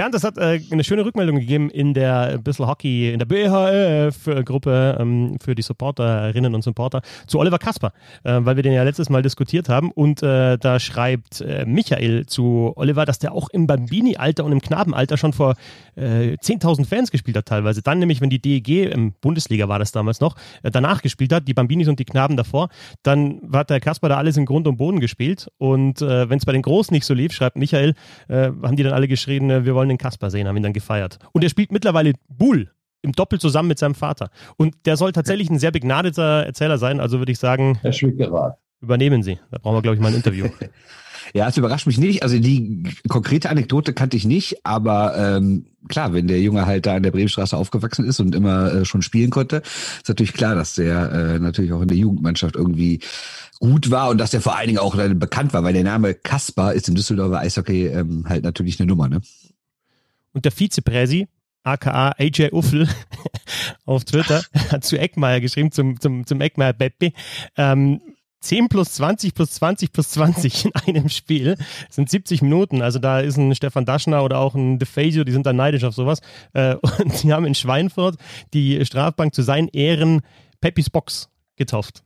Bernd, 0.00 0.14
das 0.14 0.24
hat 0.24 0.38
äh, 0.38 0.58
eine 0.70 0.82
schöne 0.82 1.04
Rückmeldung 1.04 1.36
gegeben 1.36 1.68
in 1.68 1.92
der 1.92 2.38
Bissl 2.38 2.66
Hockey, 2.66 3.12
in 3.12 3.18
der 3.18 3.26
BHF-Gruppe 3.26 4.96
ähm, 4.98 5.36
für 5.42 5.54
die 5.54 5.60
Supporterinnen 5.60 6.54
und 6.54 6.62
Supporter 6.62 7.02
zu 7.26 7.38
Oliver 7.38 7.58
Kasper, 7.58 7.92
äh, 8.24 8.38
weil 8.40 8.56
wir 8.56 8.62
den 8.62 8.72
ja 8.72 8.82
letztes 8.82 9.10
Mal 9.10 9.20
diskutiert 9.20 9.68
haben. 9.68 9.90
Und 9.90 10.22
äh, 10.22 10.56
da 10.56 10.80
schreibt 10.80 11.42
äh, 11.42 11.66
Michael 11.66 12.24
zu 12.24 12.72
Oliver, 12.76 13.04
dass 13.04 13.18
der 13.18 13.32
auch 13.32 13.50
im 13.50 13.66
Bambini-Alter 13.66 14.42
und 14.46 14.52
im 14.52 14.62
Knabenalter 14.62 15.18
schon 15.18 15.34
vor 15.34 15.56
äh, 15.96 16.38
10.000 16.42 16.86
Fans 16.86 17.10
gespielt 17.10 17.36
hat 17.36 17.44
teilweise. 17.44 17.82
Dann 17.82 17.98
nämlich, 17.98 18.22
wenn 18.22 18.30
die 18.30 18.40
DEG, 18.40 18.90
im 18.90 19.12
Bundesliga 19.20 19.68
war 19.68 19.78
das 19.78 19.92
damals 19.92 20.22
noch, 20.22 20.34
äh, 20.62 20.70
danach 20.70 21.02
gespielt 21.02 21.30
hat, 21.30 21.46
die 21.46 21.52
Bambinis 21.52 21.88
und 21.88 21.98
die 21.98 22.06
Knaben 22.06 22.38
davor, 22.38 22.70
dann 23.02 23.42
hat 23.52 23.68
der 23.68 23.80
Kasper 23.80 24.08
da 24.08 24.16
alles 24.16 24.38
in 24.38 24.46
Grund 24.46 24.66
und 24.66 24.78
Boden 24.78 25.00
gespielt. 25.00 25.48
Und 25.58 26.00
äh, 26.00 26.30
wenn 26.30 26.38
es 26.38 26.46
bei 26.46 26.52
den 26.52 26.62
Großen 26.62 26.94
nicht 26.94 27.04
so 27.04 27.12
lief, 27.12 27.34
schreibt 27.34 27.56
Michael, 27.58 27.92
äh, 28.28 28.50
haben 28.62 28.76
die 28.76 28.82
dann 28.82 28.94
alle 28.94 29.06
geschrien, 29.06 29.50
äh, 29.50 29.66
wir 29.66 29.74
wollen 29.74 29.89
den 29.90 29.98
Kasper 29.98 30.30
sehen, 30.30 30.48
haben 30.48 30.56
ihn 30.56 30.62
dann 30.62 30.72
gefeiert. 30.72 31.18
Und 31.32 31.42
er 31.42 31.50
spielt 31.50 31.72
mittlerweile 31.72 32.12
Bull 32.28 32.70
im 33.02 33.12
Doppel 33.12 33.38
zusammen 33.40 33.68
mit 33.68 33.78
seinem 33.78 33.94
Vater. 33.94 34.30
Und 34.56 34.74
der 34.86 34.96
soll 34.96 35.12
tatsächlich 35.12 35.50
ein 35.50 35.58
sehr 35.58 35.70
begnadeter 35.70 36.44
Erzähler 36.44 36.78
sein. 36.78 37.00
Also 37.00 37.18
würde 37.18 37.32
ich 37.32 37.38
sagen, 37.38 37.78
Herr 37.82 37.92
Schwickerat. 37.92 38.58
übernehmen 38.80 39.22
Sie. 39.22 39.38
Da 39.50 39.58
brauchen 39.58 39.76
wir, 39.76 39.82
glaube 39.82 39.96
ich, 39.96 40.02
mal 40.02 40.08
ein 40.08 40.14
Interview. 40.14 40.46
Ja, 41.32 41.48
es 41.48 41.56
überrascht 41.56 41.86
mich 41.86 41.98
nicht. 41.98 42.22
Also 42.22 42.38
die 42.38 42.82
konkrete 43.08 43.50
Anekdote 43.50 43.92
kannte 43.92 44.16
ich 44.16 44.24
nicht, 44.24 44.64
aber 44.64 45.16
ähm, 45.16 45.66
klar, 45.88 46.12
wenn 46.12 46.26
der 46.26 46.40
Junge 46.40 46.66
halt 46.66 46.86
da 46.86 46.96
an 46.96 47.02
der 47.02 47.12
Bremenstraße 47.12 47.56
aufgewachsen 47.56 48.04
ist 48.04 48.20
und 48.20 48.34
immer 48.34 48.72
äh, 48.72 48.84
schon 48.84 49.02
spielen 49.02 49.30
konnte, 49.30 49.56
ist 49.58 50.08
natürlich 50.08 50.32
klar, 50.32 50.54
dass 50.54 50.74
der 50.74 51.12
äh, 51.12 51.38
natürlich 51.38 51.72
auch 51.72 51.82
in 51.82 51.88
der 51.88 51.96
Jugendmannschaft 51.96 52.56
irgendwie 52.56 53.00
gut 53.60 53.90
war 53.90 54.08
und 54.08 54.18
dass 54.18 54.30
der 54.30 54.40
vor 54.40 54.56
allen 54.56 54.68
Dingen 54.68 54.78
auch 54.78 54.96
äh, 54.98 55.14
bekannt 55.14 55.52
war, 55.52 55.62
weil 55.62 55.74
der 55.74 55.84
Name 55.84 56.14
Kaspar 56.14 56.74
ist 56.74 56.88
im 56.88 56.94
Düsseldorfer 56.94 57.38
Eishockey 57.40 57.86
ähm, 57.86 58.24
halt 58.28 58.42
natürlich 58.42 58.80
eine 58.80 58.88
Nummer, 58.88 59.08
ne? 59.08 59.20
Und 60.32 60.44
der 60.44 60.52
Vizepräsi, 60.52 61.28
aka 61.62 62.14
AJ 62.18 62.50
Uffel, 62.52 62.88
auf 63.84 64.04
Twitter, 64.04 64.42
hat 64.70 64.84
zu 64.84 64.98
Eckmeier 64.98 65.40
geschrieben, 65.40 65.72
zum, 65.72 66.00
zum, 66.00 66.26
zum 66.26 66.40
Eckmeier 66.40 66.72
Beppi, 66.72 67.12
ähm, 67.56 68.00
10 68.40 68.68
plus 68.68 68.92
20 68.94 69.34
plus 69.34 69.50
20 69.52 69.92
plus 69.92 70.10
20 70.10 70.64
in 70.64 70.72
einem 70.74 71.08
Spiel 71.08 71.56
das 71.86 71.96
sind 71.96 72.08
70 72.08 72.42
Minuten. 72.42 72.82
Also 72.82 72.98
da 72.98 73.20
ist 73.20 73.36
ein 73.36 73.54
Stefan 73.54 73.84
Daschner 73.84 74.24
oder 74.24 74.38
auch 74.38 74.54
ein 74.54 74.78
DeFazio, 74.78 75.24
die 75.24 75.32
sind 75.32 75.46
da 75.46 75.52
neidisch 75.52 75.84
auf 75.84 75.94
sowas. 75.94 76.20
Äh, 76.54 76.76
Und 76.98 77.22
die 77.22 77.32
haben 77.32 77.44
in 77.44 77.54
Schweinfurt 77.54 78.16
die 78.54 78.84
Strafbank 78.84 79.34
zu 79.34 79.42
seinen 79.42 79.68
Ehren 79.68 80.22
Peppis 80.60 80.90
Box 80.90 81.28
getauft. 81.56 82.02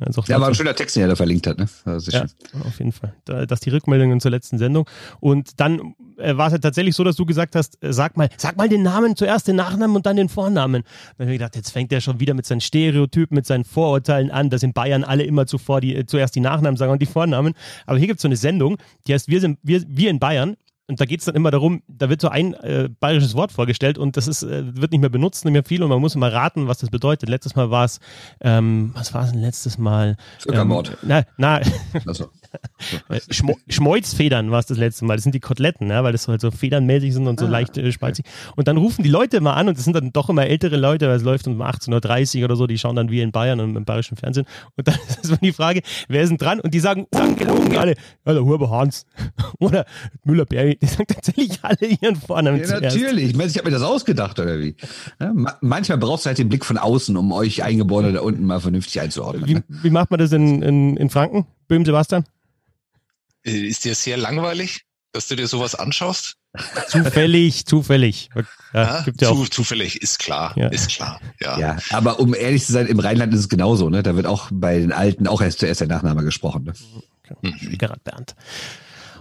Also 0.00 0.22
Ja, 0.26 0.40
war 0.40 0.48
ein 0.48 0.54
schöner 0.54 0.74
Text, 0.74 0.96
den 0.96 1.02
er 1.02 1.08
da 1.08 1.16
verlinkt 1.16 1.46
hat, 1.46 1.58
ne? 1.58 1.68
Also 1.84 2.10
Ja, 2.10 2.24
auf 2.66 2.78
jeden 2.78 2.92
Fall. 2.92 3.14
Da, 3.24 3.46
das 3.46 3.60
die 3.60 3.70
Rückmeldungen 3.70 4.20
zur 4.20 4.30
letzten 4.30 4.58
Sendung. 4.58 4.88
Und 5.20 5.60
dann 5.60 5.94
äh, 6.18 6.36
war 6.36 6.48
es 6.48 6.52
ja 6.52 6.58
tatsächlich 6.58 6.94
so, 6.94 7.04
dass 7.04 7.16
du 7.16 7.24
gesagt 7.26 7.56
hast, 7.56 7.82
äh, 7.82 7.92
sag 7.92 8.16
mal, 8.16 8.28
sag 8.36 8.56
mal 8.56 8.68
den 8.68 8.82
Namen, 8.82 9.16
zuerst 9.16 9.48
den 9.48 9.56
Nachnamen 9.56 9.96
und 9.96 10.06
dann 10.06 10.16
den 10.16 10.28
Vornamen. 10.28 10.82
Dann 11.16 11.26
habe 11.26 11.34
ich 11.34 11.38
gedacht, 11.38 11.56
jetzt 11.56 11.70
fängt 11.70 11.92
er 11.92 12.00
schon 12.00 12.20
wieder 12.20 12.34
mit 12.34 12.46
seinen 12.46 12.60
Stereotypen, 12.60 13.34
mit 13.34 13.46
seinen 13.46 13.64
Vorurteilen 13.64 14.30
an, 14.30 14.50
dass 14.50 14.62
in 14.62 14.72
Bayern 14.72 15.04
alle 15.04 15.24
immer 15.24 15.46
zuvor 15.46 15.80
die, 15.80 15.94
äh, 15.94 16.06
zuerst 16.06 16.34
die 16.34 16.40
Nachnamen 16.40 16.76
sagen 16.76 16.92
und 16.92 17.02
die 17.02 17.06
Vornamen. 17.06 17.54
Aber 17.86 17.98
hier 17.98 18.06
gibt 18.06 18.18
es 18.18 18.22
so 18.22 18.28
eine 18.28 18.36
Sendung, 18.36 18.78
die 19.06 19.14
heißt 19.14 19.28
Wir 19.28 19.40
sind 19.40 19.58
wir, 19.62 19.82
wir 19.88 20.10
in 20.10 20.18
Bayern. 20.18 20.56
Und 20.86 21.00
da 21.00 21.06
geht 21.06 21.20
es 21.20 21.24
dann 21.24 21.34
immer 21.34 21.50
darum, 21.50 21.82
da 21.88 22.10
wird 22.10 22.20
so 22.20 22.28
ein 22.28 22.52
äh, 22.54 22.90
bayerisches 23.00 23.34
Wort 23.34 23.52
vorgestellt 23.52 23.96
und 23.96 24.18
das 24.18 24.28
ist, 24.28 24.42
äh, 24.42 24.76
wird 24.76 24.92
nicht 24.92 25.00
mehr 25.00 25.08
benutzt, 25.08 25.44
nicht 25.44 25.52
mehr 25.52 25.64
viel 25.64 25.82
und 25.82 25.88
man 25.88 26.00
muss 26.00 26.14
immer 26.14 26.30
raten, 26.30 26.68
was 26.68 26.78
das 26.78 26.90
bedeutet. 26.90 27.28
Letztes 27.30 27.56
Mal 27.56 27.70
war 27.70 27.86
es, 27.86 28.00
ähm, 28.42 28.90
was 28.94 29.14
war 29.14 29.24
es 29.24 29.32
denn 29.32 29.40
letztes 29.40 29.78
Mal? 29.78 30.16
Zuckermord. 30.38 30.90
Ähm, 30.90 30.96
na, 31.02 31.22
na, 31.38 31.60
Also, 32.06 32.28
Schmo 33.30 33.56
Schmolzfedern 33.68 34.50
war 34.50 34.58
es 34.60 34.66
das 34.66 34.78
letzte 34.78 35.04
Mal. 35.04 35.16
Das 35.16 35.22
sind 35.22 35.34
die 35.34 35.40
Koteletten, 35.40 35.88
ja, 35.90 36.02
weil 36.04 36.12
das 36.12 36.26
halt 36.28 36.40
so 36.40 36.50
federnmäßig 36.50 37.12
sind 37.14 37.26
und 37.26 37.38
so 37.40 37.46
Ah, 37.46 37.50
leicht 37.50 37.76
äh, 37.78 37.90
spalzig. 37.92 38.24
Und 38.56 38.68
dann 38.68 38.76
rufen 38.76 39.02
die 39.02 39.10
Leute 39.10 39.36
immer 39.36 39.56
an 39.56 39.68
und 39.68 39.76
das 39.76 39.84
sind 39.84 39.94
dann 39.94 40.12
doch 40.12 40.28
immer 40.28 40.46
ältere 40.46 40.76
Leute, 40.76 41.08
weil 41.08 41.16
es 41.16 41.22
läuft 41.22 41.46
um 41.46 41.60
18.30 41.62 42.38
Uhr 42.38 42.44
oder 42.44 42.56
so, 42.56 42.66
die 42.66 42.78
schauen 42.78 42.96
dann 42.96 43.10
wie 43.10 43.20
in 43.20 43.32
Bayern 43.32 43.60
und 43.60 43.76
im 43.76 43.84
bayerischen 43.84 44.16
Fernsehen. 44.16 44.46
Und 44.76 44.88
dann 44.88 44.94
ist 45.08 45.24
so 45.24 45.36
die 45.36 45.52
Frage, 45.52 45.82
wer 46.08 46.22
ist 46.22 46.30
denn 46.30 46.38
dran? 46.38 46.60
Und 46.60 46.74
die 46.74 46.80
sagen 46.80 47.06
ungelogen 47.14 47.76
alle, 47.76 47.94
ja, 48.26 48.32
der 48.32 48.44
Huber 48.44 48.70
Hans 48.70 49.06
oder 49.58 49.84
Müller-Berry. 50.24 50.78
Die 50.80 50.86
sagen 50.86 51.06
tatsächlich 51.08 51.58
alle 51.62 51.86
ihren 52.00 52.16
Vornamen 52.16 52.58
ja, 52.60 52.64
zuerst. 52.66 52.96
natürlich. 52.96 53.30
Ich 53.30 53.36
meine, 53.36 53.50
ich 53.50 53.56
habe 53.58 53.68
mir 53.68 53.74
das 53.74 53.82
ausgedacht, 53.82 54.38
oder 54.40 54.58
wie? 54.60 54.74
Ja, 55.20 55.32
ma 55.32 55.56
manchmal 55.60 55.98
brauchst 55.98 56.24
du 56.24 56.28
halt 56.28 56.38
den 56.38 56.48
Blick 56.48 56.64
von 56.64 56.78
außen, 56.78 57.16
um 57.16 57.32
euch 57.32 57.62
Eingeborene 57.62 58.12
da 58.12 58.20
unten 58.20 58.44
mal 58.44 58.60
vernünftig 58.60 59.00
einzuordnen. 59.00 59.46
Wie, 59.46 59.54
Ne? 59.54 59.64
wie 59.68 59.90
macht 59.90 60.10
man 60.10 60.18
das 60.18 60.32
in, 60.32 60.62
in, 60.62 60.96
in 60.96 61.10
Franken? 61.10 61.46
Böhm 61.68 61.84
Sebastian? 61.84 62.24
Äh, 63.44 63.50
Ist 63.50 63.84
dir 63.84 63.94
sehr 63.94 64.16
langweilig, 64.16 64.82
dass 65.12 65.28
du 65.28 65.36
dir 65.36 65.46
sowas 65.46 65.74
anschaust? 65.74 66.34
Zufällig, 66.88 67.66
zufällig. 67.66 68.30
Ja, 68.72 69.02
gibt 69.02 69.20
ja 69.20 69.28
Zu, 69.28 69.34
auch. 69.42 69.48
zufällig, 69.48 70.00
ist 70.02 70.18
klar, 70.20 70.52
Ja. 70.56 70.68
ist 70.68 70.88
klar. 70.88 71.20
Ja. 71.40 71.58
Ja, 71.58 71.76
aber 71.90 72.20
um 72.20 72.32
ehrlich 72.34 72.64
zu 72.64 72.72
sein, 72.72 72.86
im 72.86 73.00
Rheinland 73.00 73.34
ist 73.34 73.40
es 73.40 73.48
genauso, 73.48 73.88
ne? 73.90 74.02
Da 74.04 74.14
wird 74.14 74.26
auch 74.26 74.48
bei 74.52 74.78
den 74.78 74.92
Alten 74.92 75.26
auch 75.26 75.40
erst 75.42 75.58
zuerst 75.58 75.80
der 75.80 75.88
Nachname 75.88 76.22
gesprochen. 76.22 76.64
Ne? 76.64 76.74
Mhm. 77.42 77.58
Schwiegerrat 77.58 78.04
Bernd. 78.04 78.34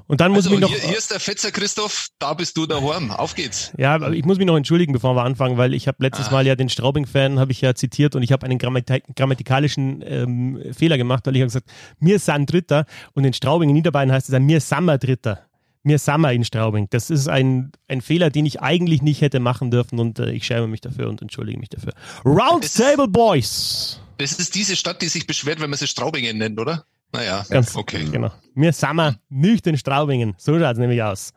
Und 0.07 0.19
dann 0.21 0.31
muss 0.31 0.45
Also 0.45 0.55
ich 0.55 0.59
mich 0.59 0.69
noch. 0.69 0.77
hier, 0.77 0.89
hier 0.89 0.97
ist 0.97 1.11
der 1.11 1.19
Fetzer 1.19 1.51
Christoph, 1.51 2.07
da 2.19 2.33
bist 2.33 2.57
du 2.57 2.65
daheim. 2.65 3.11
Auf 3.11 3.35
geht's. 3.35 3.71
Ja, 3.77 3.95
aber 3.95 4.11
ich 4.11 4.25
muss 4.25 4.37
mich 4.37 4.45
noch 4.47 4.57
entschuldigen, 4.57 4.91
bevor 4.93 5.15
wir 5.15 5.23
anfangen, 5.23 5.57
weil 5.57 5.73
ich 5.73 5.87
habe 5.87 5.97
letztes 6.01 6.27
Ah. 6.27 6.31
Mal 6.31 6.47
ja 6.47 6.55
den 6.55 6.69
Straubing-Fan, 6.69 7.39
habe 7.39 7.51
ich 7.51 7.61
ja 7.61 7.73
zitiert 7.73 8.15
und 8.15 8.23
ich 8.23 8.31
habe 8.31 8.45
einen 8.45 8.57
Grammati 8.59 9.01
grammatikalischen 9.15 10.03
ähm, 10.05 10.61
Fehler 10.77 10.97
gemacht, 10.97 11.25
weil 11.25 11.35
ich 11.35 11.41
habe 11.41 11.47
gesagt, 11.47 11.69
mir 11.99 12.19
sind 12.19 12.51
Dritter 12.51 12.85
und 13.13 13.23
in 13.23 13.33
Straubing 13.33 13.69
in 13.69 13.75
Niederbayern 13.75 14.11
heißt 14.11 14.27
es 14.27 14.33
dann, 14.33 14.45
mir 14.45 14.59
sammer 14.61 14.97
Dritter. 14.97 15.45
Mir 15.85 15.99
sammer 15.99 16.31
in 16.31 16.45
Straubing. 16.45 16.87
Das 16.91 17.09
ist 17.09 17.27
ein, 17.27 17.71
ein 17.89 18.01
Fehler, 18.01 18.29
den 18.29 18.45
ich 18.45 18.61
eigentlich 18.61 19.01
nicht 19.01 19.19
hätte 19.21 19.39
machen 19.41 19.69
dürfen 19.69 19.99
und 19.99 20.17
äh, 20.19 20.31
ich 20.31 20.45
schäme 20.45 20.67
mich 20.67 20.79
dafür 20.81 21.09
und 21.09 21.21
entschuldige 21.21 21.59
mich 21.59 21.69
dafür. 21.69 21.91
Roundtable 22.23 23.07
Boys. 23.07 23.99
Das 24.17 24.33
ist 24.33 24.55
diese 24.55 24.75
Stadt, 24.75 25.01
die 25.01 25.07
sich 25.09 25.27
beschwert, 25.27 25.59
wenn 25.59 25.69
man 25.69 25.77
sie 25.79 25.87
Straubingen 25.87 26.37
nennt, 26.37 26.59
oder? 26.59 26.85
Naja, 27.13 27.45
Ganz 27.49 27.75
okay. 27.75 28.05
Genau. 28.11 28.31
Mir 28.55 28.73
sammer 28.73 29.15
nicht 29.29 29.67
in 29.67 29.77
Straubingen. 29.77 30.33
So 30.37 30.59
schaut 30.59 30.73
es 30.73 30.79
nämlich 30.79 31.01
aus. 31.01 31.31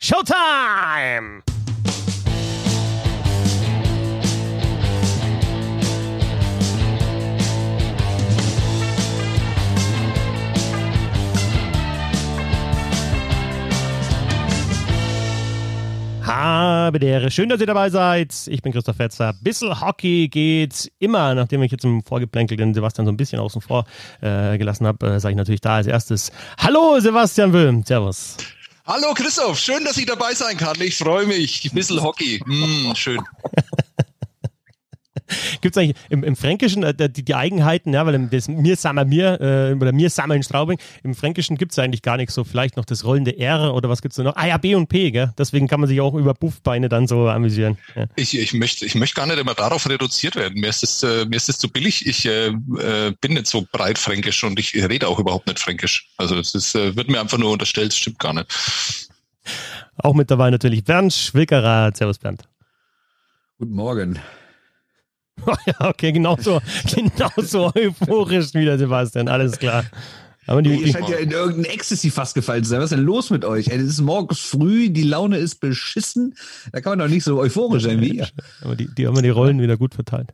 Showtime! 0.00 1.42
Habe 16.24 17.00
die 17.00 17.06
Ehre. 17.06 17.30
Schön, 17.30 17.48
dass 17.48 17.60
ihr 17.60 17.66
dabei 17.66 17.90
seid. 17.90 18.32
Ich 18.46 18.62
bin 18.62 18.72
Christoph 18.72 18.96
Fetzer. 18.96 19.34
Bissel 19.40 19.80
Hockey 19.80 20.28
geht 20.28 20.90
immer, 20.98 21.34
nachdem 21.34 21.62
ich 21.62 21.72
jetzt 21.72 21.84
im 21.84 22.02
Vorgeplänkel 22.04 22.56
den 22.56 22.74
Sebastian 22.74 23.06
so 23.06 23.12
ein 23.12 23.16
bisschen 23.16 23.40
außen 23.40 23.60
vor 23.60 23.84
äh, 24.20 24.56
gelassen 24.56 24.86
habe, 24.86 25.06
äh, 25.06 25.20
sage 25.20 25.32
ich 25.32 25.36
natürlich 25.36 25.60
da 25.60 25.76
als 25.76 25.86
erstes 25.86 26.30
Hallo 26.58 27.00
Sebastian 27.00 27.52
Wilm. 27.52 27.82
Servus. 27.84 28.36
Hallo 28.84 29.14
Christoph, 29.14 29.58
schön, 29.58 29.84
dass 29.84 29.96
ich 29.96 30.06
dabei 30.06 30.34
sein 30.34 30.56
kann. 30.56 30.80
Ich 30.80 30.96
freue 30.96 31.26
mich. 31.26 31.70
Bisschen 31.72 32.02
Hockey. 32.02 32.40
Mm, 32.44 32.94
schön. 32.94 33.20
Gibt 35.60 35.76
es 35.76 35.82
eigentlich 35.82 35.96
im, 36.08 36.24
im 36.24 36.36
Fränkischen 36.36 36.82
äh, 36.82 37.08
die, 37.08 37.24
die 37.24 37.34
Eigenheiten, 37.34 37.92
ja, 37.92 38.04
weil 38.06 38.14
im, 38.14 38.30
das 38.30 38.48
mir 38.48 38.76
sammer 38.76 39.04
mir 39.04 39.40
äh, 39.40 39.74
oder 39.74 39.92
mir 39.92 40.10
sammer 40.10 40.34
in 40.34 40.42
Straubing, 40.42 40.78
im 41.02 41.14
Fränkischen 41.14 41.56
gibt 41.56 41.72
es 41.72 41.78
eigentlich 41.78 42.02
gar 42.02 42.16
nichts 42.16 42.34
so, 42.34 42.44
vielleicht 42.44 42.76
noch 42.76 42.84
das 42.84 43.04
rollende 43.04 43.38
R 43.38 43.74
oder 43.74 43.88
was 43.88 44.02
gibt's 44.02 44.16
da 44.16 44.22
noch? 44.22 44.36
Ah 44.36 44.46
ja, 44.46 44.56
B 44.56 44.74
und 44.74 44.88
P, 44.88 45.10
gell? 45.10 45.32
Deswegen 45.38 45.68
kann 45.68 45.80
man 45.80 45.88
sich 45.88 46.00
auch 46.00 46.14
über 46.14 46.34
Buffbeine 46.34 46.88
dann 46.88 47.06
so 47.06 47.28
amüsieren. 47.28 47.78
Ja. 47.94 48.06
Ich, 48.16 48.38
ich 48.38 48.52
möchte 48.52 48.84
ich 48.86 48.94
möchte 48.94 49.16
gar 49.16 49.26
nicht 49.26 49.38
immer 49.38 49.54
darauf 49.54 49.88
reduziert 49.88 50.36
werden. 50.36 50.60
Mir 50.60 50.68
ist 50.68 50.82
das, 50.82 51.02
äh, 51.02 51.24
mir 51.26 51.36
ist 51.36 51.48
das 51.48 51.58
zu 51.58 51.68
billig. 51.68 52.06
Ich 52.06 52.26
äh, 52.26 52.48
äh, 52.48 53.12
bin 53.20 53.34
nicht 53.34 53.46
so 53.46 53.66
breit 53.70 53.98
fränkisch 53.98 54.44
und 54.44 54.58
ich 54.58 54.74
rede 54.74 55.08
auch 55.08 55.18
überhaupt 55.18 55.46
nicht 55.46 55.58
fränkisch. 55.58 56.08
Also 56.16 56.36
es 56.36 56.54
ist, 56.54 56.74
äh, 56.74 56.96
wird 56.96 57.08
mir 57.08 57.20
einfach 57.20 57.38
nur 57.38 57.52
unterstellt, 57.52 57.92
das 57.92 57.98
stimmt 57.98 58.18
gar 58.18 58.32
nicht. 58.32 58.46
Auch 59.96 60.14
mit 60.14 60.30
dabei 60.30 60.50
natürlich 60.50 60.84
Bernd 60.84 61.12
Schwickerer. 61.12 61.92
Servus 61.94 62.18
Bernd. 62.18 62.42
Guten 63.58 63.74
Morgen. 63.74 64.18
ja, 65.66 65.88
okay, 65.88 66.12
genauso, 66.12 66.60
genauso 66.94 67.72
euphorisch 67.74 68.54
wie 68.54 68.64
der 68.64 68.78
Sebastian, 68.78 69.28
alles 69.28 69.58
klar. 69.58 69.84
Aber 70.46 70.60
die, 70.60 70.74
Ihr 70.74 70.92
scheint 70.92 71.08
ja 71.08 71.18
in 71.18 71.30
irgendein 71.30 71.72
Ecstasy 71.72 72.10
fast 72.10 72.34
gefallen 72.34 72.64
zu 72.64 72.70
sein. 72.70 72.80
Was 72.80 72.90
ist 72.90 72.96
denn 72.96 73.04
los 73.04 73.30
mit 73.30 73.44
euch? 73.44 73.68
Es 73.68 73.80
ist 73.82 74.00
morgens 74.00 74.40
früh, 74.40 74.90
die 74.90 75.04
Laune 75.04 75.38
ist 75.38 75.60
beschissen. 75.60 76.34
Da 76.72 76.80
kann 76.80 76.92
man 76.92 76.98
doch 76.98 77.14
nicht 77.14 77.22
so 77.22 77.38
euphorisch 77.38 77.84
sein 77.84 78.00
wie 78.00 78.16
ihr. 78.16 78.28
aber 78.60 78.74
die, 78.74 78.92
die 78.92 79.06
haben 79.06 79.14
wir 79.14 79.22
die 79.22 79.28
Rollen 79.28 79.60
wieder 79.60 79.76
gut 79.76 79.94
verteilt. 79.94 80.30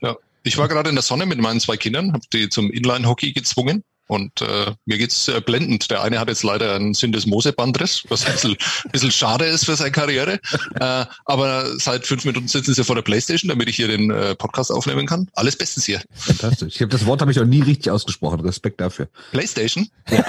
Ja. 0.00 0.16
Ich 0.44 0.58
war 0.58 0.68
gerade 0.68 0.88
in 0.88 0.96
der 0.96 1.02
Sonne 1.02 1.26
mit 1.26 1.38
meinen 1.40 1.60
zwei 1.60 1.76
Kindern, 1.76 2.12
habe 2.12 2.24
die 2.32 2.48
zum 2.48 2.70
Inline-Hockey 2.70 3.32
gezwungen. 3.32 3.84
Und 4.08 4.42
äh, 4.42 4.72
mir 4.84 4.98
geht's 4.98 5.28
äh, 5.28 5.40
blendend. 5.40 5.90
Der 5.90 6.02
eine 6.02 6.18
hat 6.18 6.28
jetzt 6.28 6.42
leider 6.42 6.74
einen 6.74 6.94
Syndesmosebandriss, 6.94 8.04
was 8.08 8.26
ein 8.26 8.32
bisschen, 8.32 8.56
bisschen 8.90 9.12
schade 9.12 9.44
ist 9.46 9.64
für 9.64 9.76
seine 9.76 9.92
Karriere. 9.92 10.40
Äh, 10.78 11.06
aber 11.24 11.78
seit 11.78 12.06
fünf 12.06 12.24
Minuten 12.24 12.48
sitzen 12.48 12.74
sie 12.74 12.84
vor 12.84 12.94
der 12.94 13.02
Playstation, 13.02 13.48
damit 13.48 13.68
ich 13.68 13.76
hier 13.76 13.88
den 13.88 14.10
äh, 14.10 14.34
Podcast 14.34 14.70
aufnehmen 14.70 15.06
kann. 15.06 15.28
Alles 15.34 15.56
bestens 15.56 15.84
hier. 15.84 16.02
Fantastisch. 16.14 16.74
Ich 16.74 16.82
habe 16.82 16.90
das 16.90 17.06
Wort 17.06 17.20
habe 17.20 17.30
ich 17.30 17.40
auch 17.40 17.44
nie 17.44 17.62
richtig 17.62 17.90
ausgesprochen. 17.90 18.40
Respekt 18.40 18.80
dafür. 18.80 19.08
Playstation? 19.30 19.88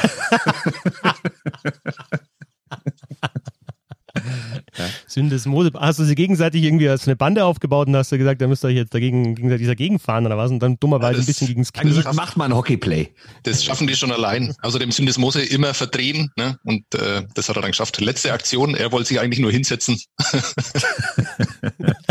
Ja. 4.78 4.90
Syndesmose. 5.08 5.72
Hast 5.76 6.00
du 6.00 6.04
sie 6.04 6.16
gegenseitig 6.16 6.64
irgendwie 6.64 6.90
als 6.90 7.08
eine 7.08 7.16
Bande 7.16 7.46
aufgebaut 7.46 7.88
und 7.88 7.96
hast 7.96 8.12
du 8.12 8.18
gesagt, 8.18 8.42
da 8.42 8.48
müsst 8.48 8.64
ihr 8.66 8.70
euch 8.70 8.76
jetzt 8.76 8.94
dagegen, 8.94 9.36
gegenseitig 9.36 9.68
dagegen 9.68 10.00
fahren 10.00 10.26
oder 10.26 10.38
was? 10.38 10.52
Und 10.52 10.60
dann 10.60 10.80
dummerweise 10.80 11.18
ja, 11.18 11.20
ein 11.20 11.26
bisschen 11.26 11.48
gegen 11.48 11.62
das 11.62 11.74
Knie. 11.74 11.96
Also 11.96 12.14
macht 12.14 12.38
mal 12.38 12.46
ein 12.46 12.56
Hockeyplay. 12.56 13.10
Das 13.44 13.64
schaffen 13.64 13.88
die 13.88 13.96
schon 13.96 14.12
allein. 14.12 14.56
Außerdem 14.62 14.92
Syndesmose 14.92 15.42
immer 15.42 15.74
verdrehen, 15.74 16.32
ne? 16.36 16.58
Und 16.64 16.84
äh, 16.96 17.24
das 17.34 17.50
hat 17.50 17.56
er 17.56 17.62
dann 17.62 17.72
geschafft. 17.72 18.00
Letzte 18.02 18.34
Aktion, 18.34 18.76
er 18.76 18.92
wollte 18.92 19.10
sich 19.10 19.20
eigentlich 19.20 19.40
nur 19.40 19.52
hinsetzen. 19.52 20.00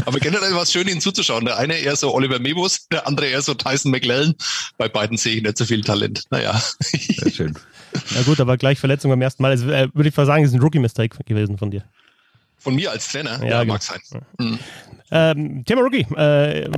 Aber 0.05 0.19
generell 0.19 0.55
war 0.55 0.63
es 0.63 0.73
schön, 0.73 0.89
ihnen 0.89 1.01
zuzuschauen. 1.01 1.45
Der 1.45 1.59
eine 1.59 1.75
eher 1.75 1.97
so 1.97 2.15
Oliver 2.15 2.39
Mebus, 2.39 2.89
der 2.89 3.07
andere 3.07 3.27
eher 3.27 3.43
so 3.43 3.55
Tyson 3.55 3.91
McLellan. 3.91 4.35
Bei 4.79 4.89
beiden 4.89 5.17
sehe 5.17 5.37
ich 5.37 5.43
nicht 5.43 5.57
so 5.57 5.65
viel 5.65 5.83
Talent. 5.83 6.25
Naja. 6.31 6.61
Sehr 6.81 7.31
schön. 7.31 7.55
Na 8.15 8.23
gut, 8.23 8.41
aber 8.41 8.57
gleich 8.57 8.79
Verletzung 8.79 9.11
beim 9.11 9.23
ersten 9.23 9.43
Mal. 9.43 9.51
Also, 9.51 9.69
äh, 9.71 9.89
würde 9.93 10.09
ich 10.09 10.17
mal 10.17 10.27
sagen, 10.27 10.45
ist 10.45 10.55
ein 10.55 10.61
Rookie-Mistake 10.61 11.25
gewesen 11.25 11.59
von 11.59 11.71
dir. 11.71 11.85
Von 12.63 12.77
mir 12.77 12.93
als 12.93 13.09
Trainer? 13.09 13.43
Ja, 13.43 13.59
ja 13.59 13.65
mag 13.65 13.83
sein. 13.83 14.01
Mhm. 14.39 14.59
Ähm, 15.15 15.63
Thema 15.67 15.83
Rookie, 15.83 16.07
äh, 16.17 16.73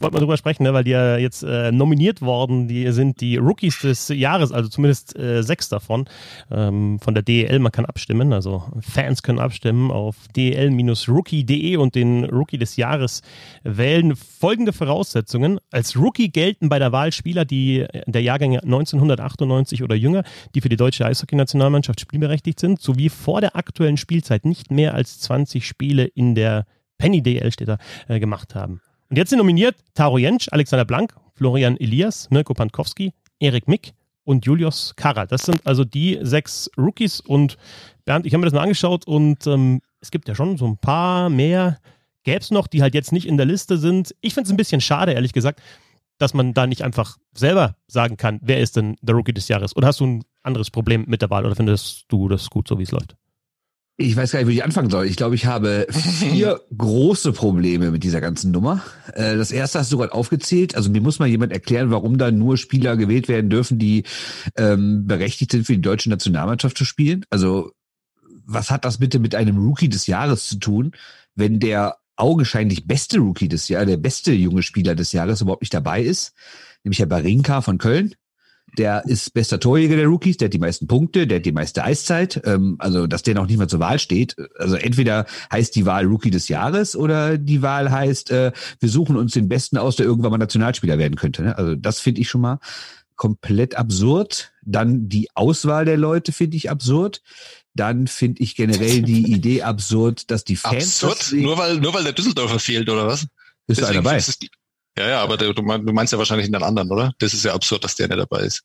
wollte 0.00 0.14
man 0.14 0.20
drüber 0.20 0.36
sprechen, 0.36 0.62
ne, 0.62 0.72
weil 0.72 0.84
die 0.84 0.92
ja 0.92 1.16
jetzt 1.16 1.42
äh, 1.42 1.72
nominiert 1.72 2.22
worden, 2.22 2.68
die 2.68 2.90
sind 2.92 3.20
die 3.20 3.36
Rookies 3.36 3.80
des 3.80 4.06
Jahres, 4.08 4.52
also 4.52 4.68
zumindest 4.68 5.18
äh, 5.18 5.42
sechs 5.42 5.68
davon, 5.68 6.08
ähm, 6.52 7.00
von 7.00 7.14
der 7.14 7.24
DEL. 7.24 7.58
Man 7.58 7.72
kann 7.72 7.84
abstimmen, 7.84 8.32
also 8.32 8.62
Fans 8.80 9.24
können 9.24 9.40
abstimmen 9.40 9.90
auf 9.90 10.14
del-rookie.de 10.36 11.76
und 11.78 11.96
den 11.96 12.26
Rookie 12.26 12.58
des 12.58 12.76
Jahres 12.76 13.22
wählen. 13.64 14.14
Folgende 14.14 14.72
Voraussetzungen. 14.72 15.58
Als 15.72 15.96
Rookie 15.96 16.30
gelten 16.30 16.68
bei 16.68 16.78
der 16.78 16.92
Wahl 16.92 17.10
Spieler, 17.10 17.44
die 17.44 17.86
der 18.06 18.22
Jahrgänge 18.22 18.62
1998 18.62 19.82
oder 19.82 19.96
jünger, 19.96 20.22
die 20.54 20.60
für 20.60 20.68
die 20.68 20.76
deutsche 20.76 21.06
Eishockey-Nationalmannschaft 21.06 22.00
spielberechtigt 22.00 22.60
sind, 22.60 22.80
sowie 22.80 23.08
vor 23.08 23.40
der 23.40 23.56
aktuellen 23.56 23.96
Spielzeit 23.96 24.44
nicht 24.44 24.70
mehr 24.70 24.94
als 24.94 25.18
20 25.18 25.66
Spiele 25.66 26.04
in 26.04 26.36
der 26.36 26.66
Penny 27.00 27.22
DL 27.22 27.50
steht 27.50 27.68
da, 27.68 27.78
äh, 28.08 28.20
gemacht 28.20 28.54
haben. 28.54 28.80
Und 29.08 29.16
jetzt 29.16 29.30
sind 29.30 29.38
nominiert 29.38 29.76
Taro 29.94 30.18
Jentsch, 30.18 30.48
Alexander 30.52 30.84
Blank, 30.84 31.14
Florian 31.34 31.76
Elias, 31.78 32.28
Mirko 32.30 32.52
Pankowski, 32.52 33.12
Erik 33.40 33.66
Mick 33.66 33.92
und 34.24 34.44
Julius 34.44 34.94
Kara. 34.96 35.24
Das 35.24 35.42
sind 35.42 35.66
also 35.66 35.84
die 35.84 36.18
sechs 36.20 36.70
Rookies. 36.76 37.20
Und 37.20 37.56
Bernd, 38.04 38.26
ich 38.26 38.34
habe 38.34 38.40
mir 38.40 38.46
das 38.46 38.54
mal 38.54 38.62
angeschaut 38.62 39.06
und 39.06 39.46
ähm, 39.46 39.80
es 40.00 40.10
gibt 40.10 40.28
ja 40.28 40.34
schon 40.34 40.58
so 40.58 40.66
ein 40.66 40.76
paar 40.76 41.30
mehr, 41.30 41.78
gäbe 42.22 42.40
es 42.40 42.50
noch, 42.50 42.66
die 42.66 42.82
halt 42.82 42.94
jetzt 42.94 43.12
nicht 43.12 43.26
in 43.26 43.38
der 43.38 43.46
Liste 43.46 43.78
sind. 43.78 44.14
Ich 44.20 44.34
finde 44.34 44.48
es 44.48 44.52
ein 44.52 44.58
bisschen 44.58 44.82
schade, 44.82 45.12
ehrlich 45.12 45.32
gesagt, 45.32 45.62
dass 46.18 46.34
man 46.34 46.52
da 46.52 46.66
nicht 46.66 46.82
einfach 46.82 47.16
selber 47.32 47.76
sagen 47.86 48.18
kann, 48.18 48.40
wer 48.42 48.60
ist 48.60 48.76
denn 48.76 48.96
der 49.00 49.14
Rookie 49.14 49.32
des 49.32 49.48
Jahres? 49.48 49.74
Oder 49.74 49.88
hast 49.88 50.00
du 50.00 50.06
ein 50.06 50.24
anderes 50.42 50.70
Problem 50.70 51.06
mit 51.08 51.22
der 51.22 51.30
Wahl 51.30 51.46
oder 51.46 51.56
findest 51.56 52.04
du 52.08 52.28
das 52.28 52.50
gut, 52.50 52.68
so 52.68 52.78
wie 52.78 52.82
es 52.82 52.90
läuft? 52.90 53.16
Ich 54.02 54.16
weiß 54.16 54.32
gar 54.32 54.38
nicht, 54.38 54.48
wie 54.48 54.54
ich 54.54 54.64
anfangen 54.64 54.88
soll. 54.88 55.04
Ich 55.04 55.16
glaube, 55.16 55.34
ich 55.34 55.44
habe 55.44 55.86
vier 55.90 56.62
große 56.76 57.32
Probleme 57.32 57.90
mit 57.90 58.02
dieser 58.02 58.22
ganzen 58.22 58.50
Nummer. 58.50 58.82
Äh, 59.12 59.36
das 59.36 59.50
erste 59.50 59.78
hast 59.78 59.92
du 59.92 59.98
gerade 59.98 60.14
aufgezählt. 60.14 60.74
Also 60.74 60.88
mir 60.88 61.02
muss 61.02 61.18
mal 61.18 61.28
jemand 61.28 61.52
erklären, 61.52 61.90
warum 61.90 62.16
da 62.16 62.30
nur 62.30 62.56
Spieler 62.56 62.96
gewählt 62.96 63.28
werden 63.28 63.50
dürfen, 63.50 63.78
die 63.78 64.04
ähm, 64.56 65.06
berechtigt 65.06 65.52
sind, 65.52 65.66
für 65.66 65.74
die 65.74 65.82
deutsche 65.82 66.08
Nationalmannschaft 66.08 66.78
zu 66.78 66.86
spielen. 66.86 67.26
Also 67.28 67.72
was 68.46 68.70
hat 68.70 68.86
das 68.86 68.96
bitte 68.96 69.18
mit 69.18 69.34
einem 69.34 69.58
Rookie 69.58 69.90
des 69.90 70.06
Jahres 70.06 70.48
zu 70.48 70.58
tun, 70.58 70.92
wenn 71.34 71.60
der 71.60 71.98
augenscheinlich 72.16 72.86
beste 72.86 73.18
Rookie 73.18 73.48
des 73.48 73.68
Jahres, 73.68 73.88
der 73.88 73.98
beste 73.98 74.32
junge 74.32 74.62
Spieler 74.62 74.94
des 74.94 75.12
Jahres 75.12 75.42
überhaupt 75.42 75.60
nicht 75.60 75.74
dabei 75.74 76.00
ist? 76.02 76.32
Nämlich 76.84 77.00
Herr 77.00 77.06
Barinka 77.06 77.60
von 77.60 77.76
Köln 77.76 78.14
der 78.78 79.04
ist 79.06 79.32
bester 79.32 79.60
Torjäger 79.60 79.96
der 79.96 80.06
Rookies, 80.06 80.36
der 80.36 80.46
hat 80.46 80.54
die 80.54 80.58
meisten 80.58 80.86
Punkte, 80.86 81.26
der 81.26 81.38
hat 81.38 81.46
die 81.46 81.52
meiste 81.52 81.84
Eiszeit. 81.84 82.40
Ähm, 82.44 82.76
also, 82.78 83.06
dass 83.06 83.22
der 83.22 83.34
noch 83.34 83.46
nicht 83.46 83.58
mal 83.58 83.68
zur 83.68 83.80
Wahl 83.80 83.98
steht. 83.98 84.36
Also 84.58 84.76
entweder 84.76 85.26
heißt 85.52 85.74
die 85.76 85.86
Wahl 85.86 86.06
Rookie 86.06 86.30
des 86.30 86.48
Jahres 86.48 86.96
oder 86.96 87.38
die 87.38 87.62
Wahl 87.62 87.90
heißt, 87.90 88.30
äh, 88.30 88.52
wir 88.78 88.88
suchen 88.88 89.16
uns 89.16 89.32
den 89.32 89.48
Besten 89.48 89.76
aus, 89.76 89.96
der 89.96 90.06
irgendwann 90.06 90.30
mal 90.30 90.38
Nationalspieler 90.38 90.98
werden 90.98 91.16
könnte. 91.16 91.42
Ne? 91.42 91.58
Also 91.58 91.74
das 91.74 92.00
finde 92.00 92.20
ich 92.20 92.28
schon 92.28 92.40
mal 92.40 92.58
komplett 93.16 93.74
absurd. 93.74 94.52
Dann 94.62 95.08
die 95.08 95.28
Auswahl 95.34 95.84
der 95.84 95.98
Leute 95.98 96.32
finde 96.32 96.56
ich 96.56 96.70
absurd. 96.70 97.22
Dann 97.74 98.06
finde 98.06 98.42
ich 98.42 98.56
generell 98.56 99.02
die 99.02 99.32
Idee 99.32 99.62
absurd, 99.62 100.30
dass 100.30 100.44
die 100.44 100.56
Fans. 100.56 101.04
Absurd? 101.04 101.32
Nur 101.40 101.58
weil, 101.58 101.76
nur 101.78 101.92
weil 101.92 102.04
der 102.04 102.12
Düsseldorfer 102.12 102.58
fehlt, 102.58 102.88
oder 102.88 103.06
was? 103.06 103.22
Ist 103.22 103.78
Deswegen 103.80 103.86
einer 103.88 104.02
dabei? 104.02 104.20
Ja, 104.98 105.08
ja, 105.08 105.22
aber 105.22 105.36
der, 105.36 105.52
du 105.52 105.62
meinst 105.62 106.12
ja 106.12 106.18
wahrscheinlich 106.18 106.50
den 106.50 106.62
anderen, 106.62 106.90
oder? 106.90 107.12
Das 107.18 107.32
ist 107.32 107.44
ja 107.44 107.54
absurd, 107.54 107.84
dass 107.84 107.94
der 107.94 108.08
nicht 108.08 108.18
dabei 108.18 108.42
ist. 108.42 108.62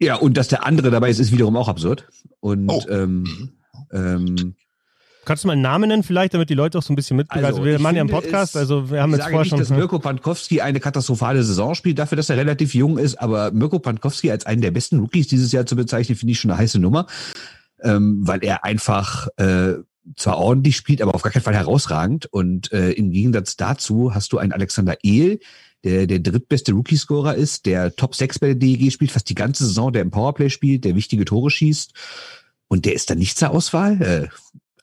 Ja, 0.00 0.16
und 0.16 0.36
dass 0.36 0.48
der 0.48 0.64
andere 0.64 0.90
dabei 0.90 1.10
ist, 1.10 1.18
ist 1.18 1.32
wiederum 1.32 1.56
auch 1.56 1.68
absurd. 1.68 2.06
Und 2.40 2.68
oh. 2.68 2.82
ähm, 2.88 3.52
ähm, 3.92 4.54
Kannst 5.24 5.44
du 5.44 5.48
mal 5.48 5.54
einen 5.54 5.62
Namen 5.62 5.88
nennen 5.88 6.02
vielleicht, 6.02 6.34
damit 6.34 6.50
die 6.50 6.54
Leute 6.54 6.76
auch 6.76 6.82
so 6.82 6.92
ein 6.92 6.96
bisschen 6.96 7.16
mitbekommen? 7.16 7.46
Also, 7.46 7.58
also 7.58 7.70
wir 7.70 7.78
machen 7.78 7.96
ja 7.96 8.02
einen 8.02 8.10
Podcast, 8.10 8.56
also 8.56 8.90
wir 8.90 9.00
haben 9.00 9.12
jetzt 9.12 9.22
vorher 9.22 9.44
schon... 9.44 9.58
dass 9.58 9.70
Mirko 9.70 9.98
Pankowski 9.98 10.60
eine 10.60 10.80
katastrophale 10.80 11.42
Saison 11.42 11.74
spielt, 11.74 11.98
dafür, 11.98 12.16
dass 12.16 12.28
er 12.28 12.36
relativ 12.36 12.74
jung 12.74 12.98
ist, 12.98 13.16
aber 13.16 13.50
Mirko 13.50 13.78
Pankowski 13.78 14.30
als 14.30 14.44
einen 14.44 14.60
der 14.60 14.70
besten 14.70 14.98
Rookies 14.98 15.28
dieses 15.28 15.50
Jahr 15.52 15.64
zu 15.64 15.76
bezeichnen, 15.76 16.16
finde 16.16 16.32
ich 16.32 16.40
schon 16.40 16.50
eine 16.50 16.60
heiße 16.60 16.78
Nummer, 16.78 17.06
ähm, 17.82 18.20
weil 18.26 18.44
er 18.44 18.64
einfach 18.64 19.28
äh, 19.36 19.74
zwar 20.16 20.38
ordentlich 20.38 20.76
spielt, 20.76 21.02
aber 21.02 21.14
auf 21.14 21.22
gar 21.22 21.32
keinen 21.32 21.42
Fall 21.42 21.54
herausragend. 21.54 22.26
Und 22.26 22.72
äh, 22.72 22.92
im 22.92 23.10
Gegensatz 23.10 23.56
dazu 23.56 24.14
hast 24.14 24.32
du 24.32 24.38
einen 24.38 24.52
Alexander 24.52 24.96
Ehl, 25.02 25.40
der 25.84 26.06
der 26.06 26.18
drittbeste 26.18 26.72
Rookie-Scorer 26.72 27.34
ist, 27.34 27.66
der 27.66 27.94
Top 27.94 28.14
6 28.14 28.38
bei 28.38 28.48
der 28.48 28.56
DEG 28.56 28.90
spielt, 28.90 29.12
fast 29.12 29.28
die 29.28 29.34
ganze 29.34 29.66
Saison, 29.66 29.92
der 29.92 30.02
im 30.02 30.10
Powerplay 30.10 30.48
spielt, 30.48 30.84
der 30.84 30.96
wichtige 30.96 31.24
Tore 31.24 31.50
schießt. 31.50 31.92
Und 32.68 32.86
der 32.86 32.94
ist 32.94 33.10
dann 33.10 33.18
nicht 33.18 33.38
zur 33.38 33.50
Auswahl. 33.50 34.00
Äh, 34.02 34.28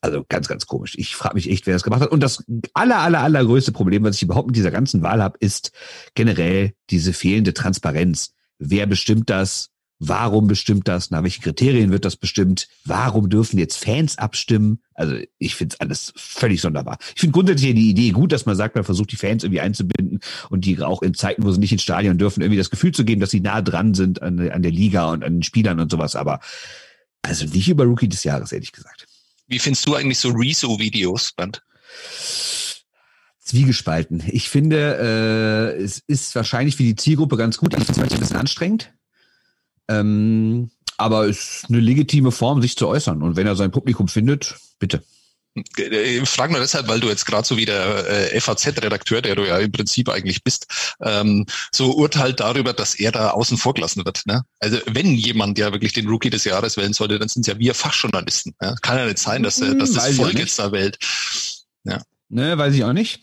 also 0.01 0.23
ganz, 0.27 0.47
ganz 0.47 0.65
komisch. 0.65 0.95
Ich 0.97 1.15
frage 1.15 1.35
mich 1.35 1.49
echt, 1.49 1.65
wer 1.65 1.73
das 1.73 1.83
gemacht 1.83 2.01
hat. 2.01 2.11
Und 2.11 2.21
das 2.21 2.43
aller, 2.73 2.99
aller, 2.99 3.21
allergrößte 3.21 3.71
Problem, 3.71 4.03
was 4.03 4.15
ich 4.15 4.23
überhaupt 4.23 4.47
mit 4.47 4.55
dieser 4.55 4.71
ganzen 4.71 5.01
Wahl 5.01 5.21
habe, 5.21 5.37
ist 5.39 5.71
generell 6.15 6.73
diese 6.89 7.13
fehlende 7.13 7.53
Transparenz. 7.53 8.33
Wer 8.57 8.85
bestimmt 8.85 9.29
das? 9.29 9.70
Warum 10.03 10.47
bestimmt 10.47 10.87
das? 10.87 11.11
Nach 11.11 11.21
welchen 11.21 11.43
Kriterien 11.43 11.91
wird 11.91 12.05
das 12.05 12.15
bestimmt? 12.15 12.67
Warum 12.85 13.29
dürfen 13.29 13.59
jetzt 13.59 13.77
Fans 13.77 14.17
abstimmen? 14.17 14.79
Also 14.95 15.15
ich 15.37 15.53
finde 15.53 15.75
es 15.75 15.79
alles 15.79 16.11
völlig 16.15 16.59
sonderbar. 16.59 16.97
Ich 17.13 17.21
finde 17.21 17.33
grundsätzlich 17.33 17.75
die 17.75 17.91
Idee 17.91 18.09
gut, 18.09 18.31
dass 18.31 18.47
man 18.47 18.55
sagt, 18.55 18.73
man 18.73 18.83
versucht 18.83 19.11
die 19.11 19.15
Fans 19.15 19.43
irgendwie 19.43 19.61
einzubinden 19.61 20.19
und 20.49 20.65
die 20.65 20.81
auch 20.81 21.03
in 21.03 21.13
Zeiten, 21.13 21.43
wo 21.43 21.51
sie 21.51 21.59
nicht 21.59 21.71
ins 21.71 21.83
Stadion 21.83 22.17
dürfen, 22.17 22.41
irgendwie 22.41 22.57
das 22.57 22.71
Gefühl 22.71 22.93
zu 22.93 23.05
geben, 23.05 23.21
dass 23.21 23.29
sie 23.29 23.41
nah 23.41 23.61
dran 23.61 23.93
sind 23.93 24.23
an, 24.23 24.39
an 24.49 24.63
der 24.63 24.71
Liga 24.71 25.11
und 25.11 25.23
an 25.23 25.33
den 25.33 25.43
Spielern 25.43 25.79
und 25.79 25.91
sowas. 25.91 26.15
Aber 26.15 26.39
also 27.21 27.45
nicht 27.45 27.69
über 27.69 27.83
Rookie 27.83 28.09
des 28.09 28.23
Jahres, 28.23 28.51
ehrlich 28.51 28.71
gesagt. 28.71 29.05
Wie 29.45 29.59
findest 29.59 29.85
du 29.85 29.93
eigentlich 29.93 30.17
so 30.17 30.29
Rezo-Videos, 30.29 31.33
Band? 31.33 31.61
Zwiegespalten. 33.37 34.23
Ich 34.31 34.49
finde, 34.49 35.75
äh, 35.77 35.83
es 35.83 35.99
ist 36.07 36.33
wahrscheinlich 36.33 36.75
für 36.75 36.83
die 36.83 36.95
Zielgruppe 36.95 37.37
ganz 37.37 37.59
gut. 37.59 37.75
Ich 37.75 37.83
finde 37.83 38.01
es 38.03 38.13
ein 38.13 38.19
bisschen 38.19 38.37
anstrengend 38.37 38.91
ähm, 39.91 40.71
aber 40.97 41.25
ist 41.25 41.65
eine 41.67 41.79
legitime 41.79 42.31
Form, 42.31 42.61
sich 42.61 42.77
zu 42.77 42.87
äußern. 42.87 43.21
Und 43.21 43.35
wenn 43.35 43.47
er 43.47 43.55
sein 43.55 43.71
Publikum 43.71 44.07
findet, 44.07 44.55
bitte. 44.79 45.03
Ich 45.53 46.29
frage 46.29 46.53
nur 46.53 46.61
deshalb, 46.61 46.87
weil 46.87 47.01
du 47.01 47.09
jetzt 47.09 47.25
gerade 47.25 47.45
so 47.45 47.57
wie 47.57 47.65
der 47.65 48.07
äh, 48.33 48.39
FAZ-Redakteur, 48.39 49.21
der 49.21 49.35
du 49.35 49.45
ja 49.45 49.57
im 49.57 49.71
Prinzip 49.71 50.07
eigentlich 50.07 50.43
bist, 50.43 50.95
ähm, 51.01 51.45
so 51.73 51.93
urteilt 51.93 52.39
darüber, 52.39 52.71
dass 52.71 52.95
er 52.95 53.11
da 53.11 53.31
außen 53.31 53.57
vor 53.57 53.73
gelassen 53.73 54.05
wird. 54.05 54.21
Ne? 54.25 54.43
Also 54.59 54.77
wenn 54.85 55.13
jemand 55.13 55.57
ja 55.57 55.73
wirklich 55.73 55.91
den 55.91 56.07
Rookie 56.07 56.29
des 56.29 56.45
Jahres 56.45 56.77
wählen 56.77 56.93
sollte, 56.93 57.19
dann 57.19 57.27
sind 57.27 57.41
es 57.41 57.47
ja 57.47 57.59
wir 57.59 57.73
Fachjournalisten. 57.73 58.55
Ja? 58.61 58.75
Kann 58.81 58.97
ja 58.97 59.05
nicht 59.05 59.17
sein, 59.17 59.43
dass, 59.43 59.59
äh, 59.59 59.75
dass 59.75 59.91
das 59.91 60.15
Volk 60.15 60.39
jetzt 60.39 60.57
da 60.57 60.71
wählt. 60.71 60.97
Ja. 61.83 62.01
Ne, 62.29 62.57
weiß 62.57 62.73
ich 62.73 62.85
auch 62.85 62.93
nicht. 62.93 63.19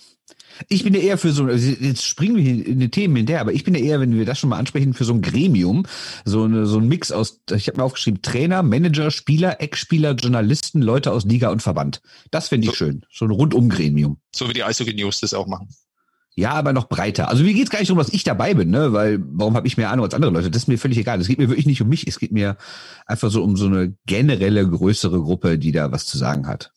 Ich 0.69 0.85
bin 0.85 0.95
ja 0.95 1.00
eher 1.00 1.19
für 1.19 1.33
so, 1.33 1.45
also 1.45 1.69
jetzt 1.69 2.05
springen 2.05 2.37
wir 2.37 2.67
in 2.67 2.81
die 2.81 2.91
Themen 2.91 3.17
hinterher, 3.17 3.41
aber 3.41 3.53
ich 3.53 3.65
bin 3.65 3.75
ja 3.75 3.81
eher, 3.81 4.00
wenn 4.00 4.17
wir 4.17 4.25
das 4.25 4.38
schon 4.38 4.50
mal 4.50 4.59
ansprechen, 4.59 4.95
für 4.95 5.05
so 5.05 5.15
ein 5.15 5.23
Gremium, 5.23 5.87
so, 6.25 6.45
eine, 6.45 6.67
so 6.67 6.79
ein 6.79 6.88
Mix 6.88 7.12
aus, 7.12 7.41
ich 7.53 7.69
habe 7.69 7.79
mir 7.79 7.85
aufgeschrieben, 7.85 8.23
Trainer, 8.23 8.62
Manager, 8.62 9.11
Spieler, 9.11 9.61
Ex-Spieler, 9.61 10.12
Journalisten, 10.15 10.83
Leute 10.83 11.12
aus 11.12 11.25
Liga 11.25 11.50
und 11.50 11.62
Verband. 11.62 12.00
Das 12.31 12.49
finde 12.49 12.67
ich 12.67 12.73
so, 12.73 12.77
schön. 12.77 13.05
So 13.12 13.25
ein 13.25 13.31
Rundum-Gremium. 13.31 14.19
So 14.35 14.49
wie 14.49 14.53
die 14.53 14.65
Eishockey 14.65 14.95
News 14.95 15.21
das 15.21 15.35
auch 15.35 15.47
machen. 15.47 15.69
Ja, 16.38 16.53
aber 16.53 16.73
noch 16.73 16.88
breiter. 16.88 17.29
Also 17.29 17.43
mir 17.43 17.53
geht's 17.53 17.69
gar 17.69 17.81
nicht 17.81 17.88
darum, 17.88 17.99
dass 17.99 18.15
ich 18.15 18.23
dabei 18.23 18.55
bin, 18.55 18.71
ne? 18.71 18.93
Weil 18.93 19.19
warum 19.21 19.55
habe 19.55 19.67
ich 19.67 19.77
mehr 19.77 19.91
Ahnung 19.91 20.05
als 20.05 20.15
andere 20.15 20.31
Leute? 20.31 20.53
Das 20.53 20.62
ist 20.62 20.69
mir 20.69 20.79
völlig 20.79 20.97
egal. 20.97 21.21
Es 21.21 21.27
geht 21.27 21.38
mir 21.38 21.49
wirklich 21.49 21.67
nicht 21.67 21.83
um 21.83 21.88
mich. 21.88 22.07
Es 22.07 22.21
geht 22.21 22.31
mir 22.31 22.57
einfach 23.07 23.29
so 23.29 23.43
um 23.43 23.57
so 23.57 23.67
eine 23.67 23.97
generelle 24.07 24.65
größere 24.69 25.21
Gruppe, 25.21 25.59
die 25.59 25.73
da 25.73 25.91
was 25.91 26.07
zu 26.07 26.17
sagen 26.17 26.47
hat. 26.47 26.71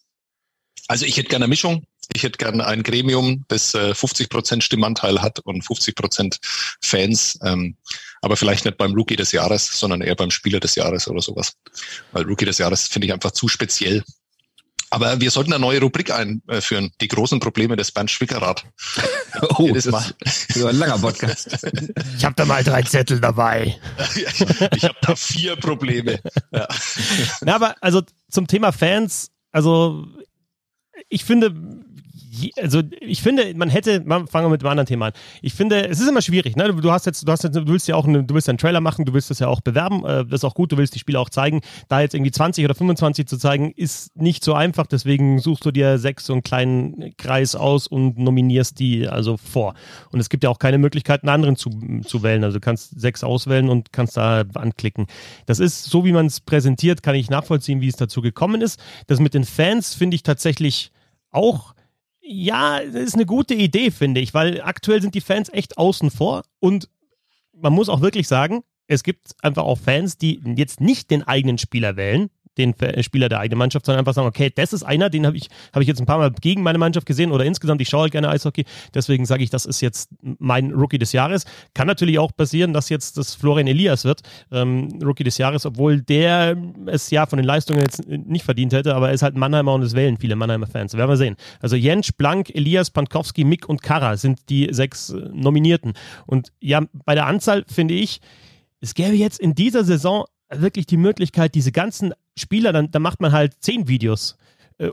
Also 0.88 1.06
ich 1.06 1.16
hätte 1.16 1.30
gerne 1.30 1.46
eine 1.46 1.52
Mischung. 1.52 1.84
Ich 2.14 2.24
hätte 2.24 2.38
gerne 2.38 2.66
ein 2.66 2.84
Gremium, 2.84 3.46
das 3.48 3.74
äh, 3.74 3.94
50 3.94 4.30
Prozent 4.30 4.64
Stimmanteil 4.64 5.22
hat 5.22 5.40
und 5.40 5.64
50 5.64 5.96
Prozent 5.96 6.40
Fans. 6.82 7.40
Ähm, 7.44 7.78
aber 8.22 8.38
vielleicht 8.38 8.66
nicht 8.66 8.78
beim 8.78 8.94
Rookie 8.94 9.16
des 9.16 9.32
Jahres, 9.32 9.68
sondern 9.68 10.02
eher 10.02 10.16
beim 10.16 10.32
Spieler 10.32 10.60
des 10.60 10.76
Jahres 10.76 11.08
oder 11.08 11.22
sowas. 11.22 11.54
Weil 12.12 12.24
Rookie 12.24 12.46
des 12.46 12.58
Jahres 12.58 12.88
finde 12.88 13.08
ich 13.08 13.14
einfach 13.14 13.32
zu 13.32 13.48
speziell. 13.48 14.04
Aber 14.94 15.22
wir 15.22 15.32
sollten 15.32 15.54
eine 15.54 15.62
neue 15.62 15.80
Rubrik 15.80 16.12
einführen. 16.12 16.92
Die 17.00 17.08
großen 17.08 17.40
Probleme 17.40 17.78
des 17.78 17.92
Bernd 17.92 18.12
Schwickerath. 18.12 18.66
Oh, 19.58 19.68
Jedes 19.68 19.86
Mal. 19.86 20.14
das 20.20 20.46
ist 20.50 20.66
ein 20.66 20.76
langer 20.76 21.00
Podcast. 21.00 21.58
Ich 22.18 22.26
habe 22.26 22.36
da 22.36 22.44
mal 22.44 22.64
drei 22.66 22.84
Zettel 22.84 23.22
dabei. 23.22 23.80
ich 24.76 24.84
habe 24.84 24.98
da 25.02 25.16
vier 25.16 25.56
Probleme. 25.56 26.20
Ja. 26.52 26.68
Na, 27.40 27.56
aber 27.56 27.76
also 27.80 28.02
zum 28.30 28.46
Thema 28.46 28.74
Fans, 28.74 29.32
also 29.54 30.06
ich 31.08 31.24
finde, 31.24 31.56
also 32.62 32.82
ich 33.00 33.22
finde, 33.22 33.54
man 33.56 33.70
hätte, 33.70 34.02
man 34.06 34.28
fangen 34.28 34.46
wir 34.46 34.52
mit 34.52 34.62
dem 34.62 34.70
anderen 34.70 34.88
Thema 34.88 35.08
an. 35.08 35.14
Ich 35.42 35.54
finde, 35.54 35.88
es 35.88 36.00
ist 36.00 36.08
immer 36.08 36.22
schwierig, 36.22 36.56
ne? 36.56 36.74
Du 36.74 36.92
hast 36.92 37.06
jetzt, 37.06 37.28
du 37.28 37.32
hast 37.32 37.44
jetzt, 37.44 37.56
du 37.56 37.68
willst 37.68 37.88
ja 37.88 37.96
auch, 37.96 38.06
eine, 38.06 38.24
du 38.24 38.34
willst 38.34 38.48
einen 38.48 38.58
Trailer 38.58 38.82
machen, 38.82 39.06
du 39.06 39.14
willst 39.14 39.30
das 39.30 39.40
ja 39.40 39.48
auch 39.48 39.62
bewerben, 39.62 40.06
äh, 40.06 40.26
das 40.26 40.40
ist 40.40 40.46
auch 40.46 40.54
gut, 40.54 40.72
du 40.72 40.78
willst 40.78 40.96
die 40.96 41.00
Spiele 41.00 41.20
auch 41.20 41.30
zeigen. 41.30 41.62
Da 41.90 42.02
jetzt 42.02 42.14
irgendwie 42.14 42.32
20 42.32 42.64
oder 42.64 42.76
25 42.76 43.28
zu 43.28 43.38
zeigen, 43.38 43.72
ist 43.72 44.16
nicht 44.16 44.44
so 44.44 44.54
einfach, 44.54 44.88
deswegen 44.88 45.40
suchst 45.40 45.66
du 45.66 45.72
dir 45.72 45.98
sechs 45.98 46.26
so 46.26 46.34
einen 46.34 46.44
kleinen 46.44 47.16
Kreis 47.18 47.56
aus 47.56 47.88
und 47.88 48.18
nominierst 48.18 48.80
die 48.80 49.08
also 49.08 49.38
vor. 49.38 49.74
Und 50.12 50.20
es 50.20 50.30
gibt 50.30 50.44
ja 50.44 50.50
auch 50.50 50.60
keine 50.60 50.78
Möglichkeit, 50.78 51.24
einen 51.24 51.30
anderen 51.30 51.56
zu, 51.56 51.70
zu 52.06 52.24
wählen. 52.24 52.44
Also 52.44 52.60
du 52.60 52.62
kannst 52.62 53.00
sechs 53.00 53.24
auswählen 53.24 53.70
und 53.70 53.92
kannst 53.92 54.18
da 54.18 54.44
anklicken. 54.54 55.08
Das 55.46 55.60
ist 55.60 55.84
so, 55.84 56.06
wie 56.06 56.12
man 56.12 56.28
es 56.28 56.40
präsentiert, 56.40 57.04
kann 57.04 57.16
ich 57.16 57.30
nachvollziehen, 57.30 57.82
wie 57.82 57.88
es 57.88 57.96
dazu 57.96 58.22
gekommen 58.22 58.62
ist. 58.62 58.80
Das 59.08 59.20
mit 59.20 59.34
den 59.34 59.44
Fans 59.44 59.96
finde 59.96 60.16
ich 60.16 60.24
tatsächlich 60.24 60.92
auch 61.32 61.74
ja, 62.32 62.80
das 62.80 63.04
ist 63.04 63.16
eine 63.16 63.26
gute 63.26 63.54
Idee, 63.54 63.92
finde 63.92 64.22
ich, 64.22 64.34
weil 64.34 64.62
aktuell 64.62 65.02
sind 65.02 65.16
die 65.16 65.22
Fans 65.22 65.50
echt 65.50 65.78
außen 65.78 66.10
vor 66.10 66.44
und 66.60 66.90
man 67.54 67.74
muss 67.74 67.90
auch 67.90 68.02
wirklich 68.02 68.28
sagen, 68.28 68.64
es 68.88 69.04
gibt 69.04 69.36
einfach 69.42 69.64
auch 69.64 69.78
Fans, 69.78 70.18
die 70.18 70.42
jetzt 70.56 70.80
nicht 70.82 71.12
den 71.12 71.24
eigenen 71.24 71.58
Spieler 71.58 71.96
wählen, 71.98 72.30
den 72.58 72.76
Spieler 73.02 73.30
der 73.30 73.40
eigenen 73.40 73.60
Mannschaft, 73.60 73.86
sondern 73.86 74.00
einfach 74.00 74.14
sagen, 74.14 74.28
okay, 74.28 74.52
das 74.54 74.74
ist 74.74 74.84
einer, 74.84 75.10
den 75.10 75.26
habe 75.26 75.38
ich, 75.38 75.48
hab 75.74 75.82
ich 75.82 75.88
jetzt 75.88 76.00
ein 76.00 76.06
paar 76.06 76.18
Mal 76.18 76.32
gegen 76.32 76.64
meine 76.64 76.78
Mannschaft 76.78 77.06
gesehen 77.06 77.32
oder 77.32 77.46
insgesamt, 77.46 77.82
ich 77.82 77.90
schaue 77.90 78.10
gerne 78.10 78.30
Eishockey, 78.30 78.66
deswegen 78.94 79.26
sage 79.26 79.44
ich, 79.44 79.50
das 79.50 79.66
ist 79.66 79.82
jetzt 79.82 80.10
mein 80.22 80.72
Rookie 80.72 80.98
des 80.98 81.14
Jahres. 81.14 81.46
Kann 81.74 81.88
natürlich 81.88 82.20
auch 82.20 82.36
passieren, 82.36 82.74
dass 82.74 82.90
jetzt 82.90 83.18
das 83.18 83.36
Florian 83.36 83.68
Elias 83.68 84.04
wird, 84.04 84.22
ähm, 84.52 85.00
Rookie 85.04 85.24
des 85.24 85.38
Jahres, 85.38 85.66
obwohl 85.66 86.02
der 86.02 86.58
es 86.88 87.10
ja 87.10 87.26
von 87.26 87.38
den 87.38 87.46
Leistungen 87.46 87.80
jetzt 87.80 88.06
nicht 88.08 88.44
verdient 88.44 88.74
hätte, 88.74 88.96
aber 88.96 89.10
er 89.10 89.14
ist 89.14 89.24
halt 89.24 89.36
Mannheimer 89.36 89.74
und 89.74 89.84
es 89.84 89.96
wählen 89.96 90.18
viele 90.18 90.36
Mannheimer 90.36 90.68
Fans. 90.68 90.94
Werden 90.96 91.10
wir 91.10 91.18
sehen. 91.18 91.36
Also 91.62 91.76
Jentsch, 91.76 92.12
Blank, 92.18 92.50
Elias, 92.54 92.92
Pankowski, 92.92 93.44
Mick 93.44 93.70
und 93.70 93.82
Kara 93.82 94.18
sind 94.18 94.50
die 94.50 94.68
sechs 94.72 95.10
äh, 95.10 95.30
Nominierten. 95.34 95.94
Und 96.26 96.52
ja, 96.60 96.82
bei 97.06 97.16
der 97.16 97.28
Anzahl 97.28 97.64
finde 97.68 97.94
ich, 97.94 98.20
es 98.82 98.94
gäbe 98.94 99.16
jetzt 99.16 99.40
in 99.40 99.56
dieser 99.56 99.84
Saison 99.84 100.26
wirklich 100.54 100.86
die 100.86 100.98
Möglichkeit, 100.98 101.56
diese 101.56 101.72
ganzen 101.72 102.14
Spieler, 102.38 102.74
dann, 102.74 102.92
dann 102.92 103.02
macht 103.02 103.22
man 103.22 103.32
halt 103.32 103.56
zehn 103.62 103.88
Videos 103.88 104.38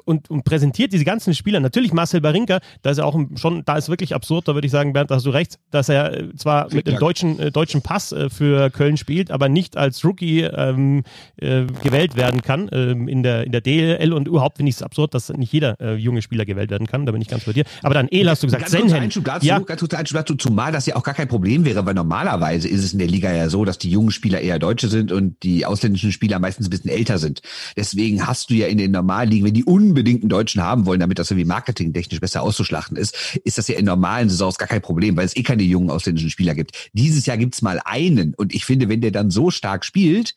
und, 0.05 0.31
und, 0.31 0.45
präsentiert 0.45 0.93
diese 0.93 1.05
ganzen 1.05 1.35
Spieler. 1.35 1.61
Natürlich 1.61 1.93
Marcel 1.93 2.21
Barinka, 2.21 2.61
da 2.83 2.91
ist 2.91 2.99
er 2.99 3.07
auch 3.07 3.19
schon, 3.37 3.65
da 3.65 3.77
ist 3.77 3.89
wirklich 3.89 4.15
absurd, 4.15 4.49
da 4.49 4.55
würde 4.55 4.67
ich 4.67 4.73
sagen, 4.73 4.93
Bernd, 4.93 5.11
da 5.11 5.17
hast 5.17 5.27
du 5.27 5.31
recht, 5.31 5.59
dass 5.71 5.89
er 5.89 6.13
äh, 6.13 6.35
zwar 6.37 6.73
mit 6.73 6.87
dem 6.87 6.99
deutschen, 6.99 7.39
äh, 7.39 7.51
deutschen 7.51 7.83
Pass 7.83 8.13
äh, 8.13 8.31
für 8.31 8.71
Köln 8.71 8.97
spielt, 8.97 9.31
aber 9.31 9.49
nicht 9.49 9.77
als 9.77 10.05
Rookie 10.05 10.43
ähm, 10.43 11.03
äh, 11.37 11.65
gewählt 11.83 12.17
werden 12.17 12.43
kann 12.43 12.69
ähm, 12.73 13.09
in, 13.09 13.23
der, 13.23 13.45
in 13.45 13.53
der 13.53 13.61
DL 13.61 14.13
und 14.13 14.29
überhaupt 14.29 14.59
finde 14.59 14.71
ich 14.71 14.77
es 14.77 14.83
absurd, 14.83 15.15
dass 15.15 15.29
nicht 15.31 15.53
jeder 15.53 15.81
äh, 15.81 15.95
junge 15.95 16.23
Spieler 16.23 16.45
gewählt 16.45 16.71
werden 16.71 16.87
kann, 16.87 17.07
da 17.07 17.13
bin 17.13 17.23
ich 17.23 17.29
ganz 17.29 17.45
bei 17.45 17.53
dir. 17.53 17.65
Aber 17.83 17.95
dann 17.95 18.09
El 18.09 18.29
hast 18.29 18.43
du 18.43 18.47
gesagt, 18.47 18.65
ganz 18.65 18.73
Senhen. 18.73 18.95
Einschub 18.95 19.25
dazu, 19.25 19.47
ja. 19.47 19.59
Ganz 19.59 19.81
kurzer 19.81 19.99
Einschub 19.99 20.19
dazu, 20.19 20.35
zumal 20.35 20.73
das 20.73 20.87
ja 20.87 20.97
auch 20.97 21.03
gar 21.03 21.15
kein 21.15 21.29
Problem 21.29 21.65
wäre, 21.65 21.87
weil 21.87 21.95
normalerweise 21.95 22.69
ist 22.69 22.85
es 22.85 22.93
in 22.93 22.99
der 22.99 23.09
Liga 23.09 23.33
ja 23.33 23.49
so, 23.49 23.65
dass 23.65 23.79
die 23.79 23.91
jungen 23.91 24.11
Spieler 24.11 24.41
eher 24.41 24.59
Deutsche 24.59 24.89
sind 24.89 25.13
und 25.13 25.43
die 25.43 25.67
ausländischen 25.67 26.13
Spieler 26.13 26.39
meistens 26.39 26.67
ein 26.67 26.71
bisschen 26.71 26.91
älter 26.91 27.19
sind. 27.19 27.43
Deswegen 27.77 28.27
hast 28.27 28.51
du 28.51 28.55
ja 28.55 28.67
in 28.67 28.79
den 28.79 28.91
normalen 28.91 29.31
Ligen, 29.31 29.47
wenn 29.47 29.55
die 29.55 29.65
unbedingt 29.79 30.23
einen 30.23 30.29
Deutschen 30.29 30.63
haben 30.63 30.87
wollen, 30.87 30.99
damit 30.99 31.21
das 31.21 31.31
irgendwie 31.31 31.47
marketingtechnisch 31.47 32.21
besser 32.21 32.43
auszuschlachten 32.43 32.97
ist, 32.97 33.39
ist 33.45 33.59
das 33.59 33.69
ja 33.69 33.77
in 33.77 33.85
normalen 33.85 34.29
Saisons 34.29 34.59
gar 34.59 34.67
kein 34.67 34.83
Problem, 34.83 35.17
weil 35.17 35.27
es 35.27 35.37
eh 35.37 35.45
keine 35.45 35.63
jungen 35.63 35.91
ausländischen 35.91 36.31
Spieler 36.31 36.55
gibt. 36.55 36.91
Dieses 36.93 37.27
Jahr 37.27 37.37
gibt's 37.37 37.63
mal 37.63 37.81
einen 37.85 38.35
und 38.35 38.53
ich 38.53 38.65
finde, 38.65 38.89
wenn 38.89 39.01
der 39.01 39.13
dann 39.13 39.31
so 39.31 39.51
stark 39.53 39.85
spielt, 39.85 40.35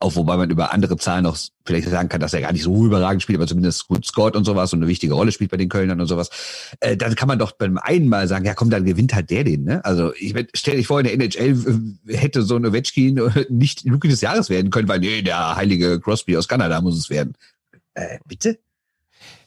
auch 0.00 0.16
wobei 0.16 0.36
man 0.36 0.50
über 0.50 0.72
andere 0.72 0.96
Zahlen 0.96 1.24
noch 1.24 1.36
vielleicht 1.64 1.88
sagen 1.88 2.08
kann, 2.08 2.20
dass 2.20 2.34
er 2.34 2.42
gar 2.42 2.52
nicht 2.52 2.62
so 2.62 2.84
überragend 2.84 3.22
spielt, 3.22 3.38
aber 3.38 3.46
zumindest 3.46 3.88
gut 3.88 4.04
scored 4.04 4.36
und 4.36 4.44
sowas 4.44 4.72
und 4.72 4.80
eine 4.80 4.88
wichtige 4.88 5.14
Rolle 5.14 5.32
spielt 5.32 5.50
bei 5.50 5.56
den 5.56 5.68
Kölnern 5.70 6.00
und 6.00 6.06
sowas, 6.06 6.28
äh, 6.80 6.96
dann 6.96 7.14
kann 7.14 7.28
man 7.28 7.38
doch 7.38 7.52
beim 7.52 7.78
einen 7.78 8.08
Mal 8.08 8.28
sagen, 8.28 8.44
ja 8.44 8.54
komm, 8.54 8.70
dann 8.70 8.84
gewinnt 8.84 9.14
halt 9.14 9.30
der 9.30 9.44
den. 9.44 9.64
Ne? 9.64 9.84
Also 9.84 10.12
ich 10.14 10.34
stell 10.54 10.76
dich 10.76 10.86
vor, 10.86 11.00
in 11.00 11.06
der 11.06 11.14
NHL 11.14 11.56
hätte 12.08 12.42
so 12.42 12.56
ein 12.56 12.66
Ovechkin 12.66 13.18
nicht 13.48 13.84
Rookie 13.90 14.08
des 14.08 14.20
Jahres 14.20 14.50
werden 14.50 14.70
können, 14.70 14.88
weil 14.88 15.00
nee, 15.00 15.22
der 15.22 15.56
heilige 15.56 15.98
Crosby 16.00 16.36
aus 16.36 16.48
Kanada 16.48 16.80
muss 16.80 16.98
es 16.98 17.08
werden. 17.08 17.34
Äh, 17.94 18.18
bitte? 18.26 18.60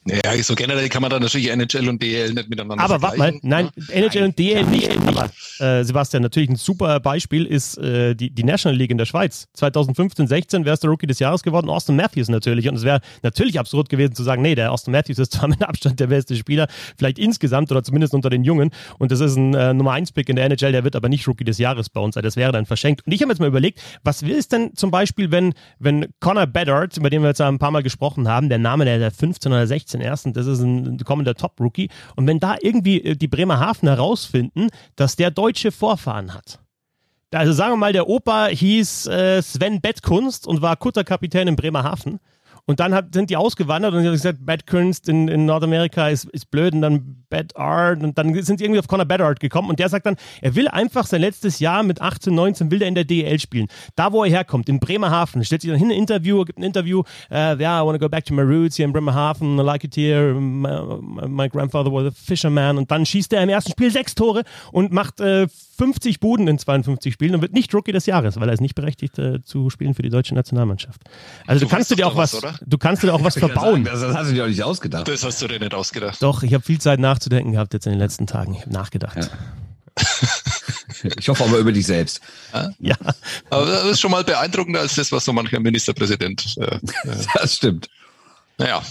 Ja, 0.08 0.42
so 0.42 0.54
generell 0.54 0.88
kann 0.88 1.02
man 1.02 1.10
da 1.10 1.20
natürlich 1.20 1.50
NHL 1.50 1.88
und 1.88 2.02
DL 2.02 2.32
nicht 2.32 2.48
miteinander 2.48 2.82
Aber 2.82 3.02
warte 3.02 3.18
mal, 3.18 3.38
nein, 3.42 3.70
ja? 3.76 3.94
NHL 3.94 4.22
und 4.24 4.38
DL 4.38 4.64
nicht. 4.66 4.90
Aber 5.06 5.30
äh, 5.58 5.84
Sebastian, 5.84 6.22
natürlich 6.22 6.48
ein 6.48 6.56
super 6.56 6.98
Beispiel 7.00 7.44
ist 7.44 7.76
äh, 7.78 8.14
die, 8.14 8.30
die 8.30 8.44
National 8.44 8.76
League 8.76 8.90
in 8.90 8.98
der 8.98 9.04
Schweiz. 9.04 9.48
2015, 9.54 10.26
16 10.26 10.64
wäre 10.64 10.74
es 10.74 10.80
der 10.80 10.90
Rookie 10.90 11.06
des 11.06 11.18
Jahres 11.18 11.42
geworden, 11.42 11.68
Austin 11.68 11.96
Matthews 11.96 12.28
natürlich. 12.28 12.68
Und 12.68 12.76
es 12.76 12.84
wäre 12.84 13.00
natürlich 13.22 13.58
absurd 13.58 13.88
gewesen 13.88 14.14
zu 14.14 14.22
sagen, 14.22 14.42
nee, 14.42 14.54
der 14.54 14.72
Austin 14.72 14.92
Matthews 14.92 15.18
ist 15.18 15.32
zwar 15.38 15.48
mit 15.48 15.62
Abstand 15.62 16.00
der 16.00 16.06
beste 16.06 16.36
Spieler, 16.36 16.68
vielleicht 16.96 17.18
insgesamt 17.18 17.70
oder 17.70 17.82
zumindest 17.82 18.14
unter 18.14 18.30
den 18.30 18.44
Jungen. 18.44 18.70
Und 18.98 19.12
das 19.12 19.20
ist 19.20 19.36
ein 19.36 19.54
äh, 19.54 19.74
Nummer 19.74 19.92
1 19.92 20.12
Pick 20.12 20.28
in 20.28 20.36
der 20.36 20.46
NHL, 20.46 20.72
der 20.72 20.84
wird 20.84 20.96
aber 20.96 21.08
nicht 21.08 21.26
Rookie 21.28 21.44
des 21.44 21.58
Jahres 21.58 21.90
bei 21.90 22.00
uns 22.00 22.14
sein. 22.14 22.24
Das 22.24 22.36
wäre 22.36 22.52
dann 22.52 22.66
verschenkt. 22.66 23.06
Und 23.06 23.12
ich 23.12 23.20
habe 23.20 23.30
jetzt 23.30 23.40
mal 23.40 23.48
überlegt, 23.48 23.80
was 24.04 24.24
will 24.24 24.36
es 24.36 24.48
denn 24.48 24.74
zum 24.74 24.90
Beispiel, 24.90 25.30
wenn, 25.30 25.54
wenn 25.78 26.06
Connor 26.20 26.46
Bedard, 26.46 26.96
über 26.96 27.10
den 27.10 27.22
wir 27.22 27.28
jetzt 27.28 27.40
ein 27.40 27.58
paar 27.58 27.70
Mal 27.70 27.82
gesprochen 27.82 28.28
haben, 28.28 28.48
der 28.48 28.58
Name 28.58 28.84
der 28.84 29.10
15 29.10 29.52
oder 29.52 29.66
16 29.66 29.97
ersten, 30.00 30.32
das 30.32 30.46
ist 30.46 30.60
ein 30.60 30.98
kommender 30.98 31.34
Top-Rookie. 31.34 31.88
Und 32.16 32.26
wenn 32.26 32.40
da 32.40 32.56
irgendwie 32.60 33.02
äh, 33.02 33.16
die 33.16 33.28
Bremerhaven 33.28 33.88
herausfinden, 33.88 34.68
dass 34.96 35.16
der 35.16 35.30
deutsche 35.30 35.72
Vorfahren 35.72 36.34
hat. 36.34 36.60
Also 37.30 37.52
sagen 37.52 37.72
wir 37.72 37.76
mal, 37.76 37.92
der 37.92 38.08
Opa 38.08 38.46
hieß 38.46 39.06
äh, 39.06 39.42
Sven 39.42 39.80
Bettkunst 39.80 40.46
und 40.46 40.62
war 40.62 40.76
Kutterkapitän 40.76 41.48
in 41.48 41.56
Bremerhaven. 41.56 42.20
Und 42.68 42.80
dann 42.80 42.92
hat, 42.92 43.14
sind 43.14 43.30
die 43.30 43.36
ausgewandert 43.38 43.94
und 43.94 44.02
sie 44.02 44.06
haben 44.08 44.12
gesagt, 44.12 44.44
Bad 44.44 44.66
Kunst 44.66 45.08
in, 45.08 45.26
in 45.26 45.46
Nordamerika 45.46 46.10
ist, 46.10 46.26
ist 46.26 46.50
blöd 46.50 46.74
und 46.74 46.82
dann 46.82 47.24
Bad 47.30 47.56
Art 47.56 48.02
und 48.02 48.18
dann 48.18 48.34
sind 48.42 48.58
sie 48.58 48.64
irgendwie 48.66 48.78
auf 48.78 48.86
Conor 48.86 49.06
Bedard 49.06 49.40
gekommen 49.40 49.70
und 49.70 49.78
der 49.78 49.88
sagt 49.88 50.04
dann, 50.04 50.16
er 50.42 50.54
will 50.54 50.68
einfach 50.68 51.06
sein 51.06 51.22
letztes 51.22 51.60
Jahr 51.60 51.82
mit 51.82 52.02
18, 52.02 52.34
19 52.34 52.70
will 52.70 52.82
er 52.82 52.88
in 52.88 52.94
der 52.94 53.04
DL 53.04 53.40
spielen. 53.40 53.68
Da, 53.96 54.12
wo 54.12 54.22
er 54.22 54.28
herkommt, 54.28 54.68
in 54.68 54.80
Bremerhaven, 54.80 55.42
stellt 55.46 55.62
sich 55.62 55.70
dann 55.70 55.78
hin 55.78 55.88
ein 55.90 55.96
Interview, 55.96 56.44
gibt 56.44 56.58
ein 56.58 56.62
Interview, 56.62 57.04
ja, 57.30 57.54
uh, 57.54 57.58
yeah, 57.58 57.80
I 57.80 57.86
want 57.86 57.98
to 57.98 58.04
go 58.04 58.10
back 58.10 58.26
to 58.26 58.34
my 58.34 58.42
roots 58.42 58.76
here 58.76 58.86
in 58.86 58.92
Bremerhaven, 58.92 59.58
I 59.58 59.62
like 59.62 59.84
it 59.84 59.94
here, 59.94 60.34
my, 60.34 61.26
my 61.26 61.48
grandfather 61.48 61.90
was 61.90 62.04
a 62.04 62.10
fisherman 62.10 62.76
und 62.76 62.90
dann 62.90 63.06
schießt 63.06 63.32
er 63.32 63.42
im 63.42 63.48
ersten 63.48 63.72
Spiel 63.72 63.90
sechs 63.90 64.14
Tore 64.14 64.42
und 64.72 64.92
macht 64.92 65.20
äh, 65.20 65.46
50 65.78 66.20
Buden 66.20 66.48
in 66.48 66.58
52 66.58 67.14
Spielen 67.14 67.36
und 67.36 67.42
wird 67.42 67.52
nicht 67.52 67.72
Rookie 67.72 67.92
des 67.92 68.06
Jahres, 68.06 68.38
weil 68.38 68.48
er 68.48 68.52
ist 68.52 68.60
nicht 68.60 68.74
berechtigt 68.74 69.18
äh, 69.18 69.42
zu 69.42 69.70
spielen 69.70 69.94
für 69.94 70.02
die 70.02 70.10
deutsche 70.10 70.34
Nationalmannschaft. 70.34 71.00
Also 71.46 71.60
du, 71.60 71.66
du 71.66 71.74
kannst 71.74 71.90
du 71.90 71.94
dir 71.94 72.06
auch 72.06 72.16
was, 72.16 72.34
oder? 72.34 72.58
du 72.66 72.78
kannst 72.78 73.02
dir 73.02 73.14
auch 73.14 73.22
was 73.22 73.38
verbauen. 73.38 73.84
Sagen, 73.84 74.00
das, 74.00 74.16
hast 74.16 74.30
du 74.30 74.34
dir 74.34 74.44
auch 74.44 74.48
nicht 74.48 74.62
ausgedacht. 74.62 75.08
Das 75.08 75.24
hast 75.24 75.40
du 75.40 75.48
dir 75.48 75.60
nicht 75.60 75.74
ausgedacht. 75.74 76.22
Doch, 76.22 76.42
ich 76.42 76.52
habe 76.52 76.64
viel 76.64 76.80
Zeit 76.80 76.98
nachzudenken 76.98 77.52
gehabt 77.52 77.72
jetzt 77.72 77.86
in 77.86 77.92
den 77.92 78.00
letzten 78.00 78.26
Tagen. 78.26 78.54
Ich 78.54 78.62
habe 78.62 78.72
nachgedacht. 78.72 79.16
Ja. 79.16 79.28
Ich 81.18 81.28
hoffe 81.28 81.44
aber 81.44 81.58
über 81.58 81.72
dich 81.72 81.86
selbst. 81.86 82.20
Ja. 82.78 82.96
Aber 83.50 83.66
das 83.66 83.84
ist 83.84 84.00
schon 84.00 84.10
mal 84.10 84.24
beeindruckender 84.24 84.80
als 84.80 84.96
das, 84.96 85.12
was 85.12 85.24
so 85.24 85.32
mancher 85.32 85.60
Ministerpräsident. 85.60 86.56
Äh, 86.58 86.78
das 87.34 87.56
stimmt. 87.56 87.88
Naja. 88.58 88.82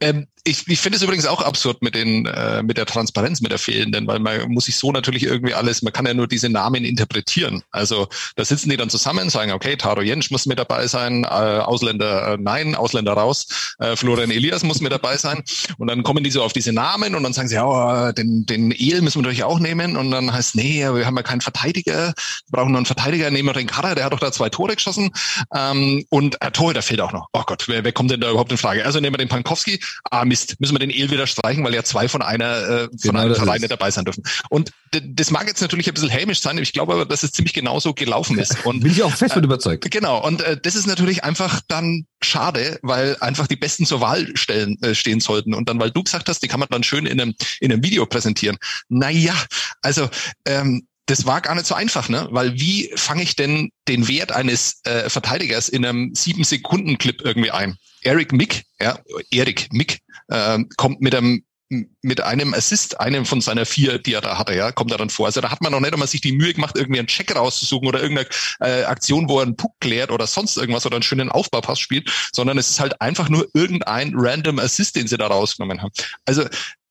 Ähm, 0.00 0.26
ich, 0.44 0.66
ich 0.66 0.80
finde 0.80 0.96
es 0.96 1.02
übrigens 1.02 1.26
auch 1.26 1.40
absurd 1.40 1.82
mit 1.82 1.94
den 1.94 2.26
äh, 2.26 2.64
mit 2.64 2.76
der 2.76 2.86
Transparenz, 2.86 3.40
mit 3.40 3.52
der 3.52 3.60
fehlenden, 3.60 4.08
weil 4.08 4.18
man 4.18 4.50
muss 4.50 4.64
sich 4.64 4.76
so 4.76 4.90
natürlich 4.90 5.22
irgendwie 5.22 5.54
alles, 5.54 5.82
man 5.82 5.92
kann 5.92 6.04
ja 6.04 6.14
nur 6.14 6.26
diese 6.26 6.48
Namen 6.48 6.84
interpretieren. 6.84 7.62
Also 7.70 8.08
da 8.34 8.44
sitzen 8.44 8.68
die 8.68 8.76
dann 8.76 8.90
zusammen, 8.90 9.30
sagen, 9.30 9.52
okay, 9.52 9.76
Taro 9.76 10.02
Jensch 10.02 10.32
muss 10.32 10.46
mit 10.46 10.58
dabei 10.58 10.88
sein, 10.88 11.22
äh, 11.22 11.26
Ausländer 11.26 12.34
äh, 12.34 12.38
nein, 12.40 12.74
Ausländer 12.74 13.12
raus, 13.12 13.74
äh, 13.78 13.94
Florian 13.94 14.32
Elias 14.32 14.64
muss 14.64 14.80
mit 14.80 14.90
dabei 14.90 15.16
sein 15.16 15.44
und 15.78 15.86
dann 15.86 16.02
kommen 16.02 16.24
die 16.24 16.30
so 16.30 16.42
auf 16.42 16.52
diese 16.52 16.72
Namen 16.72 17.14
und 17.14 17.22
dann 17.22 17.32
sagen 17.32 17.46
sie, 17.46 17.54
ja, 17.54 18.12
den 18.12 18.44
den 18.44 18.72
El 18.72 19.00
müssen 19.02 19.18
wir 19.18 19.22
natürlich 19.22 19.44
auch 19.44 19.60
nehmen 19.60 19.96
und 19.96 20.10
dann 20.10 20.32
heißt, 20.32 20.56
nee, 20.56 20.80
wir 20.80 21.06
haben 21.06 21.16
ja 21.16 21.22
keinen 21.22 21.40
Verteidiger, 21.40 22.06
wir 22.06 22.14
brauchen 22.50 22.72
nur 22.72 22.78
einen 22.78 22.86
Verteidiger, 22.86 23.30
nehmen 23.30 23.48
wir 23.48 23.52
den 23.52 23.68
Karrer, 23.68 23.94
der 23.94 24.06
hat 24.06 24.12
doch 24.12 24.18
da 24.18 24.32
zwei 24.32 24.48
Tore 24.48 24.74
geschossen 24.74 25.12
ähm, 25.54 26.04
und 26.10 26.42
äh, 26.42 26.50
Torhüter 26.50 26.82
fehlt 26.82 27.00
auch 27.00 27.12
noch. 27.12 27.28
Oh 27.32 27.42
Gott, 27.46 27.68
wer, 27.68 27.84
wer 27.84 27.92
kommt 27.92 28.10
denn 28.10 28.20
da 28.20 28.30
überhaupt 28.30 28.50
in 28.50 28.58
Frage? 28.58 28.84
Also 28.84 28.98
nehmen 28.98 29.14
wir 29.14 29.18
den 29.18 29.28
Pankowski, 29.28 29.80
ah, 30.10 30.24
Mist, 30.32 30.58
müssen 30.60 30.74
wir 30.74 30.78
den 30.78 30.88
El 30.88 31.10
wieder 31.10 31.26
streichen, 31.26 31.62
weil 31.62 31.74
ja 31.74 31.84
zwei 31.84 32.08
von 32.08 32.22
einer 32.22 32.56
äh, 32.56 32.78
von 32.84 32.98
genau 33.02 33.20
einem 33.20 33.34
Verein 33.34 33.60
dabei 33.68 33.90
sein 33.90 34.06
dürfen. 34.06 34.24
Und 34.48 34.72
das 34.90 35.30
mag 35.30 35.46
jetzt 35.46 35.60
natürlich 35.60 35.88
ein 35.88 35.94
bisschen 35.94 36.08
hämisch 36.08 36.40
sein, 36.40 36.52
aber 36.52 36.62
ich 36.62 36.72
glaube 36.72 36.94
aber, 36.94 37.04
dass 37.04 37.22
es 37.22 37.32
ziemlich 37.32 37.52
genauso 37.52 37.92
gelaufen 37.92 38.38
ist. 38.38 38.64
Und, 38.64 38.80
Bin 38.80 38.92
ich 38.92 39.02
auch 39.02 39.12
fest 39.14 39.36
äh, 39.36 39.40
überzeugt. 39.40 39.90
Genau. 39.90 40.26
Und 40.26 40.40
äh, 40.40 40.56
das 40.56 40.74
ist 40.74 40.86
natürlich 40.86 41.22
einfach 41.22 41.60
dann 41.68 42.06
schade, 42.22 42.78
weil 42.80 43.16
einfach 43.20 43.46
die 43.46 43.56
Besten 43.56 43.84
zur 43.84 44.00
Wahl 44.00 44.34
stellen, 44.34 44.80
äh, 44.82 44.94
stehen 44.94 45.20
sollten. 45.20 45.52
Und 45.52 45.68
dann, 45.68 45.78
weil 45.78 45.90
du 45.90 46.02
gesagt 46.02 46.30
hast, 46.30 46.42
die 46.42 46.48
kann 46.48 46.60
man 46.60 46.68
dann 46.70 46.82
schön 46.82 47.04
in 47.04 47.20
einem, 47.20 47.34
in 47.60 47.70
einem 47.70 47.84
Video 47.84 48.06
präsentieren. 48.06 48.56
Naja, 48.88 49.34
also 49.82 50.08
ähm, 50.46 50.86
das 51.06 51.26
war 51.26 51.40
gar 51.40 51.54
nicht 51.54 51.66
so 51.66 51.74
einfach, 51.74 52.08
ne? 52.08 52.28
Weil 52.30 52.54
wie 52.54 52.90
fange 52.94 53.22
ich 53.22 53.34
denn 53.34 53.70
den 53.88 54.08
Wert 54.08 54.32
eines 54.32 54.80
äh, 54.84 55.10
Verteidigers 55.10 55.68
in 55.68 55.84
einem 55.84 56.14
sieben 56.14 56.44
Sekunden 56.44 56.98
Clip 56.98 57.20
irgendwie 57.22 57.50
ein? 57.50 57.76
Eric 58.02 58.32
Mick, 58.32 58.64
ja, 58.80 58.98
Eric 59.30 59.72
Mick, 59.72 60.00
äh, 60.28 60.58
kommt 60.76 61.00
mit 61.00 61.14
einem 61.14 61.44
mit 62.02 62.20
einem 62.20 62.52
Assist, 62.52 63.00
einem 63.00 63.24
von 63.24 63.40
seiner 63.40 63.64
vier, 63.64 63.98
die 63.98 64.12
er 64.12 64.20
da 64.20 64.38
hatte, 64.38 64.54
ja, 64.54 64.72
kommt 64.72 64.90
er 64.90 64.98
dann 64.98 65.08
vor. 65.08 65.26
Also 65.26 65.40
da 65.40 65.50
hat 65.50 65.62
man 65.62 65.72
noch 65.72 65.80
nicht 65.80 65.94
einmal 65.94 66.08
sich 66.08 66.20
die 66.20 66.32
Mühe 66.32 66.52
gemacht, 66.52 66.76
irgendwie 66.76 66.98
einen 66.98 67.08
Check 67.08 67.34
rauszusuchen 67.34 67.88
oder 67.88 68.02
irgendeine 68.02 68.28
äh, 68.60 68.84
Aktion, 68.84 69.28
wo 69.28 69.38
er 69.38 69.46
einen 69.46 69.56
Puck 69.56 69.72
klärt 69.80 70.10
oder 70.10 70.26
sonst 70.26 70.58
irgendwas 70.58 70.84
oder 70.84 70.96
einen 70.96 71.02
schönen 71.02 71.30
Aufbaupass 71.30 71.80
spielt, 71.80 72.10
sondern 72.34 72.58
es 72.58 72.68
ist 72.68 72.80
halt 72.80 73.00
einfach 73.00 73.30
nur 73.30 73.48
irgendein 73.54 74.12
random 74.14 74.58
Assist, 74.58 74.96
den 74.96 75.08
sie 75.08 75.16
da 75.16 75.28
rausgenommen 75.28 75.80
haben. 75.80 75.92
Also 76.26 76.44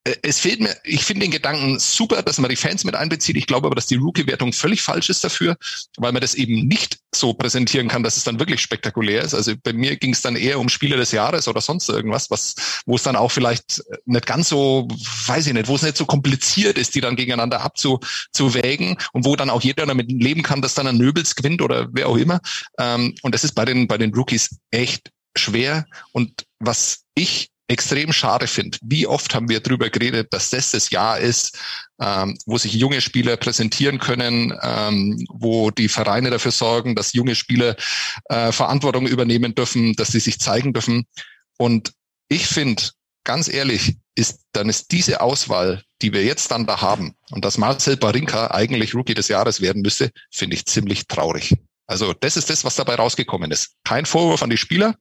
es 0.04 0.40
fehlt 0.40 0.60
mir, 0.62 0.76
ich 0.84 1.04
finde 1.04 1.26
den 1.26 1.32
Gedanken 1.32 1.78
super, 1.80 2.24
dass 2.24 2.40
man 2.40 2.50
die 2.50 2.56
Fans 2.56 2.84
mit 2.84 2.96
einbezieht. 2.96 3.38
Ich 3.38 3.46
glaube 3.46 3.68
aber, 3.68 3.76
dass 3.76 3.86
die 3.86 3.98
Rookie-Wertung 3.98 4.52
völlig 4.52 4.82
falsch 4.82 5.10
ist 5.10 5.24
dafür, 5.24 5.58
weil 5.98 6.12
man 6.12 6.22
das 6.22 6.34
eben 6.34 6.68
nicht 6.68 6.98
so 7.14 7.36
präsentieren 7.36 7.88
kann, 7.88 8.02
dass 8.02 8.18
es 8.18 8.24
dann 8.24 8.40
wirklich 8.40 8.62
spektakulär 8.62 9.22
ist. 9.22 9.36
Also 9.36 9.54
bei 9.62 9.74
mir 9.74 9.98
ging 9.98 10.14
es 10.14 10.22
dann 10.22 10.36
eher 10.36 10.60
um 10.60 10.70
Spieler 10.70 10.98
des 10.98 11.12
Jahres 11.12 11.48
oder 11.48 11.62
sonst 11.62 11.88
irgendwas, 11.88 12.32
was, 12.32 12.82
wo 12.88 12.96
es 12.96 13.04
dann 13.04 13.16
auch 13.16 13.32
vielleicht 13.32 13.84
nicht 14.06 14.26
ganz 14.26 14.50
so, 14.50 14.88
weiß 15.28 15.46
ich 15.46 15.54
nicht, 15.54 15.68
wo 15.68 15.76
es 15.76 15.84
nicht 15.84 15.98
so 15.98 16.06
kompliziert 16.06 16.80
ist, 16.80 16.96
die 16.96 17.02
dann 17.02 17.16
gegeneinander 17.16 17.62
abzuwägen 17.62 18.98
und 19.14 19.26
wo 19.26 19.36
dann 19.36 19.52
auch 19.52 19.62
jeder 19.62 19.86
damit 19.86 20.12
leben 20.12 20.42
kann, 20.42 20.64
dass 20.64 20.74
dann 20.74 20.88
ein 20.88 20.98
Nöbels 20.98 21.36
gewinnt 21.36 21.62
oder 21.62 21.90
wer 21.92 22.10
auch 22.10 22.18
immer. 22.18 22.40
Ähm, 22.80 23.14
und 23.22 23.36
das 23.36 23.44
ist 23.44 23.54
bei 23.54 23.66
den, 23.66 23.88
bei 23.88 24.00
den 24.00 24.16
Rookies 24.16 24.58
echt 24.72 25.12
schwer. 25.36 25.86
Und 26.12 26.46
was 26.60 27.04
ich 27.14 27.51
extrem 27.72 28.12
schade 28.12 28.48
finde. 28.48 28.78
Wie 28.82 29.08
oft 29.08 29.34
haben 29.34 29.48
wir 29.48 29.62
darüber 29.62 29.90
geredet, 29.90 30.34
dass 30.34 30.50
das 30.50 30.72
das 30.72 30.90
Jahr 30.90 31.20
ist, 31.20 31.58
ähm, 32.02 32.38
wo 32.46 32.58
sich 32.58 32.74
junge 32.74 33.00
Spieler 33.00 33.38
präsentieren 33.38 33.98
können, 33.98 34.54
ähm, 34.62 35.26
wo 35.30 35.72
die 35.72 35.88
Vereine 35.88 36.30
dafür 36.30 36.52
sorgen, 36.52 36.96
dass 36.96 37.14
junge 37.14 37.34
Spieler 37.34 37.78
äh, 38.26 38.52
Verantwortung 38.52 39.08
übernehmen 39.08 39.56
dürfen, 39.56 39.94
dass 39.94 40.10
sie 40.10 40.20
sich 40.20 40.40
zeigen 40.40 40.74
dürfen. 40.74 41.06
Und 41.58 41.94
ich 42.28 42.46
finde, 42.46 42.84
ganz 43.24 43.48
ehrlich, 43.48 43.96
ist, 44.16 44.42
dann 44.52 44.68
ist 44.68 44.92
diese 44.92 45.22
Auswahl, 45.22 45.84
die 46.02 46.12
wir 46.12 46.26
jetzt 46.26 46.52
dann 46.52 46.66
da 46.66 46.82
haben, 46.82 47.16
und 47.30 47.46
dass 47.46 47.58
Marcel 47.58 47.96
Barinka 47.96 48.52
eigentlich 48.52 48.94
Rookie 48.94 49.14
des 49.14 49.30
Jahres 49.30 49.62
werden 49.62 49.82
müsste, 49.82 50.12
finde 50.30 50.56
ich 50.58 50.66
ziemlich 50.66 51.08
traurig. 51.08 51.56
Also 51.88 52.14
das 52.14 52.36
ist 52.36 52.50
das, 52.50 52.66
was 52.66 52.76
dabei 52.76 52.96
rausgekommen 52.96 53.52
ist. 53.52 53.76
Kein 53.86 54.06
Vorwurf 54.06 54.44
an 54.44 54.50
die 54.50 54.58
Spieler, 54.58 54.96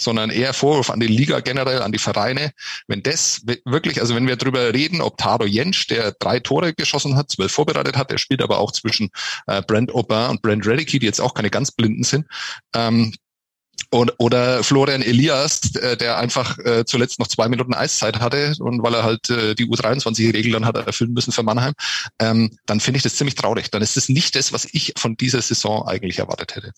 sondern 0.00 0.30
eher 0.30 0.52
Vorwurf 0.52 0.90
an 0.90 1.00
die 1.00 1.06
Liga 1.06 1.40
generell, 1.40 1.82
an 1.82 1.92
die 1.92 1.98
Vereine. 1.98 2.52
Wenn 2.86 3.02
das 3.02 3.42
wirklich, 3.64 4.00
also 4.00 4.14
wenn 4.14 4.26
wir 4.26 4.36
darüber 4.36 4.72
reden, 4.72 5.00
ob 5.00 5.16
Taro 5.18 5.44
Jentsch, 5.44 5.88
der 5.88 6.12
drei 6.12 6.40
Tore 6.40 6.74
geschossen 6.74 7.16
hat, 7.16 7.30
zwölf 7.30 7.52
vorbereitet 7.52 7.96
hat, 7.96 8.10
der 8.10 8.18
spielt 8.18 8.42
aber 8.42 8.58
auch 8.58 8.72
zwischen 8.72 9.10
äh, 9.46 9.62
Brent 9.62 9.94
Aubin 9.94 10.30
und 10.30 10.42
Brent 10.42 10.66
Redicky, 10.66 10.98
die 10.98 11.06
jetzt 11.06 11.20
auch 11.20 11.34
keine 11.34 11.50
ganz 11.50 11.70
Blinden 11.72 12.04
sind, 12.04 12.26
ähm, 12.74 13.12
und, 13.90 14.12
oder 14.18 14.64
Florian 14.64 15.02
Elias, 15.02 15.74
äh, 15.76 15.96
der 15.96 16.18
einfach 16.18 16.58
äh, 16.58 16.84
zuletzt 16.84 17.18
noch 17.18 17.28
zwei 17.28 17.48
Minuten 17.48 17.74
Eiszeit 17.74 18.20
hatte 18.20 18.54
und 18.58 18.82
weil 18.82 18.94
er 18.94 19.04
halt 19.04 19.30
äh, 19.30 19.54
die 19.54 19.66
U23-Regel 19.66 20.52
dann 20.52 20.66
hat 20.66 20.76
erfüllen 20.76 21.12
müssen 21.12 21.32
für 21.32 21.42
Mannheim, 21.42 21.72
ähm, 22.18 22.56
dann 22.66 22.80
finde 22.80 22.96
ich 22.96 23.02
das 23.02 23.16
ziemlich 23.16 23.36
traurig. 23.36 23.70
Dann 23.70 23.82
ist 23.82 23.96
es 23.96 24.08
nicht 24.08 24.34
das, 24.34 24.52
was 24.52 24.66
ich 24.72 24.94
von 24.96 25.16
dieser 25.16 25.40
Saison 25.40 25.86
eigentlich 25.86 26.18
erwartet 26.18 26.56
hätte. 26.56 26.72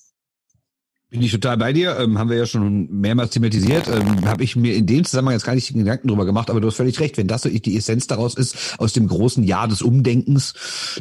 Bin 1.11 1.23
ich 1.23 1.33
total 1.33 1.57
bei 1.57 1.73
dir, 1.73 1.97
ähm, 1.99 2.19
haben 2.19 2.29
wir 2.29 2.37
ja 2.37 2.45
schon 2.45 3.01
mehrmals 3.01 3.31
thematisiert. 3.31 3.89
Ähm, 3.89 4.27
Habe 4.27 4.45
ich 4.45 4.57
mir 4.57 4.75
in 4.75 4.85
dem 4.85 5.05
Zusammenhang 5.05 5.37
jetzt 5.37 5.47
gar 5.47 5.55
nicht 5.55 5.73
Gedanken 5.73 6.09
drüber 6.09 6.27
gemacht, 6.27 6.51
aber 6.51 6.61
du 6.61 6.69
hast 6.69 6.77
völlig 6.77 7.01
recht. 7.01 7.17
Wenn 7.17 7.27
das 7.27 7.43
so 7.43 7.49
die 7.49 7.77
Essenz 7.79 8.09
daraus 8.09 8.35
ist, 8.35 8.79
aus 8.79 8.93
dem 8.93 9.09
großen 9.09 9.43
Jahr 9.43 9.69
des 9.69 9.81
Umdenkens, 9.81 10.53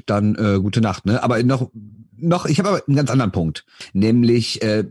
dann 0.05 0.35
äh, 0.35 0.59
gute 0.61 0.79
Nacht. 0.79 1.05
Ne? 1.05 1.21
Aber 1.21 1.43
noch, 1.43 1.71
noch, 2.15 2.45
ich 2.45 2.59
habe 2.59 2.69
aber 2.69 2.83
einen 2.87 2.95
ganz 2.95 3.09
anderen 3.09 3.33
Punkt, 3.33 3.65
nämlich 3.91 4.61
äh, 4.61 4.85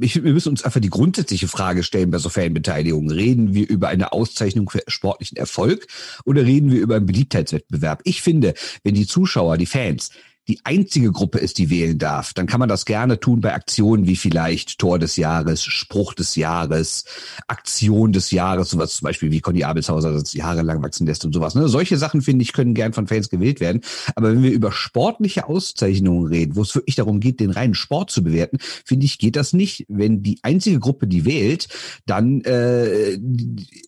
ich, 0.00 0.22
wir 0.22 0.32
müssen 0.32 0.50
uns 0.50 0.64
einfach 0.64 0.80
die 0.80 0.90
grundsätzliche 0.90 1.48
Frage 1.48 1.82
stellen 1.82 2.10
bei 2.10 2.18
so 2.18 2.28
Fanbeteiligung. 2.28 3.10
Reden 3.10 3.54
wir 3.54 3.68
über 3.68 3.88
eine 3.88 4.12
Auszeichnung 4.12 4.68
für 4.68 4.82
sportlichen 4.86 5.36
Erfolg 5.36 5.86
oder 6.24 6.44
reden 6.44 6.70
wir 6.70 6.80
über 6.80 6.96
einen 6.96 7.06
Beliebtheitswettbewerb? 7.06 8.00
Ich 8.04 8.22
finde, 8.22 8.54
wenn 8.82 8.94
die 8.94 9.06
Zuschauer, 9.06 9.56
die 9.56 9.66
Fans 9.66 10.10
die 10.48 10.60
einzige 10.64 11.12
Gruppe 11.12 11.38
ist, 11.38 11.58
die 11.58 11.68
wählen 11.68 11.98
darf, 11.98 12.32
dann 12.32 12.46
kann 12.46 12.58
man 12.58 12.70
das 12.70 12.86
gerne 12.86 13.20
tun 13.20 13.42
bei 13.42 13.52
Aktionen 13.52 14.06
wie 14.06 14.16
vielleicht 14.16 14.78
Tor 14.78 14.98
des 14.98 15.16
Jahres, 15.16 15.62
Spruch 15.62 16.14
des 16.14 16.36
Jahres, 16.36 17.04
Aktion 17.46 18.12
des 18.12 18.30
Jahres, 18.30 18.70
sowas 18.70 18.94
zum 18.94 19.06
Beispiel 19.06 19.30
wie 19.30 19.40
Conny 19.40 19.64
Abelshauser 19.64 20.12
das 20.12 20.32
jahrelang 20.32 20.82
wachsen 20.82 21.06
lässt 21.06 21.26
und 21.26 21.34
sowas. 21.34 21.54
Ne? 21.54 21.68
Solche 21.68 21.98
Sachen, 21.98 22.22
finde 22.22 22.42
ich, 22.42 22.54
können 22.54 22.72
gern 22.72 22.94
von 22.94 23.06
Fans 23.06 23.28
gewählt 23.28 23.60
werden. 23.60 23.82
Aber 24.16 24.32
wenn 24.32 24.42
wir 24.42 24.52
über 24.52 24.72
sportliche 24.72 25.46
Auszeichnungen 25.46 26.26
reden, 26.26 26.56
wo 26.56 26.62
es 26.62 26.74
wirklich 26.74 26.96
darum 26.96 27.20
geht, 27.20 27.40
den 27.40 27.50
reinen 27.50 27.74
Sport 27.74 28.10
zu 28.10 28.24
bewerten, 28.24 28.56
finde 28.86 29.04
ich, 29.04 29.18
geht 29.18 29.36
das 29.36 29.52
nicht, 29.52 29.84
wenn 29.88 30.22
die 30.22 30.38
einzige 30.42 30.80
Gruppe, 30.80 31.06
die 31.06 31.26
wählt, 31.26 31.68
dann 32.06 32.40
äh, 32.42 33.18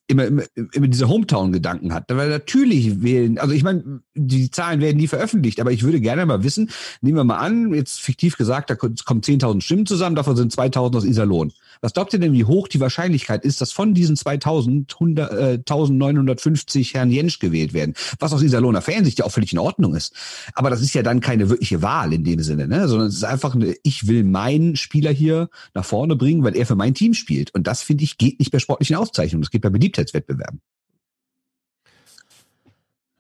immer, 0.07 0.27
immer, 0.27 0.43
immer 0.73 0.89
diese 0.89 1.09
Hometown-Gedanken 1.09 1.95
hat. 1.95 2.05
Weil 2.09 2.29
natürlich 2.29 3.03
wählen, 3.03 3.39
also 3.39 3.55
ich 3.55 3.63
meine, 3.63 4.03
die 4.15 4.51
Zahlen 4.51 4.81
werden 4.81 4.99
nie 4.99 5.09
veröffentlicht, 5.09 5.61
aber 5.61 5.73
ich 5.73 5.83
würde 5.83 6.01
gerne 6.01 6.27
mal 6.27 6.45
wissen, 6.45 6.50
wissen. 6.51 6.71
Nehmen 7.01 7.17
wir 7.17 7.25
mal 7.25 7.39
an, 7.39 7.73
jetzt 7.73 8.01
fiktiv 8.01 8.37
gesagt, 8.37 8.71
da 8.71 8.75
kommen 8.75 8.95
10.000 8.97 9.61
Stimmen 9.61 9.87
zusammen, 9.87 10.17
davon 10.17 10.37
sind 10.37 10.53
2.000 10.53 10.97
aus 10.97 11.05
Iserlohn. 11.05 11.53
Was 11.81 11.95
glaubt 11.95 12.13
ihr 12.13 12.19
denn, 12.19 12.33
wie 12.33 12.45
hoch 12.45 12.69
die 12.69 12.81
Wahrscheinlichkeit 12.81 13.45
ist, 13.45 13.61
dass 13.61 13.73
von 13.73 13.95
diesen 13.95 14.17
2.000 14.17 14.93
100, 14.93 15.33
äh, 15.33 15.59
1.950 15.65 16.95
Herrn 16.95 17.11
Jensch 17.11 17.39
gewählt 17.39 17.73
werden? 17.73 17.95
Was 18.19 18.33
aus 18.33 18.43
Iserlohner 18.43 18.83
Fansicht 18.83 19.21
ja 19.21 19.25
auch 19.25 19.31
völlig 19.31 19.53
in 19.53 19.59
Ordnung 19.59 19.95
ist. 19.95 20.15
Aber 20.55 20.71
das 20.71 20.81
ist 20.81 20.95
ja 20.95 21.03
dann 21.03 21.21
keine 21.21 21.49
wirkliche 21.49 21.83
Wahl 21.83 22.13
in 22.13 22.25
dem 22.25 22.41
Sinne, 22.41 22.67
ne? 22.67 22.89
sondern 22.89 23.09
es 23.09 23.15
ist 23.15 23.25
einfach 23.25 23.55
eine, 23.55 23.75
ich 23.83 24.09
will 24.09 24.25
meinen 24.25 24.77
Spieler 24.77 25.13
hier 25.13 25.49
nach 25.75 25.85
vorne 25.85 26.17
bringen, 26.17 26.43
weil 26.43 26.57
er 26.57 26.67
für 26.67 26.77
mein 26.77 26.95
Team 26.95 27.15
spielt. 27.15 27.55
Und 27.55 27.67
das, 27.67 27.83
finde 27.83 28.05
ich, 28.05 28.19
geht 28.19 28.39
nicht 28.39 28.51
bei 28.51 28.59
sportlichen 28.59 28.97
Auszeichnungen. 28.97 29.43
Das 29.43 29.51
geht 29.51 29.63
bei 29.63 29.71
Beliebtheitswettbewerben. 29.71 30.61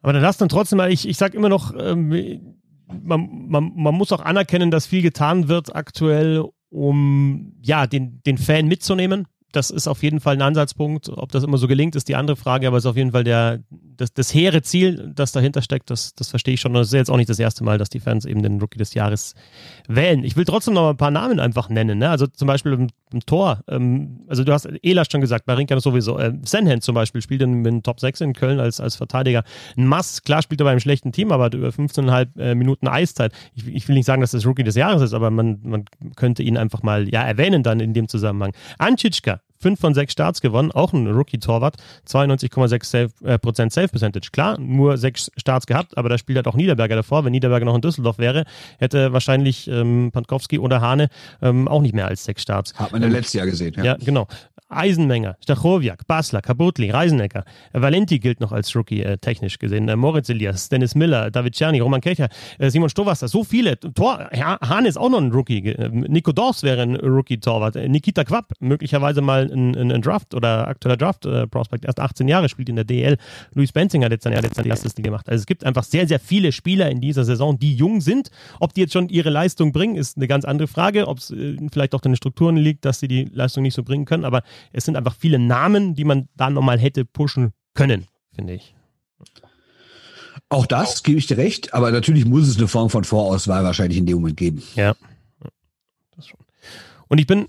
Aber 0.02 0.12
dann 0.12 0.22
lass 0.22 0.38
dann 0.38 0.48
trotzdem 0.48 0.78
mal, 0.78 0.90
ich, 0.90 1.06
ich 1.06 1.16
sag 1.16 1.34
immer 1.34 1.48
noch, 1.48 1.74
ähm, 1.78 2.56
man, 3.02 3.48
man, 3.48 3.72
man 3.74 3.94
muss 3.94 4.12
auch 4.12 4.20
anerkennen, 4.20 4.70
dass 4.70 4.86
viel 4.86 5.02
getan 5.02 5.48
wird 5.48 5.74
aktuell, 5.74 6.44
um 6.70 7.54
ja, 7.62 7.86
den, 7.86 8.22
den 8.22 8.38
Fan 8.38 8.66
mitzunehmen 8.68 9.26
das 9.52 9.70
ist 9.70 9.88
auf 9.88 10.02
jeden 10.02 10.20
Fall 10.20 10.34
ein 10.34 10.42
Ansatzpunkt. 10.42 11.08
Ob 11.08 11.32
das 11.32 11.44
immer 11.44 11.58
so 11.58 11.66
gelingt, 11.66 11.96
ist 11.96 12.08
die 12.08 12.16
andere 12.16 12.36
Frage, 12.36 12.66
aber 12.66 12.76
es 12.76 12.84
ist 12.84 12.90
auf 12.90 12.96
jeden 12.96 13.12
Fall 13.12 13.24
der, 13.24 13.60
das, 13.96 14.12
das 14.12 14.32
hehre 14.32 14.62
Ziel, 14.62 15.12
das 15.14 15.32
dahinter 15.32 15.62
steckt, 15.62 15.90
das, 15.90 16.14
das 16.14 16.28
verstehe 16.28 16.54
ich 16.54 16.60
schon. 16.60 16.72
Das 16.74 16.88
ist 16.88 16.92
jetzt 16.92 17.10
auch 17.10 17.16
nicht 17.16 17.28
das 17.28 17.38
erste 17.38 17.64
Mal, 17.64 17.78
dass 17.78 17.88
die 17.88 18.00
Fans 18.00 18.24
eben 18.24 18.42
den 18.42 18.60
Rookie 18.60 18.78
des 18.78 18.94
Jahres 18.94 19.34
wählen. 19.88 20.24
Ich 20.24 20.36
will 20.36 20.44
trotzdem 20.44 20.74
noch 20.74 20.90
ein 20.90 20.96
paar 20.96 21.10
Namen 21.10 21.40
einfach 21.40 21.68
nennen. 21.68 21.98
Ne? 21.98 22.08
Also 22.08 22.26
zum 22.26 22.46
Beispiel 22.46 22.72
im, 22.72 22.88
im 23.12 23.20
Tor. 23.26 23.60
Ähm, 23.68 24.20
also 24.28 24.44
du 24.44 24.52
hast 24.52 24.68
Elas 24.82 25.08
schon 25.10 25.20
gesagt, 25.20 25.46
Barinka 25.46 25.78
sowieso. 25.80 26.18
Äh, 26.18 26.32
Senhand 26.42 26.82
zum 26.82 26.94
Beispiel 26.94 27.20
spielt 27.20 27.42
in, 27.42 27.64
in 27.64 27.82
Top 27.82 28.00
6 28.00 28.20
in 28.20 28.32
Köln 28.32 28.60
als, 28.60 28.80
als 28.80 28.96
Verteidiger. 28.96 29.42
Ein 29.76 29.86
Mass, 29.86 30.22
klar 30.22 30.42
spielt 30.42 30.60
er 30.60 30.64
bei 30.64 30.70
einem 30.70 30.80
schlechten 30.80 31.12
Team, 31.12 31.32
aber 31.32 31.52
über 31.52 31.68
15,5 31.68 32.40
äh, 32.40 32.54
Minuten 32.54 32.88
Eiszeit. 32.88 33.32
Ich, 33.54 33.66
ich, 33.66 33.88
will 33.88 33.96
nicht 33.96 34.06
sagen, 34.06 34.20
dass 34.20 34.30
das 34.30 34.46
Rookie 34.46 34.64
des 34.64 34.76
Jahres 34.76 35.02
ist, 35.02 35.14
aber 35.14 35.30
man, 35.30 35.58
man 35.62 35.84
könnte 36.16 36.42
ihn 36.42 36.56
einfach 36.56 36.82
mal 36.82 37.08
ja, 37.08 37.22
erwähnen 37.22 37.62
dann 37.62 37.80
in 37.80 37.92
dem 37.92 38.08
Zusammenhang. 38.08 38.52
Anchitschka, 38.78 39.39
5 39.60 39.78
von 39.78 39.94
6 39.94 40.12
Starts 40.12 40.40
gewonnen, 40.40 40.72
auch 40.72 40.92
ein 40.92 41.06
Rookie-Torwart, 41.06 41.76
92,6 42.08 42.84
Save, 42.84 43.10
äh, 43.24 43.38
Prozent 43.38 43.72
Save-Percentage. 43.72 44.30
Klar, 44.32 44.58
nur 44.58 44.96
6 44.96 45.30
Starts 45.36 45.66
gehabt, 45.66 45.96
aber 45.96 46.08
da 46.08 46.18
spielt 46.18 46.36
halt 46.36 46.48
auch 46.48 46.54
Niederberger 46.54 46.96
davor. 46.96 47.24
Wenn 47.24 47.32
Niederberger 47.32 47.66
noch 47.66 47.74
in 47.74 47.80
Düsseldorf 47.80 48.18
wäre, 48.18 48.44
hätte 48.78 49.12
wahrscheinlich 49.12 49.68
ähm, 49.68 50.10
Pankowski 50.12 50.58
oder 50.58 50.80
Hane 50.80 51.08
ähm, 51.42 51.68
auch 51.68 51.82
nicht 51.82 51.94
mehr 51.94 52.06
als 52.06 52.24
6 52.24 52.42
Starts. 52.42 52.74
Hat 52.74 52.92
man 52.92 53.02
ja 53.02 53.08
ähm, 53.08 53.14
letztes 53.14 53.34
Jahr 53.34 53.46
gesehen, 53.46 53.74
ja. 53.76 53.84
Ja, 53.84 53.96
genau. 53.96 54.26
Eisenmenger, 54.70 55.36
Stachowiak, 55.42 56.06
Basler, 56.06 56.40
Kabutli, 56.42 56.90
Reisenecker, 56.90 57.44
Valenti 57.72 58.18
gilt 58.18 58.40
noch 58.40 58.52
als 58.52 58.74
Rookie 58.74 59.02
äh, 59.02 59.18
technisch 59.18 59.58
gesehen, 59.58 59.88
äh, 59.88 59.96
Moritz 59.96 60.28
Elias, 60.28 60.68
Dennis 60.68 60.94
Miller, 60.94 61.30
David 61.30 61.54
Czerny, 61.54 61.80
Roman 61.80 62.00
Kecher, 62.00 62.28
äh, 62.58 62.70
Simon 62.70 62.88
Stowasser, 62.88 63.28
so 63.28 63.44
viele. 63.44 63.78
Tor, 63.78 64.30
Hahn 64.32 64.86
ist 64.86 64.96
auch 64.96 65.10
noch 65.10 65.20
ein 65.20 65.32
Rookie. 65.32 65.66
Äh, 65.66 65.88
Nico 65.90 66.32
Dors 66.32 66.62
wäre 66.62 66.82
ein 66.82 66.96
Rookie-Torwart. 66.96 67.76
Äh, 67.76 67.88
Nikita 67.88 68.24
Quapp, 68.24 68.52
möglicherweise 68.60 69.20
mal 69.20 69.50
ein, 69.50 69.74
ein, 69.74 69.92
ein 69.92 70.02
Draft 70.02 70.34
oder 70.34 70.68
aktueller 70.68 70.96
Draft-Prospect, 70.96 71.84
erst 71.84 72.00
18 72.00 72.28
Jahre, 72.28 72.48
spielt 72.48 72.68
in 72.68 72.76
der 72.76 72.84
DL. 72.84 73.16
Luis 73.54 73.72
Benzinger 73.72 74.06
hat 74.06 74.12
jetzt 74.12 74.24
sein 74.24 74.32
letztes 74.32 74.64
erstes 74.64 74.94
Ding 74.94 75.04
gemacht. 75.04 75.28
Also 75.28 75.40
es 75.40 75.46
gibt 75.46 75.64
einfach 75.64 75.84
sehr, 75.84 76.06
sehr 76.06 76.20
viele 76.20 76.52
Spieler 76.52 76.90
in 76.90 77.00
dieser 77.00 77.24
Saison, 77.24 77.58
die 77.58 77.74
jung 77.74 78.00
sind. 78.00 78.30
Ob 78.60 78.74
die 78.74 78.82
jetzt 78.82 78.92
schon 78.92 79.08
ihre 79.08 79.30
Leistung 79.30 79.72
bringen, 79.72 79.96
ist 79.96 80.16
eine 80.16 80.28
ganz 80.28 80.44
andere 80.44 80.68
Frage. 80.68 81.08
Ob 81.08 81.18
es 81.18 81.30
äh, 81.30 81.56
vielleicht 81.72 81.94
auch 81.94 82.02
in 82.02 82.12
den 82.12 82.16
Strukturen 82.16 82.56
liegt, 82.56 82.84
dass 82.84 83.00
sie 83.00 83.08
die 83.08 83.24
Leistung 83.32 83.62
nicht 83.62 83.74
so 83.74 83.82
bringen 83.82 84.04
können. 84.04 84.24
Aber 84.24 84.42
es 84.72 84.84
sind 84.84 84.96
einfach 84.96 85.14
viele 85.14 85.38
Namen, 85.38 85.94
die 85.94 86.04
man 86.04 86.28
da 86.36 86.50
nochmal 86.50 86.78
hätte 86.78 87.04
pushen 87.04 87.52
können, 87.74 88.06
finde 88.34 88.54
ich. 88.54 88.74
Auch 90.48 90.66
das 90.66 91.02
gebe 91.02 91.18
ich 91.18 91.26
dir 91.26 91.36
recht, 91.36 91.74
aber 91.74 91.92
natürlich 91.92 92.24
muss 92.24 92.48
es 92.48 92.56
eine 92.58 92.66
Form 92.66 92.90
von 92.90 93.04
Vorauswahl 93.04 93.62
wahrscheinlich 93.62 93.98
in 93.98 94.06
dem 94.06 94.16
Moment 94.16 94.36
geben. 94.36 94.62
Ja. 94.74 94.94
Das 96.16 96.26
schon. 96.26 96.40
Und 97.08 97.18
ich 97.18 97.26
bin 97.26 97.46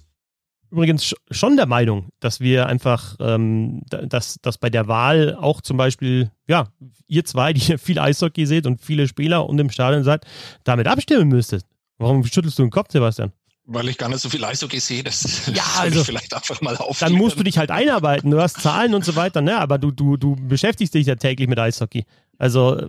übrigens 0.71 1.13
schon 1.29 1.57
der 1.57 1.65
Meinung, 1.65 2.09
dass 2.19 2.39
wir 2.39 2.67
einfach, 2.67 3.15
ähm, 3.19 3.81
dass, 3.89 4.37
dass 4.41 4.57
bei 4.57 4.69
der 4.69 4.87
Wahl 4.87 5.35
auch 5.35 5.61
zum 5.61 5.77
Beispiel, 5.77 6.31
ja, 6.47 6.67
ihr 7.07 7.25
zwei, 7.25 7.53
die 7.53 7.77
viel 7.77 7.99
Eishockey 7.99 8.45
seht 8.45 8.65
und 8.65 8.81
viele 8.81 9.07
Spieler 9.07 9.47
und 9.47 9.59
im 9.59 9.69
Stadion 9.69 10.03
seid, 10.03 10.25
damit 10.63 10.87
abstimmen 10.87 11.27
müsstet. 11.27 11.65
Warum 11.97 12.23
schüttelst 12.23 12.57
du 12.57 12.63
den 12.63 12.71
Kopf, 12.71 12.91
Sebastian? 12.91 13.31
Weil 13.65 13.89
ich 13.89 13.97
gar 13.97 14.09
nicht 14.09 14.19
so 14.19 14.29
viel 14.29 14.43
Eishockey 14.43 14.79
sehe, 14.79 15.03
das 15.03 15.47
ja, 15.53 15.63
also, 15.77 16.03
vielleicht 16.03 16.33
einfach 16.33 16.59
mal 16.61 16.75
auf. 16.77 16.99
Dann 16.99 17.13
musst 17.13 17.39
du 17.39 17.43
dich 17.43 17.57
halt 17.57 17.69
einarbeiten. 17.69 18.31
Du 18.31 18.41
hast 18.41 18.59
Zahlen 18.61 18.95
und 18.95 19.05
so 19.05 19.15
weiter, 19.15 19.41
ne? 19.41 19.57
Aber 19.57 19.77
du, 19.77 19.91
du, 19.91 20.17
du 20.17 20.35
beschäftigst 20.35 20.93
dich 20.93 21.05
ja 21.07 21.15
täglich 21.15 21.47
mit 21.47 21.59
Eishockey. 21.59 22.05
Also, 22.37 22.87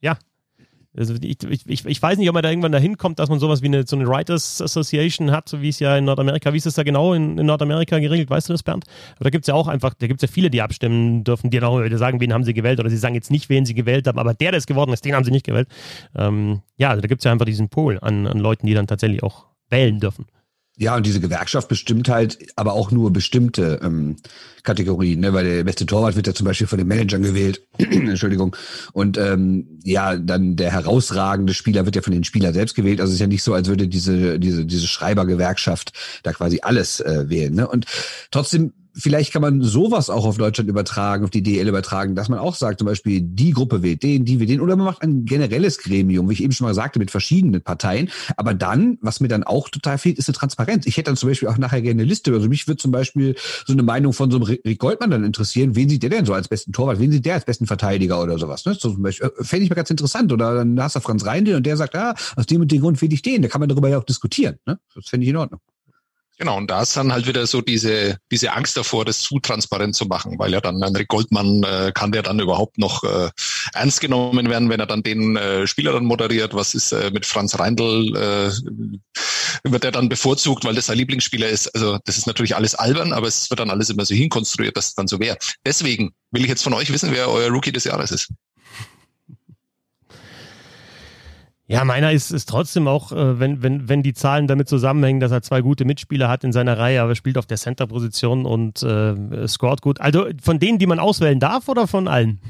ja, 0.00 0.18
also 0.94 1.14
ich, 1.22 1.42
ich, 1.66 1.86
ich 1.86 2.02
weiß 2.02 2.18
nicht, 2.18 2.28
ob 2.28 2.34
man 2.34 2.42
da 2.42 2.50
irgendwann 2.50 2.72
dahin 2.72 2.98
kommt, 2.98 3.18
dass 3.18 3.30
man 3.30 3.38
sowas 3.38 3.62
wie 3.62 3.66
eine, 3.66 3.86
so 3.86 3.96
eine 3.96 4.06
Writers 4.06 4.60
Association 4.60 5.30
hat, 5.30 5.48
so 5.48 5.62
wie 5.62 5.70
es 5.70 5.78
ja 5.78 5.96
in 5.96 6.04
Nordamerika, 6.04 6.52
wie 6.52 6.58
ist 6.58 6.66
das 6.66 6.74
da 6.74 6.82
genau 6.82 7.14
in, 7.14 7.38
in 7.38 7.46
Nordamerika 7.46 7.98
geregelt, 7.98 8.28
weißt 8.28 8.50
du 8.50 8.52
das, 8.52 8.62
Bernd? 8.62 8.84
Aber 9.14 9.24
da 9.24 9.30
gibt 9.30 9.44
es 9.44 9.46
ja 9.46 9.54
auch 9.54 9.68
einfach, 9.68 9.94
da 9.94 10.06
gibt 10.06 10.22
es 10.22 10.28
ja 10.28 10.32
viele, 10.32 10.50
die 10.50 10.60
abstimmen 10.60 11.24
dürfen, 11.24 11.48
die 11.48 11.58
dann 11.60 11.70
auch 11.70 11.82
wieder 11.82 11.96
sagen, 11.96 12.20
wen 12.20 12.34
haben 12.34 12.44
sie 12.44 12.52
gewählt 12.52 12.78
oder 12.78 12.90
sie 12.90 12.98
sagen 12.98 13.14
jetzt 13.14 13.30
nicht, 13.30 13.48
wen 13.48 13.64
sie 13.64 13.74
gewählt 13.74 14.06
haben, 14.06 14.18
aber 14.18 14.34
der, 14.34 14.50
der 14.50 14.58
es 14.58 14.66
geworden 14.66 14.92
ist, 14.92 15.04
den 15.04 15.14
haben 15.14 15.24
sie 15.24 15.30
nicht 15.30 15.46
gewählt. 15.46 15.68
Ähm, 16.14 16.60
ja, 16.76 16.90
also 16.90 17.00
da 17.00 17.08
gibt 17.08 17.20
es 17.20 17.24
ja 17.24 17.32
einfach 17.32 17.46
diesen 17.46 17.70
Pool 17.70 17.98
an, 18.00 18.26
an 18.26 18.38
Leuten, 18.38 18.66
die 18.66 18.74
dann 18.74 18.86
tatsächlich 18.86 19.22
auch 19.22 19.46
wählen 19.72 19.98
dürfen. 19.98 20.26
Ja, 20.78 20.96
und 20.96 21.04
diese 21.04 21.20
Gewerkschaft 21.20 21.68
bestimmt 21.68 22.08
halt 22.08 22.38
aber 22.56 22.72
auch 22.72 22.90
nur 22.90 23.12
bestimmte 23.12 23.80
ähm, 23.82 24.16
Kategorien, 24.62 25.20
ne? 25.20 25.34
weil 25.34 25.44
der 25.44 25.64
beste 25.64 25.84
Torwart 25.84 26.16
wird 26.16 26.26
ja 26.26 26.34
zum 26.34 26.46
Beispiel 26.46 26.66
von 26.66 26.78
den 26.78 26.88
Managern 26.88 27.22
gewählt. 27.22 27.60
Entschuldigung. 27.78 28.56
Und 28.92 29.18
ähm, 29.18 29.80
ja, 29.84 30.16
dann 30.16 30.56
der 30.56 30.72
herausragende 30.72 31.52
Spieler 31.52 31.84
wird 31.84 31.96
ja 31.96 32.02
von 32.02 32.14
den 32.14 32.24
Spielern 32.24 32.54
selbst 32.54 32.74
gewählt. 32.74 33.00
Also 33.00 33.10
es 33.10 33.16
ist 33.16 33.20
ja 33.20 33.26
nicht 33.26 33.42
so, 33.42 33.52
als 33.52 33.68
würde 33.68 33.86
diese, 33.86 34.40
diese, 34.40 34.64
diese 34.64 34.86
Schreibergewerkschaft 34.86 35.92
da 36.22 36.32
quasi 36.32 36.60
alles 36.62 37.00
äh, 37.00 37.28
wählen. 37.28 37.54
Ne? 37.54 37.68
Und 37.68 37.84
trotzdem 38.30 38.72
vielleicht 38.94 39.32
kann 39.32 39.42
man 39.42 39.62
sowas 39.62 40.10
auch 40.10 40.24
auf 40.24 40.36
Deutschland 40.36 40.68
übertragen, 40.68 41.24
auf 41.24 41.30
die 41.30 41.42
DL 41.42 41.66
übertragen, 41.66 42.14
dass 42.14 42.28
man 42.28 42.38
auch 42.38 42.54
sagt, 42.54 42.78
zum 42.78 42.86
Beispiel, 42.86 43.20
die 43.20 43.52
Gruppe 43.52 43.82
wählt 43.82 44.02
den, 44.02 44.24
die 44.24 44.38
wählt 44.40 44.50
den, 44.50 44.60
oder 44.60 44.76
man 44.76 44.86
macht 44.86 45.02
ein 45.02 45.24
generelles 45.24 45.78
Gremium, 45.78 46.28
wie 46.28 46.34
ich 46.34 46.42
eben 46.42 46.52
schon 46.52 46.66
mal 46.66 46.74
sagte, 46.74 46.98
mit 46.98 47.10
verschiedenen 47.10 47.62
Parteien. 47.62 48.10
Aber 48.36 48.54
dann, 48.54 48.98
was 49.00 49.20
mir 49.20 49.28
dann 49.28 49.44
auch 49.44 49.68
total 49.68 49.98
fehlt, 49.98 50.18
ist 50.18 50.28
eine 50.28 50.36
Transparenz. 50.36 50.86
Ich 50.86 50.96
hätte 50.96 51.10
dann 51.10 51.16
zum 51.16 51.28
Beispiel 51.28 51.48
auch 51.48 51.58
nachher 51.58 51.82
gerne 51.82 52.02
eine 52.02 52.08
Liste. 52.08 52.32
Also 52.32 52.48
mich 52.48 52.66
würde 52.68 52.78
zum 52.78 52.92
Beispiel 52.92 53.34
so 53.66 53.72
eine 53.72 53.82
Meinung 53.82 54.12
von 54.12 54.30
so 54.30 54.36
einem 54.38 54.44
Rick 54.44 54.78
Goldmann 54.78 55.10
dann 55.10 55.24
interessieren. 55.24 55.74
Wen 55.74 55.88
sieht 55.88 56.02
der 56.02 56.10
denn 56.10 56.26
so 56.26 56.34
als 56.34 56.48
besten 56.48 56.72
Torwart? 56.72 56.98
Wen 56.98 57.10
sieht 57.10 57.24
der 57.24 57.34
als 57.34 57.44
besten 57.44 57.66
Verteidiger 57.66 58.22
oder 58.22 58.38
sowas? 58.38 58.64
Ne? 58.64 58.74
So 58.74 58.92
zum 58.92 59.02
Beispiel, 59.02 59.26
äh, 59.26 59.44
fände 59.44 59.64
ich 59.64 59.70
mal 59.70 59.76
ganz 59.76 59.90
interessant. 59.90 60.32
Oder 60.32 60.54
dann 60.54 60.80
hast 60.80 60.96
du 60.96 61.00
Franz 61.00 61.24
Reindl 61.24 61.54
und 61.54 61.64
der 61.64 61.76
sagt, 61.76 61.96
ah, 61.96 62.14
aus 62.36 62.46
dem 62.46 62.60
und 62.60 62.70
dem 62.70 62.80
Grund 62.80 63.00
wähle 63.00 63.14
ich 63.14 63.22
den. 63.22 63.42
Da 63.42 63.48
kann 63.48 63.60
man 63.60 63.68
darüber 63.68 63.88
ja 63.88 63.98
auch 63.98 64.04
diskutieren. 64.04 64.56
Ne? 64.66 64.78
Das 64.94 65.08
fände 65.08 65.24
ich 65.24 65.30
in 65.30 65.36
Ordnung. 65.36 65.60
Genau, 66.38 66.56
und 66.56 66.70
da 66.70 66.82
ist 66.82 66.96
dann 66.96 67.12
halt 67.12 67.26
wieder 67.26 67.46
so 67.46 67.60
diese, 67.60 68.16
diese 68.30 68.52
Angst 68.52 68.76
davor, 68.76 69.04
das 69.04 69.20
zu 69.20 69.38
transparent 69.38 69.94
zu 69.94 70.06
machen, 70.06 70.38
weil 70.38 70.52
ja 70.52 70.60
dann 70.60 70.82
André 70.82 71.06
Goldmann 71.06 71.62
äh, 71.62 71.92
kann 71.94 72.10
der 72.10 72.22
dann 72.22 72.40
überhaupt 72.40 72.78
noch 72.78 73.04
äh, 73.04 73.30
ernst 73.74 74.00
genommen 74.00 74.48
werden, 74.48 74.68
wenn 74.68 74.80
er 74.80 74.86
dann 74.86 75.02
den 75.02 75.36
äh, 75.36 75.66
Spieler 75.66 75.92
dann 75.92 76.04
moderiert. 76.04 76.54
Was 76.54 76.74
ist 76.74 76.92
äh, 76.92 77.10
mit 77.12 77.26
Franz 77.26 77.58
Reindl? 77.58 78.16
Äh, 78.16 78.50
wird 79.64 79.84
er 79.84 79.92
dann 79.92 80.08
bevorzugt, 80.08 80.64
weil 80.64 80.74
das 80.74 80.86
sein 80.86 80.98
Lieblingsspieler 80.98 81.48
ist? 81.48 81.68
Also 81.74 81.98
das 82.04 82.18
ist 82.18 82.26
natürlich 82.26 82.56
alles 82.56 82.74
albern, 82.74 83.12
aber 83.12 83.28
es 83.28 83.50
wird 83.50 83.60
dann 83.60 83.70
alles 83.70 83.90
immer 83.90 84.04
so 84.04 84.14
hinkonstruiert, 84.14 84.76
dass 84.76 84.88
es 84.88 84.94
dann 84.94 85.06
so 85.06 85.20
wäre. 85.20 85.36
Deswegen 85.64 86.12
will 86.30 86.42
ich 86.42 86.48
jetzt 86.48 86.62
von 86.62 86.74
euch 86.74 86.92
wissen, 86.92 87.12
wer 87.12 87.28
euer 87.30 87.50
Rookie 87.50 87.72
des 87.72 87.84
Jahres 87.84 88.10
ist. 88.10 88.32
Ja, 91.72 91.84
meiner 91.84 92.12
ist, 92.12 92.30
ist 92.30 92.50
trotzdem 92.50 92.86
auch, 92.86 93.12
äh, 93.12 93.40
wenn, 93.40 93.62
wenn, 93.62 93.88
wenn 93.88 94.02
die 94.02 94.12
Zahlen 94.12 94.46
damit 94.46 94.68
zusammenhängen, 94.68 95.20
dass 95.20 95.32
er 95.32 95.40
zwei 95.40 95.62
gute 95.62 95.86
Mitspieler 95.86 96.28
hat 96.28 96.44
in 96.44 96.52
seiner 96.52 96.76
Reihe, 96.76 97.00
aber 97.00 97.12
er 97.12 97.16
spielt 97.16 97.38
auf 97.38 97.46
der 97.46 97.56
Center-Position 97.56 98.44
und 98.44 98.82
äh, 98.82 99.48
scored 99.48 99.80
gut. 99.80 99.98
Also 99.98 100.26
von 100.42 100.58
denen, 100.58 100.78
die 100.78 100.86
man 100.86 100.98
auswählen 100.98 101.40
darf 101.40 101.68
oder 101.68 101.86
von 101.86 102.08
allen? 102.08 102.40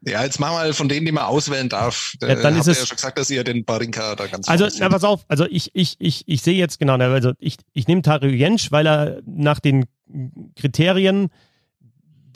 Ja, 0.00 0.24
jetzt 0.24 0.40
mal 0.40 0.50
mal 0.52 0.72
von 0.72 0.88
denen, 0.88 1.04
die 1.04 1.12
man 1.12 1.24
auswählen 1.24 1.68
darf. 1.68 2.14
Ja, 2.22 2.36
dann 2.36 2.56
ist 2.56 2.68
es 2.68 2.78
ja 2.78 2.86
schon 2.86 2.96
gesagt, 2.96 3.18
dass 3.18 3.28
ihr 3.28 3.44
den 3.44 3.64
Barinka 3.66 4.14
da 4.14 4.26
ganz 4.28 4.48
Also, 4.48 4.66
na, 4.78 4.88
pass 4.88 5.04
auf, 5.04 5.26
also 5.28 5.44
ich, 5.44 5.70
ich, 5.74 5.96
ich, 5.98 6.24
ich 6.26 6.40
sehe 6.40 6.56
jetzt 6.56 6.78
genau, 6.78 6.94
also 6.94 7.32
ich, 7.38 7.56
ich 7.74 7.86
nehme 7.86 8.00
Tario 8.00 8.30
Jensch, 8.30 8.72
weil 8.72 8.86
er 8.86 9.20
nach 9.26 9.60
den 9.60 9.84
Kriterien 10.56 11.28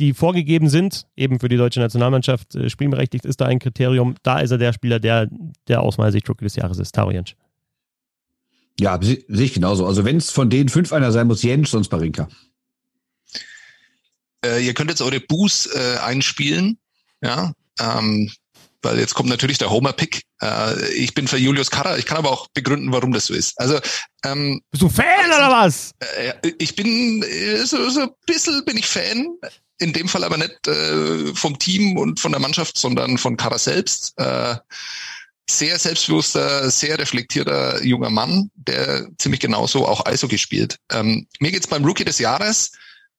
die 0.02 0.14
vorgegeben 0.14 0.68
sind, 0.68 1.06
eben 1.16 1.38
für 1.38 1.48
die 1.48 1.56
deutsche 1.56 1.78
Nationalmannschaft 1.78 2.56
äh, 2.56 2.68
spielberechtigt 2.68 3.24
ist 3.24 3.40
da 3.40 3.46
ein 3.46 3.60
Kriterium. 3.60 4.16
Da 4.24 4.40
ist 4.40 4.50
er 4.50 4.58
der 4.58 4.72
Spieler, 4.72 4.98
der, 4.98 5.28
der 5.68 5.80
aus 5.80 5.96
meiner 5.96 6.10
Sicht 6.10 6.28
Rookie 6.28 6.44
des 6.44 6.56
Jahres 6.56 6.78
ist, 6.78 6.92
Taro 6.92 7.12
Jensch. 7.12 7.36
Ja, 8.80 8.98
sehe 9.00 9.24
ich 9.28 9.54
genauso. 9.54 9.86
Also 9.86 10.04
wenn 10.04 10.16
es 10.16 10.32
von 10.32 10.50
den 10.50 10.68
fünf 10.68 10.92
einer 10.92 11.12
sein 11.12 11.28
muss, 11.28 11.44
Jensch, 11.44 11.70
sonst 11.70 11.88
Barinka. 11.88 12.28
Äh, 14.44 14.66
ihr 14.66 14.74
könnt 14.74 14.90
jetzt 14.90 15.02
eure 15.02 15.20
Boos 15.20 15.66
äh, 15.66 15.98
einspielen, 15.98 16.78
ja, 17.22 17.52
ähm, 17.78 18.32
weil 18.82 18.98
jetzt 18.98 19.14
kommt 19.14 19.28
natürlich 19.28 19.58
der 19.58 19.70
Homer-Pick. 19.70 20.22
Äh, 20.42 20.94
ich 20.94 21.14
bin 21.14 21.28
für 21.28 21.38
Julius 21.38 21.70
Karrer, 21.70 21.96
ich 21.96 22.06
kann 22.06 22.18
aber 22.18 22.32
auch 22.32 22.48
begründen, 22.48 22.90
warum 22.90 23.12
das 23.12 23.26
so 23.26 23.34
ist. 23.34 23.60
Also 23.60 23.78
ähm, 24.24 24.60
Bist 24.72 24.82
du 24.82 24.88
Fan 24.88 25.26
oder 25.26 25.48
was? 25.48 25.92
Äh, 26.00 26.32
ich 26.58 26.74
bin 26.74 27.22
äh, 27.22 27.64
so, 27.64 27.88
so 27.88 28.00
ein 28.00 28.10
bisschen 28.26 28.64
bin 28.64 28.76
ich 28.76 28.86
Fan 28.86 29.28
in 29.78 29.92
dem 29.92 30.08
Fall 30.08 30.24
aber 30.24 30.36
nicht 30.36 30.66
äh, 30.66 31.34
vom 31.34 31.58
Team 31.58 31.96
und 31.96 32.20
von 32.20 32.32
der 32.32 32.40
Mannschaft, 32.40 32.78
sondern 32.78 33.18
von 33.18 33.36
Kara 33.36 33.58
selbst. 33.58 34.18
Äh, 34.18 34.56
sehr 35.50 35.78
selbstbewusster, 35.78 36.70
sehr 36.70 36.98
reflektierter 36.98 37.82
junger 37.84 38.10
Mann, 38.10 38.50
der 38.54 39.08
ziemlich 39.18 39.40
genauso 39.40 39.86
auch 39.86 40.06
Eishockey 40.06 40.38
spielt. 40.38 40.78
Ähm, 40.90 41.26
mir 41.40 41.50
geht's 41.50 41.66
beim 41.66 41.84
Rookie 41.84 42.04
des 42.04 42.18
Jahres 42.18 42.72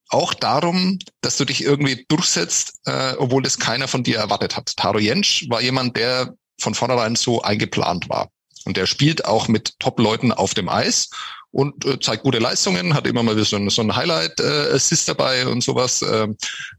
auch 0.10 0.34
darum, 0.34 1.00
dass 1.22 1.38
du 1.38 1.46
dich 1.46 1.64
irgendwie 1.64 2.06
durchsetzt, 2.08 2.80
äh, 2.86 3.14
obwohl 3.18 3.42
das 3.42 3.58
keiner 3.58 3.88
von 3.88 4.04
dir 4.04 4.18
erwartet 4.18 4.56
hat. 4.56 4.76
Taro 4.78 5.00
Jensch 5.00 5.46
war 5.50 5.62
jemand, 5.62 5.98
der 5.98 6.34
von 6.60 6.76
vornherein 6.76 7.16
so 7.16 7.42
eingeplant 7.42 8.10
war. 8.10 8.30
Und 8.66 8.78
der 8.78 8.86
spielt 8.86 9.26
auch 9.26 9.48
mit 9.48 9.80
Top-Leuten 9.80 10.32
auf 10.32 10.54
dem 10.54 10.70
Eis 10.70 11.10
und 11.54 11.86
äh, 11.86 12.00
zeigt 12.00 12.24
gute 12.24 12.40
Leistungen, 12.40 12.94
hat 12.94 13.08
immer 13.08 13.24
mal 13.24 13.42
so 13.46 13.56
ein, 13.56 13.70
so 13.70 13.82
ein 13.82 13.96
Highlight-Assist 13.96 15.08
äh, 15.08 15.14
dabei 15.14 15.48
und 15.48 15.64
sowas. 15.64 16.02
Äh, 16.02 16.28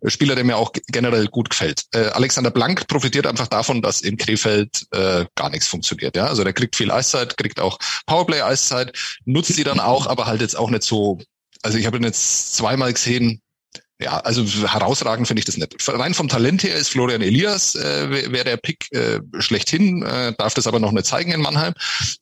Spieler, 0.07 0.35
der 0.35 0.45
mir 0.45 0.57
auch 0.57 0.73
generell 0.89 1.29
gut 1.29 1.49
gefällt. 1.49 1.85
Äh, 1.93 2.09
Alexander 2.09 2.51
Blank 2.51 2.87
profitiert 2.89 3.27
einfach 3.27 3.47
davon, 3.47 3.81
dass 3.81 4.03
in 4.03 4.17
Krefeld 4.17 4.87
äh, 4.91 5.25
gar 5.37 5.51
nichts 5.51 5.69
funktioniert. 5.69 6.17
Ja, 6.17 6.27
Also 6.27 6.45
der 6.45 6.53
kriegt 6.53 6.77
viel 6.77 6.91
Eiszeit, 6.91 7.37
kriegt 7.37 7.61
auch 7.61 7.79
Powerplay-Eiszeit, 8.07 8.93
nutzt 9.25 9.57
die 9.57 9.65
dann 9.65 9.81
auch, 9.81 10.07
aber 10.07 10.27
halt 10.27 10.41
jetzt 10.41 10.59
auch 10.59 10.71
nicht 10.71 10.83
so 10.83 11.19
also 11.65 11.79
ich 11.79 11.87
habe 11.87 11.97
ihn 11.97 12.05
jetzt 12.05 12.55
zweimal 12.55 12.93
gesehen, 12.93 13.41
ja, 14.01 14.19
also 14.19 14.45
herausragend 14.67 15.29
finde 15.29 15.39
ich 15.39 15.45
das 15.45 15.57
nicht. 15.57 15.77
Rein 15.89 16.15
vom 16.15 16.29
Talent 16.29 16.65
her 16.65 16.75
ist 16.75 16.89
Florian 16.89 17.23
Elias, 17.23 17.77
äh, 17.77 18.11
wäre 18.33 18.45
der 18.45 18.57
Pick 18.57 18.93
äh, 18.93 19.21
schlechthin, 19.39 20.03
äh, 20.03 20.33
darf 20.37 20.53
das 20.55 20.67
aber 20.67 20.81
noch 20.81 20.91
nicht 20.91 21.07
zeigen 21.07 21.31
in 21.31 21.41
Mannheim. 21.41 21.75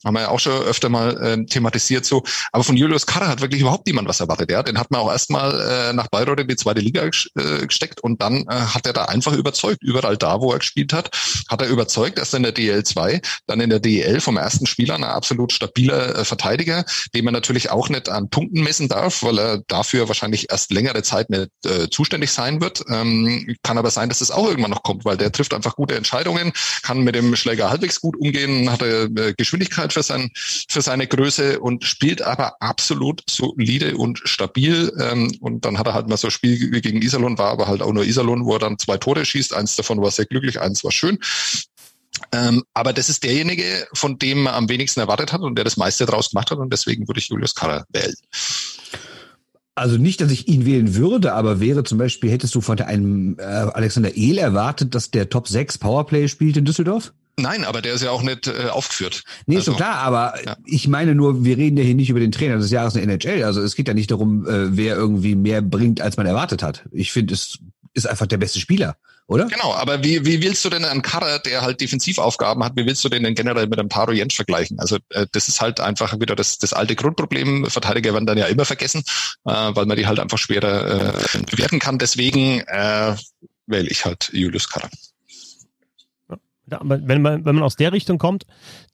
Haben 0.04 0.14
wir 0.14 0.20
ja 0.22 0.28
auch 0.28 0.38
schon 0.38 0.52
öfter 0.52 0.90
mal 0.90 1.16
äh, 1.22 1.46
thematisiert 1.46 2.04
so. 2.04 2.24
Aber 2.52 2.62
von 2.62 2.76
Julius 2.76 3.06
Karrer 3.06 3.28
hat 3.28 3.40
wirklich 3.40 3.62
überhaupt 3.62 3.87
niemand 3.87 4.06
was 4.06 4.20
erwartet. 4.20 4.50
Ja? 4.50 4.62
Den 4.62 4.78
hat 4.78 4.90
man 4.90 5.00
auch 5.00 5.11
erstmal 5.11 5.61
äh, 5.61 5.92
nach 5.94 6.08
Bayreuth 6.08 6.40
in 6.40 6.48
die 6.48 6.56
zweite 6.56 6.80
Liga 6.80 7.04
äh, 7.04 7.66
gesteckt 7.66 8.02
und 8.02 8.20
dann 8.20 8.46
äh, 8.48 8.54
hat 8.54 8.87
er 8.87 8.92
da 8.92 9.06
einfach 9.06 9.32
überzeugt. 9.32 9.82
Überall 9.82 10.18
da, 10.18 10.42
wo 10.42 10.52
er 10.52 10.58
gespielt 10.58 10.92
hat, 10.92 11.11
hat 11.48 11.62
er 11.62 11.68
überzeugt. 11.68 12.18
Erst 12.18 12.35
in 12.35 12.42
der 12.42 12.52
DL 12.52 12.85
2, 12.85 13.22
dann 13.46 13.61
in 13.61 13.70
der 13.70 13.80
DL 13.80 14.20
vom 14.20 14.37
ersten 14.37 14.66
Spieler 14.66 14.94
ein 14.94 15.04
absolut 15.04 15.54
stabiler 15.54 16.18
äh, 16.18 16.24
Verteidiger, 16.26 16.85
den 17.14 17.24
man 17.24 17.32
natürlich 17.32 17.70
auch 17.70 17.88
nicht 17.88 18.11
an 18.11 18.28
Punkten 18.28 18.62
messen 18.62 18.90
darf, 18.90 19.22
weil 19.22 19.38
er 19.38 19.62
dafür 19.68 20.08
wahrscheinlich 20.08 20.50
erst 20.50 20.70
längere 20.70 21.02
Zeit 21.02 21.30
nicht 21.30 21.48
äh, 21.66 21.88
zuständig 21.88 22.31
sein 22.31 22.61
wird. 22.61 22.85
Ähm, 22.88 23.57
kann 23.62 23.79
aber 23.79 23.90
sein, 23.90 24.09
dass 24.09 24.20
es 24.20 24.31
auch 24.31 24.48
irgendwann 24.48 24.70
noch 24.70 24.83
kommt, 24.83 25.05
weil 25.05 25.16
der 25.16 25.33
trifft 25.33 25.55
einfach 25.55 25.77
gute 25.77 25.96
Entscheidungen, 25.96 26.53
kann 26.83 27.01
mit 27.01 27.14
dem 27.14 27.35
Schläger 27.37 27.70
halbwegs 27.70 28.01
gut 28.01 28.16
umgehen, 28.16 28.70
hat 28.70 28.83
äh, 28.83 29.35
Geschwindigkeit 29.37 29.92
für, 29.92 30.03
sein, 30.03 30.31
für 30.35 30.83
seine 30.83 31.07
Größe 31.07 31.61
und 31.61 31.85
spielt 31.85 32.22
aber 32.22 32.61
absolut 32.61 33.22
solide 33.29 33.96
und 33.96 34.20
stabil. 34.25 34.92
Ähm, 35.01 35.37
und 35.40 35.64
dann 35.64 35.79
hat 35.79 35.87
er 35.87 35.94
halt 35.94 36.09
mal 36.09 36.16
so 36.16 36.29
ein 36.29 36.33
Spiel 36.33 36.81
gegen 36.81 37.03
Iserlohn, 37.03 37.38
war 37.38 37.51
aber 37.51 37.66
halt 37.66 37.83
auch 37.83 37.92
nur 37.92 38.05
Iserlohn, 38.05 38.44
wo 38.44 38.55
er 38.55 38.61
dann 38.61 38.79
zwei 38.79 38.98
Tore 38.98 39.25
schießt. 39.25 39.55
Eins 39.55 39.77
davon 39.77 40.01
war 40.03 40.11
sehr 40.11 40.27
glücklich, 40.27 40.61
eins 40.61 40.85
war 40.85 40.92
schön. 40.92 41.18
Ähm, 42.31 42.62
aber 42.75 42.92
das 42.92 43.09
ist 43.09 43.25
derjenige, 43.25 43.87
von 43.94 44.18
dem 44.18 44.44
man 44.44 44.55
am 44.55 44.68
wenigsten 44.68 45.01
erwartet 45.01 45.33
hat 45.33 45.40
und 45.40 45.57
der 45.57 45.64
das 45.64 45.77
meiste 45.77 46.07
draus 46.07 46.31
gemacht 46.31 46.51
hat 46.51 46.59
und 46.59 46.72
deswegen 46.72 47.09
würde 47.09 47.20
ich 47.20 47.29
Julius 47.29 47.55
Karrer 47.55 47.85
wählen. 47.90 48.14
Also 49.74 49.96
nicht, 49.96 50.20
dass 50.20 50.30
ich 50.30 50.48
ihn 50.48 50.66
wählen 50.66 50.94
würde, 50.94 51.32
aber 51.32 51.58
wäre 51.58 51.82
zum 51.82 51.96
Beispiel, 51.96 52.30
hättest 52.30 52.54
du 52.54 52.61
von 52.61 52.78
einem 52.80 53.37
äh, 53.38 53.42
Alexander 53.42 54.16
Ehl 54.16 54.37
erwartet, 54.37 54.94
dass 54.94 55.11
der 55.11 55.30
Top 55.30 55.48
6 55.48 55.78
Powerplay 55.78 56.28
spielt 56.28 56.58
in 56.58 56.66
Düsseldorf? 56.66 57.14
Nein, 57.38 57.64
aber 57.64 57.80
der 57.80 57.94
ist 57.94 58.02
ja 58.02 58.11
auch 58.11 58.22
nicht 58.22 58.46
äh, 58.46 58.68
aufgeführt. 58.68 59.24
Nee, 59.46 59.56
also, 59.56 59.61
ist 59.61 59.76
schon 59.76 59.76
klar, 59.76 59.96
aber 59.96 60.35
ja. 60.44 60.56
ich 60.66 60.88
meine 60.88 61.14
nur, 61.14 61.44
wir 61.44 61.56
reden 61.56 61.78
ja 61.78 61.85
hier 61.85 61.94
nicht 61.94 62.11
über 62.11 62.20
den 62.20 62.32
Trainer 62.32 62.58
des 62.58 62.70
Jahres 62.70 62.94
in 62.94 63.06
der 63.06 63.14
NHL. 63.14 63.44
Also 63.44 63.62
es 63.62 63.74
geht 63.74 63.88
ja 63.88 63.94
nicht 63.94 64.11
darum, 64.11 64.46
äh, 64.46 64.76
wer 64.76 64.96
irgendwie 64.96 65.35
mehr 65.35 65.62
bringt, 65.62 66.02
als 66.02 66.18
man 66.18 66.26
erwartet 66.26 66.62
hat. 66.62 66.85
Ich 66.92 67.11
finde, 67.11 67.32
es 67.32 67.58
ist 67.94 68.07
einfach 68.07 68.26
der 68.26 68.38
beste 68.38 68.61
Spieler 68.61 68.96
oder? 69.33 69.46
Genau, 69.46 69.72
aber 69.74 70.02
wie, 70.02 70.24
wie 70.26 70.42
willst 70.42 70.64
du 70.64 70.70
denn 70.70 70.85
einen 70.85 71.02
Karrer, 71.02 71.38
der 71.38 71.62
halt 71.62 71.81
Defensivaufgaben 71.81 72.62
hat, 72.64 72.76
wie 72.76 72.87
willst 72.87 73.05
du 73.05 73.09
den 73.09 73.22
denn 73.22 73.35
generell 73.35 73.66
mit 73.66 73.78
einem 73.78 73.88
Taro 73.88 74.12
Jentsch 74.12 74.37
vergleichen? 74.37 74.78
Also 74.78 74.98
äh, 75.11 75.26
das 75.33 75.48
ist 75.48 75.61
halt 75.61 75.81
einfach 75.81 76.18
wieder 76.20 76.37
das, 76.37 76.59
das 76.59 76.72
alte 76.72 76.96
Grundproblem. 76.96 77.66
Verteidiger 77.66 78.12
werden 78.12 78.26
dann 78.26 78.38
ja 78.38 78.46
immer 78.46 78.64
vergessen, 78.64 79.02
äh, 79.44 79.50
weil 79.50 79.87
man 79.87 79.96
die 79.96 80.07
halt 80.07 80.18
einfach 80.18 80.38
schwerer 80.38 81.14
äh, 81.35 81.42
bewerten 81.50 81.78
kann. 81.78 81.98
Deswegen 81.98 82.61
äh, 82.66 83.16
wähle 83.66 83.88
ich 83.88 84.05
halt 84.05 84.31
Julius 84.33 84.68
Karrer. 84.68 84.90
Ja, 86.66 86.81
aber 86.81 87.00
wenn 87.07 87.22
man, 87.22 87.44
wenn 87.44 87.55
man 87.55 87.64
aus 87.64 87.76
der 87.76 87.92
Richtung 87.92 88.18
kommt, 88.18 88.44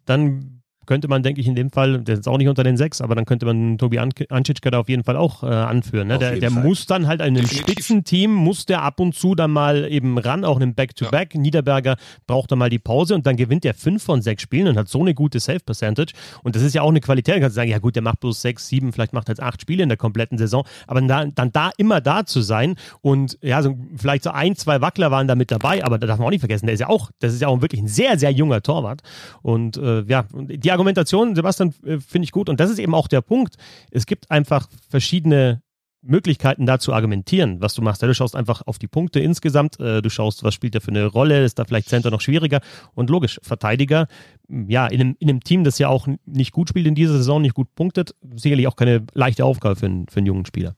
dann 0.04 0.57
könnte 0.88 1.06
man, 1.06 1.22
denke 1.22 1.42
ich, 1.42 1.46
in 1.46 1.54
dem 1.54 1.70
Fall, 1.70 2.00
der 2.00 2.14
ist 2.14 2.26
auch 2.26 2.38
nicht 2.38 2.48
unter 2.48 2.64
den 2.64 2.78
sechs, 2.78 3.02
aber 3.02 3.14
dann 3.14 3.26
könnte 3.26 3.44
man 3.44 3.76
Tobi 3.76 3.98
Anschitschka 3.98 4.70
da 4.70 4.78
auf 4.78 4.88
jeden 4.88 5.04
Fall 5.04 5.18
auch 5.18 5.42
äh, 5.42 5.46
anführen. 5.46 6.08
Ne? 6.08 6.18
Der, 6.18 6.38
der 6.38 6.50
muss 6.50 6.86
dann 6.86 7.06
halt 7.06 7.20
in 7.20 7.36
einem 7.36 7.46
Spitzenteam, 7.46 8.32
muss 8.32 8.64
der 8.64 8.82
ab 8.82 8.98
und 8.98 9.14
zu 9.14 9.34
dann 9.34 9.50
mal 9.50 9.86
eben 9.92 10.16
ran, 10.16 10.46
auch 10.46 10.56
in 10.56 10.62
einem 10.62 10.74
Back-to-Back. 10.74 11.34
-Back. 11.34 11.38
Niederberger 11.38 11.96
braucht 12.26 12.50
dann 12.50 12.58
mal 12.58 12.70
die 12.70 12.78
Pause 12.78 13.14
und 13.14 13.26
dann 13.26 13.36
gewinnt 13.36 13.66
er 13.66 13.74
fünf 13.74 14.02
von 14.02 14.22
sechs 14.22 14.42
Spielen 14.42 14.66
und 14.66 14.78
hat 14.78 14.88
so 14.88 15.02
eine 15.02 15.12
gute 15.12 15.40
Save-Percentage. 15.40 16.14
Und 16.42 16.56
das 16.56 16.62
ist 16.62 16.74
ja 16.74 16.80
auch 16.80 16.88
eine 16.88 17.00
Qualität. 17.00 17.34
Da 17.34 17.40
kannst 17.40 17.56
du 17.56 17.60
sagen, 17.60 17.70
ja 17.70 17.80
gut, 17.80 17.94
der 17.94 18.02
macht 18.02 18.20
bloß 18.20 18.40
sechs, 18.40 18.66
sieben, 18.68 18.94
vielleicht 18.94 19.12
macht 19.12 19.28
er 19.28 19.32
jetzt 19.32 19.42
acht 19.42 19.60
Spiele 19.60 19.82
in 19.82 19.90
der 19.90 19.98
kompletten 19.98 20.38
Saison. 20.38 20.64
Aber 20.86 21.02
dann, 21.02 21.34
dann 21.34 21.52
da 21.52 21.70
immer 21.76 22.00
da 22.00 22.24
zu 22.24 22.40
sein 22.40 22.76
und 23.02 23.38
ja, 23.42 23.60
so, 23.60 23.76
vielleicht 23.94 24.24
so 24.24 24.30
ein, 24.30 24.56
zwei 24.56 24.80
Wackler 24.80 25.10
waren 25.10 25.28
da 25.28 25.34
mit 25.34 25.50
dabei, 25.50 25.84
aber 25.84 25.98
da 25.98 26.06
darf 26.06 26.18
man 26.18 26.28
auch 26.28 26.30
nicht 26.30 26.40
vergessen, 26.40 26.64
der 26.64 26.72
ist 26.72 26.80
ja 26.80 26.88
auch, 26.88 27.10
das 27.18 27.34
ist 27.34 27.42
ja 27.42 27.48
auch 27.48 27.60
wirklich 27.60 27.82
ein 27.82 27.88
sehr, 27.88 28.18
sehr 28.18 28.30
junger 28.30 28.62
Torwart. 28.62 29.02
Und 29.42 29.76
äh, 29.76 30.00
ja, 30.04 30.24
die 30.32 30.77
Argumentation, 30.78 31.34
Sebastian, 31.34 31.74
äh, 31.84 31.98
finde 31.98 32.24
ich 32.24 32.32
gut. 32.32 32.48
Und 32.48 32.60
das 32.60 32.70
ist 32.70 32.78
eben 32.78 32.94
auch 32.94 33.08
der 33.08 33.20
Punkt. 33.20 33.56
Es 33.90 34.06
gibt 34.06 34.30
einfach 34.30 34.68
verschiedene 34.88 35.60
Möglichkeiten 36.00 36.64
da 36.64 36.78
zu 36.78 36.92
argumentieren, 36.92 37.60
was 37.60 37.74
du 37.74 37.82
machst. 37.82 38.02
du 38.02 38.14
schaust 38.14 38.36
einfach 38.36 38.62
auf 38.66 38.78
die 38.78 38.86
Punkte 38.86 39.18
insgesamt, 39.18 39.80
äh, 39.80 40.00
du 40.00 40.08
schaust, 40.08 40.44
was 40.44 40.54
spielt 40.54 40.74
er 40.74 40.80
für 40.80 40.92
eine 40.92 41.06
Rolle, 41.06 41.44
ist 41.44 41.58
da 41.58 41.64
vielleicht 41.64 41.88
Center 41.88 42.10
noch 42.10 42.20
schwieriger 42.20 42.60
und 42.94 43.10
logisch, 43.10 43.40
Verteidiger, 43.42 44.06
ja, 44.48 44.86
in 44.86 45.00
einem, 45.00 45.16
in 45.18 45.28
einem 45.28 45.42
Team, 45.42 45.64
das 45.64 45.78
ja 45.78 45.88
auch 45.88 46.06
nicht 46.24 46.52
gut 46.52 46.68
spielt 46.68 46.86
in 46.86 46.94
dieser 46.94 47.14
Saison, 47.14 47.42
nicht 47.42 47.54
gut 47.54 47.74
punktet, 47.74 48.14
sicherlich 48.36 48.68
auch 48.68 48.76
keine 48.76 49.04
leichte 49.14 49.44
Aufgabe 49.44 49.74
für 49.74 49.86
einen, 49.86 50.06
für 50.08 50.18
einen 50.18 50.26
jungen 50.26 50.46
Spieler. 50.46 50.76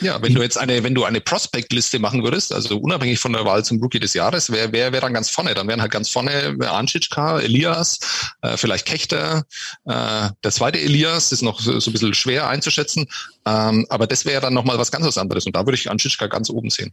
Ja, 0.00 0.20
wenn 0.20 0.34
du 0.34 0.42
jetzt 0.42 0.58
eine, 0.58 0.82
wenn 0.82 0.94
du 0.94 1.04
eine 1.04 1.20
Prospect-Liste 1.20 1.98
machen 1.98 2.24
würdest, 2.24 2.52
also 2.52 2.78
unabhängig 2.78 3.18
von 3.18 3.32
der 3.32 3.44
Wahl 3.44 3.64
zum 3.64 3.80
Rookie 3.80 4.00
des 4.00 4.14
Jahres, 4.14 4.50
wer 4.50 4.72
wer, 4.72 4.92
wer 4.92 5.00
dann 5.00 5.14
ganz 5.14 5.30
vorne? 5.30 5.54
Dann 5.54 5.68
wären 5.68 5.80
halt 5.80 5.92
ganz 5.92 6.08
vorne 6.08 6.56
Anschitschka, 6.60 7.40
Elias, 7.40 8.00
äh, 8.42 8.56
vielleicht 8.56 8.86
Kechter. 8.86 9.44
Äh, 9.84 10.30
der 10.42 10.50
zweite 10.50 10.80
Elias 10.80 11.30
ist 11.30 11.42
noch 11.42 11.60
so, 11.60 11.78
so 11.78 11.90
ein 11.90 11.92
bisschen 11.92 12.14
schwer 12.14 12.48
einzuschätzen, 12.48 13.06
ähm, 13.46 13.86
aber 13.90 14.06
das 14.06 14.24
wäre 14.24 14.40
dann 14.40 14.54
nochmal 14.54 14.78
was 14.78 14.90
ganz 14.90 15.06
was 15.06 15.18
anderes 15.18 15.46
und 15.46 15.54
da 15.54 15.66
würde 15.66 15.76
ich 15.76 15.90
Anschitschka 15.90 16.26
ganz 16.26 16.50
oben 16.50 16.70
sehen. 16.70 16.92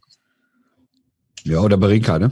Ja, 1.43 1.59
oder 1.59 1.77
Barinka, 1.77 2.19
ne? 2.19 2.31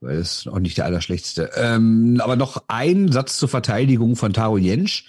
Weil 0.00 0.16
das 0.16 0.38
ist 0.38 0.48
auch 0.48 0.58
nicht 0.58 0.78
der 0.78 0.86
allerschlechteste. 0.86 1.50
Ähm, 1.54 2.20
aber 2.22 2.34
noch 2.34 2.64
ein 2.66 3.12
Satz 3.12 3.36
zur 3.36 3.48
Verteidigung 3.48 4.16
von 4.16 4.32
Taro 4.32 4.58
Jensch 4.58 5.04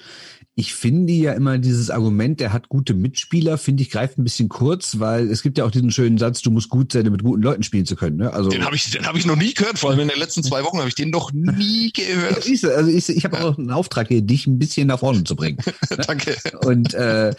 ich 0.56 0.76
finde 0.76 1.13
ja 1.13 1.34
immer 1.34 1.58
dieses 1.58 1.89
Argument, 1.89 2.39
der 2.39 2.54
hat 2.54 2.70
gute 2.70 2.94
Mitspieler, 2.94 3.58
finde 3.58 3.82
ich, 3.82 3.89
greift 3.89 4.20
ein 4.20 4.24
bisschen 4.24 4.50
kurz, 4.50 5.00
weil 5.00 5.32
es 5.32 5.42
gibt 5.42 5.58
ja 5.58 5.66
auch 5.66 5.72
diesen 5.72 5.89
schönen 5.89 6.20
Satz, 6.20 6.44
du 6.44 6.52
musst 6.52 6.70
gut 6.70 6.92
sein, 6.92 7.12
mit 7.12 7.24
guten 7.24 7.42
Leuten 7.42 7.63
spielen 7.63 7.88
zu 7.88 7.96
können. 7.96 8.18
Ne? 8.18 8.32
Also, 8.32 8.52
den 8.52 8.63
habe 8.63 8.76
ich, 8.76 8.92
den 8.92 9.08
hab 9.08 9.16
ich 9.16 9.26
noch 9.26 9.36
nie 9.36 9.56
gehört, 9.56 9.80
vor 9.80 9.89
allem 9.89 10.02
in 10.02 10.10
den 10.10 10.20
letzten 10.20 10.44
zwei 10.44 10.63
Wochen 10.63 10.78
habe 10.78 10.88
ich 10.88 10.96
den 10.96 11.10
noch 11.10 11.32
nie 11.34 11.92
gehört. 11.94 12.46
also 12.46 12.89
ich, 12.92 13.10
ich 13.10 13.26
habe 13.26 13.38
ja. 13.38 13.44
auch 13.46 13.58
einen 13.58 13.72
Auftrag 13.72 14.10
hier, 14.10 14.22
dich 14.22 14.46
ein 14.46 14.60
bisschen 14.60 14.88
nach 14.88 15.00
vorne 15.00 15.24
zu 15.24 15.36
bringen. 15.36 15.58
Danke. 16.08 16.36
Und 16.62 16.94
äh, 16.94 17.34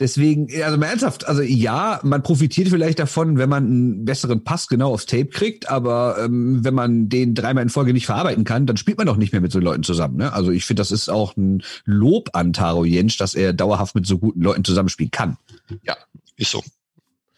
Deswegen, 0.00 0.48
also 0.64 0.76
mal 0.76 0.86
ernsthaft, 0.86 1.24
also 1.28 1.40
ja, 1.42 2.00
man 2.02 2.24
profitiert 2.24 2.68
vielleicht 2.68 2.98
davon, 2.98 3.38
wenn 3.38 3.48
man 3.48 3.64
einen 3.64 4.04
besseren 4.04 4.42
Pass 4.42 4.66
genau 4.66 4.92
aufs 4.92 5.06
Tape 5.06 5.26
kriegt, 5.26 5.70
aber 5.70 6.16
ähm, 6.18 6.64
wenn 6.64 6.74
man 6.74 7.08
den 7.08 7.36
dreimal 7.36 7.62
in 7.62 7.68
Folge 7.68 7.92
nicht 7.92 8.06
verarbeiten 8.06 8.42
kann, 8.42 8.66
dann 8.66 8.76
spielt 8.76 8.98
man 8.98 9.06
doch 9.06 9.16
nicht 9.16 9.30
mehr 9.30 9.40
mit 9.40 9.52
so 9.52 9.60
Leuten 9.60 9.84
zusammen. 9.84 10.16
Ne? 10.16 10.32
Also 10.32 10.50
ich 10.50 10.64
finde, 10.64 10.80
das 10.80 10.90
ist 10.90 11.08
auch 11.08 11.36
ein 11.36 11.62
Lob 11.84 12.30
an 12.32 12.52
Taro 12.52 12.84
Jensch, 12.84 13.18
dass 13.18 13.36
er 13.36 13.52
dauerhaft 13.52 13.94
mit 13.94 14.04
so 14.04 14.18
guten 14.18 14.42
Leuten 14.42 14.64
zusammenspielen 14.64 15.12
kann. 15.12 15.36
Ja, 15.84 15.96
ist 16.36 16.50
so. 16.50 16.64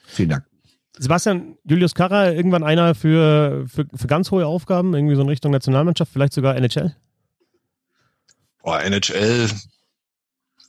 Vielen 0.07 0.31
Dank. 0.31 0.45
Sebastian, 0.99 1.59
Julius 1.65 1.95
Karra, 1.95 2.31
irgendwann 2.31 2.65
einer 2.65 2.95
für, 2.95 3.67
für, 3.69 3.87
für 3.95 4.07
ganz 4.07 4.31
hohe 4.31 4.47
Aufgaben, 4.47 4.95
irgendwie 4.95 5.15
so 5.15 5.21
in 5.21 5.29
Richtung 5.29 5.53
Nationalmannschaft, 5.53 6.11
vielleicht 6.11 6.33
sogar 6.33 6.57
NHL? 6.57 6.97
Boah, 8.63 8.81
NHL, 8.83 9.51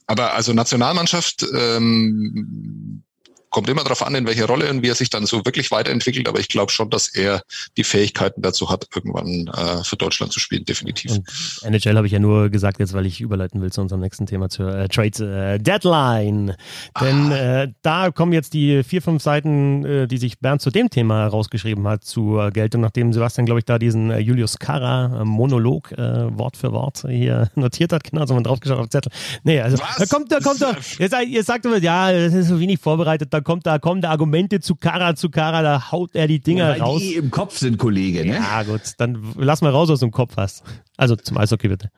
aber 0.08 0.32
also 0.34 0.52
Nationalmannschaft 0.52 1.46
ähm, 1.54 3.04
kommt 3.50 3.68
immer 3.68 3.82
darauf 3.82 4.06
an, 4.06 4.14
in 4.14 4.26
welcher 4.26 4.46
Rolle 4.46 4.70
und 4.70 4.82
wie 4.82 4.88
er 4.88 4.94
sich 4.94 5.10
dann 5.10 5.26
so 5.26 5.44
wirklich 5.44 5.70
weiterentwickelt. 5.70 6.28
Aber 6.28 6.40
ich 6.40 6.48
glaube 6.48 6.72
schon, 6.72 6.90
dass 6.90 7.08
er 7.08 7.42
die 7.76 7.84
Fähigkeiten 7.84 8.42
dazu 8.42 8.70
hat, 8.70 8.86
irgendwann 8.94 9.48
äh, 9.48 9.84
für 9.84 9.96
Deutschland 9.96 10.32
zu 10.32 10.40
spielen, 10.40 10.64
definitiv. 10.64 11.12
Und 11.12 11.26
NHL 11.62 11.96
habe 11.96 12.06
ich 12.06 12.12
ja 12.12 12.18
nur 12.18 12.50
gesagt, 12.50 12.80
jetzt 12.80 12.92
weil 12.92 13.06
ich 13.06 13.20
überleiten 13.20 13.60
will 13.60 13.72
zu 13.72 13.80
unserem 13.80 14.00
nächsten 14.00 14.26
Thema, 14.26 14.48
zur 14.48 14.74
äh, 14.74 14.88
Trade 14.88 15.54
äh, 15.54 15.58
Deadline. 15.58 16.54
Denn 17.00 17.32
ah. 17.32 17.62
äh, 17.62 17.72
da 17.82 18.10
kommen 18.10 18.32
jetzt 18.32 18.54
die 18.54 18.82
vier, 18.82 19.02
fünf 19.02 19.22
Seiten, 19.22 19.84
äh, 19.84 20.06
die 20.06 20.18
sich 20.18 20.38
Bernd 20.40 20.60
zu 20.60 20.70
dem 20.70 20.90
Thema 20.90 21.26
rausgeschrieben 21.26 21.86
hat, 21.88 22.04
zur 22.04 22.50
Geltung, 22.50 22.80
nachdem 22.82 23.12
Sebastian, 23.12 23.46
glaube 23.46 23.60
ich, 23.60 23.64
da 23.64 23.78
diesen 23.78 24.10
äh, 24.10 24.18
Julius 24.18 24.56
äh, 24.56 25.24
Monolog 25.24 25.90
Wort 25.98 26.56
für 26.56 26.72
Wort 26.72 27.04
hier 27.08 27.50
notiert 27.54 27.92
hat. 27.92 28.04
Genau, 28.04 28.26
so 28.26 28.34
man 28.34 28.44
draufgeschaut 28.44 28.78
auf 28.78 28.88
Zettel. 28.88 29.12
Nee, 29.42 29.60
also 29.60 29.78
Was? 29.78 29.96
da 29.96 30.06
kommt, 30.06 30.30
da 30.30 30.40
kommt, 30.40 30.58
sagt, 30.58 31.28
ihr 31.28 31.44
sagt 31.44 31.64
immer, 31.64 31.78
ja, 31.78 32.12
das 32.12 32.34
ist 32.34 32.48
so 32.48 32.60
wenig 32.60 32.78
vorbereitet, 32.80 33.32
da 33.32 33.37
kommt, 33.42 33.66
da 33.66 33.78
kommen 33.78 34.00
da 34.00 34.10
Argumente 34.10 34.60
zu 34.60 34.76
Kara, 34.76 35.16
zu 35.16 35.30
Kara, 35.30 35.62
da 35.62 35.90
haut 35.92 36.14
er 36.14 36.26
die 36.26 36.40
Dinger 36.40 36.76
ja, 36.76 36.84
raus. 36.84 37.00
Die 37.00 37.14
im 37.14 37.30
Kopf 37.30 37.58
sind, 37.58 37.78
Kollege, 37.78 38.24
ne? 38.24 38.36
Ja, 38.36 38.62
gut, 38.62 38.80
dann 38.98 39.34
lass 39.36 39.62
mal 39.62 39.70
raus, 39.70 39.88
was 39.88 40.00
du 40.00 40.06
im 40.06 40.12
Kopf 40.12 40.36
hast. 40.36 40.62
Also 40.96 41.16
zum 41.16 41.36
Eishockey 41.38 41.68
bitte. 41.68 41.90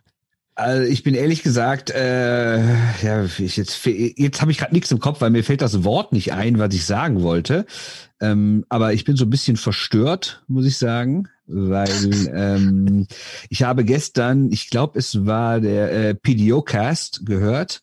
Also 0.61 0.83
ich 0.83 1.03
bin 1.03 1.14
ehrlich 1.14 1.42
gesagt, 1.42 1.90
äh, 1.90 2.59
ja, 3.03 3.24
ich 3.24 3.57
jetzt 3.57 3.87
jetzt 3.87 4.40
habe 4.42 4.50
ich 4.50 4.59
gerade 4.59 4.74
nichts 4.74 4.90
im 4.90 4.98
Kopf, 4.98 5.22
weil 5.22 5.31
mir 5.31 5.42
fällt 5.42 5.62
das 5.62 5.85
Wort 5.85 6.12
nicht 6.12 6.35
ein, 6.35 6.59
was 6.59 6.74
ich 6.74 6.85
sagen 6.85 7.22
wollte. 7.22 7.64
Ähm, 8.20 8.66
aber 8.68 8.92
ich 8.92 9.05
bin 9.05 9.16
so 9.16 9.24
ein 9.24 9.31
bisschen 9.31 9.57
verstört, 9.57 10.42
muss 10.48 10.66
ich 10.66 10.76
sagen, 10.76 11.29
weil 11.46 11.88
ähm, 12.35 13.07
ich 13.48 13.62
habe 13.62 13.85
gestern, 13.85 14.53
ich 14.53 14.68
glaube, 14.68 14.98
es 14.98 15.24
war 15.24 15.61
der 15.61 15.92
äh, 15.92 16.14
PDO-Cast 16.14 17.24
gehört 17.24 17.83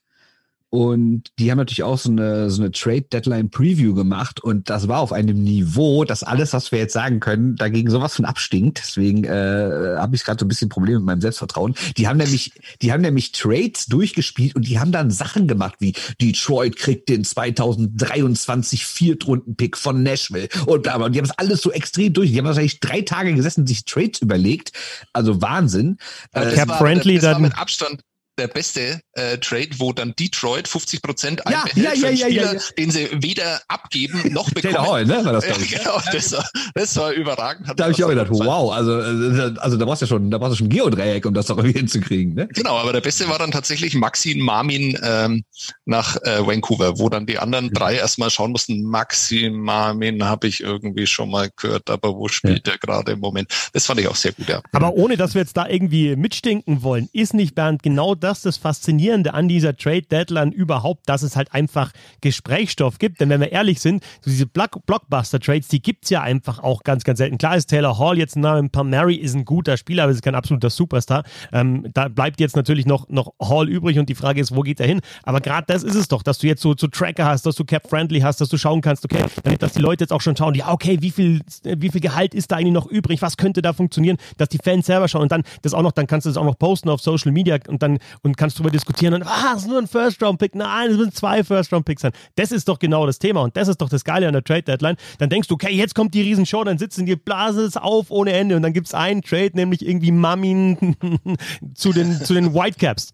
und 0.70 1.32
die 1.40 1.50
haben 1.50 1.58
natürlich 1.58 1.84
auch 1.84 1.98
so 1.98 2.10
eine, 2.10 2.50
so 2.50 2.62
eine 2.62 2.72
Trade 2.72 3.04
Deadline 3.04 3.50
Preview 3.50 3.94
gemacht 3.94 4.44
und 4.44 4.70
das 4.70 4.90
war 4.90 5.00
auf 5.00 5.14
einem 5.14 5.42
Niveau, 5.42 6.04
dass 6.04 6.24
alles, 6.24 6.52
was 6.52 6.74
wir 6.74 6.80
jetzt 6.80 6.92
sagen 6.92 7.22
können, 7.22 7.56
dagegen 7.56 7.90
sowas 7.90 8.16
von 8.16 8.26
abstinkt. 8.26 8.80
Deswegen 8.80 9.24
äh, 9.24 9.96
habe 9.98 10.16
ich 10.16 10.26
gerade 10.26 10.40
so 10.40 10.46
ein 10.46 10.50
bisschen 10.50 10.68
Probleme 10.68 11.00
mit 11.00 11.06
meinem 11.06 11.22
Selbstvertrauen. 11.22 11.74
Die 11.96 12.10
haben 12.10 12.18
nämlich, 12.18 12.52
die 12.82 12.92
haben 12.92 13.02
nämlich 13.02 13.32
Trades 13.32 13.86
durchgespielt 13.86 14.58
und 14.58 14.68
die 14.68 14.78
haben 14.78 14.92
dann 14.92 15.10
Sachen 15.10 15.48
gemacht 15.48 15.76
wie 15.80 15.94
Detroit 16.22 16.76
kriegt 16.76 17.08
den 17.08 17.24
2023 17.24 18.86
Viertrunden-Pick 18.86 19.78
von 19.78 20.04
Nashville 20.04 20.50
und 20.66 20.84
bla, 20.84 20.98
bla. 20.98 21.06
Und 21.06 21.14
die 21.14 21.20
haben 21.20 21.28
das 21.28 21.38
alles 21.38 21.62
so 21.62 21.72
extrem 21.72 22.12
durch. 22.12 22.32
Die 22.32 22.38
haben 22.38 22.46
wahrscheinlich 22.46 22.82
drei 22.82 23.02
Tage 23.02 23.34
gesessen, 23.34 23.66
sich 23.66 23.86
Trades 23.86 24.22
überlegt. 24.22 24.74
Also 25.14 25.42
Wahnsinn. 25.42 25.98
Äh, 26.34 26.54
Cap 26.54 26.78
Friendly 26.78 27.20
dann 27.20 27.42
mit 27.42 27.58
Abstand 27.58 28.02
der 28.38 28.48
beste 28.48 29.02
äh, 29.14 29.38
Trade, 29.38 29.70
wo 29.78 29.94
dann 29.94 30.14
Detroit 30.18 30.68
50 30.68 31.02
Prozent 31.02 31.42
ja, 31.50 31.64
ja, 31.76 31.94
ja, 31.94 32.10
ja, 32.10 32.28
ja, 32.28 32.54
ja, 32.54 32.60
den 32.78 32.92
sie 32.92 33.10
weder 33.14 33.62
abgeben 33.68 34.32
noch 34.32 34.50
bekommen. 34.52 34.74
Taylor 34.74 34.92
Hall, 34.92 35.06
ne? 35.06 35.26
War 35.26 35.34
das, 35.34 35.44
äh, 35.46 35.54
genau, 35.70 36.00
das 36.12 36.32
war, 36.32 36.46
das 36.76 36.96
war 36.96 37.12
überragend. 37.12 37.68
da 37.76 37.84
habe 37.86 37.94
ich 37.94 38.04
auch 38.04 38.10
gedacht, 38.10 38.30
wow, 38.30 38.72
also, 38.72 39.00
äh, 39.00 39.54
also 39.58 39.78
da 39.78 39.86
brauchst 39.86 40.02
du 40.02 40.06
ja 40.06 40.10
schon, 40.10 40.30
da 40.30 40.38
brauchst 40.38 40.54
du 40.54 40.58
schon 40.58 40.70
Geodreieck, 40.70 41.26
um 41.26 41.34
das 41.34 41.48
doch 41.48 41.58
irgendwie 41.58 41.80
hinzukriegen. 41.80 42.36
Ne? 42.36 42.48
Genau, 42.54 42.78
aber 42.78 42.94
der 42.94 43.02
beste 43.02 43.28
war 43.28 43.40
dann 43.40 43.52
tatsächlich 43.52 43.96
Maxim 43.96 44.40
Marmin 44.40 44.98
ähm, 45.04 45.44
nach 45.86 46.18
äh, 46.24 46.46
Vancouver, 46.46 47.00
wo 47.00 47.10
dann 47.10 47.26
die 47.26 47.40
anderen 47.40 47.72
drei 47.72 47.96
erstmal 47.96 48.30
schauen 48.30 48.52
mussten, 48.52 48.84
Maxim 48.84 49.60
Marmin 49.60 50.24
habe 50.24 50.48
ich 50.48 50.62
irgendwie 50.62 51.08
schon 51.08 51.32
mal 51.32 51.50
gehört, 51.56 51.90
aber 51.90 52.16
wo 52.16 52.28
spielt 52.28 52.68
ja. 52.68 52.74
der 52.74 52.78
gerade 52.78 53.14
im 53.14 53.20
Moment? 53.20 53.52
Das 53.74 53.86
fand 53.86 54.00
ich 54.00 54.08
auch 54.08 54.16
sehr 54.16 54.34
gut, 54.34 54.48
ja. 54.48 54.62
Aber 54.72 54.94
ohne, 54.94 55.18
dass 55.18 55.34
wir 55.34 55.42
jetzt 55.42 55.58
da 55.58 55.68
irgendwie 55.68 56.16
mitstinken 56.16 56.84
wollen, 56.84 57.10
ist 57.14 57.34
nicht 57.34 57.56
Bernd 57.56 57.82
genau 57.82 58.16
das 58.16 58.27
das 58.28 58.42
das 58.42 58.58
Faszinierende 58.58 59.34
an 59.34 59.48
dieser 59.48 59.76
Trade 59.76 60.04
Deadline 60.04 60.52
überhaupt, 60.52 61.08
dass 61.08 61.22
es 61.22 61.36
halt 61.36 61.54
einfach 61.54 61.92
Gesprächsstoff 62.22 63.00
gibt. 63.00 63.22
Denn 63.22 63.30
wenn 63.30 63.40
wir 63.40 63.52
ehrlich 63.52 63.80
sind, 63.80 64.04
so 64.22 64.30
diese 64.30 64.46
Blockbuster 64.46 65.40
Trades, 65.40 65.68
die 65.70 65.82
gibt 65.82 66.04
es 66.06 66.10
ja 66.10 66.22
einfach 66.22 66.60
auch 66.60 66.84
ganz, 66.84 67.04
ganz 67.04 67.20
selten. 67.20 67.38
Klar 67.38 67.56
ist 67.56 67.68
Taylor 67.68 67.98
Hall 67.98 68.18
jetzt 68.18 68.36
ein 68.36 68.42
Name, 68.42 68.70
Palmieri 68.70 69.16
ist 69.16 69.36
ein 69.36 69.46
guter 69.46 69.78
Spieler, 69.78 70.04
aber 70.04 70.12
es 70.12 70.18
ist 70.18 70.24
kein 70.24 70.36
absoluter 70.36 70.70
Superstar. 70.70 71.24
Ähm, 71.54 71.88
da 71.94 72.10
bleibt 72.10 72.40
jetzt 72.40 72.56
natürlich 72.56 72.86
noch, 72.86 73.08
noch 73.10 73.34
Hall 73.42 73.70
übrig 73.70 73.98
und 73.98 74.10
die 74.10 74.16
Frage 74.16 74.42
ist, 74.42 74.56
wo 74.56 74.62
geht 74.62 74.80
er 74.80 74.88
hin? 74.88 75.02
Aber 75.24 75.40
gerade 75.40 75.66
das 75.68 75.84
ist 75.84 75.96
es 75.96 76.08
doch, 76.08 76.24
dass 76.24 76.40
du 76.40 76.48
jetzt 76.48 76.62
so, 76.62 76.76
so 76.78 76.88
Tracker 76.88 77.26
hast, 77.26 77.46
dass 77.46 77.56
du 77.56 77.64
Cap-Friendly 77.64 78.20
hast, 78.20 78.42
dass 78.42 78.50
du 78.50 78.58
schauen 78.58 78.82
kannst, 78.82 79.06
okay, 79.06 79.24
damit, 79.44 79.62
dass 79.62 79.74
die 79.74 79.82
Leute 79.82 80.04
jetzt 80.04 80.12
auch 80.12 80.22
schon 80.22 80.36
schauen, 80.36 80.54
ja, 80.54 80.72
okay, 80.72 80.98
wie 81.02 81.12
viel, 81.12 81.42
wie 81.64 81.90
viel 81.90 82.02
Gehalt 82.02 82.34
ist 82.34 82.52
da 82.52 82.58
eigentlich 82.58 82.74
noch 82.74 82.88
übrig? 82.88 83.22
Was 83.22 83.38
könnte 83.38 83.62
da 83.62 83.74
funktionieren? 83.74 84.18
Dass 84.38 84.50
die 84.50 84.60
Fans 84.62 84.86
selber 84.86 85.08
schauen 85.08 85.24
und 85.24 85.32
dann 85.32 85.44
das 85.62 85.74
auch 85.74 85.82
noch, 85.82 85.92
dann 85.92 86.08
kannst 86.08 86.26
du 86.26 86.30
das 86.30 86.38
auch 86.38 86.46
noch 86.46 86.58
posten 86.58 86.90
auf 86.90 87.02
Social 87.02 87.32
Media 87.32 87.58
und 87.68 87.82
dann 87.82 88.00
und 88.24 88.38
kannst 88.38 88.58
drüber 88.60 88.70
diskutieren 88.70 89.14
und 89.14 89.24
ah, 89.24 89.54
es 89.56 89.64
ist 89.64 89.68
nur 89.68 89.80
ein 89.80 89.88
First-Round-Pick. 89.88 90.56
Nein, 90.56 90.92
es 90.92 90.98
müssen 90.98 91.12
zwei 91.12 91.44
First-Round-Picks 91.44 92.02
sein. 92.02 92.12
Das 92.36 92.52
ist 92.52 92.68
doch 92.68 92.80
genau 92.80 93.06
das 93.06 93.20
Thema 93.20 93.42
und 93.42 93.56
das 93.58 93.68
ist 93.68 93.82
doch 93.82 93.90
das 93.90 94.04
Geile 94.04 94.28
an 94.28 94.34
der 94.34 94.44
Trade-Deadline. 94.44 94.98
Dann 95.20 95.30
denkst 95.30 95.48
du, 95.48 95.56
okay, 95.56 95.74
jetzt 95.74 95.96
kommt 95.96 96.14
die 96.14 96.22
Riesenshow, 96.22 96.64
dann 96.64 96.78
sitzen 96.78 97.06
die 97.06 97.16
Blase 97.16 97.64
es 97.64 97.78
auf 97.78 98.12
ohne 98.12 98.34
Ende 98.34 98.56
und 98.56 98.62
dann 98.62 98.74
gibt 98.74 98.88
es 98.88 98.94
einen 98.94 99.22
Trade, 99.22 99.52
nämlich 99.54 99.86
irgendwie 99.86 100.12
Mamin 100.12 100.96
zu 101.76 101.94
den, 101.94 102.24
zu 102.24 102.34
den 102.34 102.54
Whitecaps. 102.54 103.12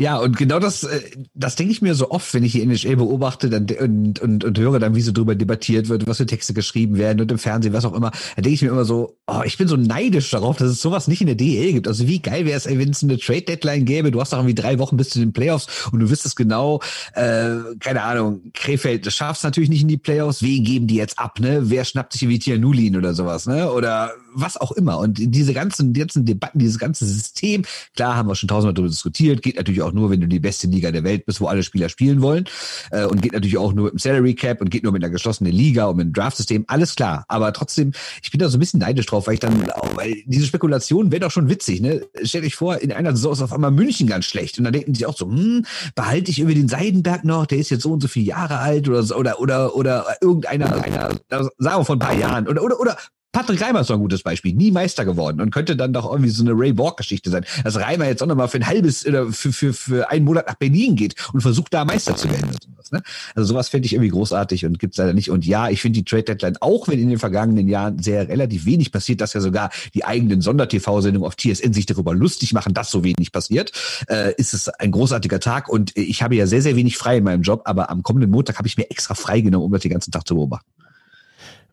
Ja, 0.00 0.18
und 0.18 0.36
genau 0.36 0.60
das, 0.60 0.84
äh, 0.84 1.00
das 1.34 1.56
denke 1.56 1.72
ich 1.72 1.82
mir 1.82 1.96
so 1.96 2.12
oft, 2.12 2.32
wenn 2.32 2.44
ich 2.44 2.52
die 2.52 2.62
NHL 2.62 2.94
beobachte 2.94 3.50
dann, 3.50 3.66
und, 3.80 4.20
und, 4.20 4.44
und 4.44 4.56
höre 4.56 4.78
dann, 4.78 4.94
wie 4.94 5.00
so 5.00 5.10
drüber 5.10 5.34
debattiert 5.34 5.88
wird, 5.88 6.06
was 6.06 6.18
für 6.18 6.26
Texte 6.26 6.54
geschrieben 6.54 6.98
werden 6.98 7.20
und 7.20 7.32
im 7.32 7.38
Fernsehen, 7.38 7.72
was 7.72 7.84
auch 7.84 7.94
immer. 7.94 8.12
Da 8.36 8.42
denke 8.42 8.54
ich 8.54 8.62
mir 8.62 8.68
immer 8.68 8.84
so, 8.84 9.18
oh, 9.26 9.42
ich 9.44 9.58
bin 9.58 9.66
so 9.66 9.76
neidisch 9.76 10.30
darauf, 10.30 10.56
dass 10.56 10.68
es 10.68 10.80
sowas 10.80 11.08
nicht 11.08 11.20
in 11.20 11.26
der 11.26 11.34
DL 11.34 11.72
gibt. 11.72 11.88
Also 11.88 12.06
wie 12.06 12.20
geil 12.20 12.46
wäre 12.46 12.56
es, 12.56 12.66
wenn 12.66 12.90
es 12.90 13.02
eine 13.02 13.18
Trade-Deadline 13.18 13.86
gäbe. 13.86 14.12
Du 14.12 14.20
hast 14.20 14.32
doch 14.32 14.38
irgendwie 14.38 14.54
drei 14.54 14.78
Wochen 14.78 14.96
bis 14.96 15.10
zu 15.10 15.18
den 15.18 15.32
Playoffs 15.32 15.88
und 15.90 15.98
du 15.98 16.08
wüsstest 16.08 16.36
genau, 16.36 16.80
äh, 17.14 17.56
keine 17.80 18.02
Ahnung, 18.02 18.52
Krefeld, 18.54 19.04
das 19.04 19.14
schaffst 19.14 19.42
natürlich 19.42 19.68
nicht 19.68 19.82
in 19.82 19.88
die 19.88 19.96
Playoffs. 19.96 20.44
Wen 20.44 20.62
geben 20.62 20.86
die 20.86 20.94
jetzt 20.94 21.18
ab, 21.18 21.40
ne? 21.40 21.62
Wer 21.70 21.84
schnappt 21.84 22.12
sich 22.12 22.28
wie 22.28 22.38
Tianulin 22.38 22.96
oder 22.96 23.14
sowas, 23.14 23.46
ne? 23.46 23.68
Oder 23.72 24.12
was 24.40 24.56
auch 24.56 24.72
immer. 24.72 24.98
Und 24.98 25.18
diese 25.18 25.52
ganzen, 25.52 25.92
ganzen 25.92 26.24
Debatten, 26.24 26.58
dieses 26.58 26.78
ganze 26.78 27.06
System, 27.06 27.64
klar 27.94 28.16
haben 28.16 28.28
wir 28.28 28.34
schon 28.34 28.48
tausendmal 28.48 28.74
darüber 28.74 28.90
diskutiert, 28.90 29.42
geht 29.42 29.56
natürlich 29.56 29.82
auch 29.82 29.92
nur, 29.92 30.10
wenn 30.10 30.20
du 30.20 30.28
die 30.28 30.40
beste 30.40 30.66
Liga 30.66 30.90
der 30.90 31.04
Welt 31.04 31.26
bist, 31.26 31.40
wo 31.40 31.46
alle 31.46 31.62
Spieler 31.62 31.88
spielen 31.88 32.22
wollen. 32.22 32.44
Äh, 32.90 33.04
und 33.04 33.22
geht 33.22 33.32
natürlich 33.32 33.58
auch 33.58 33.72
nur 33.72 33.86
mit 33.86 33.94
dem 33.94 33.98
Salary 33.98 34.34
Cap 34.34 34.60
und 34.60 34.70
geht 34.70 34.82
nur 34.82 34.92
mit 34.92 35.02
einer 35.02 35.12
geschlossenen 35.12 35.52
Liga 35.52 35.86
und 35.86 35.96
mit 35.96 36.04
einem 36.04 36.12
Draft-System, 36.12 36.64
alles 36.68 36.94
klar. 36.94 37.24
Aber 37.28 37.52
trotzdem, 37.52 37.92
ich 38.22 38.30
bin 38.30 38.38
da 38.38 38.48
so 38.48 38.56
ein 38.56 38.60
bisschen 38.60 38.80
neidisch 38.80 39.06
drauf, 39.06 39.26
weil 39.26 39.34
ich 39.34 39.40
dann, 39.40 39.66
weil 39.94 40.16
diese 40.26 40.46
Spekulation 40.46 41.10
wäre 41.10 41.20
doch 41.20 41.30
schon 41.30 41.48
witzig, 41.48 41.80
ne? 41.80 42.02
Stellt 42.22 42.44
euch 42.44 42.56
vor, 42.56 42.78
in 42.78 42.92
einer 42.92 43.14
Saison 43.14 43.32
ist 43.32 43.42
auf 43.42 43.52
einmal 43.52 43.70
München 43.70 44.06
ganz 44.06 44.24
schlecht. 44.24 44.58
Und 44.58 44.64
dann 44.64 44.72
denken 44.72 44.92
die 44.92 45.06
auch 45.06 45.16
so, 45.16 45.26
hm, 45.26 45.64
behalte 45.94 46.30
ich 46.30 46.38
irgendwie 46.38 46.56
den 46.56 46.68
Seidenberg 46.68 47.24
noch, 47.24 47.46
der 47.46 47.58
ist 47.58 47.70
jetzt 47.70 47.82
so 47.82 47.92
und 47.92 48.00
so 48.00 48.08
viele 48.08 48.26
Jahre 48.26 48.58
alt 48.58 48.88
oder 48.88 49.16
oder 49.16 49.40
oder 49.40 49.74
oder 49.74 50.06
irgendeiner, 50.20 50.82
einer, 50.82 51.10
sagen 51.28 51.52
wir 51.58 51.84
von 51.84 51.96
ein 51.96 52.06
paar 52.06 52.14
Jahren 52.14 52.48
oder 52.48 52.62
oder 52.62 52.80
oder 52.80 52.96
Patrick 53.32 53.60
Reimer 53.60 53.80
ist 53.82 53.88
so 53.88 53.94
ein 53.94 54.00
gutes 54.00 54.22
Beispiel, 54.22 54.54
nie 54.54 54.70
Meister 54.70 55.04
geworden 55.04 55.40
und 55.40 55.50
könnte 55.50 55.76
dann 55.76 55.92
doch 55.92 56.10
irgendwie 56.10 56.30
so 56.30 56.42
eine 56.42 56.52
Ray 56.52 56.72
Borg-Geschichte 56.72 57.28
sein, 57.28 57.44
dass 57.62 57.76
Reimer 57.76 58.06
jetzt 58.06 58.22
auch 58.22 58.26
nochmal 58.26 58.48
für 58.48 58.56
ein 58.56 58.66
halbes 58.66 59.06
oder 59.06 59.30
für, 59.30 59.52
für, 59.52 59.74
für 59.74 60.10
einen 60.10 60.24
Monat 60.24 60.46
nach 60.46 60.54
Berlin 60.54 60.96
geht 60.96 61.14
und 61.34 61.42
versucht 61.42 61.74
da 61.74 61.84
Meister 61.84 62.16
zu 62.16 62.30
werden. 62.30 62.50
Sowas, 62.60 62.90
ne? 62.90 63.02
Also 63.34 63.48
sowas 63.48 63.68
fände 63.68 63.84
ich 63.84 63.92
irgendwie 63.92 64.10
großartig 64.10 64.64
und 64.64 64.78
gibt's 64.78 64.96
leider 64.96 65.12
nicht. 65.12 65.30
Und 65.30 65.44
ja, 65.44 65.68
ich 65.68 65.82
finde 65.82 65.98
die 65.98 66.04
Trade 66.04 66.22
Deadline, 66.22 66.56
auch 66.60 66.88
wenn 66.88 66.98
in 66.98 67.10
den 67.10 67.18
vergangenen 67.18 67.68
Jahren 67.68 67.98
sehr 67.98 68.28
relativ 68.28 68.64
wenig 68.64 68.92
passiert, 68.92 69.20
dass 69.20 69.34
ja 69.34 69.40
sogar 69.40 69.70
die 69.94 70.06
eigenen 70.06 70.40
Sonder-TV-Sendungen 70.40 71.26
auf 71.26 71.36
TSN 71.36 71.74
sich 71.74 71.84
darüber 71.84 72.14
lustig 72.14 72.54
machen, 72.54 72.72
dass 72.72 72.90
so 72.90 73.04
wenig 73.04 73.30
passiert, 73.30 73.72
äh, 74.08 74.32
ist 74.36 74.54
es 74.54 74.70
ein 74.70 74.90
großartiger 74.90 75.38
Tag 75.38 75.68
und 75.68 75.94
ich 75.96 76.22
habe 76.22 76.34
ja 76.34 76.46
sehr, 76.46 76.62
sehr 76.62 76.76
wenig 76.76 76.96
frei 76.96 77.18
in 77.18 77.24
meinem 77.24 77.42
Job, 77.42 77.62
aber 77.66 77.90
am 77.90 78.02
kommenden 78.02 78.30
Montag 78.30 78.56
habe 78.56 78.68
ich 78.68 78.78
mir 78.78 78.90
extra 78.90 79.14
freigenommen, 79.14 79.66
um 79.66 79.72
das 79.72 79.82
den 79.82 79.90
ganzen 79.90 80.12
Tag 80.12 80.26
zu 80.26 80.34
beobachten. 80.34 80.77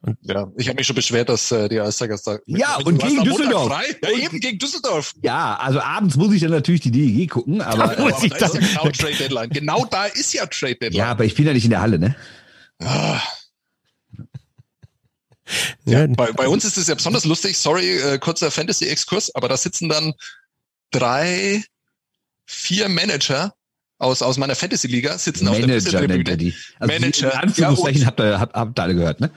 Und 0.05 0.17
ja, 0.21 0.51
ich 0.55 0.67
habe 0.67 0.77
mich 0.77 0.85
schon 0.85 0.95
beschwert, 0.95 1.29
dass 1.29 1.51
äh, 1.51 1.67
die 1.67 1.81
Eistagers 1.81 2.21
da. 2.21 2.37
Ja, 2.45 2.75
und 2.77 2.99
gegen 2.99 3.23
Düsseldorf. 3.23 3.73
Ja, 4.03 4.09
eben 4.11 4.39
gegen 4.39 4.59
Düsseldorf. 4.59 5.15
Ja, 5.23 5.55
also 5.55 5.79
abends 5.79 6.15
muss 6.15 6.31
ich 6.31 6.41
dann 6.41 6.51
natürlich 6.51 6.81
die 6.81 6.91
DEG 6.91 7.31
gucken, 7.31 7.59
aber. 7.61 7.97
Ja, 7.97 7.97
aber 7.97 8.11
da 8.11 8.45
ist 8.45 8.53
genau 8.53 8.89
Trade 8.91 9.15
Deadline. 9.15 9.49
Genau 9.49 9.85
da 9.85 10.05
ist 10.05 10.31
ja 10.33 10.45
Trade 10.45 10.75
Deadline. 10.75 10.93
Ja, 10.93 11.07
aber 11.07 11.25
ich 11.25 11.33
bin 11.33 11.47
ja 11.47 11.53
nicht 11.53 11.63
in 11.63 11.71
der 11.71 11.81
Halle, 11.81 11.97
ne? 11.97 12.15
Ah. 12.79 13.19
Ja, 15.85 16.07
bei, 16.07 16.31
bei 16.31 16.47
uns 16.47 16.65
ist 16.65 16.75
es 16.75 16.87
ja 16.87 16.95
besonders 16.95 17.23
lustig. 17.23 17.55
Sorry, 17.55 17.99
äh, 17.99 18.17
kurzer 18.17 18.49
Fantasy-Exkurs, 18.49 19.35
aber 19.35 19.47
da 19.47 19.55
sitzen 19.55 19.89
dann 19.89 20.15
drei, 20.89 21.63
vier 22.47 22.89
Manager 22.89 23.53
aus, 23.99 24.23
aus 24.23 24.37
meiner 24.37 24.55
Fantasy-Liga 24.55 25.19
sitzen 25.19 25.45
Manager 25.45 25.77
auf 25.77 25.83
der 25.83 26.07
nennt 26.07 26.27
er 26.27 26.37
die. 26.37 26.53
Also 26.79 26.93
Manager. 26.93 27.29
Die 27.29 27.37
Anführungszeichen 27.37 28.01
ja, 28.01 28.07
habt, 28.07 28.19
ihr, 28.19 28.39
habt, 28.39 28.55
habt 28.55 28.79
ihr 28.79 28.83
alle 28.83 28.95
gehört, 28.95 29.21
ne? 29.21 29.29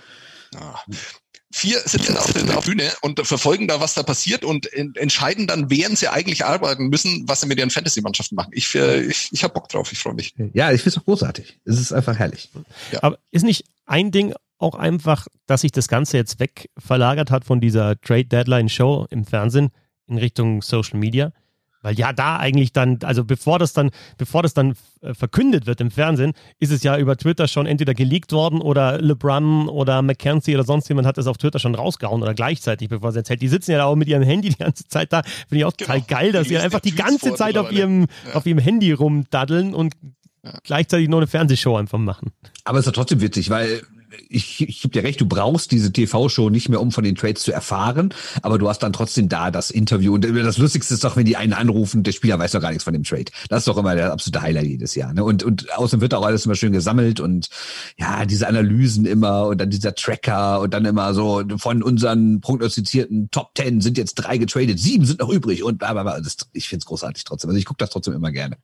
Vier 1.50 1.78
sitzen 1.78 2.16
auf 2.18 2.32
der 2.32 2.42
Bühne 2.60 2.92
und 3.00 3.26
verfolgen 3.26 3.68
da, 3.68 3.80
was 3.80 3.94
da 3.94 4.02
passiert 4.02 4.44
und 4.44 4.70
entscheiden 4.72 5.46
dann, 5.46 5.70
während 5.70 5.98
sie 5.98 6.08
eigentlich 6.08 6.44
arbeiten 6.44 6.88
müssen, 6.88 7.26
was 7.26 7.40
sie 7.40 7.46
mit 7.46 7.58
ihren 7.58 7.70
Fantasy-Mannschaften 7.70 8.34
machen. 8.34 8.50
Ich, 8.52 8.74
ich, 8.74 9.30
ich 9.32 9.44
habe 9.44 9.54
Bock 9.54 9.68
drauf, 9.70 9.90
ich 9.90 9.98
freue 9.98 10.14
mich. 10.14 10.34
Ja, 10.52 10.72
ich 10.72 10.82
finde 10.82 10.96
es 10.96 10.98
auch 10.98 11.04
großartig. 11.04 11.58
Es 11.64 11.80
ist 11.80 11.92
einfach 11.92 12.18
herrlich. 12.18 12.50
Ja. 12.92 13.02
Aber 13.02 13.18
ist 13.30 13.44
nicht 13.44 13.64
ein 13.86 14.10
Ding 14.10 14.34
auch 14.58 14.74
einfach, 14.74 15.26
dass 15.46 15.62
sich 15.62 15.72
das 15.72 15.88
Ganze 15.88 16.16
jetzt 16.16 16.38
wegverlagert 16.38 17.30
hat 17.30 17.44
von 17.44 17.60
dieser 17.60 17.98
Trade 18.00 18.26
Deadline 18.26 18.68
Show 18.68 19.06
im 19.10 19.24
Fernsehen 19.24 19.70
in 20.06 20.18
Richtung 20.18 20.60
Social 20.62 20.98
Media? 20.98 21.32
Weil 21.82 21.94
ja 21.94 22.12
da 22.12 22.36
eigentlich 22.36 22.72
dann, 22.72 22.98
also 23.04 23.24
bevor 23.24 23.58
das 23.58 23.72
dann, 23.72 23.90
bevor 24.16 24.42
das 24.42 24.52
dann 24.52 24.74
äh, 25.00 25.14
verkündet 25.14 25.66
wird 25.66 25.80
im 25.80 25.90
Fernsehen, 25.90 26.32
ist 26.58 26.72
es 26.72 26.82
ja 26.82 26.98
über 26.98 27.16
Twitter 27.16 27.46
schon 27.46 27.66
entweder 27.66 27.94
geleakt 27.94 28.32
worden 28.32 28.60
oder 28.60 29.00
LeBron 29.00 29.68
oder 29.68 30.02
McKenzie 30.02 30.54
oder 30.54 30.64
sonst 30.64 30.88
jemand 30.88 31.06
hat 31.06 31.18
es 31.18 31.26
auf 31.26 31.38
Twitter 31.38 31.58
schon 31.58 31.74
rausgehauen 31.74 32.22
oder 32.22 32.34
gleichzeitig, 32.34 32.88
bevor 32.88 33.10
es 33.10 33.16
erzählt. 33.16 33.42
Die 33.42 33.48
sitzen 33.48 33.70
ja 33.70 33.78
da 33.78 33.84
auch 33.84 33.96
mit 33.96 34.08
ihrem 34.08 34.24
Handy 34.24 34.48
die 34.48 34.56
ganze 34.56 34.88
Zeit 34.88 35.12
da. 35.12 35.22
Finde 35.22 35.58
ich 35.58 35.64
auch 35.64 35.76
genau. 35.76 35.92
total 35.94 36.00
geil, 36.02 36.32
dass 36.32 36.48
sie 36.48 36.58
einfach 36.58 36.80
die 36.80 36.94
ganze 36.94 37.34
Zeit 37.34 37.56
auf 37.56 37.70
ihrem, 37.70 38.06
ja. 38.26 38.34
auf 38.34 38.46
ihrem 38.46 38.58
Handy 38.58 38.92
rumdaddeln 38.92 39.74
und 39.74 39.94
ja. 40.44 40.58
gleichzeitig 40.64 41.08
nur 41.08 41.20
eine 41.20 41.28
Fernsehshow 41.28 41.76
einfach 41.76 41.98
machen. 41.98 42.32
Aber 42.64 42.78
es 42.78 42.82
ist 42.82 42.86
ja 42.86 42.92
trotzdem 42.92 43.20
witzig, 43.20 43.50
weil 43.50 43.82
ich, 44.28 44.60
ich 44.60 44.80
gebe 44.82 44.92
dir 44.92 45.04
recht, 45.04 45.20
du 45.20 45.26
brauchst 45.26 45.70
diese 45.70 45.92
TV-Show 45.92 46.50
nicht 46.50 46.68
mehr, 46.68 46.80
um 46.80 46.92
von 46.92 47.04
den 47.04 47.14
Trades 47.14 47.42
zu 47.42 47.52
erfahren, 47.52 48.14
aber 48.42 48.58
du 48.58 48.68
hast 48.68 48.82
dann 48.82 48.92
trotzdem 48.92 49.28
da 49.28 49.50
das 49.50 49.70
Interview. 49.70 50.14
Und 50.14 50.24
das 50.24 50.58
Lustigste 50.58 50.94
ist 50.94 51.04
doch, 51.04 51.16
wenn 51.16 51.26
die 51.26 51.36
einen 51.36 51.52
anrufen, 51.52 52.02
der 52.02 52.12
Spieler 52.12 52.38
weiß 52.38 52.52
doch 52.52 52.60
gar 52.60 52.70
nichts 52.70 52.84
von 52.84 52.92
dem 52.92 53.04
Trade. 53.04 53.26
Das 53.48 53.60
ist 53.60 53.68
doch 53.68 53.76
immer 53.76 53.94
der 53.94 54.12
absolute 54.12 54.42
Highlight 54.42 54.66
jedes 54.66 54.94
Jahr. 54.94 55.12
Ne? 55.12 55.24
Und, 55.24 55.42
und 55.42 55.76
außerdem 55.76 56.00
wird 56.00 56.14
auch 56.14 56.24
alles 56.24 56.46
immer 56.46 56.54
schön 56.54 56.72
gesammelt 56.72 57.20
und 57.20 57.48
ja, 57.98 58.24
diese 58.24 58.48
Analysen 58.48 59.04
immer 59.04 59.46
und 59.48 59.60
dann 59.60 59.70
dieser 59.70 59.94
Tracker 59.94 60.60
und 60.60 60.72
dann 60.72 60.84
immer 60.84 61.12
so 61.12 61.42
von 61.56 61.82
unseren 61.82 62.40
prognostizierten 62.40 63.30
Top 63.30 63.54
Ten 63.54 63.80
sind 63.80 63.98
jetzt 63.98 64.14
drei 64.14 64.38
getradet, 64.38 64.78
sieben 64.78 65.04
sind 65.04 65.20
noch 65.20 65.28
übrig 65.28 65.62
und 65.62 65.78
bla 65.78 65.92
bla 65.92 66.02
bla. 66.02 66.20
Das, 66.20 66.36
ich 66.52 66.68
finde 66.68 66.82
es 66.82 66.86
großartig 66.86 67.24
trotzdem. 67.24 67.50
Also 67.50 67.58
ich 67.58 67.66
gucke 67.66 67.78
das 67.78 67.90
trotzdem 67.90 68.14
immer 68.14 68.32
gerne. 68.32 68.56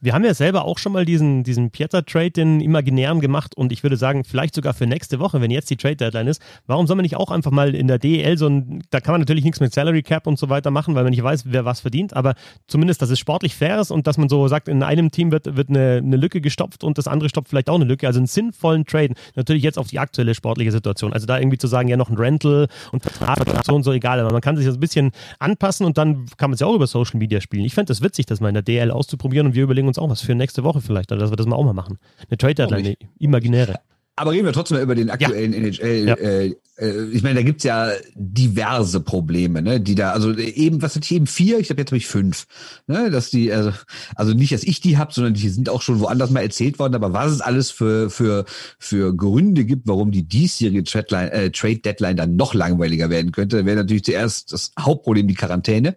Wir 0.00 0.12
haben 0.12 0.24
ja 0.24 0.34
selber 0.34 0.64
auch 0.64 0.78
schon 0.78 0.92
mal 0.92 1.04
diesen, 1.04 1.44
diesen 1.44 1.70
Pieter-Trade, 1.70 2.30
den 2.32 2.60
imaginären 2.60 3.20
gemacht 3.20 3.56
und 3.56 3.72
ich 3.72 3.82
würde 3.82 3.96
sagen, 3.96 4.24
vielleicht 4.24 4.54
sogar 4.54 4.74
für 4.74 4.89
nächste 4.90 5.18
Woche, 5.18 5.40
wenn 5.40 5.50
jetzt 5.50 5.70
die 5.70 5.76
Trade 5.76 5.96
Deadline 5.96 6.26
ist, 6.26 6.42
warum 6.66 6.86
soll 6.86 6.96
man 6.96 7.04
nicht 7.04 7.16
auch 7.16 7.30
einfach 7.30 7.50
mal 7.50 7.74
in 7.74 7.88
der 7.88 7.98
DEL 7.98 8.36
so 8.36 8.46
ein, 8.46 8.82
da 8.90 9.00
kann 9.00 9.12
man 9.12 9.20
natürlich 9.20 9.44
nichts 9.44 9.60
mit 9.60 9.72
Salary 9.72 10.02
Cap 10.02 10.26
und 10.26 10.38
so 10.38 10.50
weiter 10.50 10.70
machen, 10.70 10.94
weil 10.94 11.04
man 11.04 11.10
nicht 11.10 11.22
weiß, 11.22 11.44
wer 11.46 11.64
was 11.64 11.80
verdient, 11.80 12.14
aber 12.14 12.34
zumindest, 12.66 13.00
dass 13.00 13.10
es 13.10 13.18
sportlich 13.18 13.54
fair 13.54 13.80
ist 13.80 13.90
und 13.90 14.06
dass 14.06 14.18
man 14.18 14.28
so 14.28 14.46
sagt, 14.48 14.68
in 14.68 14.82
einem 14.82 15.10
Team 15.10 15.32
wird, 15.32 15.56
wird 15.56 15.70
eine, 15.70 15.96
eine 16.04 16.16
Lücke 16.16 16.40
gestopft 16.40 16.84
und 16.84 16.98
das 16.98 17.08
andere 17.08 17.28
stopft 17.28 17.48
vielleicht 17.48 17.70
auch 17.70 17.76
eine 17.76 17.84
Lücke. 17.84 18.06
Also 18.06 18.18
einen 18.18 18.26
sinnvollen 18.26 18.84
Trade, 18.84 19.14
natürlich 19.36 19.62
jetzt 19.62 19.78
auf 19.78 19.88
die 19.88 19.98
aktuelle 19.98 20.34
sportliche 20.34 20.72
Situation. 20.72 21.12
Also 21.12 21.26
da 21.26 21.38
irgendwie 21.38 21.58
zu 21.58 21.66
sagen, 21.66 21.88
ja, 21.88 21.96
noch 21.96 22.10
ein 22.10 22.16
Rental 22.16 22.68
und 22.92 23.02
Vertrag 23.02 23.64
so 23.64 23.74
und 23.74 23.82
so 23.82 23.92
egal, 23.92 24.20
aber 24.20 24.32
man 24.32 24.40
kann 24.40 24.56
sich 24.56 24.66
das 24.66 24.76
ein 24.76 24.80
bisschen 24.80 25.12
anpassen 25.38 25.86
und 25.86 25.98
dann 25.98 26.26
kann 26.36 26.50
man 26.50 26.54
es 26.54 26.60
ja 26.60 26.66
auch 26.66 26.74
über 26.74 26.86
Social 26.86 27.18
Media 27.18 27.40
spielen. 27.40 27.64
Ich 27.64 27.74
fände 27.74 27.92
es 27.92 27.98
das 27.98 28.04
witzig, 28.04 28.26
das 28.26 28.40
mal 28.40 28.48
in 28.48 28.54
der 28.54 28.62
DL 28.62 28.90
auszuprobieren 28.90 29.48
und 29.48 29.54
wir 29.54 29.64
überlegen 29.64 29.88
uns 29.88 29.98
auch 29.98 30.08
was 30.08 30.20
für 30.20 30.34
nächste 30.34 30.64
Woche 30.64 30.80
vielleicht, 30.80 31.12
oder 31.12 31.20
dass 31.20 31.30
wir 31.30 31.36
das 31.36 31.46
mal 31.46 31.56
auch 31.56 31.64
mal 31.64 31.72
machen. 31.72 31.98
Eine 32.28 32.38
Trade 32.38 32.54
Deadline, 32.54 32.86
eine 32.86 32.96
imaginäre. 33.18 33.80
Aber 34.20 34.32
reden 34.32 34.44
wir 34.44 34.52
trotzdem 34.52 34.76
mal 34.76 34.82
über 34.82 34.94
den 34.94 35.08
aktuellen 35.08 35.54
ja. 35.54 35.58
NHL. 35.58 36.08
Ja. 36.08 36.14
Äh, 36.14 36.54
äh, 36.80 37.04
ich 37.10 37.22
meine, 37.22 37.36
da 37.36 37.42
gibt's 37.42 37.64
ja 37.64 37.90
diverse 38.14 39.00
Probleme, 39.00 39.62
ne? 39.62 39.80
Die 39.80 39.94
da, 39.94 40.12
also 40.12 40.34
eben, 40.36 40.82
was 40.82 40.94
hatte 40.94 41.06
ich 41.06 41.12
eben 41.12 41.26
vier? 41.26 41.58
Ich 41.58 41.70
habe 41.70 41.80
jetzt 41.80 41.90
habe 41.90 41.96
ich 41.96 42.06
fünf. 42.06 42.46
Ne? 42.86 43.10
Dass 43.10 43.30
die, 43.30 43.50
also, 43.50 43.72
also 44.16 44.34
nicht, 44.34 44.52
dass 44.52 44.62
ich 44.62 44.82
die 44.82 44.98
hab, 44.98 45.14
sondern 45.14 45.32
die 45.32 45.48
sind 45.48 45.70
auch 45.70 45.80
schon 45.80 46.00
woanders 46.00 46.30
mal 46.30 46.42
erzählt 46.42 46.78
worden. 46.78 46.94
Aber 46.94 47.14
was 47.14 47.32
es 47.32 47.40
alles 47.40 47.70
für 47.70 48.10
für 48.10 48.44
für 48.78 49.16
Gründe 49.16 49.64
gibt, 49.64 49.88
warum 49.88 50.10
die 50.10 50.24
diesjährige 50.24 50.84
Trade, 50.84 51.32
äh, 51.32 51.50
Trade 51.50 51.78
Deadline 51.78 52.16
dann 52.16 52.36
noch 52.36 52.52
langweiliger 52.52 53.08
werden 53.08 53.32
könnte, 53.32 53.64
wäre 53.64 53.76
natürlich 53.76 54.04
zuerst 54.04 54.52
das 54.52 54.72
Hauptproblem 54.78 55.28
die 55.28 55.34
Quarantäne. 55.34 55.96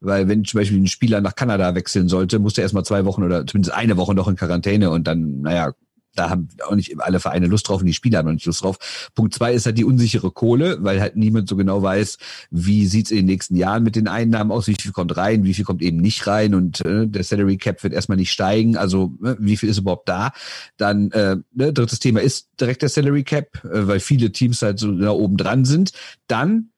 Weil 0.00 0.26
wenn 0.26 0.44
zum 0.44 0.58
Beispiel 0.58 0.80
ein 0.80 0.88
Spieler 0.88 1.20
nach 1.20 1.36
Kanada 1.36 1.76
wechseln 1.76 2.08
sollte, 2.08 2.40
muss 2.40 2.58
er 2.58 2.62
erstmal 2.62 2.84
zwei 2.84 3.04
Wochen 3.04 3.22
oder 3.22 3.46
zumindest 3.46 3.74
eine 3.74 3.96
Woche 3.96 4.14
noch 4.16 4.26
in 4.26 4.34
Quarantäne 4.34 4.90
und 4.90 5.06
dann, 5.06 5.42
naja, 5.42 5.72
da 6.20 6.28
haben 6.28 6.48
auch 6.66 6.74
nicht 6.74 7.00
alle 7.00 7.18
Vereine 7.18 7.46
Lust 7.46 7.66
drauf 7.66 7.80
und 7.80 7.86
die 7.86 7.94
Spieler 7.94 8.18
haben 8.18 8.26
noch 8.26 8.34
nicht 8.34 8.44
Lust 8.44 8.62
drauf. 8.62 9.10
Punkt 9.14 9.34
zwei 9.34 9.54
ist 9.54 9.64
halt 9.64 9.78
die 9.78 9.84
unsichere 9.84 10.30
Kohle, 10.30 10.76
weil 10.80 11.00
halt 11.00 11.16
niemand 11.16 11.48
so 11.48 11.56
genau 11.56 11.82
weiß, 11.82 12.18
wie 12.50 12.86
sieht's 12.86 13.10
in 13.10 13.18
den 13.18 13.26
nächsten 13.26 13.56
Jahren 13.56 13.82
mit 13.82 13.96
den 13.96 14.06
Einnahmen 14.06 14.52
aus, 14.52 14.66
wie 14.66 14.74
viel 14.78 14.92
kommt 14.92 15.16
rein, 15.16 15.44
wie 15.44 15.54
viel 15.54 15.64
kommt 15.64 15.80
eben 15.80 15.96
nicht 15.96 16.26
rein 16.26 16.54
und 16.54 16.84
äh, 16.84 17.06
der 17.06 17.24
Salary 17.24 17.56
Cap 17.56 17.82
wird 17.82 17.94
erstmal 17.94 18.18
nicht 18.18 18.32
steigen, 18.32 18.76
also 18.76 19.14
äh, 19.24 19.36
wie 19.38 19.56
viel 19.56 19.70
ist 19.70 19.78
überhaupt 19.78 20.10
da. 20.10 20.32
Dann 20.76 21.10
äh, 21.12 21.36
ne, 21.54 21.72
drittes 21.72 22.00
Thema 22.00 22.20
ist 22.20 22.50
direkt 22.60 22.82
der 22.82 22.90
Salary 22.90 23.24
Cap, 23.24 23.64
äh, 23.64 23.86
weil 23.86 24.00
viele 24.00 24.30
Teams 24.30 24.60
halt 24.60 24.78
so 24.78 24.92
da 24.92 25.12
oben 25.12 25.38
dran 25.38 25.64
sind. 25.64 25.92
Dann 26.26 26.70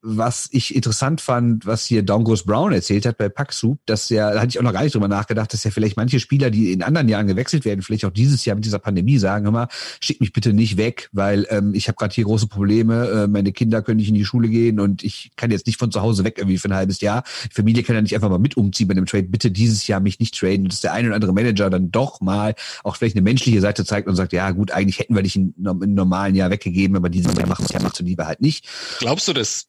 was 0.00 0.48
ich 0.52 0.74
interessant 0.74 1.20
fand, 1.20 1.66
was 1.66 1.84
hier 1.84 2.02
Dongos 2.02 2.44
Brown 2.44 2.72
erzählt 2.72 3.04
hat 3.04 3.18
bei 3.18 3.28
Paxu, 3.28 3.76
dass 3.84 4.08
ja, 4.10 4.32
da 4.32 4.40
hatte 4.40 4.50
ich 4.50 4.58
auch 4.58 4.62
noch 4.62 4.72
gar 4.72 4.82
nicht 4.82 4.94
drüber 4.94 5.08
nachgedacht, 5.08 5.52
dass 5.52 5.64
ja 5.64 5.70
vielleicht 5.70 5.96
manche 5.96 6.20
Spieler, 6.20 6.50
die 6.50 6.72
in 6.72 6.82
anderen 6.82 7.08
Jahren 7.08 7.26
gewechselt 7.26 7.64
werden, 7.64 7.82
vielleicht 7.82 8.04
auch 8.04 8.10
dieses 8.10 8.44
Jahr 8.44 8.54
mit 8.54 8.64
dieser 8.64 8.78
Pandemie 8.78 9.18
sagen, 9.18 9.44
hör 9.44 9.52
mal, 9.52 9.68
schick 10.00 10.20
mich 10.20 10.32
bitte 10.32 10.52
nicht 10.52 10.76
weg, 10.76 11.08
weil 11.12 11.46
ähm, 11.50 11.74
ich 11.74 11.88
habe 11.88 11.96
gerade 11.96 12.14
hier 12.14 12.24
große 12.24 12.46
Probleme, 12.46 13.08
äh, 13.08 13.26
meine 13.26 13.52
Kinder 13.52 13.82
können 13.82 13.98
nicht 13.98 14.08
in 14.08 14.14
die 14.14 14.24
Schule 14.24 14.48
gehen 14.48 14.78
und 14.78 15.02
ich 15.02 15.32
kann 15.36 15.50
jetzt 15.50 15.66
nicht 15.66 15.78
von 15.78 15.90
zu 15.90 16.00
Hause 16.00 16.24
weg 16.24 16.38
irgendwie 16.38 16.58
für 16.58 16.68
ein 16.68 16.74
halbes 16.74 17.00
Jahr. 17.00 17.24
Die 17.50 17.54
Familie 17.54 17.82
kann 17.82 17.96
ja 17.96 18.02
nicht 18.02 18.14
einfach 18.14 18.30
mal 18.30 18.38
mit 18.38 18.56
umziehen 18.56 18.88
bei 18.88 18.94
dem 18.94 19.06
Trade, 19.06 19.24
bitte 19.24 19.50
dieses 19.50 19.86
Jahr 19.88 20.00
mich 20.00 20.20
nicht 20.20 20.38
traden, 20.38 20.68
dass 20.68 20.80
der 20.80 20.92
eine 20.92 21.08
oder 21.08 21.16
andere 21.16 21.32
Manager 21.32 21.70
dann 21.70 21.90
doch 21.90 22.20
mal 22.20 22.54
auch 22.84 22.96
vielleicht 22.96 23.16
eine 23.16 23.22
menschliche 23.22 23.60
Seite 23.60 23.84
zeigt 23.84 24.06
und 24.06 24.14
sagt, 24.14 24.32
ja 24.32 24.50
gut, 24.52 24.70
eigentlich 24.70 25.00
hätten 25.00 25.14
wir 25.14 25.22
dich 25.22 25.36
in, 25.36 25.54
in 25.58 25.66
einem 25.66 25.94
normalen 25.94 26.34
Jahr 26.34 26.50
weggegeben, 26.50 26.96
aber 26.96 27.08
dieses 27.08 27.34
Jahr 27.36 27.48
macht 27.48 27.62
es 27.62 27.72
ja 27.72 27.82
macht 27.82 27.98
lieber 27.98 28.26
halt 28.26 28.40
nicht. 28.40 28.66
Glaubst 29.00 29.26
du 29.28 29.32
das? 29.32 29.66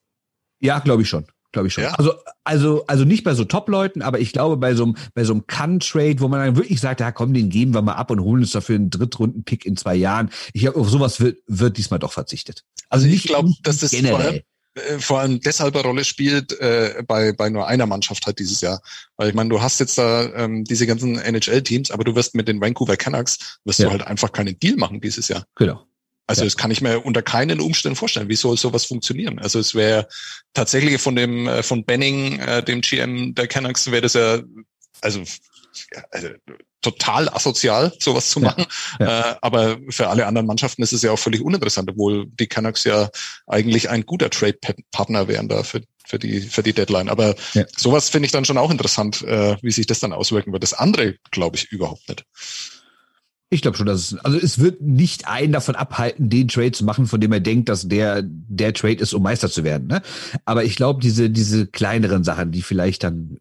Ja, 0.60 0.80
glaube 0.80 1.02
ich 1.02 1.10
schon. 1.10 1.26
glaube 1.52 1.68
ich 1.68 1.74
schon. 1.74 1.84
Ja. 1.84 1.94
Also, 1.94 2.14
also, 2.44 2.86
also 2.88 3.06
nicht 3.06 3.24
bei 3.24 3.34
so 3.34 3.44
Top-Leuten, 3.46 4.02
aber 4.02 4.20
ich 4.20 4.34
glaube 4.34 4.58
bei 4.58 4.76
so 4.76 4.84
einem, 4.84 4.98
bei 5.14 5.24
so 5.24 5.34
einem 5.34 5.48
Kann-Trade, 5.48 6.20
wo 6.20 6.28
man 6.28 6.40
dann 6.40 6.56
wirklich 6.56 6.80
sagt, 6.80 7.00
ja 7.00 7.12
komm, 7.12 7.34
den 7.34 7.50
geben 7.50 7.74
wir 7.74 7.82
mal 7.82 7.94
ab 7.94 8.12
und 8.12 8.22
holen 8.22 8.42
uns 8.42 8.52
dafür 8.52 8.76
einen 8.76 8.90
Drittrunden-Pick 8.90 9.66
in 9.66 9.78
zwei 9.78 9.96
Jahren. 9.96 10.30
Ich 10.54 10.62
glaube, 10.62 10.80
auf 10.80 10.90
sowas 10.90 11.20
wird, 11.20 11.40
wird 11.48 11.78
diesmal 11.78 12.00
doch 12.00 12.14
verzichtet. 12.14 12.64
Also, 12.90 13.08
ich 13.08 13.24
glaube, 13.24 13.52
dass 13.64 13.80
das 13.80 13.92
generell. 13.92 14.44
Äh, 14.76 15.00
vor 15.00 15.20
allem 15.20 15.40
deshalb 15.42 15.76
eine 15.76 15.84
Rolle 15.84 16.04
spielt 16.04 16.60
äh, 16.60 17.04
bei, 17.08 17.34
bei 17.34 17.50
nur 17.50 17.68
einer 17.68 17.86
Mannschaft 17.86 18.26
halt 18.26 18.40
dieses 18.40 18.62
Jahr. 18.62 18.82
Weil 19.18 19.30
ich 19.30 19.36
meine, 19.36 19.50
du 19.50 19.62
hast 19.62 19.80
jetzt 19.80 19.98
da 19.98 20.32
ähm, 20.34 20.64
diese 20.64 20.86
ganzen 20.86 21.18
NHL-Teams, 21.18 21.92
aber 21.92 22.04
du 22.04 22.16
wirst 22.16 22.36
mit 22.36 22.48
den 22.48 22.62
Vancouver 22.62 22.98
Canucks, 22.98 23.60
wirst 23.66 23.80
ja. 23.80 23.86
du 23.86 23.92
halt 23.92 24.06
einfach 24.06 24.32
keinen 24.32 24.60
Deal 24.60 24.78
machen 24.78 25.02
dieses 25.02 25.28
Jahr. 25.28 25.46
Genau. 25.56 25.86
Also 26.30 26.42
ja. 26.42 26.46
das 26.46 26.58
kann 26.58 26.70
ich 26.70 26.82
mir 26.82 27.04
unter 27.04 27.24
keinen 27.24 27.60
Umständen 27.60 27.96
vorstellen. 27.96 28.30
Wie 28.30 28.36
soll 28.36 28.56
sowas 28.56 28.86
funktionieren? 28.86 29.40
Also 29.40 29.58
es 29.58 29.74
wäre 29.74 30.08
tatsächlich 30.54 31.02
von 31.02 31.16
dem 31.16 31.48
äh, 31.48 31.64
von 31.64 31.86
Benning, 31.86 32.40
äh, 32.40 32.64
dem 32.64 32.82
GM 32.82 33.34
der 33.34 33.48
Canucks, 33.48 33.90
wäre 33.90 34.04
das 34.04 34.14
ja 34.14 34.40
also, 35.02 35.24
also 36.12 36.30
total 36.82 37.30
asozial, 37.30 37.92
sowas 38.00 38.30
zu 38.30 38.42
machen. 38.42 38.68
Ja, 39.00 39.06
ja. 39.08 39.32
Äh, 39.32 39.36
aber 39.42 39.78
für 39.90 40.08
alle 40.08 40.28
anderen 40.28 40.46
Mannschaften 40.46 40.84
ist 40.84 40.94
es 40.94 41.02
ja 41.02 41.12
auch 41.12 41.20
völlig 41.20 41.42
uninteressant, 41.42 41.90
obwohl 41.90 42.28
die 42.28 42.48
Canucks 42.48 42.84
ja 42.84 43.10
eigentlich 43.48 43.90
ein 43.90 44.06
guter 44.06 44.30
Trade-Partner 44.30 45.28
wären 45.28 45.50
da 45.50 45.64
für, 45.64 45.82
für, 46.06 46.20
die, 46.20 46.42
für 46.42 46.62
die 46.62 46.74
Deadline. 46.74 47.10
Aber 47.10 47.36
ja. 47.54 47.66
sowas 47.76 48.10
finde 48.10 48.28
ich 48.28 48.32
dann 48.32 48.46
schon 48.46 48.60
auch 48.60 48.70
interessant, 48.70 49.24
äh, 49.24 49.58
wie 49.64 49.72
sich 49.72 49.88
das 49.88 50.00
dann 50.00 50.14
auswirken 50.14 50.54
wird. 50.54 50.62
Das 50.62 50.74
andere 50.74 51.16
glaube 51.32 51.58
ich 51.58 51.72
überhaupt 51.72 52.08
nicht. 52.08 52.24
Ich 53.52 53.64
glaube 53.64 53.78
schon, 53.78 53.88
dass 53.88 54.12
es, 54.12 54.18
also 54.20 54.38
es 54.38 54.60
wird 54.60 54.82
nicht 54.82 55.28
einen 55.28 55.54
davon 55.54 55.76
abhalten, 55.76 56.30
den 56.30 56.48
Trade 56.48 56.72
zu 56.72 56.86
machen, 56.86 57.08
von 57.08 57.20
dem 57.20 57.32
er 57.32 57.40
denkt, 57.40 57.68
dass 57.68 57.88
der 57.88 58.22
der 58.24 58.74
Trade 58.74 59.02
ist, 59.02 59.14
um 59.14 59.24
Meister 59.24 59.50
zu 59.50 59.64
werden. 59.64 59.88
Ne? 59.88 60.02
Aber 60.46 60.64
ich 60.64 60.76
glaube, 60.76 61.02
diese 61.02 61.32
diese 61.32 61.66
kleineren 61.66 62.24
Sachen, 62.24 62.52
die 62.52 62.62
vielleicht 62.62 63.04
dann 63.04 63.38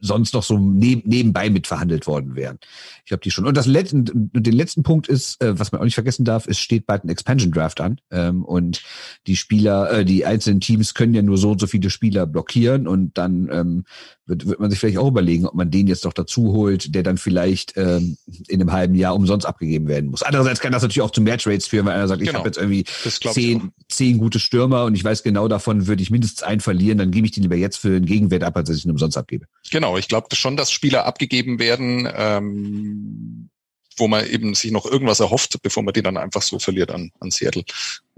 sonst 0.00 0.34
noch 0.34 0.42
so 0.42 0.58
neb 0.58 1.06
nebenbei 1.06 1.50
mitverhandelt 1.50 2.06
worden 2.06 2.36
wären. 2.36 2.58
Ich 3.00 3.06
glaube 3.06 3.22
die 3.22 3.30
schon. 3.30 3.46
Und 3.46 3.56
das 3.56 3.66
letzte, 3.66 4.02
den 4.04 4.52
letzten 4.52 4.82
Punkt 4.82 5.08
ist, 5.08 5.42
äh, 5.42 5.58
was 5.58 5.72
man 5.72 5.80
auch 5.80 5.84
nicht 5.84 5.94
vergessen 5.94 6.24
darf, 6.24 6.46
es 6.46 6.58
steht 6.58 6.86
bald 6.86 7.04
ein 7.04 7.08
Expansion 7.08 7.52
Draft 7.52 7.80
an 7.80 8.00
ähm, 8.10 8.44
und 8.44 8.82
die 9.26 9.36
Spieler, 9.36 9.90
äh, 9.90 10.04
die 10.04 10.24
einzelnen 10.24 10.60
Teams 10.60 10.94
können 10.94 11.14
ja 11.14 11.22
nur 11.22 11.38
so 11.38 11.50
und 11.52 11.60
so 11.60 11.66
viele 11.66 11.90
Spieler 11.90 12.26
blockieren 12.26 12.86
und 12.86 13.16
dann 13.18 13.48
ähm, 13.52 13.84
wird, 14.30 14.46
wird 14.46 14.60
man 14.60 14.70
sich 14.70 14.78
vielleicht 14.78 14.98
auch 14.98 15.08
überlegen, 15.08 15.46
ob 15.46 15.54
man 15.54 15.70
den 15.70 15.86
jetzt 15.86 16.04
noch 16.04 16.12
dazu 16.12 16.52
holt, 16.52 16.94
der 16.94 17.02
dann 17.02 17.18
vielleicht 17.18 17.76
ähm, 17.76 18.16
in 18.48 18.60
einem 18.60 18.72
halben 18.72 18.94
Jahr 18.94 19.14
umsonst 19.14 19.46
abgegeben 19.46 19.88
werden 19.88 20.10
muss. 20.10 20.22
Andererseits 20.22 20.60
kann 20.60 20.72
das 20.72 20.82
natürlich 20.82 21.02
auch 21.02 21.10
zu 21.10 21.20
mehr 21.20 21.36
Trades 21.36 21.66
führen, 21.66 21.86
weil 21.86 21.94
einer 21.94 22.08
sagt, 22.08 22.20
genau. 22.20 22.30
ich 22.30 22.36
habe 22.36 22.48
jetzt 22.48 22.58
irgendwie 22.58 22.84
zehn, 22.84 23.72
zehn 23.88 24.18
gute 24.18 24.38
Stürmer 24.38 24.84
und 24.84 24.94
ich 24.94 25.04
weiß 25.04 25.22
genau 25.22 25.48
davon, 25.48 25.86
würde 25.86 26.02
ich 26.02 26.10
mindestens 26.10 26.42
einen 26.42 26.60
verlieren, 26.60 26.98
dann 26.98 27.10
gebe 27.10 27.26
ich 27.26 27.32
den 27.32 27.42
lieber 27.42 27.56
jetzt 27.56 27.78
für 27.78 27.96
einen 27.96 28.06
Gegenwert 28.06 28.44
ab, 28.44 28.56
als 28.56 28.68
dass 28.68 28.78
ich 28.78 28.84
ihn 28.84 28.90
umsonst 28.90 29.18
abgebe. 29.18 29.46
Genau, 29.70 29.89
ich 29.98 30.08
glaube 30.08 30.34
schon, 30.34 30.56
dass 30.56 30.72
Spieler 30.72 31.06
abgegeben 31.06 31.58
werden, 31.58 32.08
ähm, 32.14 33.50
wo 33.96 34.08
man 34.08 34.26
eben 34.26 34.54
sich 34.54 34.70
noch 34.70 34.86
irgendwas 34.86 35.20
erhofft, 35.20 35.60
bevor 35.62 35.82
man 35.82 35.94
die 35.94 36.02
dann 36.02 36.16
einfach 36.16 36.42
so 36.42 36.58
verliert 36.58 36.90
an, 36.90 37.10
an 37.20 37.30
Seattle, 37.30 37.64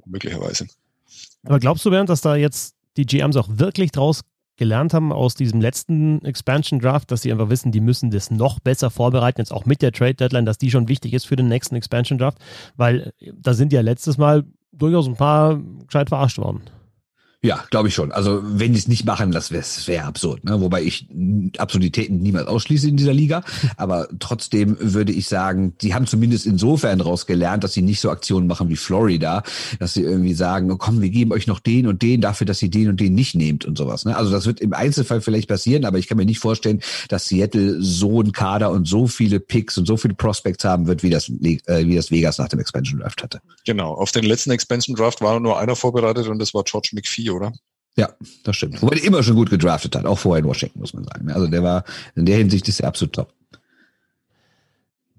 möglicherweise. 0.05 0.67
Aber 1.45 1.59
glaubst 1.59 1.85
du, 1.85 1.91
Bernd, 1.91 2.09
dass 2.09 2.21
da 2.21 2.37
jetzt 2.37 2.75
die 2.97 3.07
GMs 3.07 3.37
auch 3.37 3.49
wirklich 3.51 3.91
draus 3.91 4.23
gelernt 4.57 4.95
haben 4.95 5.13
aus 5.13 5.35
diesem 5.35 5.61
letzten 5.61 6.25
Expansion 6.25 6.79
Draft, 6.79 7.11
dass 7.11 7.23
sie 7.23 7.33
einfach 7.33 7.49
wissen, 7.49 7.73
die 7.73 7.81
müssen 7.81 8.11
das 8.11 8.31
noch 8.31 8.61
besser 8.61 8.91
vorbereiten, 8.91 9.41
jetzt 9.41 9.53
auch 9.53 9.65
mit 9.65 9.83
der 9.83 9.93
Trade 9.93 10.15
Deadline, 10.15 10.45
dass 10.45 10.59
die 10.59 10.71
schon 10.71 10.89
wichtig 10.89 11.15
ist 11.15 11.25
für 11.25 11.37
den 11.37 11.49
nächsten 11.49 11.75
Expansion 11.75 12.19
Draft, 12.19 12.39
weil 12.77 13.13
da 13.35 13.55
sind 13.55 13.73
ja 13.73 13.81
letztes 13.81 14.19
Mal 14.19 14.45
durchaus 14.73 15.07
ein 15.07 15.17
paar 15.17 15.61
gescheit 15.87 16.11
verarscht 16.11 16.39
worden. 16.39 16.63
Ja, 17.45 17.65
glaube 17.71 17.89
ich 17.89 17.95
schon. 17.95 18.13
Also 18.13 18.41
wenn 18.45 18.73
die 18.73 18.79
es 18.79 18.87
nicht 18.87 19.05
machen, 19.05 19.33
das 19.33 19.51
wäre 19.51 19.65
wär 19.87 20.07
absurd. 20.07 20.45
Ne? 20.45 20.61
Wobei 20.61 20.85
ich 20.85 21.09
Absurditäten 21.59 22.21
niemals 22.21 22.47
ausschließe 22.47 22.89
in 22.89 22.97
dieser 22.97 23.13
Liga. 23.13 23.43
Aber 23.77 24.07
trotzdem 24.21 24.77
würde 24.79 25.11
ich 25.11 25.27
sagen, 25.27 25.75
die 25.81 25.93
haben 25.93 26.07
zumindest 26.07 26.47
insofern 26.47 27.01
daraus 27.01 27.27
gelernt, 27.27 27.65
dass 27.65 27.73
sie 27.73 27.83
nicht 27.83 28.01
so 28.01 28.11
Aktionen 28.11 28.47
machen 28.47 28.69
wie 28.69 28.77
Florida, 28.77 29.43
dass 29.81 29.95
sie 29.95 30.03
irgendwie 30.03 30.35
sagen, 30.35 30.71
oh, 30.71 30.77
komm, 30.77 31.03
wir 31.03 31.11
geben 31.11 31.33
euch 31.33 31.49
noch 31.49 31.59
den 31.59 31.89
und 31.89 32.03
den 32.03 32.21
dafür, 32.21 32.47
dass 32.47 32.63
ihr 32.63 32.71
den 32.71 32.89
und 32.89 33.01
den 33.01 33.15
nicht 33.15 33.35
nehmt 33.35 33.65
und 33.65 33.77
sowas. 33.77 34.05
Ne? 34.05 34.17
Also 34.17 34.31
das 34.31 34.47
wird 34.47 34.61
im 34.61 34.73
Einzelfall 34.73 35.21
vielleicht 35.21 35.49
passieren, 35.49 35.85
aber 35.85 35.99
ich 35.99 36.07
kann 36.07 36.19
mir 36.19 36.27
nicht 36.27 36.39
vorstellen, 36.39 36.81
dass 37.09 37.27
Seattle 37.27 37.83
so 37.83 38.21
ein 38.23 38.31
Kader 38.31 38.71
und 38.71 38.87
so 38.87 39.09
viele 39.09 39.41
Picks 39.41 39.77
und 39.79 39.87
so 39.87 39.97
viele 39.97 40.15
Prospects 40.15 40.65
haben 40.65 40.87
wird, 40.87 41.03
wie 41.03 41.11
das, 41.11 41.29
äh, 41.29 41.87
wie 41.87 41.97
das 41.97 42.13
Vegas 42.13 42.39
nach 42.39 42.49
dem 42.49 42.61
Expansion 42.61 43.01
Draft 43.01 43.21
hatte. 43.21 43.41
Genau. 43.65 43.95
Auf 43.95 44.13
den 44.13 44.23
letzten 44.23 44.53
Expansion 44.53 44.95
Draft 44.95 45.21
war 45.21 45.41
nur 45.41 45.59
einer 45.59 45.75
vorbereitet 45.75 46.29
und 46.29 46.39
das 46.39 46.55
war 46.55 46.63
George 46.63 46.91
McPhee 46.93 47.32
oder? 47.33 47.53
Ja, 47.97 48.11
das 48.45 48.57
stimmt. 48.57 48.81
Wobei 48.81 48.97
der 48.97 49.05
immer 49.05 49.23
schon 49.23 49.37
gut 49.37 49.51
gedraftet 49.51 49.95
hat, 49.95 50.07
auch 50.07 50.19
vorher 50.19 50.43
in 50.43 50.49
Washington, 50.49 50.81
muss 50.81 50.95
man 50.95 51.05
sagen. 51.05 51.31
Also 51.31 51.47
der 51.47 51.63
war, 51.63 51.85
in 52.17 52.25
der 52.25 52.39
Hinsicht 52.39 52.67
ist 52.69 52.81
er 52.81 52.89
absolut 52.89 53.15
top. 53.15 53.33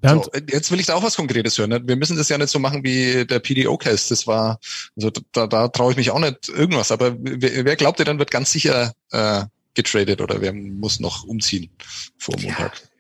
So, 0.06 0.30
jetzt 0.50 0.70
will 0.70 0.82
ich 0.82 0.88
da 0.88 0.96
auch 0.96 1.04
was 1.04 1.16
Konkretes 1.16 1.58
hören. 1.58 1.70
Ne? 1.70 1.82
Wir 1.86 1.96
müssen 1.96 2.18
das 2.18 2.28
ja 2.28 2.38
nicht 2.38 2.50
so 2.50 2.60
machen 2.60 2.84
wie 2.84 3.26
der 3.26 3.40
PDO-Cast. 3.40 4.12
Das 4.12 4.28
war, 4.28 4.60
also 4.98 5.12
da, 5.32 5.48
da 5.48 5.70
traue 5.70 5.92
ich 5.92 5.98
mich 5.98 6.12
auch 6.12 6.20
nicht 6.20 6.50
irgendwas. 6.50 6.92
Aber 6.92 7.16
wer, 7.18 7.64
wer 7.64 7.76
glaubt 7.78 8.00
ihr 8.00 8.06
dann 8.06 8.20
wird 8.20 8.30
ganz 8.30 8.52
sicher 8.52 8.92
äh, 9.12 9.44
getradet 9.76 10.20
oder 10.20 10.42
wer 10.42 10.52
muss 10.52 11.00
noch 11.00 11.24
umziehen 11.24 11.70
vor 12.18 12.36
Montag? 12.38 12.80
Ja 12.80 12.93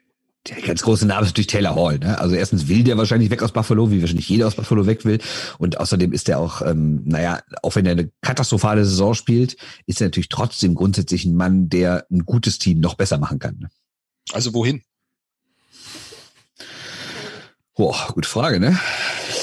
der 0.50 0.62
ganz 0.62 0.82
große 0.82 1.06
Name 1.06 1.22
ist 1.22 1.30
natürlich 1.30 1.48
Taylor 1.48 1.76
Hall. 1.76 2.00
Ne? 2.00 2.20
Also 2.20 2.36
erstens 2.36 2.68
will 2.68 2.84
der 2.84 2.98
wahrscheinlich 2.98 3.30
weg 3.30 3.42
aus 3.42 3.54
Buffalo, 3.54 3.92
wie 3.92 4.02
wahrscheinlich 4.02 4.28
jeder 4.28 4.48
aus 4.48 4.56
Buffalo 4.56 4.86
weg 4.86 5.06
will. 5.06 5.20
Und 5.58 5.80
außerdem 5.80 6.12
ist 6.12 6.28
er 6.28 6.40
auch, 6.40 6.62
ähm, 6.62 7.02
naja, 7.06 7.42
auch 7.62 7.76
wenn 7.76 7.86
er 7.86 7.94
eine 7.94 8.12
katastrophale 8.22 8.84
Saison 8.84 9.14
spielt, 9.14 9.56
ist 9.86 10.02
er 10.02 10.08
natürlich 10.08 10.30
trotzdem 10.30 10.76
grundsätzlich 10.76 11.24
ein 11.24 11.36
Mann, 11.36 11.70
der 11.70 12.06
ein 12.12 12.26
gutes 12.26 12.60
Team 12.60 12.82
noch 12.82 12.96
besser 12.96 13.18
machen 13.18 13.40
kann. 13.40 13.58
Ne? 13.60 13.70
Also 14.34 14.54
wohin? 14.54 14.82
Boah, 17.76 18.10
gute 18.14 18.30
Frage, 18.30 18.60
ne? 18.60 18.78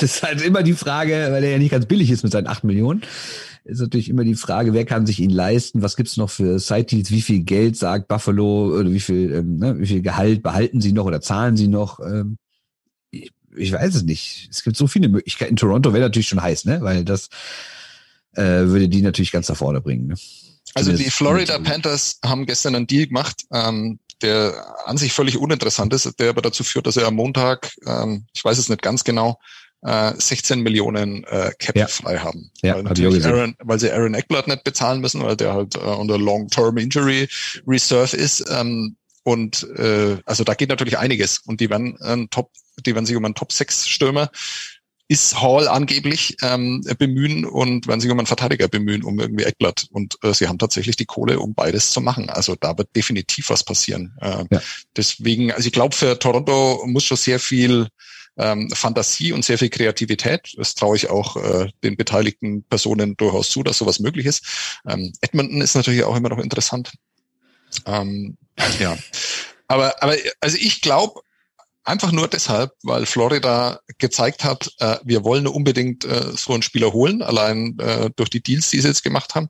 Das 0.01 0.17
ist 0.17 0.23
halt 0.23 0.41
immer 0.41 0.63
die 0.63 0.73
Frage, 0.73 1.29
weil 1.31 1.45
er 1.45 1.51
ja 1.51 1.59
nicht 1.59 1.73
ganz 1.73 1.85
billig 1.85 2.11
ist 2.11 2.23
mit 2.23 2.33
seinen 2.33 2.47
acht 2.47 2.65
Millionen 2.65 3.03
ist 3.65 3.81
natürlich 3.81 4.09
immer 4.09 4.25
die 4.25 4.35
Frage, 4.35 4.73
wer 4.73 4.85
kann 4.85 5.07
sich 5.07 5.21
ihn 5.21 5.31
leisten? 5.31 5.83
Was 5.83 5.97
gibt's 5.97 6.17
noch 6.17 6.31
für 6.31 6.59
Side-Deals? 6.59 7.11
Wie 7.11 7.23
viel 7.23 7.41
Geld 7.41 7.77
sagt 7.77 8.09
Buffalo 8.09 8.79
oder 8.79 8.91
wie 8.91 9.01
viel, 9.01 9.33
ähm, 9.33 9.59
ne, 9.59 9.79
wie 9.79 9.87
viel 9.87 10.03
Gehalt 10.03 10.43
behalten 10.43 10.81
sie 10.81 10.93
noch 10.93 11.05
oder 11.05 11.21
zahlen 11.21 11.57
sie 11.57 11.69
noch? 11.69 12.01
Ähm, 12.01 12.39
ich, 13.11 13.31
ich 13.57 13.73
weiß 13.73 13.95
es 13.95 14.03
nicht. 14.03 14.49
Es 14.51 14.63
gibt 14.63 14.77
so 14.77 14.87
viele 14.87 15.09
Möglichkeiten. 15.09 15.57
Toronto 15.57 15.93
wäre 15.93 16.05
natürlich 16.05 16.29
schon 16.29 16.43
heiß, 16.43 16.65
ne? 16.65 16.81
Weil 16.81 17.05
das 17.05 17.29
äh, 18.35 18.43
würde 18.43 18.89
die 18.89 19.03
natürlich 19.03 19.33
ganz 19.33 19.49
nach 19.49 19.57
vorne 19.57 19.81
bringen. 19.81 20.09
Ne? 20.09 20.15
Also 20.75 20.93
die 20.93 21.11
Florida 21.11 21.59
Panthers 21.59 22.19
haben 22.25 22.47
gestern 22.47 22.77
einen 22.77 22.87
Deal 22.87 23.07
gemacht, 23.07 23.43
ähm, 23.53 23.99
der 24.23 24.55
an 24.87 24.97
sich 24.97 25.13
völlig 25.13 25.37
uninteressant 25.37 25.93
ist, 25.93 26.19
der 26.21 26.31
aber 26.31 26.43
dazu 26.43 26.63
führt, 26.63 26.87
dass 26.87 26.97
er 26.97 27.09
am 27.09 27.15
Montag, 27.15 27.73
ähm, 27.87 28.27
ich 28.33 28.45
weiß 28.45 28.59
es 28.59 28.69
nicht 28.69 28.83
ganz 28.83 29.03
genau, 29.03 29.39
äh, 29.83 30.13
16 30.17 30.61
Millionen 30.61 31.25
äh, 31.25 31.53
Cap 31.59 31.77
ja. 31.77 31.87
frei 31.87 32.19
haben. 32.19 32.51
Ja, 32.63 32.77
weil, 32.77 32.83
natürlich 32.83 33.25
Aaron, 33.25 33.57
weil 33.61 33.79
sie 33.79 33.91
Aaron 33.91 34.15
Eckblatt 34.15 34.49
nicht 34.49 34.65
bezahlen 34.65 35.01
müssen, 35.01 35.23
weil 35.23 35.37
der 35.37 35.55
halt 35.55 35.77
äh, 35.77 35.79
unter 35.79 36.19
Long-Term 36.19 36.77
Injury 36.77 37.29
Reserve 37.67 38.17
ist. 38.17 38.45
Ähm, 38.51 38.97
und 39.23 39.67
äh, 39.77 40.19
also 40.25 40.45
da 40.45 40.55
geht 40.55 40.71
natürlich 40.71 40.99
einiges. 40.99 41.39
Und 41.39 41.61
die 41.61 41.71
werden 41.71 41.97
äh, 42.01 42.27
Top, 42.31 42.51
die 42.85 42.95
werden 42.95 43.07
sich 43.07 43.17
um 43.17 43.25
einen 43.25 43.35
Top 43.35 43.53
6 43.53 43.89
Stürmer 43.89 44.31
ist 45.11 45.43
Hall 45.43 45.67
angeblich 45.67 46.37
ähm, 46.41 46.85
bemühen 46.97 47.45
und 47.45 47.89
werden 47.89 48.01
sich 48.01 48.13
um 48.13 48.19
einen 48.21 48.29
Verteidiger 48.29 48.69
bemühen, 48.69 49.03
um 49.03 49.19
irgendwie 49.19 49.43
Eckblatt. 49.43 49.89
Und 49.91 50.17
äh, 50.23 50.33
sie 50.33 50.47
haben 50.47 50.59
tatsächlich 50.59 50.95
die 50.95 51.05
Kohle, 51.05 51.41
um 51.41 51.53
beides 51.53 51.91
zu 51.91 52.01
machen. 52.01 52.31
Also 52.31 52.55
da 52.55 52.79
wird 52.79 52.95
definitiv 52.95 53.51
was 53.51 53.65
passieren. 53.65 54.17
Äh, 54.21 54.45
ja. 54.49 54.63
Deswegen, 54.97 55.51
also 55.51 55.67
ich 55.67 55.73
glaube, 55.73 55.97
für 55.97 56.17
Toronto 56.17 56.85
muss 56.87 57.03
schon 57.03 57.17
sehr 57.17 57.41
viel 57.41 57.89
ähm, 58.37 58.71
Fantasie 58.71 59.33
und 59.33 59.45
sehr 59.45 59.59
viel 59.59 59.71
Kreativität. 59.71 60.55
Das 60.57 60.75
traue 60.75 60.97
ich 60.97 61.11
auch 61.11 61.37
äh, 61.37 61.69
den 61.83 61.97
beteiligten 61.97 62.63
Personen 62.65 63.17
durchaus 63.17 63.51
zu, 63.51 63.63
dass 63.63 63.79
sowas 63.79 64.01
möglich 64.01 64.27
ist. 64.27 64.81
Ähm, 64.89 65.13
Edmonton 65.21 65.61
ist 65.61 65.75
natürlich 65.75 66.05
auch 66.05 66.17
immer 66.17 66.29
noch 66.29 66.39
interessant. 66.39 66.93
Ähm, 67.87 68.37
ja. 68.79 68.97
Aber, 69.69 70.03
aber 70.03 70.17
also 70.41 70.57
ich 70.59 70.81
glaube, 70.81 71.21
Einfach 71.83 72.13
nur 72.13 72.29
deshalb, 72.29 72.73
weil 72.83 73.07
Florida 73.07 73.81
gezeigt 73.97 74.45
hat, 74.45 74.71
äh, 74.79 74.99
wir 75.03 75.25
wollen 75.25 75.47
unbedingt 75.47 76.05
äh, 76.05 76.33
so 76.37 76.53
einen 76.53 76.63
Spieler 76.63 76.93
holen, 76.93 77.23
allein 77.23 77.79
äh, 77.79 78.11
durch 78.15 78.29
die 78.29 78.43
Deals, 78.43 78.69
die 78.69 78.81
sie 78.81 78.89
jetzt 78.89 79.03
gemacht 79.03 79.35
haben. 79.35 79.49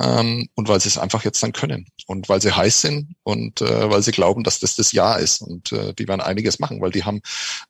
Ähm, 0.00 0.48
und 0.54 0.68
weil 0.68 0.80
sie 0.80 0.88
es 0.88 0.98
einfach 0.98 1.24
jetzt 1.24 1.42
dann 1.42 1.52
können 1.52 1.86
und 2.06 2.28
weil 2.28 2.40
sie 2.40 2.50
heiß 2.50 2.80
sind 2.80 3.14
und 3.22 3.60
äh, 3.60 3.90
weil 3.90 4.02
sie 4.02 4.10
glauben, 4.10 4.42
dass 4.42 4.58
das 4.58 4.74
das 4.74 4.92
Jahr 4.92 5.20
ist 5.20 5.40
und 5.40 5.70
äh, 5.72 5.94
die 5.94 6.08
werden 6.08 6.20
einiges 6.20 6.58
machen, 6.58 6.80
weil 6.80 6.90
die 6.90 7.04
haben 7.04 7.20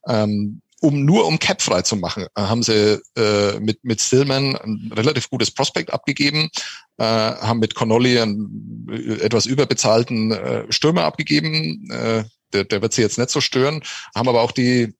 ähm, 0.08 0.62
um 0.80 1.04
nur 1.04 1.26
um 1.26 1.38
Cap 1.38 1.62
frei 1.62 1.82
zu 1.82 1.96
machen, 1.96 2.26
äh, 2.34 2.42
haben 2.42 2.62
sie 2.62 3.00
äh, 3.16 3.58
mit 3.60 3.84
mit 3.84 4.00
Stillman 4.00 4.56
ein 4.56 4.92
relativ 4.94 5.30
gutes 5.30 5.50
Prospekt 5.50 5.92
abgegeben, 5.92 6.50
äh, 6.98 7.04
haben 7.04 7.58
mit 7.58 7.74
Connolly 7.74 8.18
einen 8.18 8.86
äh, 8.90 9.22
etwas 9.22 9.46
überbezahlten 9.46 10.32
äh, 10.32 10.64
Stürmer 10.70 11.04
abgegeben, 11.04 11.90
äh, 11.90 12.24
der, 12.52 12.64
der 12.64 12.82
wird 12.82 12.92
sie 12.92 13.02
jetzt 13.02 13.18
nicht 13.18 13.30
so 13.30 13.40
stören, 13.40 13.82
haben 14.14 14.28
aber 14.28 14.42
auch 14.42 14.52
die 14.52 14.94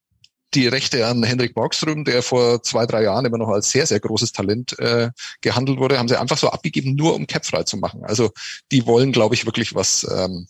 die 0.55 0.69
Rechte 0.69 1.07
an 1.07 1.23
Hendrik 1.23 1.55
Borgström, 1.55 2.05
der 2.05 2.23
vor 2.23 2.63
zwei, 2.63 2.87
drei 2.87 3.03
Jahren 3.03 3.25
immer 3.25 3.39
noch 3.39 3.49
als 3.49 3.71
sehr, 3.71 3.87
sehr 3.87 4.01
großes 4.01 4.33
Talent 4.33 4.79
äh, 4.79 5.11
gehandelt 5.41 5.79
wurde, 5.79 5.99
haben 5.99 6.09
sie 6.09 6.19
einfach 6.19 6.39
so 6.39 6.49
abgegeben, 6.51 6.95
nur 6.95 7.15
um 7.15 7.27
Cap 7.27 7.45
frei 7.45 7.65
zu 7.65 7.77
machen. 7.77 8.05
Also 8.05 8.31
die 8.71 8.87
wollen, 8.87 9.13
glaube 9.13 9.35
ich, 9.35 9.47
wirklich 9.47 9.75
was, 9.75 10.07
ähm, 10.11 10.47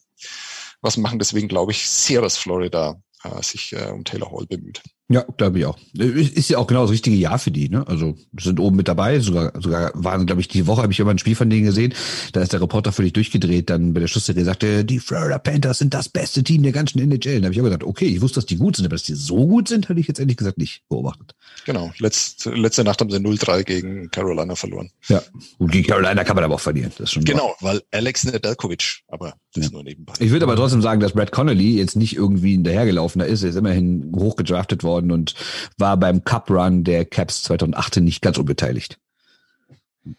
was 0.80 0.96
machen. 0.96 1.18
Deswegen 1.18 1.48
glaube 1.48 1.72
ich 1.72 1.88
sehr, 1.88 2.20
dass 2.20 2.36
Florida 2.36 3.00
äh, 3.24 3.42
sich 3.42 3.72
äh, 3.72 3.90
um 3.90 4.05
Taylor 4.05 4.30
Hall 4.30 4.46
bemüht. 4.46 4.82
Ja, 5.11 5.22
glaube 5.36 5.59
ich 5.59 5.66
auch. 5.66 5.78
Ist 5.92 6.48
ja 6.48 6.57
auch 6.57 6.66
genau 6.66 6.82
das 6.82 6.90
richtige 6.90 7.16
Jahr 7.16 7.38
für 7.38 7.50
die. 7.50 7.68
Ne? 7.68 7.86
Also 7.86 8.16
sind 8.40 8.59
oben 8.59 8.76
mit 8.76 8.88
dabei. 8.88 9.20
Sogar, 9.20 9.52
sogar 9.61 9.92
waren, 9.94 10.24
glaube 10.24 10.40
ich, 10.40 10.48
die 10.48 10.66
Woche 10.66 10.82
habe 10.82 10.92
ich 10.92 11.00
immer 11.00 11.11
ein 11.11 11.18
Spiel 11.18 11.34
von 11.34 11.50
denen 11.50 11.66
gesehen. 11.66 11.92
Da 12.32 12.40
ist 12.40 12.55
der 12.55 12.62
Reporter 12.62 12.90
völlig 12.90 13.12
durchgedreht. 13.12 13.68
Dann 13.68 13.92
bei 13.92 14.00
der 14.00 14.07
Schlussserie 14.07 14.44
sagte, 14.44 14.82
die 14.82 15.00
Florida 15.00 15.38
Panthers 15.38 15.78
sind 15.78 15.92
das 15.92 16.09
beste 16.09 16.42
Team 16.42 16.62
der 16.62 16.72
ganzen 16.72 17.00
NHL. 17.00 17.40
Da 17.40 17.46
habe 17.46 17.55
ich 17.55 17.61
auch 17.61 17.64
gesagt, 17.64 17.84
okay, 17.84 18.07
ich 18.07 18.22
wusste, 18.22 18.36
dass 18.36 18.46
die 18.46 18.57
gut 18.57 18.76
sind, 18.76 18.86
aber 18.86 18.94
dass 18.94 19.02
die 19.02 19.12
so 19.12 19.46
gut 19.46 19.68
sind, 19.68 19.90
hatte 19.90 20.00
ich 20.00 20.09
jetzt 20.09 20.20
ehrlich 20.20 20.38
gesagt 20.38 20.57
nicht 20.57 20.84
beobachtet. 20.88 21.34
Genau. 21.66 21.92
Letzte, 21.98 22.52
letzte 22.55 22.82
Nacht 22.82 23.00
haben 23.02 23.11
sie 23.11 23.18
0-3 23.18 23.62
gegen 23.62 24.11
Carolina 24.11 24.55
verloren. 24.55 24.90
Ja. 25.09 25.22
Und 25.59 25.70
gegen 25.70 25.86
Carolina 25.86 26.24
kann 26.24 26.36
man 26.36 26.44
aber 26.44 26.55
auch 26.55 26.61
verlieren. 26.61 26.92
Das 26.96 27.09
ist 27.09 27.12
schon 27.12 27.24
genau, 27.24 27.55
wahr. 27.61 27.74
weil 27.74 27.82
Alex 27.90 28.24
Nedeljkovic, 28.24 29.02
aber 29.09 29.34
das 29.52 29.57
ja. 29.57 29.62
ist 29.64 29.72
nur 29.72 29.84
nebenbei. 29.84 30.14
Ich 30.18 30.30
würde 30.30 30.46
aber 30.46 30.57
trotzdem 30.57 30.80
sagen, 30.80 31.00
dass 31.00 31.12
Brad 31.12 31.30
Connolly 31.30 31.76
jetzt 31.76 31.94
nicht 31.94 32.16
irgendwie 32.16 32.52
hinterhergelaufener 32.52 33.26
ist. 33.26 33.42
Er 33.42 33.50
ist 33.50 33.57
immerhin 33.57 34.11
hochgedraftet 34.16 34.82
worden 34.82 34.93
und 34.95 35.34
war 35.78 35.97
beim 35.97 36.24
Cup 36.24 36.51
Run 36.51 36.84
der 36.84 37.05
Caps 37.05 37.42
2018 37.45 38.05
nicht 38.05 38.22
ganz 38.22 38.38
unbeteiligt. 38.38 38.99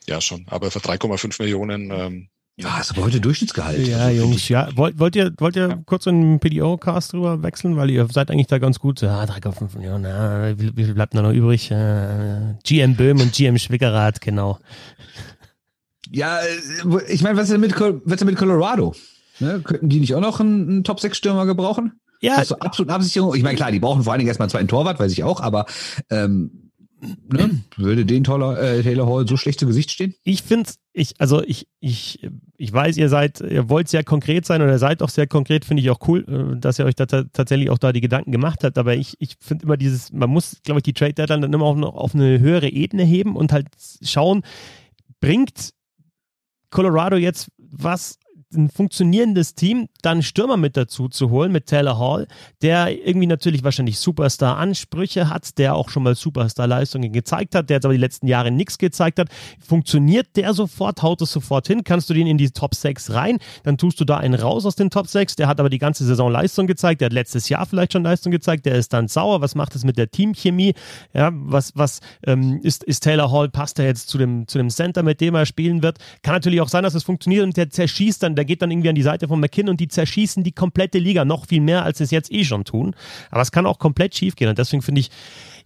Ja, 0.07 0.21
schon. 0.21 0.45
Aber 0.49 0.71
für 0.71 0.79
3,5 0.79 1.41
Millionen. 1.41 1.91
Ähm, 1.91 2.29
ja, 2.57 2.79
ist 2.79 2.91
aber 2.91 3.03
heute 3.03 3.19
Durchschnittsgehalt. 3.19 3.85
Ja, 3.85 3.97
also, 3.97 4.21
Jungs, 4.23 4.47
ja. 4.47 4.69
Wollt, 4.75 4.97
wollt 4.97 5.15
ihr, 5.15 5.33
wollt 5.37 5.57
ihr 5.57 5.69
ja. 5.69 5.79
kurz 5.85 6.05
in 6.05 6.21
den 6.21 6.39
PDO-Cast 6.39 7.11
drüber 7.11 7.43
wechseln? 7.43 7.75
Weil 7.75 7.89
ihr 7.89 8.07
seid 8.09 8.31
eigentlich 8.31 8.47
da 8.47 8.59
ganz 8.59 8.79
gut. 8.79 9.01
Ja, 9.01 9.23
3,5 9.23 9.77
Millionen. 9.77 10.05
Ja, 10.05 10.57
wie, 10.57 10.75
wie 10.75 10.85
viel 10.85 10.93
bleibt 10.93 11.13
da 11.13 11.21
noch 11.21 11.33
übrig? 11.33 11.69
Äh, 11.69 12.55
GM 12.63 12.95
Böhm 12.95 13.19
und 13.19 13.33
GM 13.33 13.57
Schwickerath, 13.57 14.21
genau. 14.21 14.59
Ja, 16.11 16.39
ich 17.09 17.23
meine, 17.23 17.35
was 17.35 17.45
ist 17.45 17.51
denn 17.51 17.61
mit, 17.61 17.77
was 17.77 17.91
ist 18.05 18.19
denn 18.21 18.27
mit 18.27 18.37
Colorado? 18.37 18.95
Ne? 19.39 19.61
Könnten 19.63 19.89
die 19.89 19.99
nicht 19.99 20.15
auch 20.15 20.21
noch 20.21 20.39
einen, 20.39 20.69
einen 20.69 20.83
Top-6-Stürmer 20.85 21.45
gebrauchen? 21.45 21.99
Ja. 22.21 22.37
Hast 22.37 22.51
du 22.51 22.55
absolut 22.55 22.91
Absicherung? 22.91 23.35
Ich 23.35 23.43
meine, 23.43 23.55
klar, 23.55 23.71
die 23.71 23.79
brauchen 23.79 24.03
vor 24.03 24.13
allen 24.13 24.19
Dingen 24.19 24.29
erstmal 24.29 24.49
zweiten 24.49 24.67
Torwart, 24.67 24.99
weiß 24.99 25.11
ich 25.11 25.23
auch, 25.23 25.41
aber 25.41 25.65
ähm, 26.09 26.71
ne? 27.31 27.61
würde 27.77 28.05
den 28.05 28.23
Taylor, 28.23 28.59
äh, 28.59 28.81
Taylor 28.83 29.07
Hall 29.07 29.27
so 29.27 29.37
schlecht 29.37 29.59
zu 29.59 29.67
Gesicht 29.67 29.91
stehen? 29.91 30.15
Ich 30.23 30.43
finde 30.43 30.69
ich, 30.93 31.13
also 31.19 31.43
ich, 31.43 31.67
ich, 31.79 32.27
ich 32.57 32.71
weiß, 32.71 32.97
ihr 32.97 33.09
seid, 33.09 33.41
ihr 33.41 33.69
wollt 33.69 33.89
sehr 33.89 34.03
konkret 34.03 34.45
sein 34.45 34.61
oder 34.61 34.79
seid 34.79 35.01
auch 35.01 35.09
sehr 35.09 35.27
konkret, 35.27 35.65
finde 35.65 35.81
ich 35.81 35.89
auch 35.89 35.99
cool, 36.07 36.25
äh, 36.27 36.59
dass 36.59 36.79
ihr 36.79 36.85
euch 36.85 36.95
da 36.95 37.05
tatsächlich 37.05 37.69
auch 37.69 37.77
da 37.77 37.91
die 37.91 38.01
Gedanken 38.01 38.31
gemacht 38.31 38.63
habt, 38.63 38.77
aber 38.77 38.95
ich, 38.95 39.15
ich 39.19 39.35
finde 39.39 39.65
immer 39.65 39.77
dieses, 39.77 40.11
man 40.11 40.29
muss, 40.29 40.57
glaube 40.63 40.79
ich, 40.79 40.83
die 40.83 40.93
Trade 40.93 41.13
Deadline 41.13 41.41
dann 41.41 41.53
immer 41.53 41.65
auf, 41.65 41.77
auf 41.81 42.15
eine 42.15 42.39
höhere 42.39 42.69
Ebene 42.69 43.03
heben 43.03 43.35
und 43.35 43.51
halt 43.51 43.67
schauen, 44.01 44.43
bringt 45.19 45.71
Colorado 46.69 47.15
jetzt 47.15 47.49
was 47.57 48.19
ein 48.55 48.69
funktionierendes 48.69 49.55
Team, 49.55 49.87
dann 50.01 50.23
Stürmer 50.23 50.57
mit 50.57 50.77
dazu 50.77 51.07
zu 51.07 51.29
holen, 51.29 51.51
mit 51.51 51.67
Taylor 51.67 51.97
Hall, 51.99 52.27
der 52.61 53.07
irgendwie 53.07 53.27
natürlich 53.27 53.63
wahrscheinlich 53.63 53.99
Superstar-Ansprüche 53.99 55.29
hat, 55.29 55.57
der 55.57 55.75
auch 55.75 55.89
schon 55.89 56.03
mal 56.03 56.15
Superstar-Leistungen 56.15 57.11
gezeigt 57.11 57.55
hat, 57.55 57.69
der 57.69 57.77
jetzt 57.77 57.85
aber 57.85 57.93
die 57.93 57.99
letzten 57.99 58.27
Jahre 58.27 58.51
nichts 58.51 58.77
gezeigt 58.77 59.19
hat. 59.19 59.29
Funktioniert 59.59 60.35
der 60.35 60.53
sofort, 60.53 61.01
haut 61.03 61.21
es 61.21 61.31
sofort 61.31 61.67
hin, 61.67 61.83
kannst 61.83 62.09
du 62.09 62.13
den 62.13 62.27
in 62.27 62.37
die 62.37 62.49
Top 62.49 62.75
6 62.75 63.13
rein, 63.13 63.39
dann 63.63 63.77
tust 63.77 63.99
du 63.99 64.05
da 64.05 64.17
einen 64.17 64.33
raus 64.33 64.65
aus 64.65 64.75
den 64.75 64.89
Top 64.89 65.07
6, 65.07 65.35
der 65.35 65.47
hat 65.47 65.59
aber 65.59 65.69
die 65.69 65.79
ganze 65.79 66.05
Saison 66.05 66.31
Leistung 66.31 66.67
gezeigt, 66.67 67.01
der 67.01 67.07
hat 67.07 67.13
letztes 67.13 67.49
Jahr 67.49 67.65
vielleicht 67.65 67.93
schon 67.93 68.03
Leistung 68.03 68.31
gezeigt, 68.31 68.65
der 68.65 68.75
ist 68.75 68.93
dann 68.93 69.07
sauer, 69.07 69.41
was 69.41 69.55
macht 69.55 69.75
es 69.75 69.83
mit 69.83 69.97
der 69.97 70.09
Teamchemie, 70.09 70.73
ja, 71.13 71.31
was, 71.33 71.71
was 71.75 71.99
ähm, 72.25 72.59
ist, 72.63 72.83
ist 72.83 73.01
Taylor 73.01 73.31
Hall, 73.31 73.49
passt 73.49 73.79
er 73.79 73.85
jetzt 73.85 74.09
zu 74.09 74.17
dem, 74.17 74.47
zu 74.47 74.57
dem 74.57 74.69
Center, 74.69 75.03
mit 75.03 75.21
dem 75.21 75.35
er 75.35 75.45
spielen 75.45 75.83
wird, 75.83 75.99
kann 76.23 76.33
natürlich 76.33 76.61
auch 76.61 76.69
sein, 76.69 76.83
dass 76.83 76.95
es 76.95 77.03
funktioniert 77.03 77.43
und 77.43 77.57
der 77.57 77.69
zerschießt 77.69 78.23
dann, 78.23 78.35
der 78.35 78.44
geht 78.45 78.61
dann 78.61 78.71
irgendwie 78.71 78.89
an 78.89 78.95
die 78.95 79.01
Seite 79.01 79.27
von 79.27 79.39
McKinn 79.39 79.69
und 79.69 79.79
die 79.79 79.87
zerschießen 79.87 80.43
die 80.43 80.51
komplette 80.51 80.99
Liga 80.99 81.25
noch 81.25 81.47
viel 81.47 81.61
mehr, 81.61 81.83
als 81.83 81.97
sie 81.97 82.05
es 82.05 82.11
jetzt 82.11 82.31
eh 82.31 82.43
schon 82.43 82.65
tun. 82.65 82.95
Aber 83.31 83.41
es 83.41 83.51
kann 83.51 83.65
auch 83.65 83.79
komplett 83.79 84.15
schief 84.15 84.35
gehen 84.35 84.49
und 84.49 84.57
deswegen 84.57 84.81
finde 84.81 85.01
ich, 85.01 85.11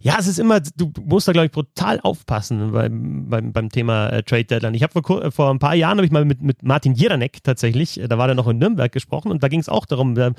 ja, 0.02 0.16
es 0.18 0.26
ist 0.26 0.38
immer, 0.38 0.60
du 0.60 0.90
musst 1.04 1.28
da, 1.28 1.32
glaube 1.32 1.46
ich, 1.46 1.52
brutal 1.52 2.00
aufpassen 2.00 2.72
beim, 2.72 3.28
beim, 3.28 3.52
beim 3.52 3.68
Thema 3.68 4.08
äh, 4.08 4.22
Trade 4.22 4.44
Deadline. 4.44 4.74
Ich 4.74 4.82
habe 4.82 5.02
vor, 5.02 5.30
vor 5.30 5.50
ein 5.50 5.58
paar 5.58 5.74
Jahren 5.74 5.98
habe 5.98 6.06
ich 6.06 6.10
mal 6.10 6.24
mit, 6.24 6.40
mit 6.40 6.62
Martin 6.62 6.94
Jiranek 6.94 7.44
tatsächlich, 7.44 8.00
äh, 8.00 8.08
da 8.08 8.16
war 8.16 8.26
der 8.26 8.34
noch 8.34 8.48
in 8.48 8.56
Nürnberg 8.56 8.90
gesprochen 8.90 9.30
und 9.30 9.42
da 9.42 9.48
ging 9.48 9.60
es 9.60 9.68
auch 9.68 9.84
darum, 9.84 10.16
äh, 10.16 10.32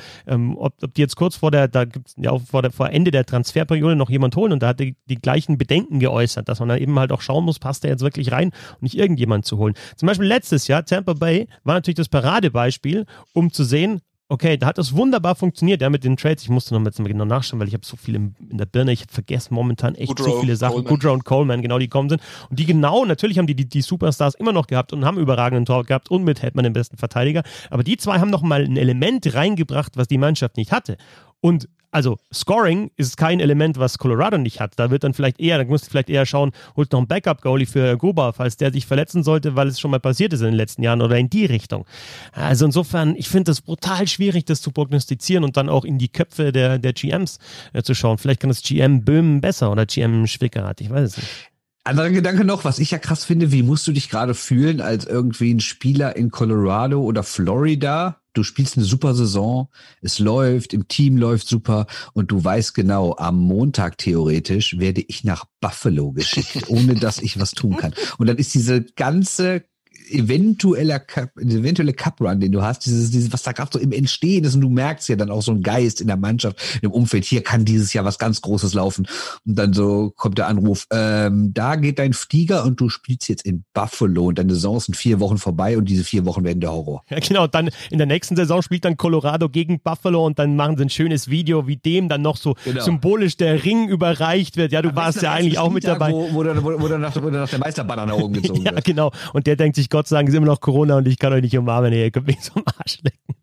ob, 0.55 0.73
ob 0.81 0.93
die 0.95 1.01
jetzt 1.01 1.15
kurz 1.15 1.35
vor 1.35 1.51
der, 1.51 1.67
da 1.67 1.85
gibt's 1.85 2.15
ja 2.17 2.31
auch 2.31 2.41
vor, 2.41 2.63
der, 2.63 2.71
vor 2.71 2.89
Ende 2.89 3.11
der 3.11 3.23
Transferperiode 3.23 3.95
noch 3.95 4.09
jemand 4.09 4.35
holen 4.35 4.51
und 4.51 4.63
da 4.63 4.69
hat 4.69 4.81
er 4.81 4.93
die 5.05 5.15
gleichen 5.15 5.59
Bedenken 5.59 5.99
geäußert, 5.99 6.49
dass 6.49 6.59
man 6.59 6.69
da 6.69 6.77
eben 6.77 6.97
halt 6.97 7.11
auch 7.11 7.21
schauen 7.21 7.45
muss, 7.45 7.59
passt 7.59 7.83
der 7.83 7.91
jetzt 7.91 8.01
wirklich 8.01 8.31
rein 8.31 8.49
und 8.73 8.81
nicht 8.81 8.97
irgendjemand 8.97 9.45
zu 9.45 9.59
holen. 9.59 9.75
Zum 9.95 10.07
Beispiel 10.07 10.27
letztes 10.27 10.67
Jahr, 10.67 10.85
Tampa 10.85 11.13
Bay 11.13 11.47
war 11.63 11.75
natürlich 11.75 11.97
das 11.97 12.09
Paradebeispiel, 12.09 13.05
um 13.33 13.51
zu 13.51 13.63
sehen, 13.63 14.01
Okay, 14.31 14.55
da 14.55 14.67
hat 14.67 14.77
das 14.77 14.95
wunderbar 14.95 15.35
funktioniert, 15.35 15.81
ja, 15.81 15.89
mit 15.89 16.05
den 16.05 16.15
Trades. 16.15 16.43
Ich 16.43 16.49
musste 16.49 16.73
noch 16.73 16.79
mal 16.79 16.89
genau 16.89 17.25
nachschauen, 17.25 17.59
weil 17.59 17.67
ich 17.67 17.73
habe 17.73 17.85
so 17.85 17.97
viel 17.97 18.15
in, 18.15 18.33
in 18.49 18.57
der 18.57 18.65
Birne. 18.65 18.93
Ich 18.93 19.01
habe 19.01 19.11
vergessen 19.11 19.53
momentan 19.53 19.93
echt 19.95 20.07
Goodrow, 20.07 20.35
so 20.35 20.39
viele 20.39 20.55
Sachen. 20.55 20.75
Coleman. 20.75 20.89
Goodrow 20.89 21.13
und 21.15 21.25
Coleman, 21.25 21.61
genau, 21.61 21.79
die 21.79 21.89
kommen 21.89 22.07
sind. 22.07 22.21
Und 22.49 22.57
die 22.57 22.65
genau, 22.65 23.03
natürlich 23.03 23.37
haben 23.37 23.47
die, 23.47 23.55
die 23.55 23.67
die 23.67 23.81
Superstars 23.81 24.35
immer 24.35 24.53
noch 24.53 24.67
gehabt 24.67 24.93
und 24.93 25.03
haben 25.03 25.17
überragenden 25.17 25.65
Tor 25.65 25.83
gehabt 25.83 26.09
und 26.09 26.23
mit 26.23 26.41
Hetman 26.41 26.63
den 26.63 26.71
besten 26.71 26.95
Verteidiger. 26.95 27.43
Aber 27.69 27.83
die 27.83 27.97
zwei 27.97 28.19
haben 28.19 28.29
noch 28.29 28.41
mal 28.41 28.63
ein 28.63 28.77
Element 28.77 29.33
reingebracht, 29.33 29.97
was 29.97 30.07
die 30.07 30.17
Mannschaft 30.17 30.55
nicht 30.55 30.71
hatte. 30.71 30.95
Und 31.41 31.67
also 31.91 32.17
Scoring 32.33 32.91
ist 32.95 33.17
kein 33.17 33.39
Element, 33.39 33.77
was 33.77 33.97
Colorado 33.97 34.37
nicht 34.37 34.59
hat. 34.59 34.73
Da 34.77 34.89
wird 34.89 35.03
dann 35.03 35.13
vielleicht 35.13 35.39
eher, 35.39 35.57
da 35.57 35.65
musst 35.65 35.87
du 35.87 35.91
vielleicht 35.91 36.09
eher 36.09 36.25
schauen, 36.25 36.51
holt 36.75 36.91
noch 36.91 36.99
einen 36.99 37.07
Backup-Goalie 37.07 37.65
für 37.65 37.97
Gruber, 37.97 38.33
falls 38.33 38.57
der 38.57 38.71
sich 38.71 38.85
verletzen 38.85 39.23
sollte, 39.23 39.55
weil 39.55 39.67
es 39.67 39.79
schon 39.79 39.91
mal 39.91 39.99
passiert 39.99 40.33
ist 40.33 40.39
in 40.39 40.47
den 40.47 40.55
letzten 40.55 40.83
Jahren 40.83 41.01
oder 41.01 41.17
in 41.17 41.29
die 41.29 41.45
Richtung. 41.45 41.85
Also 42.31 42.65
insofern, 42.65 43.15
ich 43.15 43.27
finde 43.27 43.51
es 43.51 43.61
brutal 43.61 44.07
schwierig, 44.07 44.45
das 44.45 44.61
zu 44.61 44.71
prognostizieren 44.71 45.43
und 45.43 45.57
dann 45.57 45.69
auch 45.69 45.85
in 45.85 45.97
die 45.97 46.09
Köpfe 46.09 46.51
der, 46.51 46.79
der 46.79 46.93
GMs 46.93 47.39
äh, 47.73 47.83
zu 47.83 47.93
schauen. 47.93 48.17
Vielleicht 48.17 48.39
kann 48.39 48.49
das 48.49 48.61
GM 48.63 49.03
Böhmen 49.03 49.41
besser 49.41 49.71
oder 49.71 49.85
GM 49.85 50.27
Schwickerath, 50.27 50.81
ich 50.81 50.89
weiß 50.89 51.11
es 51.11 51.17
nicht. 51.17 51.50
Anderer 51.83 52.11
Gedanke 52.11 52.45
noch, 52.45 52.63
was 52.63 52.77
ich 52.77 52.91
ja 52.91 52.99
krass 52.99 53.25
finde, 53.25 53.51
wie 53.51 53.63
musst 53.63 53.87
du 53.87 53.91
dich 53.91 54.09
gerade 54.09 54.35
fühlen 54.35 54.81
als 54.81 55.05
irgendwie 55.05 55.51
ein 55.51 55.59
Spieler 55.59 56.15
in 56.15 56.29
Colorado 56.29 57.01
oder 57.01 57.23
Florida, 57.23 58.21
du 58.33 58.43
spielst 58.43 58.77
eine 58.77 58.85
super 58.85 59.15
Saison, 59.15 59.67
es 60.01 60.19
läuft, 60.19 60.73
im 60.73 60.87
Team 60.87 61.17
läuft 61.17 61.47
super 61.47 61.87
und 62.13 62.31
du 62.31 62.43
weißt 62.43 62.75
genau, 62.75 63.15
am 63.17 63.37
Montag 63.39 63.97
theoretisch 63.97 64.77
werde 64.77 65.03
ich 65.07 65.23
nach 65.23 65.45
Buffalo 65.59 66.11
geschickt, 66.11 66.63
ohne 66.69 66.93
dass 66.93 67.19
ich 67.19 67.39
was 67.39 67.51
tun 67.51 67.77
kann. 67.77 67.95
Und 68.19 68.27
dann 68.27 68.37
ist 68.37 68.53
diese 68.53 68.83
ganze 68.83 69.63
eventueller 70.11 70.99
Cup, 70.99 71.29
eventuelle 71.37 71.93
Cup 71.93 72.21
Run, 72.21 72.39
den 72.39 72.51
du 72.51 72.61
hast, 72.61 72.85
dieses, 72.85 73.11
dieses, 73.11 73.31
was 73.33 73.43
da 73.43 73.51
gerade 73.51 73.71
so 73.73 73.79
im 73.79 73.91
Entstehen 73.91 74.43
ist 74.43 74.55
und 74.55 74.61
du 74.61 74.69
merkst 74.69 75.09
ja 75.09 75.15
dann 75.15 75.31
auch 75.31 75.41
so 75.41 75.51
einen 75.51 75.63
Geist 75.63 76.01
in 76.01 76.07
der 76.07 76.17
Mannschaft, 76.17 76.79
im 76.81 76.91
Umfeld, 76.91 77.25
hier 77.25 77.43
kann 77.43 77.65
dieses 77.65 77.93
Jahr 77.93 78.05
was 78.05 78.19
ganz 78.19 78.41
Großes 78.41 78.73
laufen 78.73 79.07
und 79.45 79.57
dann 79.57 79.73
so 79.73 80.11
kommt 80.15 80.37
der 80.37 80.47
Anruf, 80.47 80.87
ähm, 80.91 81.53
da 81.53 81.75
geht 81.75 81.99
dein 81.99 82.13
Flieger 82.13 82.65
und 82.65 82.79
du 82.79 82.89
spielst 82.89 83.29
jetzt 83.29 83.45
in 83.45 83.63
Buffalo 83.73 84.27
und 84.27 84.37
deine 84.37 84.53
Saison 84.53 84.79
sind 84.79 84.95
vier 84.95 85.19
Wochen 85.19 85.37
vorbei 85.37 85.77
und 85.77 85.85
diese 85.85 86.03
vier 86.03 86.25
Wochen 86.25 86.43
werden 86.43 86.59
der 86.59 86.71
Horror. 86.71 87.03
Ja 87.09 87.19
genau, 87.19 87.47
dann 87.47 87.69
in 87.89 87.97
der 87.97 88.07
nächsten 88.07 88.35
Saison 88.35 88.61
spielt 88.61 88.85
dann 88.85 88.97
Colorado 88.97 89.49
gegen 89.49 89.79
Buffalo 89.79 90.25
und 90.25 90.39
dann 90.39 90.55
machen 90.55 90.77
sie 90.77 90.83
ein 90.83 90.89
schönes 90.89 91.29
Video, 91.29 91.67
wie 91.67 91.77
dem 91.77 92.09
dann 92.09 92.21
noch 92.21 92.37
so 92.37 92.55
genau. 92.63 92.83
symbolisch 92.83 93.37
der 93.37 93.63
Ring 93.63 93.87
überreicht 93.87 94.57
wird. 94.57 94.71
Ja, 94.71 94.81
du 94.81 94.89
Am 94.89 94.95
warst 94.95 95.21
ja 95.21 95.31
eigentlich 95.31 95.57
auch 95.57 95.71
mit 95.71 95.83
dabei. 95.83 96.11
Wo, 96.11 96.33
wo, 96.33 96.43
dann, 96.43 96.63
wo, 96.63 96.79
wo, 96.79 96.87
dann 96.87 97.01
nach, 97.01 97.15
wo 97.15 97.29
dann 97.29 97.41
nach 97.41 97.49
der 97.49 97.59
Meisterbanner 97.59 98.05
nach 98.05 98.15
oben 98.15 98.33
gezogen 98.41 98.59
ja, 98.59 98.71
wird. 98.71 98.75
Ja 98.75 98.81
genau, 98.81 99.11
und 99.33 99.47
der 99.47 99.55
denkt 99.55 99.75
sich, 99.75 99.89
Gott 99.89 100.00
sei 100.07 100.17
Dank 100.17 100.29
ist 100.29 100.35
immer 100.35 100.47
noch 100.47 100.61
Corona 100.61 100.97
und 100.97 101.07
ich 101.07 101.19
kann 101.19 101.33
euch 101.33 101.41
nicht 101.41 101.57
umarmen, 101.57 101.93
ihr 101.93 102.11
könnt 102.11 102.27
mich 102.27 102.39
zum 102.41 102.63
Arsch 102.77 102.99
lecken. 103.03 103.35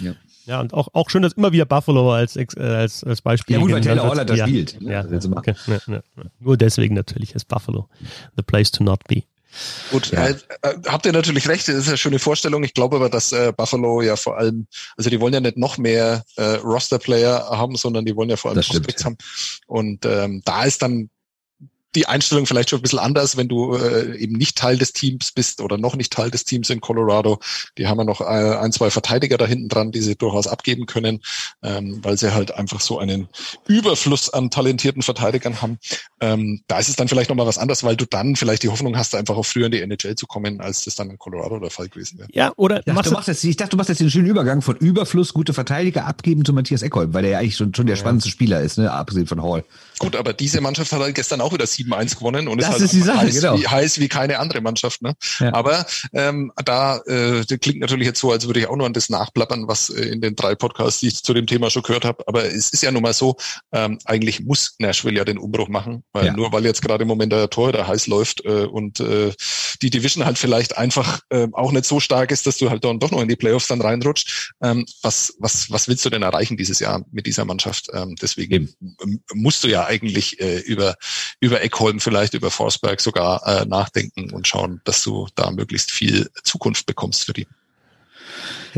Ja. 0.00 0.14
Ja, 0.48 0.60
und 0.62 0.72
auch, 0.72 0.88
auch 0.94 1.10
schön, 1.10 1.20
dass 1.20 1.34
immer 1.34 1.52
wieder 1.52 1.66
Buffalo 1.66 2.10
als, 2.10 2.34
äh, 2.34 2.46
als, 2.58 3.04
als 3.04 3.20
Beispiel. 3.20 3.56
Ja, 3.56 3.60
gut, 3.60 3.70
weil 3.70 3.82
Taylor 3.82 4.08
Holler 4.08 4.24
das 4.24 4.38
ja, 4.38 4.46
spielt. 4.46 4.80
Ja, 4.80 5.04
ja, 5.04 5.18
okay. 5.36 5.54
ja, 5.66 5.78
ja, 5.86 6.02
Nur 6.40 6.56
deswegen 6.56 6.94
natürlich 6.94 7.34
ist 7.34 7.48
Buffalo 7.48 7.86
the 8.34 8.42
place 8.42 8.70
to 8.70 8.82
not 8.82 9.04
be. 9.04 9.24
Gut, 9.90 10.10
ja. 10.10 10.28
äh, 10.28 10.34
habt 10.86 11.04
ihr 11.04 11.12
natürlich 11.12 11.48
recht, 11.48 11.68
das 11.68 11.74
ist 11.74 11.88
eine 11.88 11.98
schöne 11.98 12.18
Vorstellung. 12.18 12.64
Ich 12.64 12.72
glaube 12.72 12.96
aber, 12.96 13.10
dass 13.10 13.32
äh, 13.32 13.52
Buffalo 13.54 14.00
ja 14.00 14.16
vor 14.16 14.38
allem, 14.38 14.66
also 14.96 15.10
die 15.10 15.20
wollen 15.20 15.34
ja 15.34 15.40
nicht 15.40 15.58
noch 15.58 15.76
mehr 15.76 16.24
äh, 16.36 16.42
Roster-Player 16.56 17.48
haben, 17.50 17.76
sondern 17.76 18.06
die 18.06 18.16
wollen 18.16 18.30
ja 18.30 18.36
vor 18.36 18.50
allem 18.50 18.62
Prospects 18.62 19.04
haben. 19.04 19.18
Und 19.66 20.06
ähm, 20.06 20.40
da 20.46 20.64
ist 20.64 20.80
dann 20.80 21.10
die 21.94 22.06
Einstellung 22.06 22.46
vielleicht 22.46 22.70
schon 22.70 22.80
ein 22.80 22.82
bisschen 22.82 22.98
anders, 22.98 23.36
wenn 23.36 23.48
du 23.48 23.74
äh, 23.74 24.16
eben 24.16 24.34
nicht 24.34 24.56
Teil 24.56 24.76
des 24.76 24.92
Teams 24.92 25.32
bist 25.32 25.60
oder 25.60 25.78
noch 25.78 25.96
nicht 25.96 26.12
Teil 26.12 26.30
des 26.30 26.44
Teams 26.44 26.68
in 26.70 26.80
Colorado. 26.80 27.40
Die 27.78 27.86
haben 27.86 27.98
ja 27.98 28.04
noch 28.04 28.20
äh, 28.20 28.24
ein, 28.24 28.72
zwei 28.72 28.90
Verteidiger 28.90 29.38
da 29.38 29.46
hinten 29.46 29.68
dran, 29.68 29.90
die 29.90 30.00
sie 30.00 30.14
durchaus 30.14 30.46
abgeben 30.46 30.86
können, 30.86 31.20
ähm, 31.62 32.00
weil 32.02 32.18
sie 32.18 32.34
halt 32.34 32.54
einfach 32.54 32.80
so 32.80 32.98
einen 32.98 33.28
Überfluss 33.66 34.30
an 34.30 34.50
talentierten 34.50 35.02
Verteidigern 35.02 35.62
haben. 35.62 35.78
Ähm, 36.20 36.60
da 36.66 36.78
ist 36.78 36.88
es 36.88 36.96
dann 36.96 37.08
vielleicht 37.08 37.30
nochmal 37.30 37.46
was 37.46 37.58
anderes, 37.58 37.84
weil 37.84 37.96
du 37.96 38.04
dann 38.04 38.36
vielleicht 38.36 38.62
die 38.62 38.68
Hoffnung 38.68 38.96
hast, 38.96 39.14
einfach 39.14 39.36
auch 39.36 39.46
früher 39.46 39.66
in 39.66 39.72
die 39.72 39.80
NHL 39.80 40.14
zu 40.16 40.26
kommen, 40.26 40.60
als 40.60 40.84
das 40.84 40.94
dann 40.94 41.08
in 41.10 41.18
Colorado 41.18 41.58
der 41.58 41.70
Fall 41.70 41.88
gewesen 41.88 42.18
wäre. 42.18 42.28
Ja, 42.32 42.52
oder 42.56 42.82
ja, 42.86 42.94
du 42.94 43.10
machst 43.10 43.28
jetzt, 43.28 43.44
ich 43.44 43.56
dachte, 43.56 43.70
du 43.70 43.76
machst 43.78 43.88
jetzt 43.88 44.00
den 44.00 44.10
schönen 44.10 44.26
Übergang 44.26 44.60
von 44.60 44.76
Überfluss, 44.76 45.32
gute 45.32 45.54
Verteidiger 45.54 46.06
abgeben 46.06 46.44
zu 46.44 46.52
Matthias 46.52 46.82
Eckholm, 46.82 47.14
weil 47.14 47.22
der 47.22 47.30
ja 47.32 47.38
eigentlich 47.38 47.56
schon, 47.56 47.74
schon 47.74 47.86
der 47.86 47.96
spannendste 47.96 48.30
Spieler 48.30 48.60
ist, 48.60 48.76
ne, 48.76 48.90
abgesehen 48.92 49.26
von 49.26 49.42
Hall. 49.42 49.64
Gut, 49.98 50.16
aber 50.16 50.32
diese 50.32 50.60
Mannschaft 50.60 50.92
hat 50.92 51.00
halt 51.00 51.14
gestern 51.14 51.40
auch 51.40 51.52
wieder 51.52 51.66
7-1 51.78 52.18
gewonnen 52.18 52.48
und 52.48 52.60
das 52.60 52.68
ist 52.68 52.72
halt 52.72 52.82
ist 52.82 52.92
die 52.92 53.00
Sache, 53.00 53.18
heiß, 53.18 53.34
genau. 53.40 53.58
wie, 53.58 53.66
heiß 53.66 54.00
wie 54.00 54.08
keine 54.08 54.38
andere 54.38 54.60
Mannschaft. 54.60 55.02
Ne? 55.02 55.14
Ja. 55.40 55.54
Aber 55.54 55.86
ähm, 56.12 56.52
da 56.64 56.98
äh, 57.06 57.44
klingt 57.58 57.80
natürlich 57.80 58.06
jetzt 58.06 58.20
so, 58.20 58.32
als 58.32 58.46
würde 58.46 58.60
ich 58.60 58.66
auch 58.66 58.76
nur 58.76 58.86
an 58.86 58.92
das 58.92 59.08
nachplappern, 59.08 59.68
was 59.68 59.90
äh, 59.90 60.02
in 60.02 60.20
den 60.20 60.36
drei 60.36 60.54
Podcasts, 60.54 61.00
die 61.00 61.08
ich 61.08 61.22
zu 61.22 61.34
dem 61.34 61.46
Thema 61.46 61.70
schon 61.70 61.82
gehört 61.82 62.04
habe. 62.04 62.24
Aber 62.26 62.44
es 62.44 62.70
ist 62.70 62.82
ja 62.82 62.90
nun 62.90 63.02
mal 63.02 63.14
so, 63.14 63.36
ähm, 63.72 63.98
eigentlich 64.04 64.40
muss 64.40 64.74
Nashville 64.78 65.16
ja 65.16 65.24
den 65.24 65.38
Umbruch 65.38 65.68
machen, 65.68 66.02
weil 66.12 66.26
Ja. 66.26 66.32
nur 66.32 66.52
weil 66.52 66.64
jetzt 66.64 66.82
gerade 66.82 67.02
im 67.02 67.08
Moment 67.08 67.32
der 67.32 67.50
Tor 67.50 67.72
da 67.72 67.86
heiß 67.86 68.06
läuft 68.06 68.44
äh, 68.44 68.64
und 68.64 69.00
äh, 69.00 69.32
die 69.82 69.90
Division 69.90 70.24
halt 70.24 70.38
vielleicht 70.38 70.76
einfach 70.76 71.20
äh, 71.30 71.46
auch 71.52 71.72
nicht 71.72 71.84
so 71.84 72.00
stark 72.00 72.30
ist, 72.30 72.46
dass 72.46 72.58
du 72.58 72.70
halt 72.70 72.84
dann 72.84 72.98
doch 72.98 73.10
noch 73.10 73.20
in 73.20 73.28
die 73.28 73.36
Playoffs 73.36 73.68
dann 73.68 73.80
reinrutscht. 73.80 74.54
Ähm, 74.62 74.86
was, 75.02 75.34
was, 75.38 75.70
was 75.70 75.88
willst 75.88 76.04
du 76.04 76.10
denn 76.10 76.22
erreichen 76.22 76.56
dieses 76.56 76.80
Jahr 76.80 77.04
mit 77.10 77.26
dieser 77.26 77.44
Mannschaft? 77.44 77.88
Ähm, 77.92 78.16
deswegen 78.20 78.74
ähm, 79.02 79.20
musst 79.34 79.64
du 79.64 79.68
ja 79.68 79.86
eigentlich 79.86 80.40
äh, 80.40 80.58
über, 80.60 80.96
über 81.40 81.62
Eckholm, 81.68 82.00
vielleicht 82.00 82.34
über 82.34 82.50
Forsberg 82.50 83.00
sogar 83.00 83.46
äh, 83.46 83.66
nachdenken 83.66 84.32
und 84.32 84.48
schauen, 84.48 84.80
dass 84.84 85.04
du 85.04 85.28
da 85.34 85.50
möglichst 85.50 85.90
viel 85.90 86.30
Zukunft 86.42 86.86
bekommst 86.86 87.24
für 87.24 87.34
die. 87.34 87.46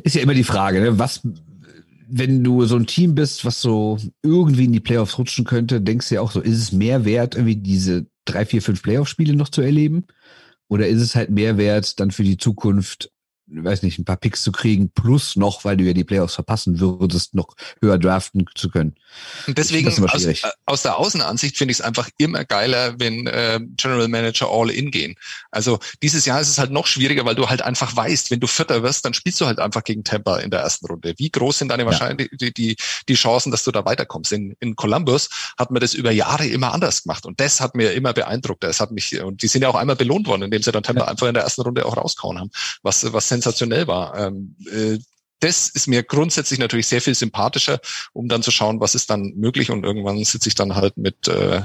Ist 0.03 0.17
ja 0.17 0.23
immer 0.23 0.35
die 0.35 0.45
Frage, 0.45 0.81
ne? 0.81 0.99
was, 0.99 1.21
wenn 2.09 2.43
du 2.43 2.65
so 2.65 2.77
ein 2.77 2.87
Team 2.87 3.15
bist, 3.15 3.45
was 3.45 3.61
so 3.61 3.99
irgendwie 4.23 4.65
in 4.65 4.73
die 4.73 4.81
Playoffs 4.81 5.19
rutschen 5.19 5.45
könnte, 5.45 5.81
denkst 5.81 6.09
du 6.09 6.17
ja 6.17 6.21
auch 6.21 6.33
so, 6.33 6.41
ist 6.41 6.59
es 6.59 6.73
mehr 6.73 7.05
wert, 7.05 7.37
irgendwie 7.37 7.57
diese 7.57 8.07
drei, 8.25 8.45
vier, 8.45 8.61
fünf 8.61 8.83
Playoff-Spiele 8.83 9.35
noch 9.35 9.49
zu 9.49 9.63
erleben? 9.63 10.07
Oder 10.69 10.89
ist 10.89 11.01
es 11.01 11.15
halt 11.15 11.31
mehr 11.31 11.57
wert, 11.57 12.01
dann 12.01 12.11
für 12.11 12.25
die 12.25 12.37
Zukunft, 12.37 13.11
weiß 13.53 13.83
nicht, 13.83 13.99
ein 13.99 14.05
paar 14.05 14.17
Picks 14.17 14.43
zu 14.43 14.53
kriegen, 14.53 14.91
plus 14.91 15.37
noch, 15.37 15.65
weil 15.65 15.77
du 15.77 15.85
ja 15.85 15.93
die 15.93 16.05
Playoffs 16.05 16.35
verpassen 16.35 16.81
würdest, 16.81 17.35
noch 17.35 17.55
höher 17.81 17.99
draften 17.99 18.47
zu 18.55 18.69
können? 18.69 18.95
Und 19.47 19.59
deswegen 19.59 19.89
aus, 19.89 20.25
äh, 20.25 20.37
aus 20.67 20.83
der 20.83 20.99
Außenansicht 20.99 21.57
finde 21.57 21.73
ich 21.73 21.79
es 21.79 21.85
einfach 21.85 22.09
immer 22.19 22.45
geiler, 22.45 22.99
wenn 22.99 23.27
äh, 23.27 23.61
General 23.77 24.09
Manager 24.09 24.49
all 24.51 24.71
in 24.71 24.91
gehen. 24.91 25.17
Also 25.51 25.79
dieses 26.03 26.25
Jahr 26.27 26.41
ist 26.41 26.49
es 26.49 26.59
halt 26.59 26.71
noch 26.71 26.87
schwieriger, 26.87 27.25
weil 27.25 27.35
du 27.35 27.49
halt 27.49 27.63
einfach 27.63 27.95
weißt, 27.95 28.31
wenn 28.31 28.41
du 28.41 28.47
Vierter 28.47 28.83
wirst, 28.83 29.05
dann 29.05 29.15
spielst 29.15 29.41
du 29.41 29.47
halt 29.47 29.59
einfach 29.59 29.85
gegen 29.85 30.05
Tampa 30.05 30.39
in 30.39 30.51
der 30.51 30.61
ersten 30.61 30.87
Runde. 30.87 31.15
Wie 31.17 31.31
groß 31.31 31.59
sind 31.59 31.69
deine 31.69 31.87
wahrscheinlich 31.87 32.31
die, 32.33 32.53
die, 32.53 32.77
die 33.09 33.15
Chancen, 33.15 33.51
dass 33.51 33.65
du 33.65 33.73
da 33.73 33.85
weiterkommst? 33.85 34.33
In, 34.33 34.57
in 34.61 34.77
Columbus 34.77 35.29
hat 35.59 35.71
man 35.71 35.81
das 35.81 35.95
über 35.95 36.11
Jahre 36.11 36.47
immer 36.47 36.73
anders 36.73 37.03
gemacht 37.03 37.27
und 37.27 37.41
das 37.41 37.61
hat 37.61 37.75
mir 37.75 37.93
immer 37.93 38.13
beeindruckt. 38.13 38.63
Das 38.63 38.81
hat 38.81 38.93
mich 38.93 39.21
und 39.21 39.43
die 39.43 39.49
sind 39.49 39.63
ja 39.63 39.69
auch 39.69 39.75
einmal 39.75 39.97
belohnt 39.97 40.27
worden, 40.27 40.43
indem 40.43 40.63
sie 40.63 40.73
dann 40.73 40.83
Tampa 40.83 41.05
einfach 41.05 41.27
in 41.27 41.35
der 41.35 41.43
ersten 41.43 41.63
Runde 41.63 41.87
auch 41.87 41.97
rauskauen 41.97 42.39
haben, 42.39 42.51
was 42.83 43.13
was 43.13 43.29
sensationell 43.41 43.87
war. 43.87 44.19
Ähm, 44.19 44.57
äh, 44.71 44.99
das 45.41 45.71
ist 45.71 45.87
mir 45.87 46.03
grundsätzlich 46.03 46.59
natürlich 46.59 46.87
sehr 46.87 47.01
viel 47.01 47.15
sympathischer, 47.15 47.81
um 48.13 48.29
dann 48.29 48.43
zu 48.43 48.51
schauen, 48.51 48.79
was 48.79 48.95
ist 48.95 49.09
dann 49.09 49.33
möglich. 49.37 49.71
Und 49.71 49.85
irgendwann 49.85 50.23
sitze 50.23 50.51
ich 50.51 50.55
dann 50.55 50.77
halt 50.77 50.99
mit 50.99 51.29
äh, 51.29 51.63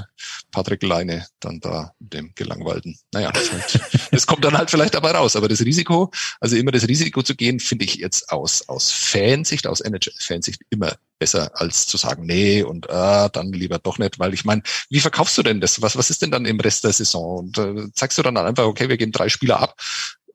Patrick 0.50 0.82
Leine 0.82 1.26
dann 1.40 1.60
da, 1.60 1.92
dem 1.98 2.32
Gelangweilten. 2.34 2.98
Naja, 3.12 3.30
das, 3.32 3.52
halt, 3.52 3.80
das 4.10 4.26
kommt 4.26 4.44
dann 4.44 4.56
halt 4.56 4.70
vielleicht 4.70 4.94
dabei 4.94 5.10
raus. 5.10 5.36
Aber 5.36 5.48
das 5.48 5.60
Risiko, 5.60 6.10
also 6.40 6.56
immer 6.56 6.72
das 6.72 6.88
Risiko 6.88 7.22
zu 7.22 7.34
gehen, 7.34 7.60
finde 7.60 7.84
ich 7.84 7.96
jetzt 7.96 8.32
aus, 8.32 8.66
aus 8.66 8.90
Fansicht, 8.90 9.66
aus 9.66 9.82
NHL-Fansicht 9.82 10.62
immer 10.70 10.96
besser, 11.18 11.50
als 11.54 11.86
zu 11.86 11.98
sagen, 11.98 12.24
nee, 12.24 12.62
und 12.62 12.88
ah, 12.88 13.28
dann 13.28 13.52
lieber 13.52 13.78
doch 13.78 13.98
nicht. 13.98 14.18
Weil 14.18 14.32
ich 14.32 14.46
meine, 14.46 14.62
wie 14.88 15.00
verkaufst 15.00 15.36
du 15.36 15.42
denn 15.42 15.60
das? 15.60 15.82
Was, 15.82 15.98
was 15.98 16.08
ist 16.08 16.22
denn 16.22 16.30
dann 16.30 16.46
im 16.46 16.60
Rest 16.60 16.84
der 16.84 16.94
Saison? 16.94 17.40
Und 17.40 17.58
äh, 17.58 17.88
sagst 17.94 18.16
du 18.16 18.22
dann 18.22 18.38
einfach, 18.38 18.64
okay, 18.64 18.88
wir 18.88 18.96
geben 18.96 19.12
drei 19.12 19.28
Spieler 19.28 19.60
ab 19.60 19.76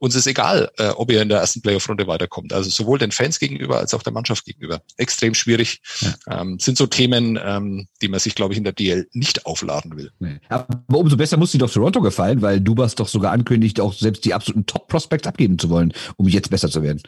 uns 0.01 0.15
ist 0.15 0.25
egal, 0.25 0.71
äh, 0.77 0.89
ob 0.89 1.11
ihr 1.11 1.21
in 1.21 1.29
der 1.29 1.39
ersten 1.39 1.61
Playoff-Runde 1.61 2.07
weiterkommt. 2.07 2.53
Also 2.53 2.69
sowohl 2.71 2.97
den 2.97 3.11
Fans 3.11 3.37
gegenüber 3.39 3.77
als 3.77 3.93
auch 3.93 4.01
der 4.01 4.11
Mannschaft 4.11 4.45
gegenüber. 4.45 4.81
Extrem 4.97 5.35
schwierig. 5.35 5.79
Ähm, 6.27 6.57
sind 6.59 6.77
so 6.77 6.87
Themen, 6.87 7.39
ähm, 7.41 7.87
die 8.01 8.07
man 8.07 8.19
sich, 8.19 8.33
glaube 8.33 8.53
ich, 8.53 8.57
in 8.57 8.63
der 8.63 8.73
DL 8.73 9.07
nicht 9.13 9.45
aufladen 9.45 9.95
will. 9.95 10.11
Nee. 10.19 10.39
Aber 10.49 10.97
umso 10.97 11.15
besser 11.17 11.37
muss 11.37 11.51
sie 11.51 11.59
doch 11.59 11.71
Toronto 11.71 12.01
gefallen, 12.01 12.41
weil 12.41 12.59
Dubas 12.59 12.95
doch 12.95 13.07
sogar 13.07 13.31
ankündigt, 13.31 13.79
auch 13.79 13.93
selbst 13.93 14.25
die 14.25 14.33
absoluten 14.33 14.65
Top-Prospects 14.65 15.27
abgeben 15.27 15.59
zu 15.59 15.69
wollen, 15.69 15.93
um 16.17 16.27
jetzt 16.27 16.49
besser 16.49 16.69
zu 16.69 16.81
werden. 16.81 17.01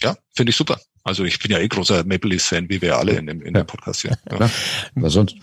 Ja, 0.00 0.16
finde 0.32 0.50
ich 0.50 0.56
super. 0.56 0.78
Also 1.02 1.24
ich 1.24 1.40
bin 1.40 1.50
ja 1.50 1.58
eh 1.58 1.66
großer 1.66 2.04
Maple 2.04 2.30
Leafs-Fan, 2.30 2.68
wie 2.68 2.80
wir 2.80 2.96
alle 2.98 3.14
in 3.14 3.26
dem, 3.26 3.42
in 3.42 3.52
Ja. 3.52 3.62
dem 3.64 3.66
Podcast 3.66 4.02
hier. 4.02 4.16
Ja. 4.30 4.48
Was 4.94 5.12
sonst? 5.12 5.34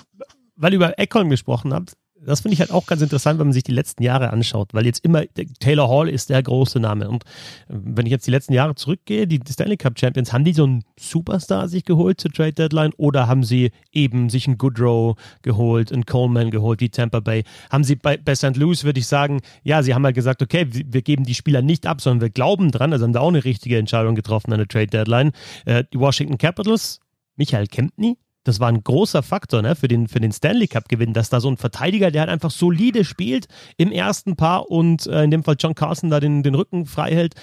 weil 0.55 0.71
ihr 0.71 0.77
über 0.77 0.97
Eckholm 0.97 1.29
gesprochen 1.29 1.73
habt, 1.73 1.91
das 2.21 2.41
finde 2.41 2.53
ich 2.53 2.59
halt 2.59 2.71
auch 2.71 2.85
ganz 2.85 3.01
interessant, 3.01 3.39
wenn 3.39 3.47
man 3.47 3.53
sich 3.53 3.63
die 3.63 3.73
letzten 3.73 4.01
Jahre 4.03 4.31
anschaut, 4.31 4.73
weil 4.73 4.85
jetzt 4.85 5.03
immer 5.03 5.23
Taylor 5.59 5.89
Hall 5.89 6.09
ist 6.09 6.29
der 6.29 6.41
große 6.41 6.79
Name. 6.79 7.09
Und 7.09 7.23
äh, 7.23 7.27
wenn 7.67 8.05
ich 8.05 8.11
jetzt 8.11 8.25
die 8.25 8.31
letzten 8.31 8.53
Jahre 8.53 8.75
zurückgehe, 8.75 9.27
die 9.27 9.39
Stanley 9.49 9.77
Cup 9.77 9.99
Champions, 9.99 10.31
haben 10.31 10.45
die 10.45 10.53
so 10.53 10.63
einen 10.63 10.83
Superstar 10.97 11.67
sich 11.67 11.83
geholt 11.83 12.21
zur 12.21 12.31
Trade 12.31 12.53
Deadline 12.53 12.91
oder 12.97 13.27
haben 13.27 13.43
sie 13.43 13.71
eben 13.91 14.29
sich 14.29 14.47
einen 14.47 14.57
Goodrow 14.57 15.17
geholt, 15.41 15.91
einen 15.91 16.05
Coleman 16.05 16.51
geholt, 16.51 16.79
wie 16.79 16.89
Tampa 16.89 17.19
Bay? 17.19 17.43
Haben 17.69 17.83
sie 17.83 17.95
bei, 17.95 18.17
bei 18.17 18.35
St. 18.35 18.55
Louis, 18.55 18.83
würde 18.83 18.99
ich 18.99 19.07
sagen, 19.07 19.41
ja, 19.63 19.83
sie 19.83 19.93
haben 19.93 20.05
halt 20.05 20.15
gesagt, 20.15 20.41
okay, 20.41 20.67
wir 20.69 21.01
geben 21.01 21.25
die 21.25 21.35
Spieler 21.35 21.61
nicht 21.61 21.85
ab, 21.85 22.01
sondern 22.01 22.21
wir 22.21 22.29
glauben 22.29 22.71
dran, 22.71 22.93
also 22.93 23.03
haben 23.03 23.13
da 23.13 23.19
auch 23.19 23.29
eine 23.29 23.43
richtige 23.43 23.77
Entscheidung 23.77 24.15
getroffen 24.15 24.53
an 24.53 24.59
der 24.59 24.67
Trade 24.67 24.87
Deadline. 24.87 25.31
Äh, 25.65 25.83
die 25.91 25.99
Washington 25.99 26.37
Capitals, 26.37 26.99
Michael 27.35 27.67
Kempney, 27.67 28.17
das 28.45 28.59
war 28.59 28.69
ein 28.69 28.83
großer 28.83 29.23
Faktor 29.23 29.61
ne, 29.61 29.75
für, 29.75 29.89
den, 29.89 30.07
für 30.07 30.21
den 30.21 30.31
Stanley 30.31 30.67
Cup-Gewinn, 30.67 31.13
dass 31.13 31.29
da 31.29 31.41
so 31.41 31.49
ein 31.49 31.57
Verteidiger, 31.57 32.11
der 32.11 32.21
halt 32.21 32.29
einfach 32.29 32.51
solide 32.51 33.03
spielt 33.03 33.47
im 33.75 33.91
ersten 33.91 34.35
Paar 34.35 34.71
und 34.71 35.07
äh, 35.07 35.23
in 35.23 35.31
dem 35.31 35.43
Fall 35.43 35.57
John 35.59 35.75
Carson 35.75 36.09
da 36.09 36.19
den, 36.19 36.43
den 36.43 36.55
Rücken 36.55 36.85
frei 36.85 37.11
hält. 37.11 37.35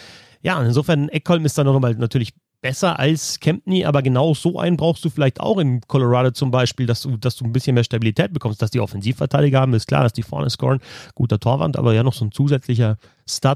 Ja, 0.42 0.62
insofern 0.62 1.08
Eckholm 1.08 1.44
ist 1.44 1.58
dann 1.58 1.66
nochmal 1.66 1.94
natürlich 1.94 2.32
besser 2.62 2.98
als 2.98 3.40
Kempney, 3.40 3.84
aber 3.84 4.02
genau 4.02 4.34
so 4.34 4.58
einen 4.58 4.76
brauchst 4.76 5.04
du 5.04 5.10
vielleicht 5.10 5.40
auch 5.40 5.58
in 5.58 5.80
Colorado 5.88 6.30
zum 6.30 6.52
Beispiel, 6.52 6.86
dass 6.86 7.02
du, 7.02 7.16
dass 7.16 7.34
du 7.36 7.44
ein 7.44 7.52
bisschen 7.52 7.74
mehr 7.74 7.82
Stabilität 7.82 8.32
bekommst, 8.32 8.62
dass 8.62 8.70
die 8.70 8.78
Offensivverteidiger 8.78 9.60
haben, 9.60 9.74
ist 9.74 9.88
klar, 9.88 10.04
dass 10.04 10.12
die 10.12 10.22
vorne 10.22 10.48
scoren, 10.48 10.78
guter 11.16 11.40
Torwand, 11.40 11.76
aber 11.76 11.92
ja 11.92 12.04
noch 12.04 12.14
so 12.14 12.24
ein 12.24 12.32
zusätzlicher 12.32 12.96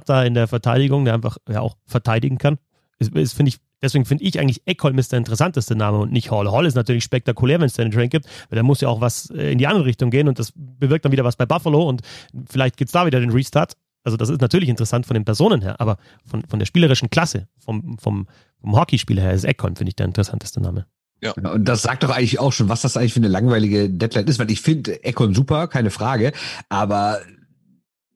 da 0.06 0.24
in 0.24 0.34
der 0.34 0.48
Verteidigung, 0.48 1.04
der 1.04 1.14
einfach 1.14 1.38
ja 1.48 1.60
auch 1.60 1.76
verteidigen 1.86 2.38
kann. 2.38 2.58
Ist, 2.98 3.14
ist 3.14 3.34
finde 3.34 3.50
ich, 3.50 3.58
deswegen 3.82 4.04
finde 4.04 4.24
ich 4.24 4.38
eigentlich 4.38 4.62
Eckholm 4.66 4.98
ist 4.98 5.12
der 5.12 5.18
interessanteste 5.18 5.76
Name 5.76 5.98
und 5.98 6.12
nicht 6.12 6.30
Hall. 6.30 6.50
Hall 6.50 6.66
ist 6.66 6.74
natürlich 6.74 7.04
spektakulär, 7.04 7.60
wenn 7.60 7.66
es 7.66 7.74
da 7.74 7.82
einen 7.82 7.92
Train 7.92 8.08
gibt, 8.08 8.26
weil 8.48 8.56
da 8.56 8.62
muss 8.62 8.80
ja 8.80 8.88
auch 8.88 9.00
was 9.00 9.30
äh, 9.30 9.52
in 9.52 9.58
die 9.58 9.66
andere 9.66 9.84
Richtung 9.84 10.10
gehen 10.10 10.28
und 10.28 10.38
das 10.38 10.52
bewirkt 10.54 11.04
dann 11.04 11.12
wieder 11.12 11.24
was 11.24 11.36
bei 11.36 11.46
Buffalo 11.46 11.88
und 11.88 12.02
vielleicht 12.48 12.76
gibt's 12.76 12.92
da 12.92 13.06
wieder 13.06 13.20
den 13.20 13.30
Restart. 13.30 13.74
Also 14.04 14.16
das 14.16 14.28
ist 14.28 14.40
natürlich 14.40 14.68
interessant 14.68 15.04
von 15.04 15.14
den 15.14 15.24
Personen 15.24 15.62
her, 15.62 15.80
aber 15.80 15.98
von, 16.24 16.44
von 16.48 16.60
der 16.60 16.66
spielerischen 16.66 17.10
Klasse, 17.10 17.48
vom, 17.58 17.98
vom, 17.98 18.28
vom 18.60 18.76
Hockeyspieler 18.76 19.22
her 19.22 19.32
ist 19.32 19.44
Eckholm, 19.44 19.74
finde 19.74 19.90
ich, 19.90 19.96
der 19.96 20.06
interessanteste 20.06 20.60
Name. 20.60 20.86
Ja, 21.22 21.32
und 21.32 21.64
das 21.64 21.82
sagt 21.82 22.02
doch 22.02 22.10
eigentlich 22.10 22.38
auch 22.38 22.52
schon, 22.52 22.68
was 22.68 22.82
das 22.82 22.96
eigentlich 22.96 23.14
für 23.14 23.20
eine 23.20 23.28
langweilige 23.28 23.88
Deadline 23.88 24.26
ist, 24.26 24.38
weil 24.38 24.50
ich 24.50 24.60
finde 24.60 25.02
Econ 25.02 25.34
super, 25.34 25.66
keine 25.66 25.90
Frage, 25.90 26.32
aber 26.68 27.20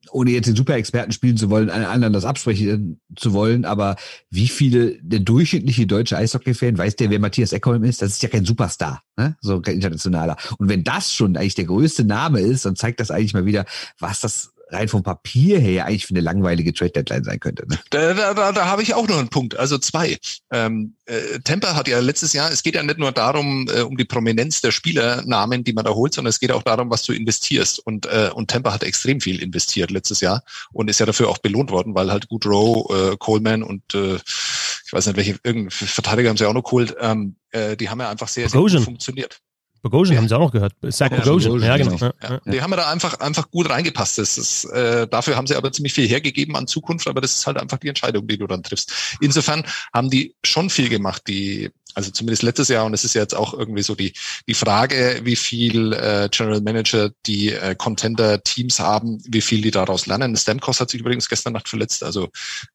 ohne 0.09 0.31
jetzt 0.31 0.47
den 0.47 0.55
Super-Experten 0.55 1.11
spielen 1.11 1.37
zu 1.37 1.49
wollen, 1.49 1.69
einen 1.69 1.85
anderen 1.85 2.13
das 2.13 2.25
absprechen 2.25 2.99
zu 3.15 3.33
wollen, 3.33 3.65
aber 3.65 3.95
wie 4.29 4.47
viele, 4.47 4.97
der 5.01 5.19
durchschnittliche 5.19 5.85
deutsche 5.85 6.17
Eishockey-Fan, 6.17 6.77
weiß 6.77 6.95
der, 6.95 7.09
wer 7.09 7.19
Matthias 7.19 7.53
Eckholm 7.53 7.83
ist? 7.83 8.01
Das 8.01 8.11
ist 8.11 8.23
ja 8.23 8.29
kein 8.29 8.45
Superstar, 8.45 9.03
ne? 9.17 9.37
so 9.41 9.61
kein 9.61 9.75
internationaler. 9.75 10.37
Und 10.57 10.69
wenn 10.69 10.83
das 10.83 11.13
schon 11.13 11.37
eigentlich 11.37 11.55
der 11.55 11.65
größte 11.65 12.03
Name 12.03 12.39
ist, 12.39 12.65
dann 12.65 12.75
zeigt 12.75 12.99
das 12.99 13.11
eigentlich 13.11 13.33
mal 13.33 13.45
wieder, 13.45 13.65
was 13.99 14.21
das 14.21 14.53
rein 14.71 14.87
vom 14.87 15.03
Papier 15.03 15.59
her 15.59 15.85
eigentlich 15.85 16.07
für 16.07 16.13
eine 16.13 16.21
langweilige 16.21 16.73
Trade-Deadline 16.73 17.23
sein 17.23 17.39
könnte. 17.39 17.67
Ne? 17.67 17.79
Da, 17.89 18.13
da, 18.13 18.33
da, 18.33 18.51
da 18.51 18.65
habe 18.67 18.83
ich 18.83 18.93
auch 18.93 19.07
noch 19.07 19.17
einen 19.17 19.29
Punkt, 19.29 19.57
also 19.57 19.77
zwei. 19.77 20.17
Ähm, 20.51 20.95
äh, 21.05 21.39
Tampa 21.43 21.75
hat 21.75 21.87
ja 21.87 21.99
letztes 21.99 22.33
Jahr, 22.33 22.51
es 22.51 22.63
geht 22.63 22.75
ja 22.75 22.83
nicht 22.83 22.97
nur 22.97 23.11
darum, 23.11 23.67
äh, 23.67 23.81
um 23.81 23.97
die 23.97 24.05
Prominenz 24.05 24.61
der 24.61 24.71
Spielernamen, 24.71 25.63
die 25.63 25.73
man 25.73 25.85
da 25.85 25.91
holt, 25.91 26.13
sondern 26.13 26.29
es 26.29 26.39
geht 26.39 26.51
auch 26.51 26.63
darum, 26.63 26.89
was 26.89 27.03
du 27.03 27.13
investierst. 27.13 27.79
Und, 27.79 28.05
äh, 28.05 28.29
und 28.33 28.49
Tampa 28.49 28.73
hat 28.73 28.83
extrem 28.83 29.21
viel 29.21 29.41
investiert 29.41 29.91
letztes 29.91 30.21
Jahr 30.21 30.43
und 30.71 30.89
ist 30.89 30.99
ja 30.99 31.05
dafür 31.05 31.29
auch 31.29 31.39
belohnt 31.39 31.71
worden, 31.71 31.95
weil 31.95 32.11
halt 32.11 32.29
Goodrow, 32.29 32.89
äh, 32.89 33.17
Coleman 33.17 33.63
und 33.63 33.93
äh, 33.93 34.15
ich 34.15 34.93
weiß 34.93 35.05
nicht, 35.07 35.15
welche 35.17 35.39
irgendein 35.43 35.71
Verteidiger 35.71 36.29
haben 36.29 36.37
sie 36.37 36.45
auch 36.45 36.53
noch 36.53 36.63
geholt, 36.63 36.95
ähm, 36.99 37.35
äh, 37.51 37.77
die 37.77 37.89
haben 37.89 37.99
ja 37.99 38.09
einfach 38.09 38.27
sehr, 38.27 38.49
sehr 38.49 38.59
gut 38.59 38.71
funktioniert. 38.81 39.39
Bogosian 39.81 40.15
Ja. 40.15 40.21
haben 40.21 40.27
sie 40.27 40.35
auch 40.35 40.39
noch 40.41 40.51
gehört. 40.51 40.73
Zach 40.89 41.11
Ja, 41.11 41.17
Bogosian, 41.19 41.61
ja 41.61 41.77
genau. 41.77 41.91
genau. 41.95 42.11
Ja, 42.21 42.29
Ja, 42.29 42.41
ja. 42.45 42.51
Die 42.51 42.61
haben 42.61 42.71
ja 42.71 42.77
da 42.77 42.89
einfach, 42.89 43.19
einfach 43.19 43.49
gut 43.49 43.69
reingepasst. 43.69 44.17
Das 44.17 44.37
ist, 44.37 44.65
äh, 44.65 45.07
dafür 45.07 45.35
haben 45.35 45.47
sie 45.47 45.55
aber 45.55 45.71
ziemlich 45.71 45.93
viel 45.93 46.07
hergegeben 46.07 46.55
an 46.55 46.67
Zukunft, 46.67 47.07
aber 47.07 47.21
das 47.21 47.33
ist 47.33 47.47
halt 47.47 47.57
einfach 47.57 47.77
die 47.77 47.87
Entscheidung, 47.87 48.27
die 48.27 48.37
du 48.37 48.47
dann 48.47 48.63
triffst. 48.63 49.17
Insofern 49.21 49.65
haben 49.93 50.09
die 50.09 50.35
schon 50.43 50.69
viel 50.69 50.89
gemacht, 50.89 51.23
die 51.27 51.71
Also 51.93 52.09
zumindest 52.09 52.43
letztes 52.43 52.69
Jahr 52.69 52.85
und 52.85 52.93
es 52.93 53.03
ist 53.03 53.15
jetzt 53.15 53.35
auch 53.35 53.53
irgendwie 53.53 53.83
so 53.83 53.95
die 53.95 54.13
die 54.47 54.53
Frage, 54.53 55.19
wie 55.23 55.35
viel 55.35 55.91
äh, 55.91 56.29
General 56.31 56.61
Manager 56.61 57.11
die 57.25 57.51
äh, 57.51 57.75
Contender 57.75 58.41
Teams 58.43 58.79
haben, 58.79 59.21
wie 59.27 59.41
viel 59.41 59.61
die 59.61 59.71
daraus 59.71 60.05
lernen. 60.05 60.37
Stamkos 60.37 60.79
hat 60.79 60.89
sich 60.89 61.01
übrigens 61.01 61.27
gestern 61.27 61.51
Nacht 61.51 61.67
verletzt, 61.67 62.03
also 62.03 62.29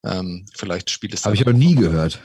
ähm, 0.05 0.45
vielleicht 0.55 0.91
spielt 0.91 1.15
es. 1.15 1.25
Habe 1.25 1.35
ich 1.35 1.41
aber 1.41 1.55
nie 1.55 1.75
gehört. 1.75 2.21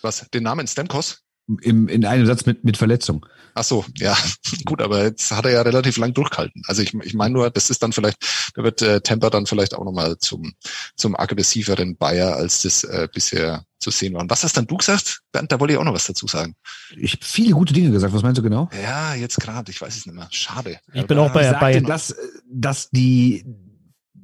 Was? 0.00 0.24
Den 0.32 0.44
Namen 0.44 0.68
Stamkos? 0.68 1.22
Im, 1.60 1.88
in 1.88 2.06
einem 2.06 2.24
Satz 2.24 2.46
mit, 2.46 2.64
mit 2.64 2.76
Verletzung. 2.76 3.26
Ach 3.54 3.64
so, 3.64 3.84
ja, 3.96 4.16
gut, 4.64 4.80
aber 4.80 5.04
jetzt 5.04 5.30
hat 5.30 5.44
er 5.44 5.52
ja 5.52 5.62
relativ 5.62 5.96
lang 5.98 6.14
durchgehalten. 6.14 6.62
Also 6.66 6.82
ich, 6.82 6.94
ich 6.94 7.14
meine 7.14 7.34
nur, 7.34 7.50
das 7.50 7.70
ist 7.70 7.82
dann 7.82 7.92
vielleicht, 7.92 8.18
da 8.54 8.62
wird 8.62 8.80
äh, 8.82 9.00
Temper 9.00 9.30
dann 9.30 9.46
vielleicht 9.46 9.74
auch 9.74 9.84
nochmal 9.84 10.16
zum, 10.18 10.54
zum 10.96 11.14
aggressiveren 11.14 11.96
Bayer, 11.96 12.34
als 12.34 12.62
das 12.62 12.84
äh, 12.84 13.08
bisher 13.12 13.64
zu 13.78 13.90
sehen 13.90 14.14
war. 14.14 14.22
Und 14.22 14.30
was 14.30 14.42
hast 14.42 14.56
dann 14.56 14.66
du 14.66 14.78
gesagt? 14.78 15.20
Bernd, 15.30 15.52
da 15.52 15.60
wollte 15.60 15.74
ich 15.74 15.78
auch 15.78 15.84
noch 15.84 15.92
was 15.92 16.06
dazu 16.06 16.26
sagen. 16.26 16.56
Ich 16.96 17.12
habe 17.12 17.24
viele 17.24 17.52
gute 17.52 17.74
Dinge 17.74 17.90
gesagt. 17.90 18.14
Was 18.14 18.22
meinst 18.22 18.38
du 18.38 18.42
genau? 18.42 18.70
Ja, 18.82 19.14
jetzt 19.14 19.38
gerade, 19.38 19.70
ich 19.70 19.80
weiß 19.80 19.94
es 19.94 20.06
nicht 20.06 20.14
mehr. 20.14 20.28
Schade. 20.30 20.80
Ich 20.92 21.06
bin 21.06 21.18
auch 21.18 21.32
bei, 21.32 21.50
ich 21.50 21.56
bei 21.58 21.80
dass, 21.80 22.16
dass 22.50 22.88
die 22.90 23.44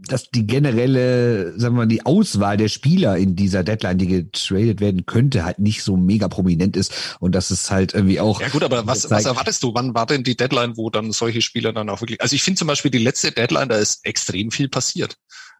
dass 0.09 0.31
die 0.31 0.47
generelle, 0.47 1.59
sagen 1.59 1.75
wir 1.75 1.83
mal, 1.83 1.87
die 1.87 2.05
Auswahl 2.05 2.57
der 2.57 2.69
Spieler 2.69 3.17
in 3.17 3.37
dieser 3.37 3.63
Deadline, 3.63 3.99
die 3.99 4.07
getradet 4.07 4.81
werden 4.81 5.07
könnte, 5.07 5.45
halt 5.45 5.59
nicht 5.59 5.83
so 5.83 5.97
mega 5.97 6.29
prominent 6.29 6.77
ist 6.77 7.17
und 7.21 7.35
dass 7.35 7.51
es 7.51 7.71
halt 7.71 7.95
irgendwie 7.95 8.21
auch. 8.21 8.41
Ja 8.41 8.49
gut, 8.49 8.63
aber 8.63 8.87
was, 8.87 9.11
was 9.11 9.25
erwartest 9.25 9.63
du? 9.63 9.75
Wann 9.75 9.95
war 9.95 10.07
denn 10.07 10.25
die 10.25 10.37
Deadline, 10.37 10.77
wo 10.77 10.91
dann 10.91 11.13
solche 11.13 11.43
Spieler 11.43 11.73
dann 11.73 11.89
auch 11.89 12.01
wirklich? 12.01 12.21
Also 12.21 12.35
ich 12.35 12.43
finde 12.43 12.59
zum 12.59 12.69
Beispiel 12.69 12.91
die 12.91 12.99
letzte 12.99 13.33
Deadline, 13.33 13.69
da 13.69 13.77
ist 13.77 14.05
extrem 14.05 14.51
viel 14.51 14.69
passiert. 14.69 15.17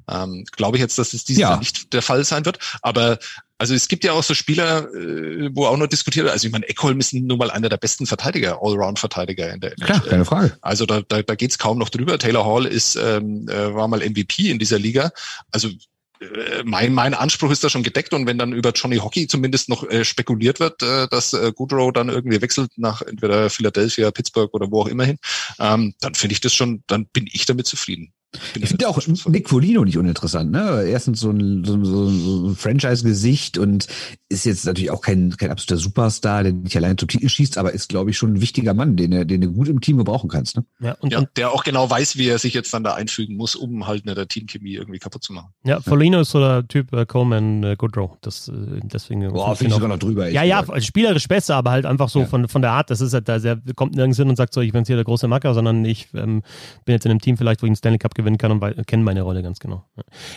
Ähm, 0.09 0.45
Glaube 0.53 0.77
ich 0.77 0.81
jetzt, 0.81 0.99
dass 0.99 1.13
es 1.13 1.25
dieses 1.25 1.41
ja. 1.41 1.51
Jahr 1.51 1.59
nicht 1.59 1.93
der 1.93 2.03
Fall 2.03 2.25
sein 2.25 2.45
wird. 2.45 2.59
Aber 2.83 3.19
also 3.61 3.75
es 3.75 3.89
gibt 3.89 4.05
ja 4.05 4.13
auch 4.13 4.23
so 4.23 4.33
Spieler, 4.33 4.89
äh, 4.95 5.51
wo 5.53 5.67
auch 5.67 5.77
noch 5.77 5.87
diskutiert 5.87 6.25
wird. 6.25 6.33
Also 6.33 6.47
ich 6.47 6.53
meine, 6.53 6.67
Eckholm 6.67 6.99
ist 6.99 7.13
nun 7.13 7.37
mal 7.37 7.51
einer 7.51 7.69
der 7.69 7.77
besten 7.77 8.07
Verteidiger, 8.07 8.63
Allround-Verteidiger 8.63 9.53
in 9.53 9.61
der 9.61 9.73
NHL. 9.73 9.85
Klar, 9.85 10.01
keine 10.01 10.25
Frage. 10.25 10.57
Also 10.63 10.87
da, 10.87 11.03
da, 11.07 11.21
da 11.21 11.35
geht 11.35 11.51
es 11.51 11.59
kaum 11.59 11.77
noch 11.77 11.91
drüber. 11.91 12.19
Taylor 12.19 12.47
Hall 12.47 12.65
ist 12.65 12.97
ähm, 12.97 13.47
äh, 13.51 13.75
war 13.75 13.87
mal 13.87 14.01
MVP 14.01 14.51
in 14.51 14.59
dieser 14.59 14.79
Liga. 14.79 15.13
Also 15.53 15.69
äh, 15.69 16.63
mein, 16.65 16.95
mein 16.95 17.13
Anspruch 17.13 17.51
ist 17.51 17.63
da 17.63 17.69
schon 17.69 17.83
gedeckt 17.83 18.15
und 18.15 18.27
wenn 18.27 18.39
dann 18.39 18.55
über 18.55 18.71
Johnny 18.71 18.97
Hockey 18.97 19.27
zumindest 19.27 19.69
noch 19.69 19.87
äh, 19.91 20.07
spekuliert 20.07 20.59
wird, 20.59 20.83
äh, 20.83 21.07
dass 21.09 21.35
äh, 21.35 21.53
Goodrow 21.55 21.93
dann 21.93 22.09
irgendwie 22.09 22.41
wechselt 22.41 22.71
nach 22.77 23.03
entweder 23.03 23.51
Philadelphia, 23.51 24.11
Pittsburgh 24.11 24.55
oder 24.55 24.71
wo 24.71 24.81
auch 24.81 24.89
immer 24.89 25.05
hin, 25.05 25.19
ähm, 25.59 25.93
dann 26.01 26.15
finde 26.15 26.33
ich 26.33 26.41
das 26.41 26.55
schon, 26.55 26.83
dann 26.87 27.05
bin 27.13 27.29
ich 27.31 27.45
damit 27.45 27.67
zufrieden. 27.67 28.15
Ich 28.55 28.69
finde 28.69 28.89
auch 28.89 29.01
Nick 29.27 29.49
Folino 29.49 29.85
nicht 29.85 29.99
uninteressant. 29.99 30.53
Ne? 30.53 30.85
Erstens 30.87 31.21
so 31.21 31.31
ein, 31.31 31.65
so, 31.65 31.83
so, 31.85 32.09
so 32.09 32.49
ein 32.49 32.57
Franchise-Gesicht 32.57 33.59
und 33.59 33.89
ist 34.29 34.45
jetzt 34.45 34.65
natürlich 34.65 34.93
auch 34.93 35.01
kein, 35.01 35.37
kein 35.37 35.51
absoluter 35.51 35.83
Superstar, 35.83 36.45
der 36.45 36.53
nicht 36.53 36.77
allein 36.77 36.97
zum 36.97 37.09
Titel 37.09 37.29
schießt, 37.29 37.59
aber 37.59 37.73
ist, 37.73 37.89
glaube 37.89 38.11
ich, 38.11 38.17
schon 38.17 38.35
ein 38.35 38.41
wichtiger 38.41 38.73
Mann, 38.73 38.97
den, 38.97 39.27
den 39.27 39.41
du 39.41 39.53
gut 39.53 39.67
im 39.67 39.81
Team 39.81 39.99
gebrauchen 39.99 40.31
kannst. 40.31 40.57
Ne? 40.57 40.65
Ja, 40.81 40.93
und, 41.01 41.13
ja, 41.13 41.19
und 41.19 41.29
der 41.37 41.51
auch 41.51 41.65
genau 41.65 41.91
weiß, 41.91 42.17
wie 42.17 42.29
er 42.29 42.39
sich 42.39 42.55
jetzt 42.55 42.73
dann 42.73 42.85
da 42.85 42.95
einfügen 42.95 43.35
muss, 43.35 43.57
um 43.57 43.89
halt 43.89 44.07
ne, 44.07 44.15
der 44.15 44.29
Teamchemie 44.29 44.75
irgendwie 44.75 45.01
kaputt 45.01 45.25
zu 45.25 45.33
machen. 45.33 45.49
Ja, 45.65 45.81
Folino 45.81 46.21
ist 46.21 46.31
so 46.31 46.39
der 46.39 46.69
Typ 46.69 46.93
äh, 46.93 47.07
Coleman 47.07 47.65
äh, 47.65 47.75
Goodrow. 47.77 48.17
Das, 48.21 48.47
äh, 48.47 48.53
deswegen 48.85 49.29
Boah, 49.33 49.57
finde 49.57 49.71
ich 49.71 49.75
sogar 49.75 49.89
noch 49.89 49.99
drüber. 49.99 50.29
Ja, 50.29 50.45
ja, 50.45 50.61
gesagt. 50.61 50.85
spielerisch 50.85 51.27
besser, 51.27 51.57
aber 51.57 51.73
halt 51.73 51.85
einfach 51.85 52.09
so 52.09 52.21
ja. 52.21 52.27
von, 52.27 52.47
von 52.47 52.63
der 52.63 52.71
Art. 52.71 52.91
Das 52.91 53.01
ist 53.01 53.13
halt, 53.13 53.27
der 53.27 53.61
kommt 53.75 53.97
nirgends 53.97 54.19
hin 54.19 54.29
und 54.29 54.37
sagt 54.37 54.55
so, 54.55 54.61
ich 54.61 54.71
bin 54.71 54.83
jetzt 54.83 54.87
hier 54.87 54.97
der 54.97 55.05
große 55.05 55.27
Macker, 55.27 55.55
sondern 55.55 55.85
ich 55.85 56.07
ähm, 56.15 56.43
bin 56.85 56.93
jetzt 56.95 57.05
in 57.05 57.11
einem 57.11 57.21
Team 57.21 57.37
vielleicht, 57.37 57.63
wo 57.63 57.67
ich 57.67 57.71
einen 57.71 57.77
Stanley 57.77 57.99
Cup 57.99 58.15
gewinnen 58.21 58.39
kann 58.39 58.53
und 58.53 58.61
kenne 58.61 58.85
kennen 58.85 59.05
meine 59.05 59.23
Rolle 59.23 59.43
ganz 59.43 59.59
genau. 59.59 59.85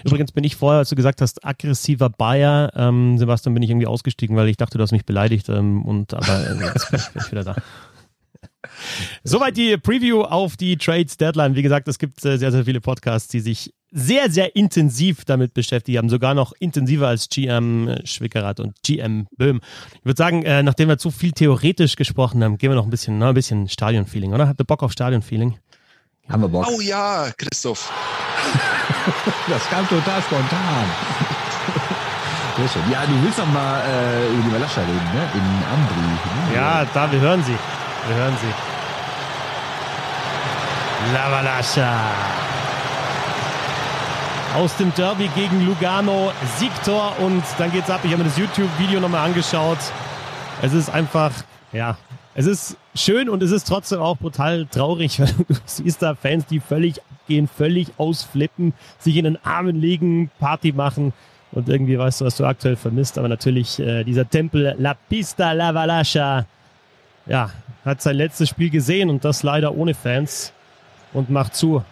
Übrigens 0.04 0.32
bin 0.32 0.44
ich 0.44 0.56
vorher, 0.56 0.80
als 0.80 0.90
du 0.90 0.96
gesagt 0.96 1.22
hast, 1.22 1.46
aggressiver 1.46 2.10
Bayer, 2.10 2.72
ähm, 2.76 3.18
Sebastian, 3.18 3.54
bin 3.54 3.64
ich 3.64 3.70
irgendwie 3.70 3.88
ausgestiegen, 3.88 4.36
weil 4.36 4.48
ich 4.48 4.58
dachte, 4.58 4.78
du 4.78 4.84
hast 4.84 4.92
mich 4.92 5.06
beleidigt 5.06 5.50
ähm, 5.50 5.84
und 5.86 6.14
aber 6.14 6.50
äh, 6.50 6.66
jetzt 6.74 6.92
bin 6.92 7.02
ich 7.22 7.32
wieder 7.32 7.44
da. 7.44 7.56
Soweit 9.24 9.58
die 9.58 9.78
Preview 9.78 10.22
auf 10.22 10.58
die 10.58 10.78
Trades 10.78 11.18
Deadline. 11.18 11.56
Wie 11.56 11.62
gesagt, 11.62 11.88
es 11.88 12.00
gibt 12.00 12.24
äh, 12.26 12.38
sehr, 12.38 12.52
sehr 12.52 12.66
viele 12.66 12.82
Podcasts, 12.82 13.28
die 13.30 13.40
sich 13.40 13.74
sehr, 13.92 14.32
sehr 14.32 14.56
intensiv 14.56 15.24
damit 15.24 15.54
beschäftigt 15.54 15.98
haben, 15.98 16.10
sogar 16.10 16.34
noch 16.34 16.54
intensiver 16.60 17.08
als 17.08 17.30
GM 17.30 17.96
Schwickerath 18.04 18.60
und 18.60 18.82
GM 18.82 19.28
Böhm. 19.38 19.62
Ich 20.00 20.06
würde 20.06 20.18
sagen, 20.18 20.44
äh, 20.44 20.64
nachdem 20.64 20.90
wir 20.90 20.98
zu 20.98 21.12
viel 21.12 21.32
theoretisch 21.32 21.96
gesprochen 21.96 22.44
haben, 22.44 22.58
gehen 22.58 22.72
wir 22.72 22.76
noch 22.76 22.86
ein 22.86 22.90
bisschen, 22.90 23.20
noch 23.20 23.28
ein 23.28 23.34
bisschen 23.36 23.70
Stadionfeeling, 23.70 24.34
oder? 24.34 24.48
Habt 24.48 24.60
ihr 24.60 24.66
Bock 24.66 24.82
auf 24.82 24.92
Stadionfeeling? 24.92 25.60
Haben 26.30 26.42
wir 26.42 26.48
Bock. 26.48 26.68
Oh 26.68 26.80
ja, 26.82 27.28
Christoph. 27.38 27.92
das 29.50 29.70
kam 29.70 29.88
total 29.88 30.22
spontan. 30.22 30.86
Sehr 32.58 32.70
schön. 32.70 32.92
Ja, 32.92 33.06
du 33.06 33.24
willst 33.24 33.40
doch 33.40 33.48
mal 33.48 33.82
äh, 33.82 34.28
über 34.28 34.44
die 34.44 34.54
Valascha 34.54 34.82
reden, 34.82 35.12
ne? 35.14 35.28
In 35.34 35.64
Ambri. 35.74 36.52
Ne? 36.52 36.56
Ja, 36.56 36.86
da, 36.94 37.12
wir 37.12 37.20
hören 37.20 37.44
sie. 37.44 37.58
Wir 38.08 38.16
hören 38.16 38.38
sie. 38.42 38.54
La 41.14 41.32
Valascha. 41.32 42.00
Aus 44.56 44.76
dem 44.78 44.94
Derby 44.94 45.30
gegen 45.36 45.66
Lugano, 45.66 46.32
Siegtor 46.58 47.18
und 47.20 47.44
dann 47.58 47.72
geht's 47.72 47.90
ab. 47.90 48.02
Ich 48.04 48.12
habe 48.12 48.24
mir 48.24 48.30
das 48.30 48.38
YouTube-Video 48.38 49.00
nochmal 49.00 49.26
angeschaut. 49.26 49.80
Es 50.62 50.74
ist 50.74 50.90
einfach, 50.90 51.32
ja, 51.72 51.98
es 52.36 52.46
ist 52.46 52.78
schön 52.96 53.30
und 53.30 53.42
es 53.44 53.52
ist 53.52 53.68
trotzdem 53.68 54.00
auch 54.00 54.18
brutal 54.18 54.66
traurig, 54.66 55.20
weil 55.20 55.34
du 55.48 55.56
siehst 55.66 56.02
da 56.02 56.16
Fans, 56.16 56.46
die 56.46 56.60
völlig 56.60 57.02
gehen, 57.28 57.48
völlig 57.48 57.88
ausflippen, 57.98 58.74
sich 59.00 59.18
in 59.18 59.26
den 59.26 59.46
Armen 59.46 59.80
legen, 59.80 60.30
Party 60.40 60.72
machen 60.72 61.14
und 61.52 61.70
irgendwie 61.70 61.98
weißt 61.98 62.22
du, 62.22 62.26
was 62.26 62.38
du 62.38 62.46
aktuell 62.46 62.76
vermisst. 62.76 63.18
Aber 63.18 63.28
natürlich 63.28 63.80
äh, 63.80 64.04
dieser 64.04 64.30
Tempel 64.30 64.76
La 64.78 64.96
Pista 65.10 65.52
La 65.52 65.74
Valascha, 65.74 66.46
ja, 67.26 67.50
hat 67.86 68.02
sein 68.02 68.18
letztes 68.18 68.50
Spiel 68.50 68.70
gesehen 68.70 69.10
und 69.10 69.24
das 69.24 69.44
leider 69.44 69.76
ohne 69.76 69.94
Fans 69.94 70.54
und 71.14 71.30
macht 71.30 71.56
zu. 71.56 71.84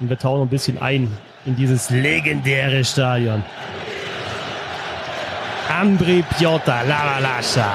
Und 0.00 0.10
wir 0.10 0.18
tauchen 0.18 0.42
ein 0.42 0.48
bisschen 0.48 0.80
ein 0.80 1.10
in 1.46 1.56
dieses 1.56 1.90
legendäre 1.90 2.84
Stadion. 2.84 3.42
Ambri 5.68 6.24
Piotta 6.36 6.82
La 6.82 7.16
Valascha. 7.16 7.74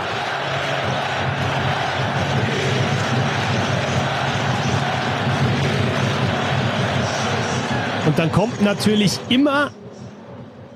Und 8.06 8.18
dann 8.18 8.32
kommt 8.32 8.62
natürlich 8.62 9.20
immer, 9.30 9.72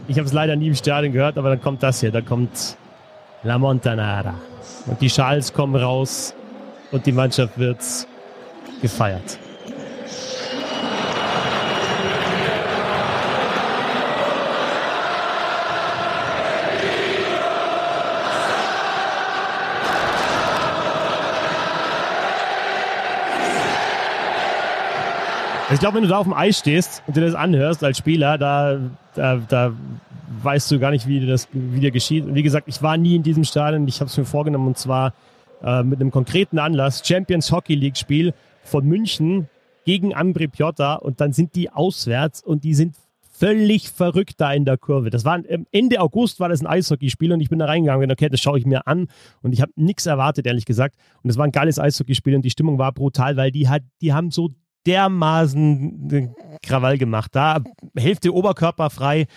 ich 0.07 0.17
habe 0.17 0.27
es 0.27 0.33
leider 0.33 0.55
nie 0.55 0.67
im 0.67 0.75
Stadion 0.75 1.13
gehört, 1.13 1.37
aber 1.37 1.49
dann 1.49 1.61
kommt 1.61 1.81
das 1.83 1.99
hier, 1.99 2.11
da 2.11 2.21
kommt 2.21 2.77
La 3.43 3.57
Montanara. 3.57 4.35
Und 4.85 5.01
die 5.01 5.09
Schals 5.09 5.53
kommen 5.53 5.75
raus 5.75 6.33
und 6.91 7.05
die 7.05 7.11
Mannschaft 7.11 7.57
wird 7.57 7.79
gefeiert. 8.81 9.39
Ich 25.73 25.79
glaube, 25.79 25.95
wenn 25.95 26.03
du 26.03 26.09
da 26.09 26.17
auf 26.17 26.25
dem 26.25 26.33
Eis 26.33 26.59
stehst 26.59 27.03
und 27.07 27.15
dir 27.15 27.21
das 27.21 27.35
anhörst 27.35 27.83
als 27.83 27.97
Spieler, 27.97 28.37
da, 28.37 28.79
da, 29.15 29.37
da 29.37 29.73
weißt 30.41 30.71
du 30.71 30.79
gar 30.79 30.91
nicht, 30.91 31.07
wie 31.07 31.25
das 31.25 31.47
wie 31.51 31.79
dir 31.79 31.91
geschieht. 31.91 32.25
Und 32.25 32.35
wie 32.35 32.43
gesagt, 32.43 32.67
ich 32.67 32.81
war 32.81 32.97
nie 32.97 33.15
in 33.15 33.23
diesem 33.23 33.43
Stadion. 33.43 33.87
Ich 33.87 33.99
habe 33.99 34.09
es 34.09 34.17
mir 34.17 34.25
vorgenommen 34.25 34.67
und 34.67 34.77
zwar 34.77 35.13
äh, 35.63 35.83
mit 35.83 35.99
einem 35.99 36.11
konkreten 36.11 36.59
Anlass. 36.59 37.01
Champions 37.05 37.51
Hockey 37.51 37.75
League 37.75 37.97
Spiel 37.97 38.33
von 38.63 38.85
München 38.85 39.49
gegen 39.85 40.13
Ambri 40.13 40.47
Piotta 40.47 40.95
und 40.95 41.19
dann 41.19 41.33
sind 41.33 41.55
die 41.55 41.69
auswärts 41.69 42.41
und 42.43 42.63
die 42.63 42.73
sind 42.73 42.95
völlig 43.31 43.89
verrückt 43.89 44.35
da 44.37 44.53
in 44.53 44.63
der 44.63 44.77
Kurve. 44.77 45.09
Das 45.09 45.25
war 45.25 45.41
Ende 45.71 45.99
August 45.99 46.39
war 46.39 46.49
das 46.49 46.61
ein 46.61 46.67
Eishockeyspiel 46.67 47.33
und 47.33 47.41
ich 47.41 47.49
bin 47.49 47.59
da 47.59 47.65
reingegangen 47.65 48.05
und 48.05 48.11
okay, 48.11 48.29
das 48.29 48.39
schaue 48.39 48.59
ich 48.59 48.65
mir 48.65 48.87
an 48.87 49.07
und 49.41 49.53
ich 49.53 49.61
habe 49.61 49.71
nichts 49.75 50.05
erwartet, 50.05 50.45
ehrlich 50.45 50.65
gesagt. 50.65 50.95
Und 51.23 51.29
es 51.29 51.37
war 51.37 51.45
ein 51.45 51.51
geiles 51.51 51.79
Eishockeyspiel 51.79 52.35
und 52.35 52.43
die 52.43 52.51
Stimmung 52.51 52.77
war 52.77 52.91
brutal, 52.91 53.35
weil 53.35 53.51
die 53.51 53.67
hat, 53.67 53.81
die 54.01 54.13
haben 54.13 54.29
so 54.29 54.51
dermaßen 54.85 56.35
Krawall 56.61 56.97
gemacht. 56.97 57.31
Da 57.33 57.61
Hälfte 57.95 58.33
Oberkörper 58.33 58.89
frei, 58.89 59.27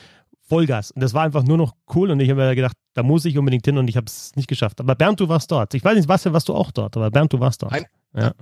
Vollgas. 0.49 0.91
Und 0.93 1.03
das 1.03 1.15
war 1.15 1.23
einfach 1.23 1.43
nur 1.43 1.57
noch 1.57 1.75
cool. 1.95 2.11
Und 2.11 2.21
ich 2.21 2.31
habe 2.31 2.41
mir 2.41 2.55
gedacht, 2.55 2.77
da 2.95 3.03
muss 3.03 3.25
ich 3.25 3.37
unbedingt 3.37 3.65
hin 3.65 3.79
und 3.79 3.89
ich 3.89 3.97
habe 3.97 4.07
es 4.07 4.35
nicht 4.37 4.49
geschafft. 4.49 4.81
Aber 4.81 4.95
Bernd, 4.95 5.21
du 5.21 5.29
warst 5.29 5.51
dort. 5.51 5.75
Ich 5.75 5.85
weiß 5.85 5.97
nicht, 5.97 6.09
was, 6.09 6.25
warst 6.27 6.49
du 6.49 6.55
auch 6.55 6.71
dort, 6.71 6.97
aber 6.97 7.11
Bernd, 7.11 7.33
du 7.33 7.41
warst 7.41 7.63
dort. 7.63 7.73
Nein. 7.73 7.85
Ja. 8.15 8.33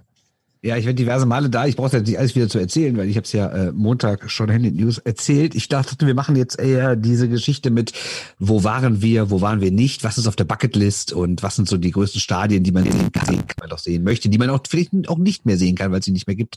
Ja, 0.65 0.79
ich 0.79 0.87
werde 0.87 0.95
diverse 0.95 1.27
Male 1.27 1.51
da. 1.51 1.67
Ich 1.67 1.77
brauche 1.77 1.95
jetzt 1.95 2.07
nicht 2.07 2.19
alles 2.19 2.35
wieder 2.35 2.49
zu 2.49 2.59
erzählen, 2.59 2.97
weil 2.97 3.07
ich 3.11 3.17
habe 3.17 3.27
es 3.27 3.33
ja 3.33 3.51
äh, 3.51 3.73
Montag 3.73 4.31
schon 4.31 4.49
in 4.49 4.63
den 4.63 4.77
News 4.77 4.97
erzählt. 4.97 5.55
Ich 5.55 5.69
dachte, 5.69 6.07
wir 6.07 6.15
machen 6.15 6.37
jetzt 6.37 6.59
eher 6.59 6.97
diese 6.97 7.29
Geschichte 7.29 7.71
mit, 7.71 7.93
wo 8.39 8.65
waren 8.65 9.03
wir, 9.03 9.29
wo 9.29 9.43
waren 9.43 9.61
wir 9.61 9.71
nicht, 9.71 10.05
was 10.05 10.17
ist 10.17 10.27
auf 10.27 10.37
der 10.37 10.45
Bucketlist 10.45 11.13
und 11.13 11.43
was 11.43 11.57
sind 11.57 11.69
so 11.69 11.77
die 11.77 11.91
größten 11.91 12.19
Stadien, 12.19 12.63
die 12.63 12.73
man 12.73 12.85
sehen 12.85 13.13
kann, 13.13 13.35
die 13.35 13.43
man 13.61 13.69
doch 13.69 13.79
sehen 13.79 14.05
möchte, 14.05 14.31
die 14.31 14.39
man 14.39 14.49
auch 14.49 14.61
vielleicht 14.67 15.07
auch 15.07 15.19
nicht 15.19 15.45
mehr 15.45 15.59
sehen 15.59 15.77
kann, 15.77 15.93
weil 15.93 15.99
es 15.99 16.07
sie 16.07 16.13
nicht 16.13 16.27
mehr 16.27 16.37
gibt. 16.37 16.57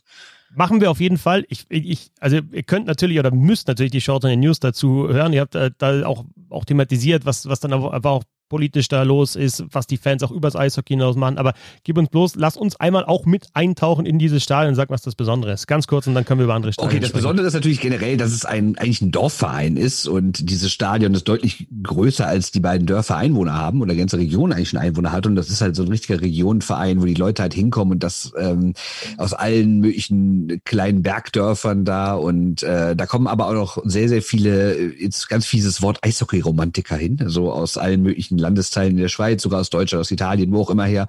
Machen 0.58 0.82
wir 0.82 0.90
auf 0.90 1.00
jeden 1.00 1.20
Fall. 1.20 1.46
Ich, 1.50 1.68
ich, 1.70 2.10
also 2.20 2.38
ihr 2.52 2.64
könnt 2.64 2.88
natürlich 2.88 3.20
oder 3.20 3.30
müsst 3.30 3.68
natürlich 3.68 3.92
die 3.92 4.02
Short 4.02 4.24
News 4.24 4.60
dazu 4.60 5.08
hören. 5.08 5.32
Ihr 5.32 5.42
habt 5.42 5.54
äh, 5.54 5.70
da 5.78 6.04
auch, 6.04 6.26
auch 6.50 6.66
thematisiert, 6.66 7.28
was, 7.28 7.48
was 7.48 7.60
dann 7.60 7.74
aber 7.74 8.10
auch 8.10 8.24
politisch 8.50 8.88
da 8.88 9.04
los 9.04 9.36
ist, 9.36 9.64
was 9.72 9.88
die 9.88 9.98
Fans 9.98 10.24
auch 10.24 10.32
übers 10.32 10.56
Eishockey 10.56 10.94
hinaus 10.94 11.16
machen. 11.16 11.38
Aber 11.38 11.54
gib 11.84 11.98
uns 11.98 12.10
bloß, 12.10 12.36
lass 12.36 12.58
uns 12.58 12.76
einmal 12.78 13.06
auch 13.06 13.26
mit 13.26 13.48
eintauchen 13.54 14.06
in 14.06 14.20
dieses 14.20 14.44
Stadion 14.44 14.70
und 14.70 14.76
sag, 14.76 14.90
was 14.90 15.02
das 15.02 15.16
Besondere 15.16 15.54
ist. 15.54 15.68
Ganz 15.68 15.88
kurz 15.88 16.08
und 16.08 16.16
dann 16.16 16.26
können 16.26 16.40
wir 16.40 16.46
über 16.46 16.56
andere 16.56 16.74
Stadien 16.74 16.90
Okay, 16.90 17.00
das 17.00 17.10
sprechen. 17.10 17.24
Besondere 17.24 17.48
ist 17.48 17.54
natürlich 17.54 17.82
generell, 17.82 18.18
dass 18.18 18.32
es 18.32 18.46
ein, 18.46 18.78
eigentlich 18.78 19.02
ein 19.02 19.12
Dorfverein 19.12 19.78
ist 19.78 20.08
und 20.08 20.50
dieses 20.50 20.72
Stadion 20.72 21.14
ist 21.14 21.28
deutlich 21.28 21.68
größer 21.84 22.26
als 22.26 22.52
die 22.52 22.60
beiden 22.60 22.88
Dörfer 22.88 23.18
Einwohner 23.18 23.54
haben 23.54 23.82
oder 23.82 23.96
ganze 23.96 24.18
Region 24.18 24.54
eigentlich 24.54 24.70
schon 24.70 24.80
Einwohner 24.80 25.12
hat 25.12 25.26
und 25.26 25.36
das 25.36 25.50
ist 25.50 25.62
halt 25.62 25.76
so 25.76 25.84
ein 25.84 25.90
richtiger 25.90 26.22
Regionverein, 26.22 27.02
wo 27.02 27.06
die 27.06 27.14
Leute 27.14 27.42
halt 27.42 27.54
hinkommen 27.54 27.94
und 27.94 28.04
das 28.04 28.32
ähm, 28.38 28.74
aus 29.18 29.34
allen 29.34 29.80
möglichen 29.80 30.62
kleinen 30.64 31.02
Bergdörfern 31.02 31.86
da 31.86 32.14
und 32.14 32.64
äh, 32.64 32.96
da 32.96 33.06
kommen 33.06 33.28
aber 33.28 33.48
auch 33.48 33.54
noch 33.54 33.78
sehr, 33.86 34.10
sehr 34.10 34.22
viele, 34.22 34.94
jetzt 34.94 35.30
ganz 35.30 35.46
fieses 35.46 35.82
Wort, 35.82 36.00
Eishockey-Romantiker 36.04 36.96
hin, 36.96 37.18
also 37.22 37.52
aus 37.52 37.78
allen 37.78 38.04
möglichen 38.04 38.37
möglichen 38.38 38.40
Landesteilen 38.40 38.92
in 38.92 38.98
der 38.98 39.10
Schweiz, 39.10 39.42
sogar 39.42 39.60
aus 39.60 39.70
Deutschland, 39.70 40.02
aus 40.02 40.12
Italien, 40.12 40.52
wo 40.52 40.62
auch 40.62 40.70
immer 40.70 40.86
her, 40.86 41.08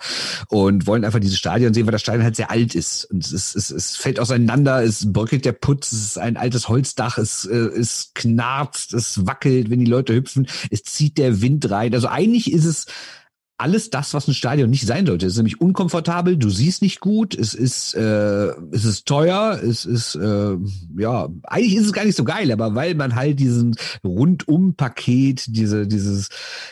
und 0.48 0.86
wollen 0.86 1.04
einfach 1.04 1.20
dieses 1.20 1.38
Stadion 1.38 1.74
sehen, 1.74 1.86
weil 1.86 1.92
das 1.92 2.00
Stadion 2.00 2.24
halt 2.24 2.36
sehr 2.36 2.50
alt 2.50 2.74
ist. 2.74 3.04
Und 3.04 3.24
es, 3.24 3.54
es, 3.54 3.70
es 3.70 3.96
fällt 3.96 4.18
auseinander, 4.20 4.82
es 4.82 5.12
bröckelt 5.12 5.44
der 5.44 5.52
Putz, 5.52 5.92
es 5.92 6.04
ist 6.04 6.18
ein 6.18 6.36
altes 6.36 6.68
Holzdach, 6.68 7.18
es, 7.18 7.44
äh, 7.44 7.54
es 7.54 8.12
knarzt, 8.14 8.94
es 8.94 9.26
wackelt, 9.26 9.70
wenn 9.70 9.80
die 9.80 9.90
Leute 9.90 10.14
hüpfen, 10.14 10.48
es 10.70 10.82
zieht 10.82 11.18
der 11.18 11.40
Wind 11.40 11.70
rein. 11.70 11.94
Also 11.94 12.08
eigentlich 12.08 12.52
ist 12.52 12.64
es 12.64 12.86
alles 13.58 13.90
das, 13.90 14.14
was 14.14 14.28
ein 14.28 14.34
Stadion 14.34 14.70
nicht 14.70 14.86
sein 14.86 15.04
sollte. 15.04 15.26
Es 15.26 15.32
ist 15.32 15.38
nämlich 15.38 15.60
unkomfortabel, 15.60 16.36
du 16.36 16.48
siehst 16.48 16.80
nicht 16.80 17.00
gut, 17.00 17.36
es 17.36 17.54
ist, 17.54 17.94
äh, 17.94 18.52
es 18.70 18.84
ist 18.84 19.04
teuer, 19.04 19.60
es 19.60 19.84
ist, 19.84 20.14
äh, 20.14 20.56
ja, 20.96 21.28
eigentlich 21.42 21.74
ist 21.74 21.86
es 21.86 21.92
gar 21.92 22.04
nicht 22.04 22.16
so 22.16 22.22
geil, 22.22 22.52
aber 22.52 22.76
weil 22.76 22.94
man 22.94 23.16
halt 23.16 23.40
diesen 23.40 23.74
Rundum-Paket, 24.04 25.46
diese, 25.48 25.88
dieses, 25.88 26.28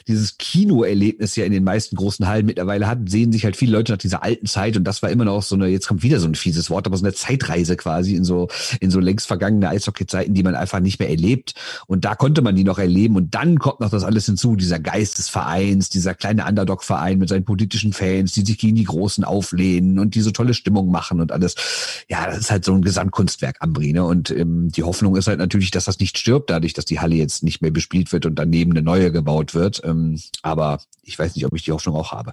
dieses 0.06 0.38
Kinoerlebnis 0.38 1.34
ja 1.34 1.44
in 1.44 1.52
den 1.52 1.64
meisten 1.64 1.96
großen 1.96 2.28
Hallen 2.28 2.46
mittlerweile 2.46 2.86
hat, 2.86 2.98
sehen 3.08 3.32
sich 3.32 3.44
halt 3.44 3.56
viele 3.56 3.72
Leute 3.72 3.92
nach 3.92 3.98
dieser 3.98 4.22
alten 4.22 4.46
Zeit 4.46 4.76
und 4.76 4.84
das 4.84 5.02
war 5.02 5.10
immer 5.10 5.24
noch 5.24 5.42
so 5.42 5.56
eine, 5.56 5.66
jetzt 5.66 5.88
kommt 5.88 6.04
wieder 6.04 6.20
so 6.20 6.28
ein 6.28 6.36
fieses 6.36 6.70
Wort, 6.70 6.86
aber 6.86 6.96
so 6.96 7.04
eine 7.04 7.14
Zeitreise 7.14 7.76
quasi 7.76 8.14
in 8.14 8.22
so, 8.22 8.46
in 8.78 8.92
so 8.92 9.00
längst 9.00 9.26
vergangene 9.26 9.70
Eishockey-Zeiten, 9.70 10.34
die 10.34 10.44
man 10.44 10.54
einfach 10.54 10.78
nicht 10.78 11.00
mehr 11.00 11.10
erlebt. 11.10 11.54
Und 11.88 12.04
da 12.04 12.14
konnte 12.14 12.42
man 12.42 12.54
die 12.54 12.64
noch 12.64 12.78
erleben 12.78 13.16
und 13.16 13.34
dann 13.34 13.58
kommt 13.58 13.80
noch 13.80 13.90
das 13.90 14.04
alles 14.04 14.26
hinzu, 14.26 14.54
dieser 14.54 14.78
Geist 14.78 15.18
des 15.18 15.28
Vereins, 15.28 15.88
dieser 15.88 16.14
kleine 16.14 16.46
Underdog 16.46 16.75
Underdog-Verein 16.76 17.18
mit 17.18 17.28
seinen 17.28 17.44
politischen 17.44 17.92
Fans, 17.92 18.32
die 18.32 18.44
sich 18.44 18.58
gegen 18.58 18.76
die 18.76 18.84
Großen 18.84 19.24
auflehnen 19.24 19.98
und 19.98 20.14
die 20.14 20.20
so 20.20 20.30
tolle 20.30 20.54
Stimmung 20.54 20.90
machen 20.90 21.20
und 21.20 21.32
alles. 21.32 22.04
Ja, 22.08 22.26
das 22.26 22.38
ist 22.38 22.50
halt 22.50 22.64
so 22.64 22.74
ein 22.74 22.82
Gesamtkunstwerk 22.82 23.56
Ambri, 23.60 23.92
ne? 23.92 24.04
Und 24.04 24.30
ähm, 24.30 24.70
die 24.70 24.82
Hoffnung 24.82 25.16
ist 25.16 25.28
halt 25.28 25.38
natürlich, 25.38 25.70
dass 25.70 25.84
das 25.84 25.98
nicht 25.98 26.18
stirbt, 26.18 26.50
dadurch, 26.50 26.74
dass 26.74 26.84
die 26.84 27.00
Halle 27.00 27.16
jetzt 27.16 27.42
nicht 27.42 27.62
mehr 27.62 27.70
bespielt 27.70 28.12
wird 28.12 28.26
und 28.26 28.36
daneben 28.36 28.72
eine 28.72 28.82
neue 28.82 29.10
gebaut 29.12 29.54
wird. 29.54 29.82
Ähm, 29.84 30.20
aber 30.42 30.80
ich 31.02 31.18
weiß 31.18 31.34
nicht, 31.34 31.46
ob 31.46 31.54
ich 31.54 31.64
die 31.64 31.72
Hoffnung 31.72 31.96
auch 31.96 32.12
habe. 32.12 32.32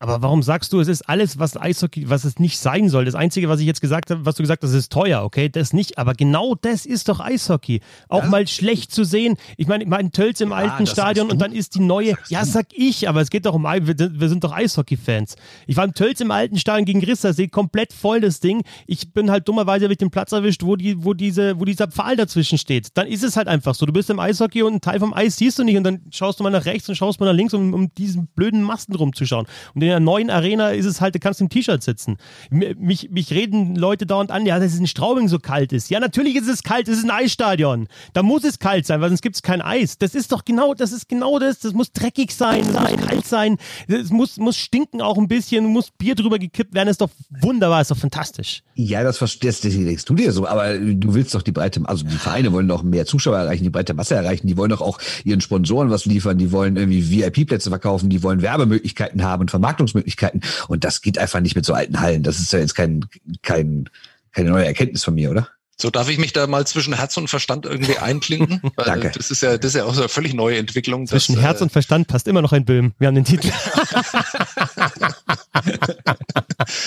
Aber 0.00 0.22
warum 0.22 0.44
sagst 0.44 0.72
du, 0.72 0.80
es 0.80 0.86
ist 0.86 1.08
alles, 1.08 1.40
was 1.40 1.56
Eishockey, 1.56 2.08
was 2.08 2.24
es 2.24 2.38
nicht 2.38 2.58
sein 2.58 2.88
soll? 2.88 3.04
Das 3.04 3.16
Einzige, 3.16 3.48
was 3.48 3.58
ich 3.58 3.66
jetzt 3.66 3.80
gesagt 3.80 4.10
habe, 4.10 4.24
was 4.24 4.36
du 4.36 4.44
gesagt 4.44 4.62
hast, 4.62 4.72
ist 4.72 4.92
teuer, 4.92 5.24
okay? 5.24 5.48
Das 5.48 5.72
nicht, 5.72 5.98
aber 5.98 6.14
genau 6.14 6.54
das 6.54 6.86
ist 6.86 7.08
doch 7.08 7.18
Eishockey. 7.18 7.80
Auch 8.08 8.22
ja. 8.22 8.28
mal 8.28 8.46
schlecht 8.46 8.92
zu 8.92 9.02
sehen. 9.02 9.36
Ich 9.56 9.66
meine, 9.66 9.82
ich 9.82 9.90
meine, 9.90 10.12
Tölz 10.12 10.40
im 10.40 10.50
ja, 10.50 10.56
alten 10.56 10.86
Stadion 10.86 11.28
und 11.30 11.40
dann 11.40 11.52
ist 11.52 11.74
die 11.74 11.80
neue, 11.80 12.14
ja, 12.28 12.44
sag 12.44 12.66
ich, 12.72 13.08
aber 13.08 13.22
es 13.22 13.30
geht 13.30 13.44
doch 13.44 13.54
um, 13.54 13.64
wir, 13.64 13.98
wir 13.98 14.28
sind 14.28 14.44
doch 14.44 14.52
Eishockey-Fans. 14.52 15.34
Ich 15.66 15.76
war 15.76 15.84
im 15.84 15.94
Tölz 15.94 16.20
im 16.20 16.30
alten 16.30 16.58
Stadion 16.58 16.84
gegen 16.84 17.02
Rissersee, 17.02 17.48
komplett 17.48 17.92
voll 17.92 18.20
das 18.20 18.38
Ding. 18.38 18.62
Ich 18.86 19.12
bin 19.12 19.32
halt 19.32 19.48
dummerweise 19.48 19.88
mit 19.88 20.00
dem 20.00 20.12
Platz 20.12 20.30
erwischt, 20.30 20.62
wo 20.62 20.76
die, 20.76 21.02
wo 21.04 21.12
diese, 21.12 21.58
wo 21.58 21.64
dieser 21.64 21.88
Pfahl 21.88 22.14
dazwischen 22.14 22.58
steht. 22.58 22.96
Dann 22.96 23.08
ist 23.08 23.24
es 23.24 23.36
halt 23.36 23.48
einfach 23.48 23.74
so. 23.74 23.84
Du 23.84 23.92
bist 23.92 24.10
im 24.10 24.20
Eishockey 24.20 24.62
und 24.62 24.74
einen 24.74 24.80
Teil 24.80 25.00
vom 25.00 25.12
Eis 25.12 25.38
siehst 25.38 25.58
du 25.58 25.64
nicht 25.64 25.76
und 25.76 25.82
dann 25.82 26.02
schaust 26.12 26.38
du 26.38 26.44
mal 26.44 26.50
nach 26.50 26.66
rechts 26.66 26.88
und 26.88 26.94
schaust 26.94 27.18
mal 27.18 27.26
nach 27.26 27.34
links, 27.34 27.52
um, 27.52 27.74
um 27.74 27.92
diesen 27.94 28.28
blöden 28.28 28.62
Masten 28.62 28.94
rumzuschauen. 28.94 29.46
Und 29.74 29.87
der 29.88 30.00
neuen 30.00 30.30
Arena 30.30 30.70
ist 30.70 30.86
es 30.86 31.00
halt, 31.00 31.14
du 31.14 31.18
kannst 31.18 31.40
im 31.40 31.48
T-Shirt 31.48 31.82
sitzen. 31.82 32.16
Mich, 32.50 33.10
mich 33.10 33.30
reden 33.30 33.76
Leute 33.76 34.06
dauernd 34.06 34.30
an, 34.30 34.46
ja, 34.46 34.58
dass 34.58 34.72
es 34.72 34.78
in 34.78 34.86
Straubing 34.86 35.28
so 35.28 35.38
kalt 35.38 35.72
ist. 35.72 35.90
Ja, 35.90 36.00
natürlich 36.00 36.36
ist 36.36 36.48
es 36.48 36.62
kalt, 36.62 36.88
es 36.88 36.98
ist 36.98 37.04
ein 37.04 37.10
Eisstadion. 37.10 37.88
Da 38.12 38.22
muss 38.22 38.44
es 38.44 38.58
kalt 38.58 38.86
sein, 38.86 39.00
weil 39.00 39.08
sonst 39.10 39.22
gibt 39.22 39.36
es 39.36 39.42
kein 39.42 39.60
Eis. 39.60 39.98
Das 39.98 40.14
ist 40.14 40.32
doch 40.32 40.44
genau, 40.44 40.74
das 40.74 40.92
ist 40.92 41.08
genau 41.08 41.38
das. 41.38 41.60
Das 41.60 41.72
muss 41.72 41.92
dreckig 41.92 42.34
sein, 42.34 42.60
es 42.60 42.72
muss 42.72 43.06
kalt 43.06 43.26
sein, 43.26 43.56
es 43.86 44.10
muss, 44.10 44.36
muss 44.36 44.56
stinken 44.56 45.00
auch 45.00 45.18
ein 45.18 45.28
bisschen, 45.28 45.66
muss 45.66 45.90
Bier 45.90 46.14
drüber 46.14 46.38
gekippt 46.38 46.74
werden. 46.74 46.86
Das 46.86 46.94
ist 46.94 47.00
doch 47.00 47.10
wunderbar, 47.40 47.80
ist 47.80 47.90
doch 47.90 47.96
fantastisch. 47.96 48.62
Ja, 48.74 49.02
das 49.02 49.18
verstehst 49.18 49.64
das 49.64 49.72
denkst 49.72 50.04
du 50.04 50.14
dir 50.14 50.32
so, 50.32 50.46
aber 50.46 50.78
du 50.78 51.14
willst 51.14 51.34
doch 51.34 51.42
die 51.42 51.52
breite, 51.52 51.80
also 51.84 52.04
die 52.04 52.16
Vereine 52.16 52.52
wollen 52.52 52.68
doch 52.68 52.82
mehr 52.82 53.06
Zuschauer 53.06 53.38
erreichen, 53.38 53.64
die 53.64 53.70
breite 53.70 53.94
Masse 53.94 54.14
erreichen, 54.14 54.46
die 54.46 54.56
wollen 54.56 54.70
doch 54.70 54.80
auch 54.80 54.98
ihren 55.24 55.40
Sponsoren 55.40 55.90
was 55.90 56.06
liefern, 56.06 56.38
die 56.38 56.52
wollen 56.52 56.76
irgendwie 56.76 57.10
VIP-Plätze 57.10 57.70
verkaufen, 57.70 58.08
die 58.08 58.22
wollen 58.22 58.42
Werbemöglichkeiten 58.42 59.22
haben 59.24 59.42
und 59.42 59.50
Vermarktungsmöglichkeiten. 59.50 59.77
Möglichkeiten. 59.94 60.40
Und 60.68 60.84
das 60.84 61.00
geht 61.00 61.18
einfach 61.18 61.40
nicht 61.40 61.56
mit 61.56 61.64
so 61.64 61.74
alten 61.74 62.00
Hallen. 62.00 62.22
Das 62.22 62.38
ist 62.38 62.52
ja 62.52 62.58
jetzt 62.58 62.74
kein, 62.74 63.06
kein, 63.42 63.88
keine 64.32 64.50
neue 64.50 64.66
Erkenntnis 64.66 65.04
von 65.04 65.14
mir, 65.14 65.30
oder? 65.30 65.48
So, 65.80 65.90
darf 65.90 66.08
ich 66.08 66.18
mich 66.18 66.32
da 66.32 66.48
mal 66.48 66.66
zwischen 66.66 66.92
Herz 66.92 67.16
und 67.16 67.28
Verstand 67.28 67.64
irgendwie 67.64 67.98
einklinken? 67.98 68.60
Danke. 68.76 69.12
Das 69.14 69.30
ist 69.30 69.42
ja, 69.42 69.56
das 69.58 69.74
ist 69.74 69.76
ja 69.76 69.84
auch 69.84 69.94
so 69.94 70.00
eine 70.00 70.08
völlig 70.08 70.34
neue 70.34 70.58
Entwicklung. 70.58 71.06
Zwischen 71.06 71.36
dass, 71.36 71.44
Herz 71.44 71.60
äh, 71.60 71.64
und 71.64 71.70
Verstand 71.70 72.08
passt 72.08 72.26
immer 72.26 72.42
noch 72.42 72.52
ein 72.52 72.64
Böhm. 72.64 72.94
Wir 72.98 73.06
haben 73.06 73.14
den 73.14 73.24
Titel. 73.24 73.52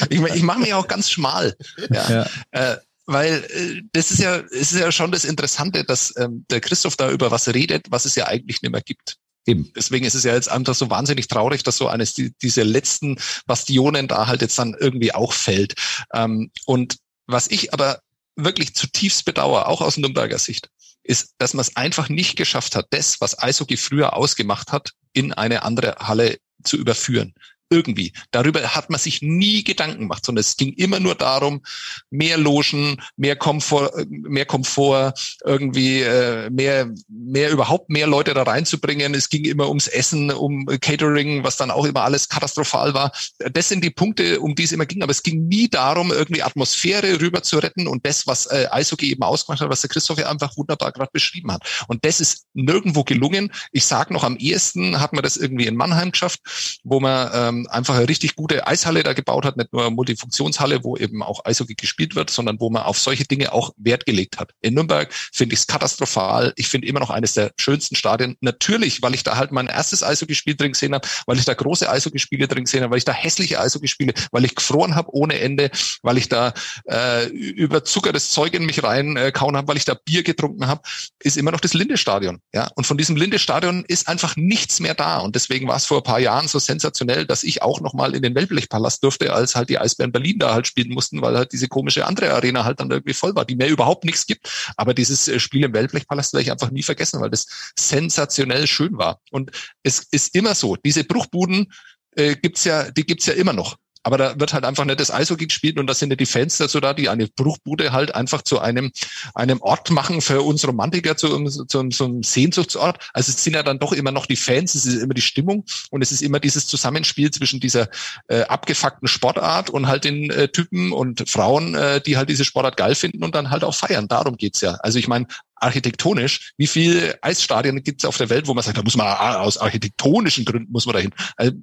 ich 0.10 0.22
ich 0.22 0.44
mache 0.44 0.60
mich 0.60 0.74
auch 0.74 0.90
ganz 0.90 1.10
schmal. 1.10 1.56
Ja. 1.90 2.10
ja. 2.10 2.28
Äh, 2.52 2.78
weil 3.06 3.46
äh, 3.50 3.82
das 3.94 4.12
ist 4.12 4.20
ja, 4.20 4.38
es 4.38 4.74
ist 4.74 4.80
ja 4.80 4.92
schon 4.92 5.14
das 5.14 5.24
Interessante, 5.24 5.86
dass 5.86 6.14
ähm, 6.18 6.46
der 6.50 6.60
Christoph 6.60 6.98
da 6.98 7.10
über 7.12 7.32
was 7.32 7.48
redet, 7.48 7.88
was 7.92 8.04
es 8.04 8.16
ja 8.16 8.28
eigentlich 8.28 8.62
nicht 8.62 8.72
mehr 8.72 8.82
gibt. 8.82 9.18
Eben. 9.48 9.72
Deswegen 9.76 10.06
ist 10.06 10.14
es 10.14 10.24
ja 10.24 10.34
jetzt 10.34 10.50
einfach 10.50 10.76
so 10.76 10.90
wahnsinnig 10.90 11.28
traurig, 11.28 11.64
dass 11.64 11.78
so 11.78 11.88
eines 11.88 12.14
die, 12.14 12.34
diese 12.42 12.64
letzten 12.64 13.18
Bastionen 13.48 14.08
da 14.08 14.28
halt 14.28 14.42
jetzt 14.42 14.60
dann 14.60 14.76
irgendwie 14.80 15.14
auch 15.14 15.34
fällt. 15.34 15.74
Ähm, 16.14 16.52
und 16.66 16.98
was 17.26 17.48
ich 17.48 17.74
aber 17.74 18.02
wirklich 18.36 18.76
zutiefst 18.76 19.26
bedauere, 19.26 19.68
auch 19.68 19.82
aus 19.82 19.98
Nürnberger 19.98 20.38
Sicht, 20.38 20.70
ist, 21.04 21.34
dass 21.40 21.54
man 21.54 21.62
es 21.62 21.76
einfach 21.76 22.10
nicht 22.10 22.36
geschafft 22.36 22.76
hat, 22.76 22.88
das, 22.92 23.20
was 23.20 23.38
Eishockey 23.40 23.78
früher 23.78 24.16
ausgemacht 24.16 24.72
hat, 24.72 24.92
in 25.14 25.34
eine 25.34 25.64
andere 25.64 25.96
Halle 25.96 26.38
zu 26.64 26.78
überführen 26.78 27.34
irgendwie. 27.72 28.14
Darüber 28.32 28.62
hat 28.76 28.90
man 28.90 29.00
sich 29.00 29.22
nie 29.22 29.64
Gedanken 29.64 30.02
gemacht, 30.02 30.26
sondern 30.26 30.42
es 30.42 30.58
ging 30.58 30.74
immer 30.74 31.00
nur 31.00 31.16
darum, 31.16 31.62
mehr 32.10 32.38
Logen, 32.38 33.02
mehr 33.16 33.36
Komfort, 33.36 34.06
mehr 34.10 34.46
Komfort, 34.46 35.14
irgendwie 35.44 36.02
äh, 36.02 36.50
mehr, 36.50 36.92
mehr 37.08 37.52
überhaupt 37.52 37.90
mehr 37.90 38.08
Leute 38.08 38.34
da 38.34 38.44
reinzubringen. 38.44 39.14
Es 39.16 39.30
ging 39.30 39.46
immer 39.46 39.70
ums 39.70 39.88
Essen, 39.88 40.32
um 40.32 40.66
Catering, 40.66 41.44
was 41.44 41.58
dann 41.58 41.72
auch 41.72 41.86
immer 41.86 42.02
alles 42.02 42.30
katastrophal 42.30 42.94
war. 42.94 43.12
Das 43.40 43.70
sind 43.70 43.84
die 43.84 43.90
Punkte, 43.90 44.40
um 44.40 44.54
die 44.56 44.64
es 44.64 44.72
immer 44.72 44.86
ging. 44.86 45.02
Aber 45.02 45.12
es 45.12 45.24
ging 45.24 45.48
nie 45.48 45.70
darum, 45.70 46.12
irgendwie 46.12 46.44
Atmosphäre 46.44 47.22
rüber 47.22 47.42
zu 47.42 47.60
retten 47.60 47.88
und 47.88 48.06
das, 48.06 48.28
was 48.28 48.48
äh, 48.48 48.68
Eishockey 48.70 49.12
eben 49.12 49.24
ausgemacht 49.24 49.62
hat, 49.62 49.70
was 49.70 49.82
der 49.82 49.90
Christoph 49.90 50.20
ja 50.20 50.30
einfach 50.30 50.58
wunderbar 50.58 50.92
gerade 50.92 51.12
beschrieben 51.14 51.52
hat. 51.52 51.64
Und 51.88 52.04
das 52.06 52.20
ist 52.20 52.46
nirgendwo 52.54 53.04
gelungen. 53.04 53.52
Ich 53.72 53.86
sage 53.86 54.14
noch, 54.14 54.24
am 54.24 54.36
ehesten 54.38 55.00
hat 55.00 55.14
man 55.14 55.24
das 55.24 55.38
irgendwie 55.38 55.68
in 55.68 55.76
Mannheim 55.76 56.12
geschafft, 56.12 56.40
wo 56.84 57.00
man 57.00 57.30
ähm, 57.34 57.61
einfach 57.68 57.96
eine 57.96 58.08
richtig 58.08 58.36
gute 58.36 58.68
Eishalle 58.68 59.04
da 59.04 59.14
gebaut 59.14 59.46
hat, 59.46 59.58
nicht 59.58 59.74
nur 59.74 59.84
eine 59.84 59.92
Multifunktionshalle, 59.92 60.84
wo 60.84 60.98
eben 60.98 61.24
auch 61.24 61.46
Eishockey 61.46 61.76
gespielt 61.76 62.16
wird, 62.16 62.30
sondern 62.30 62.60
wo 62.60 62.70
man 62.70 62.84
auf 62.84 63.00
solche 63.00 63.26
Dinge 63.26 63.54
auch 63.54 63.72
Wert 63.78 64.06
gelegt 64.06 64.40
hat. 64.40 64.52
In 64.62 64.74
Nürnberg 64.74 65.14
finde 65.14 65.54
ich 65.54 65.62
es 65.62 65.68
katastrophal. 65.68 66.54
Ich 66.56 66.68
finde 66.68 66.88
immer 66.88 67.00
noch 67.00 67.10
eines 67.10 67.34
der 67.34 67.52
schönsten 67.58 67.96
Stadien. 67.96 68.38
Natürlich, 68.42 69.02
weil 69.02 69.16
ich 69.16 69.24
da 69.24 69.38
halt 69.38 69.52
mein 69.52 69.68
erstes 69.68 70.04
Eishockeyspiel 70.04 70.56
drin 70.56 70.74
gesehen 70.74 70.94
habe, 70.94 71.08
weil 71.26 71.38
ich 71.38 71.46
da 71.46 71.54
große 71.54 71.90
Eishockeyspiele 71.90 72.48
drin 72.48 72.66
gesehen 72.66 72.84
habe, 72.84 72.92
weil 72.92 72.98
ich 72.98 73.06
da 73.06 73.14
hässliche 73.14 73.60
Eishockeyspiele, 73.60 74.14
weil 74.32 74.46
ich 74.46 74.56
gefroren 74.56 74.96
habe 74.96 75.14
ohne 75.14 75.40
Ende, 75.40 75.72
weil 76.02 76.18
ich 76.18 76.30
da 76.30 76.54
äh, 76.86 77.28
überzuckertes 77.28 78.30
Zeug 78.30 78.54
in 78.54 78.66
mich 78.66 78.84
rein 78.84 79.18
äh, 79.18 79.32
kauen 79.32 79.58
habe, 79.58 79.68
weil 79.68 79.78
ich 79.78 79.86
da 79.86 79.94
Bier 79.94 80.24
getrunken 80.24 80.68
habe, 80.68 80.82
ist 81.20 81.38
immer 81.38 81.52
noch 81.52 81.60
das 81.60 81.74
Linde-Stadion. 81.74 82.42
Ja? 82.54 82.70
Und 82.76 82.86
von 82.86 82.98
diesem 82.98 83.16
Linde-Stadion 83.16 83.86
ist 83.88 84.08
einfach 84.08 84.36
nichts 84.36 84.80
mehr 84.80 84.94
da. 84.94 85.18
Und 85.18 85.36
deswegen 85.36 85.68
war 85.68 85.76
es 85.76 85.86
vor 85.86 85.98
ein 85.98 86.04
paar 86.04 86.20
Jahren 86.20 86.48
so 86.48 86.60
sensationell, 86.60 87.26
dass 87.26 87.44
ich 87.44 87.51
ich 87.52 87.62
auch 87.62 87.82
nochmal 87.82 88.16
in 88.16 88.22
den 88.22 88.36
Wellblechpalast 88.36 89.04
durfte, 89.04 89.34
als 89.34 89.56
halt 89.56 89.70
die 89.70 89.78
Eisbären 89.78 90.12
Berlin 90.12 90.40
da 90.40 90.54
halt 90.54 90.68
spielen 90.68 90.94
mussten, 90.94 91.22
weil 91.22 91.38
halt 91.38 91.52
diese 91.52 91.68
komische 91.68 92.06
andere 92.06 92.34
Arena 92.34 92.64
halt 92.64 92.80
dann 92.80 92.92
irgendwie 92.92 93.14
voll 93.14 93.36
war, 93.36 93.46
die 93.46 93.56
mir 93.56 93.68
überhaupt 93.68 94.06
nichts 94.06 94.26
gibt. 94.26 94.74
Aber 94.78 94.94
dieses 94.94 95.28
äh, 95.28 95.40
Spiel 95.40 95.64
im 95.64 95.74
Wellblechpalast 95.74 96.34
werde 96.34 96.44
ich 96.44 96.52
einfach 96.52 96.72
nie 96.72 96.84
vergessen, 96.84 97.22
weil 97.22 97.30
das 97.30 97.48
sensationell 97.78 98.68
schön 98.68 98.98
war. 98.98 99.20
Und 99.32 99.52
es 99.84 100.08
ist 100.12 100.36
immer 100.36 100.56
so, 100.56 100.76
diese 100.76 101.04
Bruchbuden 101.04 101.72
äh, 102.16 102.36
gibt's 102.36 102.64
ja, 102.64 102.90
die 102.92 103.06
gibt's 103.06 103.26
ja 103.26 103.34
immer 103.34 103.54
noch. 103.54 103.78
Aber 104.04 104.18
da 104.18 104.40
wird 104.40 104.54
halt 104.54 104.66
einfach 104.66 104.86
nicht 104.86 105.00
das 105.00 105.12
Eishockey 105.12 105.48
gespielt 105.48 105.78
und 105.78 105.88
da 105.88 105.94
sind 105.94 106.10
ja 106.10 106.16
die 106.16 106.26
Fans 106.26 106.58
dazu 106.58 106.80
da, 106.80 106.94
die 106.94 107.10
eine 107.10 107.28
Bruchbude 107.28 107.92
halt 107.92 108.16
einfach 108.16 108.42
zu 108.42 108.60
einem, 108.60 108.92
einem 109.36 109.62
Ort 109.62 109.92
machen 109.92 110.22
für 110.22 110.42
uns 110.42 110.68
Romantiker, 110.68 111.18
zu, 111.18 111.44
zu, 111.46 111.90
zu 111.90 112.04
einem 112.06 112.24
Sehnsuchtsort. 112.24 113.10
Also 113.14 113.32
es 113.32 113.44
sind 113.44 113.54
ja 113.54 113.64
dann 113.64 113.80
doch 113.80 113.94
immer 113.94 114.12
noch 114.12 114.26
die 114.26 114.36
Fans, 114.36 114.76
es 114.76 114.86
ist 114.86 115.02
immer 115.02 115.14
die 115.14 115.22
Stimmung 115.22 115.66
und 115.92 116.02
es 116.02 116.12
ist 116.12 116.22
immer 116.22 116.40
dieses 116.40 116.68
Zusammenspiel 116.68 117.32
zwischen 117.32 117.60
dieser 117.60 117.90
äh, 118.28 118.42
abgefuckten 118.44 119.08
Sportart 119.08 119.70
und 119.70 119.88
halt 119.88 120.04
den 120.04 120.30
äh, 120.32 120.48
Typen 120.48 120.92
und 120.92 121.30
Frauen, 121.30 121.76
äh, 121.76 122.02
die 122.02 122.18
halt 122.18 122.30
diese 122.30 122.46
Sportart 122.46 122.78
geil 122.78 122.96
finden 122.96 123.24
und 123.24 123.36
dann 123.36 123.50
halt 123.50 123.64
auch 123.64 123.76
feiern. 123.76 124.08
Darum 124.08 124.38
geht's 124.38 124.62
ja. 124.62 124.74
Also 124.82 124.98
ich 124.98 125.08
meine, 125.08 125.28
architektonisch, 125.62 126.54
wie 126.58 126.68
viele 126.68 127.18
Eisstadien 127.24 127.84
gibt 127.84 128.02
es 128.02 128.08
auf 128.08 128.18
der 128.18 128.30
Welt, 128.30 128.48
wo 128.48 128.54
man 128.54 128.64
sagt, 128.64 128.78
da 128.78 128.84
muss 128.84 128.98
man 128.98 129.08
aus 129.08 129.58
architektonischen 129.58 130.46
Gründen 130.46 130.72
muss 130.72 130.86
man 130.86 130.94
dahin. 130.94 131.12
Also, 131.38 131.54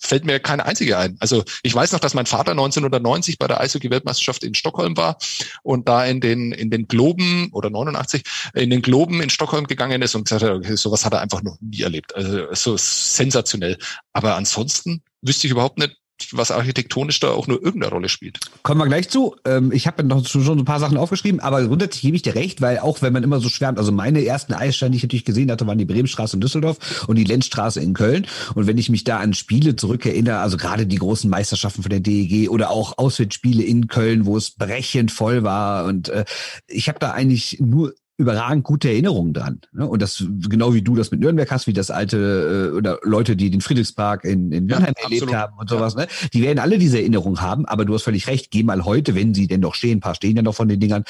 fällt 0.00 0.24
mir 0.24 0.40
keine 0.40 0.66
einzige 0.66 0.98
ein. 0.98 1.16
Also 1.20 1.44
ich 1.62 1.74
weiß 1.74 1.92
noch, 1.92 2.00
dass 2.00 2.14
mein 2.14 2.26
Vater 2.26 2.52
1990 2.52 3.38
bei 3.38 3.46
der 3.46 3.60
Eishockey-Weltmeisterschaft 3.60 4.44
in 4.44 4.54
Stockholm 4.54 4.96
war 4.96 5.16
und 5.62 5.88
da 5.88 6.04
in 6.04 6.20
den 6.20 6.52
in 6.52 6.70
den 6.70 6.86
Globen 6.86 7.48
oder 7.52 7.70
89 7.70 8.22
in 8.54 8.70
den 8.70 8.82
Globen 8.82 9.20
in 9.22 9.30
Stockholm 9.30 9.66
gegangen 9.66 10.02
ist 10.02 10.14
und 10.14 10.24
gesagt 10.24 10.42
hat, 10.42 10.50
okay, 10.50 10.76
sowas 10.76 11.04
hat 11.04 11.14
er 11.14 11.20
einfach 11.20 11.42
noch 11.42 11.56
nie 11.60 11.82
erlebt. 11.82 12.14
Also 12.14 12.52
so 12.52 12.76
sensationell. 12.76 13.78
Aber 14.12 14.36
ansonsten 14.36 15.02
wüsste 15.22 15.46
ich 15.46 15.52
überhaupt 15.52 15.78
nicht, 15.78 15.96
was 16.32 16.50
architektonisch 16.50 17.20
da 17.20 17.30
auch 17.30 17.46
nur 17.46 17.62
irgendeine 17.62 17.92
Rolle 17.92 18.08
spielt. 18.08 18.38
Kommen 18.62 18.80
wir 18.80 18.86
gleich 18.86 19.08
zu. 19.08 19.36
Ähm, 19.44 19.72
ich 19.72 19.86
habe 19.86 20.04
noch 20.04 20.26
schon 20.26 20.42
so 20.42 20.52
ein 20.52 20.64
paar 20.64 20.80
Sachen 20.80 20.96
aufgeschrieben, 20.96 21.40
aber 21.40 21.64
grundsätzlich 21.66 22.02
gebe 22.02 22.16
ich 22.16 22.22
dir 22.22 22.34
recht, 22.34 22.60
weil 22.60 22.78
auch 22.78 23.02
wenn 23.02 23.12
man 23.12 23.22
immer 23.22 23.40
so 23.40 23.48
schwärmt, 23.48 23.78
also 23.78 23.92
meine 23.92 24.24
ersten 24.24 24.54
Eissteine, 24.54 24.92
die 24.92 24.98
ich 24.98 25.02
natürlich 25.02 25.24
gesehen 25.24 25.50
hatte, 25.50 25.66
waren 25.66 25.78
die 25.78 25.84
Bremenstraße 25.84 26.36
in 26.36 26.40
Düsseldorf 26.40 27.06
und 27.08 27.16
die 27.16 27.24
Lenzstraße 27.24 27.80
in 27.80 27.94
Köln. 27.94 28.26
Und 28.54 28.66
wenn 28.66 28.78
ich 28.78 28.90
mich 28.90 29.04
da 29.04 29.18
an 29.18 29.34
Spiele 29.34 29.76
zurückerinnere, 29.76 30.38
also 30.38 30.56
gerade 30.56 30.86
die 30.86 30.96
großen 30.96 31.28
Meisterschaften 31.28 31.82
von 31.82 31.90
der 31.90 32.00
DEG 32.00 32.48
oder 32.50 32.70
auch 32.70 32.98
Auswärtsspiele 32.98 33.62
in 33.62 33.88
Köln, 33.88 34.26
wo 34.26 34.36
es 34.36 34.52
brechend 34.52 35.10
voll 35.10 35.42
war 35.42 35.84
und 35.86 36.08
äh, 36.08 36.24
ich 36.68 36.88
habe 36.88 36.98
da 36.98 37.10
eigentlich 37.10 37.58
nur 37.60 37.94
überragend 38.16 38.64
gute 38.64 38.88
Erinnerungen 38.88 39.32
dran. 39.32 39.60
Ne? 39.72 39.86
Und 39.86 40.00
das, 40.00 40.24
genau 40.48 40.72
wie 40.72 40.82
du 40.82 40.94
das 40.94 41.10
mit 41.10 41.20
Nürnberg 41.20 41.50
hast, 41.50 41.66
wie 41.66 41.72
das 41.72 41.90
alte, 41.90 42.70
äh, 42.72 42.76
oder 42.76 42.98
Leute, 43.02 43.34
die 43.34 43.50
den 43.50 43.60
Friedrichspark 43.60 44.24
in, 44.24 44.52
in 44.52 44.66
Mannheim 44.66 44.94
ja, 44.96 45.04
erlebt 45.04 45.34
haben 45.34 45.58
und 45.58 45.68
sowas, 45.68 45.96
ne? 45.96 46.06
Die 46.32 46.42
werden 46.42 46.60
alle 46.60 46.78
diese 46.78 46.98
Erinnerungen 46.98 47.40
haben, 47.40 47.66
aber 47.66 47.84
du 47.84 47.94
hast 47.94 48.04
völlig 48.04 48.28
recht, 48.28 48.50
geh 48.50 48.62
mal 48.62 48.84
heute, 48.84 49.14
wenn 49.14 49.34
sie 49.34 49.48
denn 49.48 49.60
noch 49.60 49.74
stehen, 49.74 49.98
ein 49.98 50.00
paar 50.00 50.14
stehen 50.14 50.36
ja 50.36 50.42
noch 50.42 50.54
von 50.54 50.68
den 50.68 50.78
Dingern, 50.78 51.04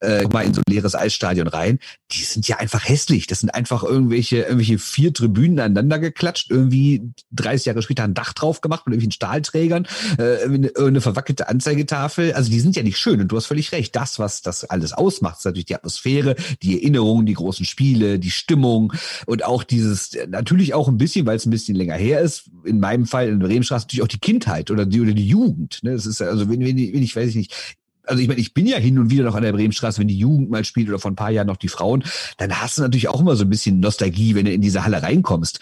äh, 0.00 0.26
mal 0.28 0.44
in 0.44 0.54
so 0.54 0.62
ein 0.66 0.72
leeres 0.72 0.94
Eisstadion 0.94 1.46
rein. 1.46 1.78
Die 2.12 2.22
sind 2.22 2.48
ja 2.48 2.56
einfach 2.56 2.88
hässlich. 2.88 3.26
Das 3.26 3.40
sind 3.40 3.50
einfach 3.50 3.82
irgendwelche, 3.82 4.38
irgendwelche 4.38 4.78
vier 4.78 5.12
Tribünen 5.12 5.58
aneinander 5.60 5.98
geklatscht, 5.98 6.50
irgendwie 6.50 7.02
30 7.32 7.66
Jahre 7.66 7.82
später 7.82 8.04
ein 8.04 8.14
Dach 8.14 8.32
drauf 8.32 8.60
gemacht 8.60 8.86
mit 8.86 8.94
irgendwelchen 8.94 9.12
Stahlträgern, 9.12 9.86
äh, 10.18 10.44
eine, 10.44 10.72
eine 10.76 11.00
verwackelte 11.00 11.48
Anzeigetafel. 11.48 12.32
Also 12.32 12.50
die 12.50 12.60
sind 12.60 12.76
ja 12.76 12.82
nicht 12.82 12.98
schön 12.98 13.20
und 13.20 13.28
du 13.28 13.36
hast 13.36 13.46
völlig 13.46 13.72
recht. 13.72 13.94
Das, 13.94 14.18
was 14.18 14.42
das 14.42 14.64
alles 14.64 14.92
ausmacht, 14.92 15.38
ist 15.38 15.44
natürlich 15.44 15.66
die 15.66 15.74
Atmosphäre, 15.74 16.29
Atmosphäre, 16.30 16.56
die 16.62 16.80
Erinnerungen, 16.80 17.26
die 17.26 17.34
großen 17.34 17.64
Spiele, 17.64 18.18
die 18.18 18.30
Stimmung 18.30 18.92
und 19.26 19.44
auch 19.44 19.64
dieses, 19.64 20.16
natürlich 20.28 20.74
auch 20.74 20.88
ein 20.88 20.98
bisschen, 20.98 21.26
weil 21.26 21.36
es 21.36 21.46
ein 21.46 21.50
bisschen 21.50 21.76
länger 21.76 21.94
her 21.94 22.20
ist, 22.20 22.50
in 22.64 22.80
meinem 22.80 23.06
Fall 23.06 23.28
in 23.28 23.38
Bremenstraße 23.38 23.86
natürlich 23.86 24.02
auch 24.02 24.08
die 24.08 24.18
Kindheit 24.18 24.70
oder 24.70 24.86
die, 24.86 25.00
oder 25.00 25.12
die 25.12 25.26
Jugend. 25.26 25.80
Ne? 25.82 25.92
Das 25.92 26.06
ist 26.06 26.22
also, 26.22 26.48
wenn, 26.48 26.60
wenn, 26.60 26.76
wenn 26.76 27.02
ich, 27.02 27.16
weiß 27.16 27.28
ich 27.30 27.36
nicht, 27.36 27.76
also 28.04 28.22
ich 28.22 28.28
meine, 28.28 28.40
ich 28.40 28.54
bin 28.54 28.66
ja 28.66 28.78
hin 28.78 28.98
und 28.98 29.10
wieder 29.10 29.24
noch 29.24 29.34
an 29.34 29.42
der 29.42 29.52
Bremenstraße, 29.52 30.00
wenn 30.00 30.08
die 30.08 30.18
Jugend 30.18 30.50
mal 30.50 30.64
spielt 30.64 30.88
oder 30.88 30.98
vor 30.98 31.10
ein 31.10 31.16
paar 31.16 31.30
Jahren 31.30 31.46
noch 31.46 31.56
die 31.56 31.68
Frauen, 31.68 32.02
dann 32.38 32.60
hast 32.60 32.78
du 32.78 32.82
natürlich 32.82 33.08
auch 33.08 33.20
immer 33.20 33.36
so 33.36 33.44
ein 33.44 33.50
bisschen 33.50 33.80
Nostalgie, 33.80 34.34
wenn 34.34 34.46
du 34.46 34.52
in 34.52 34.62
diese 34.62 34.84
Halle 34.84 35.02
reinkommst. 35.02 35.60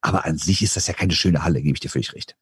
Aber 0.00 0.24
an 0.24 0.38
sich 0.38 0.62
ist 0.62 0.76
das 0.76 0.86
ja 0.86 0.94
keine 0.94 1.12
schöne 1.12 1.42
Halle, 1.42 1.60
gebe 1.60 1.74
ich 1.74 1.80
dir 1.80 1.88
völlig 1.88 2.14
recht. 2.14 2.36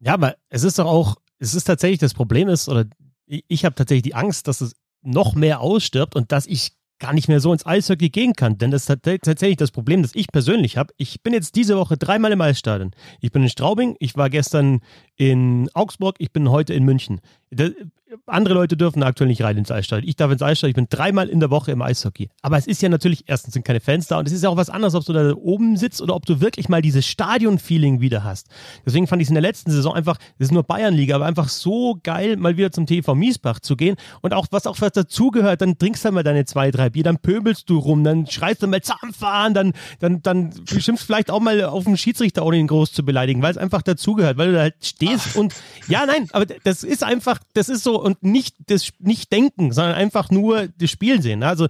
Ja, 0.00 0.14
aber 0.14 0.34
es 0.48 0.64
ist 0.64 0.78
doch 0.78 0.86
auch, 0.86 1.16
es 1.38 1.54
ist 1.54 1.64
tatsächlich 1.64 2.00
das 2.00 2.14
Problem 2.14 2.48
ist, 2.48 2.68
oder 2.68 2.86
ich, 3.26 3.44
ich 3.46 3.64
habe 3.64 3.76
tatsächlich 3.76 4.02
die 4.02 4.14
Angst, 4.14 4.48
dass 4.48 4.60
es 4.60 4.74
noch 5.02 5.34
mehr 5.34 5.60
ausstirbt 5.60 6.16
und 6.16 6.32
dass 6.32 6.46
ich 6.46 6.72
gar 7.00 7.12
nicht 7.12 7.26
mehr 7.26 7.40
so 7.40 7.52
ins 7.52 7.66
Eishockey 7.66 8.10
gehen 8.10 8.34
kann. 8.34 8.58
Denn 8.58 8.70
das 8.70 8.82
ist 8.82 9.00
tatsächlich 9.04 9.56
das 9.56 9.72
Problem, 9.72 10.02
das 10.02 10.14
ich 10.14 10.28
persönlich 10.28 10.76
habe. 10.76 10.94
Ich 10.96 11.22
bin 11.22 11.32
jetzt 11.32 11.56
diese 11.56 11.76
Woche 11.76 11.96
dreimal 11.96 12.30
im 12.30 12.40
Eisstadion. 12.40 12.92
Ich 13.20 13.32
bin 13.32 13.42
in 13.42 13.48
Straubing, 13.48 13.96
ich 13.98 14.16
war 14.16 14.30
gestern 14.30 14.80
in 15.20 15.68
Augsburg, 15.74 16.16
ich 16.18 16.32
bin 16.32 16.50
heute 16.50 16.72
in 16.72 16.82
München. 16.82 17.20
Andere 18.26 18.54
Leute 18.54 18.76
dürfen 18.76 19.02
aktuell 19.02 19.28
nicht 19.28 19.42
rein 19.42 19.56
ins 19.56 19.70
Eisstadion. 19.70 20.08
Ich 20.08 20.16
darf 20.16 20.32
ins 20.32 20.42
Eisstadion. 20.42 20.70
Ich 20.70 20.76
bin 20.76 20.86
dreimal 20.88 21.28
in 21.28 21.40
der 21.40 21.50
Woche 21.50 21.72
im 21.72 21.82
Eishockey. 21.82 22.28
Aber 22.42 22.56
es 22.56 22.66
ist 22.66 22.80
ja 22.80 22.88
natürlich, 22.88 23.24
erstens 23.26 23.54
sind 23.54 23.64
keine 23.64 23.80
Fans 23.80 24.06
da 24.06 24.18
und 24.18 24.26
es 24.26 24.32
ist 24.32 24.42
ja 24.42 24.48
auch 24.48 24.56
was 24.56 24.70
anderes, 24.70 24.94
ob 24.94 25.04
du 25.04 25.12
da 25.12 25.34
oben 25.34 25.76
sitzt 25.76 26.00
oder 26.00 26.16
ob 26.16 26.26
du 26.26 26.40
wirklich 26.40 26.68
mal 26.68 26.80
dieses 26.80 27.06
Stadion-Feeling 27.06 28.00
wieder 28.00 28.24
hast. 28.24 28.48
Deswegen 28.86 29.06
fand 29.06 29.20
ich 29.20 29.26
es 29.26 29.30
in 29.30 29.34
der 29.34 29.42
letzten 29.42 29.70
Saison 29.70 29.94
einfach, 29.94 30.16
das 30.38 30.46
ist 30.46 30.52
nur 30.52 30.62
Bayernliga, 30.62 31.16
aber 31.16 31.26
einfach 31.26 31.48
so 31.48 31.98
geil, 32.02 32.36
mal 32.36 32.56
wieder 32.56 32.72
zum 32.72 32.86
TV 32.86 33.14
Miesbach 33.14 33.60
zu 33.60 33.76
gehen 33.76 33.96
und 34.22 34.32
auch 34.32 34.46
was 34.50 34.66
auch 34.66 34.80
was 34.80 34.92
dazugehört, 34.92 35.60
dann 35.60 35.76
trinkst 35.76 36.04
du 36.04 36.12
mal 36.12 36.22
deine 36.22 36.46
zwei, 36.46 36.70
drei 36.70 36.88
Bier, 36.88 37.04
dann 37.04 37.18
pöbelst 37.18 37.68
du 37.68 37.78
rum, 37.78 38.04
dann 38.04 38.26
schreist 38.26 38.62
du 38.62 38.68
mal 38.68 38.80
Zahnfahren, 38.80 39.54
dann, 39.54 39.72
dann, 39.98 40.22
dann 40.22 40.52
schimpfst 40.66 41.04
vielleicht 41.04 41.30
auch 41.30 41.40
mal 41.40 41.62
auf 41.64 41.84
den 41.84 41.96
Schiedsrichter, 41.96 42.44
ohne 42.44 42.56
ihn 42.56 42.68
groß 42.68 42.92
zu 42.92 43.04
beleidigen, 43.04 43.42
weil 43.42 43.50
es 43.50 43.58
einfach 43.58 43.82
dazugehört, 43.82 44.38
weil 44.38 44.48
du 44.48 44.54
da 44.54 44.60
halt 44.60 44.76
stehst 44.80 45.09
Ach. 45.18 45.36
und 45.36 45.54
ja, 45.88 46.06
nein, 46.06 46.28
aber 46.32 46.46
das 46.46 46.84
ist 46.84 47.02
einfach, 47.02 47.40
das 47.54 47.68
ist 47.68 47.82
so 47.82 48.00
und 48.00 48.22
nicht 48.22 48.56
das 48.66 48.90
nicht 48.98 49.32
denken, 49.32 49.72
sondern 49.72 49.94
einfach 49.94 50.30
nur 50.30 50.68
das 50.78 50.90
Spiel 50.90 51.20
sehen. 51.22 51.42
Also 51.42 51.66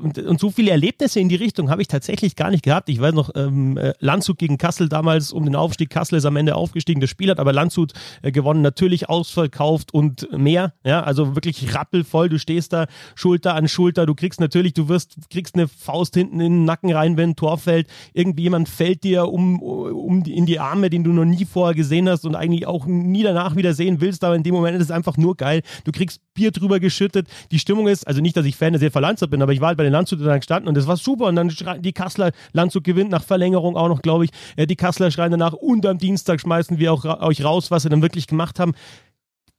und, 0.00 0.18
und 0.18 0.40
so 0.40 0.50
viele 0.50 0.70
Erlebnisse 0.70 1.20
in 1.20 1.28
die 1.28 1.34
Richtung 1.34 1.70
habe 1.70 1.82
ich 1.82 1.88
tatsächlich 1.88 2.36
gar 2.36 2.50
nicht 2.50 2.62
gehabt. 2.62 2.88
Ich 2.88 3.00
weiß 3.00 3.14
noch, 3.14 3.30
ähm, 3.34 3.76
äh, 3.76 3.92
Landshut 3.98 4.38
gegen 4.38 4.58
Kassel 4.58 4.88
damals 4.88 5.32
um 5.32 5.44
den 5.44 5.56
Aufstieg. 5.56 5.90
Kassel 5.90 6.18
ist 6.18 6.24
am 6.24 6.36
Ende 6.36 6.54
aufgestiegen, 6.54 7.00
das 7.00 7.10
Spiel 7.10 7.30
hat 7.30 7.40
aber 7.40 7.52
Landshut 7.52 7.92
äh, 8.22 8.30
gewonnen, 8.30 8.62
natürlich 8.62 9.08
ausverkauft 9.08 9.92
und 9.92 10.28
mehr. 10.32 10.74
Ja, 10.84 11.02
also 11.02 11.34
wirklich 11.34 11.74
rappelvoll. 11.74 12.28
Du 12.28 12.38
stehst 12.38 12.72
da 12.72 12.86
Schulter 13.14 13.54
an 13.54 13.68
Schulter. 13.68 14.06
Du 14.06 14.14
kriegst 14.14 14.40
natürlich, 14.40 14.74
du 14.74 14.88
wirst, 14.88 15.16
kriegst 15.30 15.54
eine 15.54 15.68
Faust 15.68 16.14
hinten 16.14 16.40
in 16.40 16.52
den 16.52 16.64
Nacken 16.64 16.92
rein, 16.92 17.16
wenn 17.16 17.30
ein 17.30 17.36
Tor 17.36 17.58
fällt. 17.58 17.88
Irgendwie 18.12 18.42
jemand 18.42 18.68
fällt 18.68 19.04
dir 19.04 19.28
um, 19.28 19.60
um 19.60 20.22
in 20.24 20.46
die 20.46 20.60
Arme, 20.60 20.90
den 20.90 21.04
du 21.04 21.12
noch 21.12 21.24
nie 21.24 21.44
vorher 21.44 21.74
gesehen 21.74 22.08
hast 22.08 22.24
und 22.24 22.34
eigentlich 22.34 22.66
auch 22.66 22.83
nie 22.86 23.22
danach 23.22 23.56
wieder 23.56 23.74
sehen 23.74 24.00
willst. 24.00 24.24
Aber 24.24 24.36
in 24.36 24.42
dem 24.42 24.54
Moment 24.54 24.76
ist 24.76 24.84
es 24.84 24.90
einfach 24.90 25.16
nur 25.16 25.36
geil. 25.36 25.62
Du 25.84 25.92
kriegst 25.92 26.20
Bier 26.34 26.50
drüber 26.50 26.80
geschüttet. 26.80 27.28
Die 27.50 27.58
Stimmung 27.58 27.88
ist, 27.88 28.06
also 28.06 28.20
nicht, 28.20 28.36
dass 28.36 28.46
ich 28.46 28.56
Fan 28.56 28.72
der 28.72 28.80
Sefer 28.80 29.00
Landshut 29.00 29.30
bin, 29.30 29.42
aber 29.42 29.52
ich 29.52 29.60
war 29.60 29.68
halt 29.68 29.78
bei 29.78 29.84
den 29.84 29.92
Landshutern 29.92 30.40
gestanden 30.40 30.68
und 30.68 30.76
das 30.76 30.86
war 30.86 30.96
super. 30.96 31.26
Und 31.26 31.36
dann 31.36 31.50
schreien 31.50 31.82
die 31.82 31.92
Kassler, 31.92 32.32
Landshut 32.52 32.84
gewinnt 32.84 33.10
nach 33.10 33.24
Verlängerung 33.24 33.76
auch 33.76 33.88
noch, 33.88 34.02
glaube 34.02 34.24
ich. 34.24 34.30
Äh, 34.56 34.66
die 34.66 34.76
Kassler 34.76 35.10
schreien 35.10 35.30
danach 35.30 35.52
und 35.52 35.86
am 35.86 35.98
Dienstag 35.98 36.40
schmeißen 36.40 36.78
wir 36.78 36.92
auch 36.92 37.04
euch 37.22 37.44
raus, 37.44 37.70
was 37.70 37.82
sie 37.84 37.88
dann 37.88 38.02
wirklich 38.02 38.26
gemacht 38.26 38.58
haben. 38.58 38.74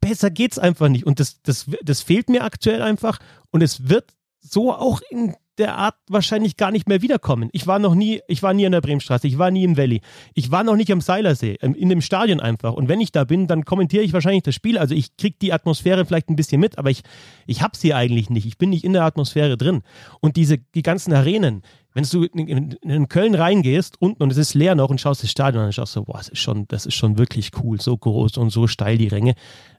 Besser 0.02 0.30
geht's 0.30 0.60
einfach 0.60 0.90
nicht. 0.90 1.06
Und 1.06 1.20
das, 1.20 1.42
das, 1.42 1.66
das 1.84 2.02
fehlt 2.02 2.30
mir 2.30 2.44
aktuell 2.44 2.82
einfach. 2.82 3.20
Und 3.52 3.64
es 3.64 3.90
wird 3.90 4.14
so 4.40 4.74
auch 4.74 5.02
in 5.10 5.36
der 5.58 5.78
Art 5.78 5.96
wahrscheinlich 6.10 6.58
gar 6.58 6.72
nicht 6.72 6.88
mehr 6.88 7.02
wiederkommen. 7.02 7.50
Ich 7.54 7.68
war 7.68 7.80
noch 7.80 7.96
nie, 7.96 8.22
ich 8.28 8.44
war 8.44 8.54
nie 8.54 8.66
an 8.66 8.72
der 8.72 8.82
Bremenstraße, 8.82 9.28
ich 9.28 9.38
war 9.38 9.52
nie 9.52 9.64
im 9.64 9.78
Valley, 9.78 10.02
ich 10.34 10.52
war 10.52 10.64
noch 10.64 10.76
nicht 10.76 10.92
am 10.92 11.02
Seilersee, 11.02 11.58
ähm, 11.62 11.76
in 11.76 11.90
dem 11.90 12.02
Stadion 12.02 12.40
einfach. 12.40 12.74
Und 12.74 12.90
wenn 12.90 13.02
ich 13.02 13.12
da 13.12 13.24
bin, 13.24 13.48
dann 13.48 13.66
kommentiere 13.66 14.04
ich 14.04 14.14
wahrscheinlich 14.14 14.44
das 14.44 14.56
Spiel. 14.56 14.78
Also 14.78 14.96
ich 14.96 15.18
kriege 15.18 15.36
die 15.42 15.54
Atmosphäre 15.54 16.06
vielleicht 16.06 16.30
ein 16.30 16.36
bisschen 16.36 16.60
mit, 16.60 16.78
aber 16.78 16.90
ich, 16.90 17.02
ich 17.46 17.62
habe 17.62 17.78
sie 17.78 17.94
eigentlich 17.94 18.30
nicht. 18.30 18.46
Ich 18.46 18.58
bin 18.58 18.70
nicht 18.70 18.84
in 18.84 18.94
der 18.94 19.04
Atmosphäre 19.04 19.58
drin. 19.58 19.82
Und 20.20 20.36
diese, 20.36 20.58
die 20.58 20.84
ganzen 20.84 21.14
Arenen, 21.14 21.62
wenn 21.94 22.04
du 22.04 22.24
in, 22.24 22.76
in, 22.82 23.08
Köln 23.08 23.36
reingehst 23.36 24.02
unten 24.02 24.22
und 24.22 24.32
es 24.32 24.38
ist 24.38 24.54
leer 24.54 24.76
noch 24.76 24.90
und 24.90 25.00
schaust 25.00 25.24
das 25.24 25.32
Stadion 25.32 25.62
an, 25.62 25.68
dann 25.68 25.74
schaust 25.74 25.96
du, 25.96 26.04
boah, 26.04 26.18
das 26.18 26.30
ist 26.30 26.40
schon, 26.40 26.68
das 26.68 26.86
ist 26.86 26.96
schon 26.96 27.18
wirklich 27.18 27.52
cool, 27.64 27.80
so 27.80 27.98
groß 27.98 28.38
und 28.38 28.50
so 28.50 28.68
steil 28.68 28.98
die 28.98 29.08
Ränge. 29.08 29.36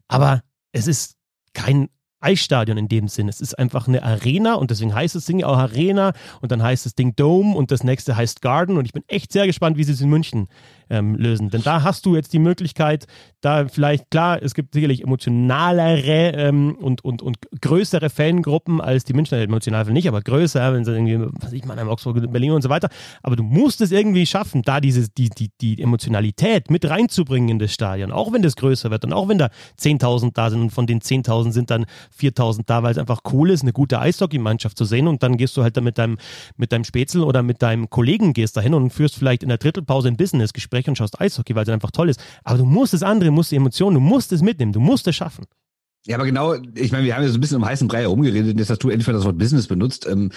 Aber 0.08 0.42
es 0.72 0.86
ist 0.86 1.16
kein 1.52 1.88
Eisstadion 2.20 2.78
in 2.78 2.88
dem 2.88 3.08
Sinn. 3.08 3.28
Es 3.28 3.40
ist 3.40 3.58
einfach 3.58 3.88
eine 3.88 4.02
Arena 4.02 4.54
und 4.54 4.70
deswegen 4.70 4.94
heißt 4.94 5.14
das 5.14 5.26
Ding 5.26 5.42
auch 5.44 5.56
Arena 5.56 6.12
und 6.40 6.52
dann 6.52 6.62
heißt 6.62 6.86
das 6.86 6.94
Ding 6.94 7.14
Dome 7.16 7.54
und 7.54 7.70
das 7.70 7.84
nächste 7.84 8.16
heißt 8.16 8.42
Garden 8.42 8.78
und 8.78 8.84
ich 8.86 8.92
bin 8.92 9.04
echt 9.08 9.32
sehr 9.32 9.46
gespannt, 9.46 9.76
wie 9.76 9.84
sie 9.84 9.92
es 9.92 10.00
in 10.00 10.08
München 10.10 10.48
ähm, 10.90 11.14
lösen. 11.14 11.50
Denn 11.50 11.62
da 11.62 11.82
hast 11.82 12.06
du 12.06 12.14
jetzt 12.16 12.32
die 12.32 12.38
Möglichkeit, 12.38 13.06
da 13.40 13.68
vielleicht, 13.68 14.10
klar, 14.10 14.42
es 14.42 14.54
gibt 14.54 14.74
sicherlich 14.74 15.02
emotionalere 15.02 16.32
ähm, 16.34 16.76
und, 16.80 17.04
und, 17.04 17.22
und 17.22 17.36
größere 17.60 18.10
Fangruppen 18.10 18.80
als 18.80 19.04
die 19.04 19.12
Münchner, 19.12 19.38
emotional 19.38 19.84
nicht, 19.92 20.08
aber 20.08 20.20
größer, 20.20 20.72
wenn 20.72 20.84
sie 20.84 20.92
irgendwie, 20.92 21.18
was 21.40 21.52
ich 21.52 21.64
meine, 21.64 21.88
Oxford, 21.88 22.32
Berlin 22.32 22.52
und 22.52 22.62
so 22.62 22.68
weiter. 22.68 22.88
Aber 23.22 23.36
du 23.36 23.42
musst 23.42 23.80
es 23.80 23.92
irgendwie 23.92 24.26
schaffen, 24.26 24.62
da 24.62 24.80
diese, 24.80 25.08
die, 25.08 25.28
die, 25.28 25.50
die 25.60 25.80
Emotionalität 25.80 26.70
mit 26.70 26.88
reinzubringen 26.88 27.50
in 27.50 27.58
das 27.58 27.72
Stadion, 27.72 28.10
auch 28.10 28.32
wenn 28.32 28.42
das 28.42 28.56
größer 28.56 28.90
wird 28.90 29.04
und 29.04 29.12
auch 29.12 29.28
wenn 29.28 29.38
da 29.38 29.50
10.000 29.80 30.32
da 30.34 30.50
sind 30.50 30.60
und 30.60 30.70
von 30.70 30.86
den 30.86 31.00
10.000 31.00 31.52
sind 31.52 31.70
dann 31.70 31.86
4.000 32.18 32.62
da, 32.66 32.82
weil 32.82 32.92
es 32.92 32.98
einfach 32.98 33.20
cool 33.32 33.50
ist, 33.50 33.62
eine 33.62 33.72
gute 33.72 34.00
Eishockey-Mannschaft 34.00 34.76
zu 34.76 34.84
sehen 34.84 35.06
und 35.08 35.22
dann 35.22 35.36
gehst 35.36 35.56
du 35.56 35.62
halt 35.62 35.76
da 35.76 35.80
mit 35.80 35.98
deinem, 35.98 36.18
mit 36.56 36.72
deinem 36.72 36.84
Spätzl 36.84 37.20
oder 37.20 37.42
mit 37.42 37.62
deinem 37.62 37.90
Kollegen 37.90 38.32
gehst 38.32 38.56
dahin 38.56 38.74
und 38.74 38.90
führst 38.90 39.16
vielleicht 39.16 39.42
in 39.42 39.48
der 39.48 39.58
Drittelpause 39.58 40.08
ein 40.08 40.16
Business-Gespräch 40.16 40.75
Gespräch 40.76 40.88
und 40.88 40.98
schaust 40.98 41.20
Eishockey, 41.20 41.54
weil 41.54 41.64
es 41.64 41.68
einfach 41.68 41.90
toll 41.90 42.08
ist. 42.08 42.22
Aber 42.44 42.58
du 42.58 42.64
musst 42.64 42.92
das 42.92 43.02
andere, 43.02 43.30
musst 43.30 43.50
die 43.50 43.56
Emotionen, 43.56 43.94
du 43.94 44.00
musst 44.00 44.32
es 44.32 44.42
mitnehmen, 44.42 44.72
du 44.72 44.80
musst 44.80 45.06
es 45.06 45.16
schaffen. 45.16 45.46
Ja, 46.06 46.16
aber 46.16 46.24
genau, 46.24 46.54
ich 46.76 46.92
meine, 46.92 47.04
wir 47.04 47.16
haben 47.16 47.24
ja 47.24 47.28
so 47.28 47.34
ein 47.34 47.40
bisschen 47.40 47.56
um 47.56 47.66
heißen 47.66 47.88
Brei 47.88 48.02
herumgeredet, 48.02 48.56
jetzt 48.56 48.70
hast 48.70 48.84
du 48.84 48.90
endlich 48.90 49.08
mal 49.08 49.12
das 49.12 49.24
Wort 49.24 49.38
Business 49.38 49.66
benutzt. 49.66 50.06
Ähm, 50.08 50.30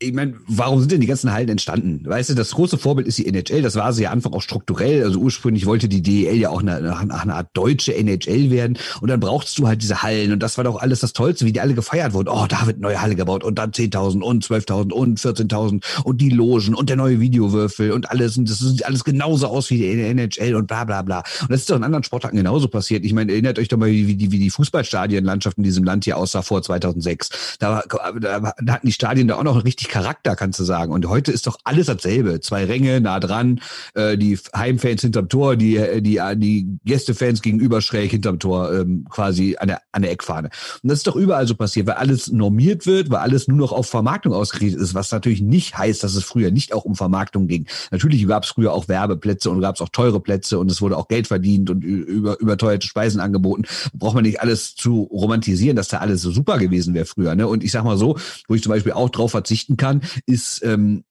ich 0.00 0.12
meine, 0.12 0.34
warum 0.48 0.80
sind 0.80 0.90
denn 0.90 1.00
die 1.00 1.06
ganzen 1.06 1.32
Hallen 1.32 1.48
entstanden? 1.48 2.02
Weißt 2.04 2.30
du, 2.30 2.34
das 2.34 2.50
große 2.50 2.76
Vorbild 2.76 3.06
ist 3.06 3.18
die 3.18 3.28
NHL, 3.28 3.62
das 3.62 3.76
war 3.76 3.92
sie 3.92 4.02
ja 4.02 4.10
Anfang 4.10 4.32
auch 4.32 4.42
strukturell. 4.42 5.04
Also 5.04 5.20
ursprünglich 5.20 5.64
wollte 5.66 5.88
die 5.88 6.02
DEL 6.02 6.34
ja 6.38 6.50
auch 6.50 6.60
eine, 6.60 6.74
eine, 6.76 7.20
eine 7.20 7.34
Art 7.36 7.50
deutsche 7.52 7.94
NHL 7.94 8.50
werden 8.50 8.76
und 9.00 9.08
dann 9.10 9.20
brauchst 9.20 9.56
du 9.60 9.68
halt 9.68 9.80
diese 9.80 10.02
Hallen 10.02 10.32
und 10.32 10.42
das 10.42 10.56
war 10.56 10.64
doch 10.64 10.80
alles 10.80 10.98
das 10.98 11.12
Tollste, 11.12 11.46
wie 11.46 11.52
die 11.52 11.60
alle 11.60 11.74
gefeiert 11.74 12.14
wurden. 12.14 12.28
Oh, 12.28 12.46
da 12.48 12.66
wird 12.66 12.78
eine 12.78 12.82
neue 12.82 13.00
Halle 13.00 13.14
gebaut 13.14 13.44
und 13.44 13.60
dann 13.60 13.70
10.000 13.70 14.22
und 14.22 14.44
12.000 14.44 14.92
und 14.92 15.20
14.000 15.20 16.02
und 16.02 16.20
die 16.20 16.30
Logen 16.30 16.74
und 16.74 16.88
der 16.88 16.96
neue 16.96 17.20
Videowürfel 17.20 17.92
und 17.92 18.10
alles 18.10 18.36
und 18.38 18.50
das 18.50 18.58
sieht 18.58 18.84
alles 18.84 19.04
genauso 19.04 19.46
aus 19.46 19.70
wie 19.70 19.78
die 19.78 19.86
NHL 19.86 20.56
und 20.56 20.66
bla 20.66 20.82
bla 20.82 21.02
bla. 21.02 21.22
Und 21.42 21.50
das 21.50 21.60
ist 21.60 21.70
doch 21.70 21.76
in 21.76 21.84
anderen 21.84 22.02
Sportarten 22.02 22.36
genauso 22.36 22.66
passiert. 22.66 23.04
Ich 23.04 23.12
meine, 23.12 23.30
erinnert 23.30 23.60
euch 23.60 23.68
doch 23.68 23.78
mal, 23.78 23.88
wie 23.88 24.16
die, 24.16 24.32
wie 24.32 24.40
die 24.40 24.50
Fußballstadien 24.50 25.11
Stadienlandschaft 25.12 25.58
in 25.58 25.64
diesem 25.64 25.84
Land 25.84 26.04
hier 26.04 26.16
aussah 26.16 26.42
vor 26.42 26.62
2006. 26.62 27.56
Da, 27.58 27.82
da, 28.20 28.52
da 28.58 28.72
hatten 28.72 28.86
die 28.86 28.92
Stadien 28.92 29.28
da 29.28 29.36
auch 29.36 29.42
noch 29.42 29.64
richtig 29.64 29.88
Charakter, 29.88 30.36
kannst 30.36 30.58
du 30.58 30.64
sagen. 30.64 30.92
Und 30.92 31.06
heute 31.06 31.32
ist 31.32 31.46
doch 31.46 31.58
alles 31.64 31.86
dasselbe. 31.86 32.40
Zwei 32.40 32.64
Ränge 32.64 33.00
nah 33.00 33.20
dran, 33.20 33.60
äh, 33.94 34.16
die 34.16 34.38
Heimfans 34.56 35.02
hinterm 35.02 35.28
Tor, 35.28 35.56
die, 35.56 36.00
die, 36.00 36.20
die 36.36 36.78
Gästefans 36.84 37.42
gegenüber 37.42 37.80
schräg 37.82 38.10
hinterm 38.10 38.38
Tor, 38.38 38.72
ähm, 38.72 39.06
quasi 39.10 39.56
an 39.58 39.68
der, 39.68 39.82
an 39.92 40.02
der 40.02 40.10
Eckfahne. 40.10 40.48
Und 40.82 40.90
das 40.90 40.98
ist 40.98 41.06
doch 41.06 41.16
überall 41.16 41.46
so 41.46 41.54
passiert, 41.54 41.86
weil 41.86 41.94
alles 41.94 42.32
normiert 42.32 42.86
wird, 42.86 43.10
weil 43.10 43.18
alles 43.18 43.48
nur 43.48 43.58
noch 43.58 43.72
auf 43.72 43.88
Vermarktung 43.88 44.32
ausgerichtet 44.32 44.80
ist, 44.80 44.94
was 44.94 45.12
natürlich 45.12 45.42
nicht 45.42 45.76
heißt, 45.76 46.02
dass 46.02 46.14
es 46.14 46.24
früher 46.24 46.50
nicht 46.50 46.72
auch 46.72 46.84
um 46.84 46.94
Vermarktung 46.94 47.46
ging. 47.46 47.66
Natürlich 47.90 48.26
gab 48.26 48.44
es 48.44 48.50
früher 48.50 48.72
auch 48.72 48.88
Werbeplätze 48.88 49.50
und 49.50 49.60
gab 49.60 49.74
es 49.74 49.80
auch 49.80 49.90
teure 49.90 50.20
Plätze 50.20 50.58
und 50.58 50.70
es 50.70 50.80
wurde 50.80 50.96
auch 50.96 51.08
Geld 51.08 51.26
verdient 51.26 51.70
und 51.70 51.84
über, 51.84 52.40
überteuerte 52.40 52.86
Speisen 52.86 53.20
angeboten. 53.20 53.64
Braucht 53.92 54.14
man 54.14 54.24
nicht 54.24 54.40
alles 54.40 54.74
zu 54.74 55.01
romantisieren, 55.10 55.76
dass 55.76 55.88
da 55.88 55.98
alles 55.98 56.22
so 56.22 56.30
super 56.30 56.58
gewesen 56.58 56.94
wäre 56.94 57.06
früher. 57.06 57.34
Ne? 57.34 57.46
Und 57.46 57.64
ich 57.64 57.72
sag 57.72 57.84
mal 57.84 57.96
so, 57.96 58.18
wo 58.48 58.54
ich 58.54 58.62
zum 58.62 58.70
Beispiel 58.70 58.92
auch 58.92 59.10
drauf 59.10 59.32
verzichten 59.32 59.76
kann, 59.76 60.02
ist 60.26 60.64
ähm, 60.64 61.04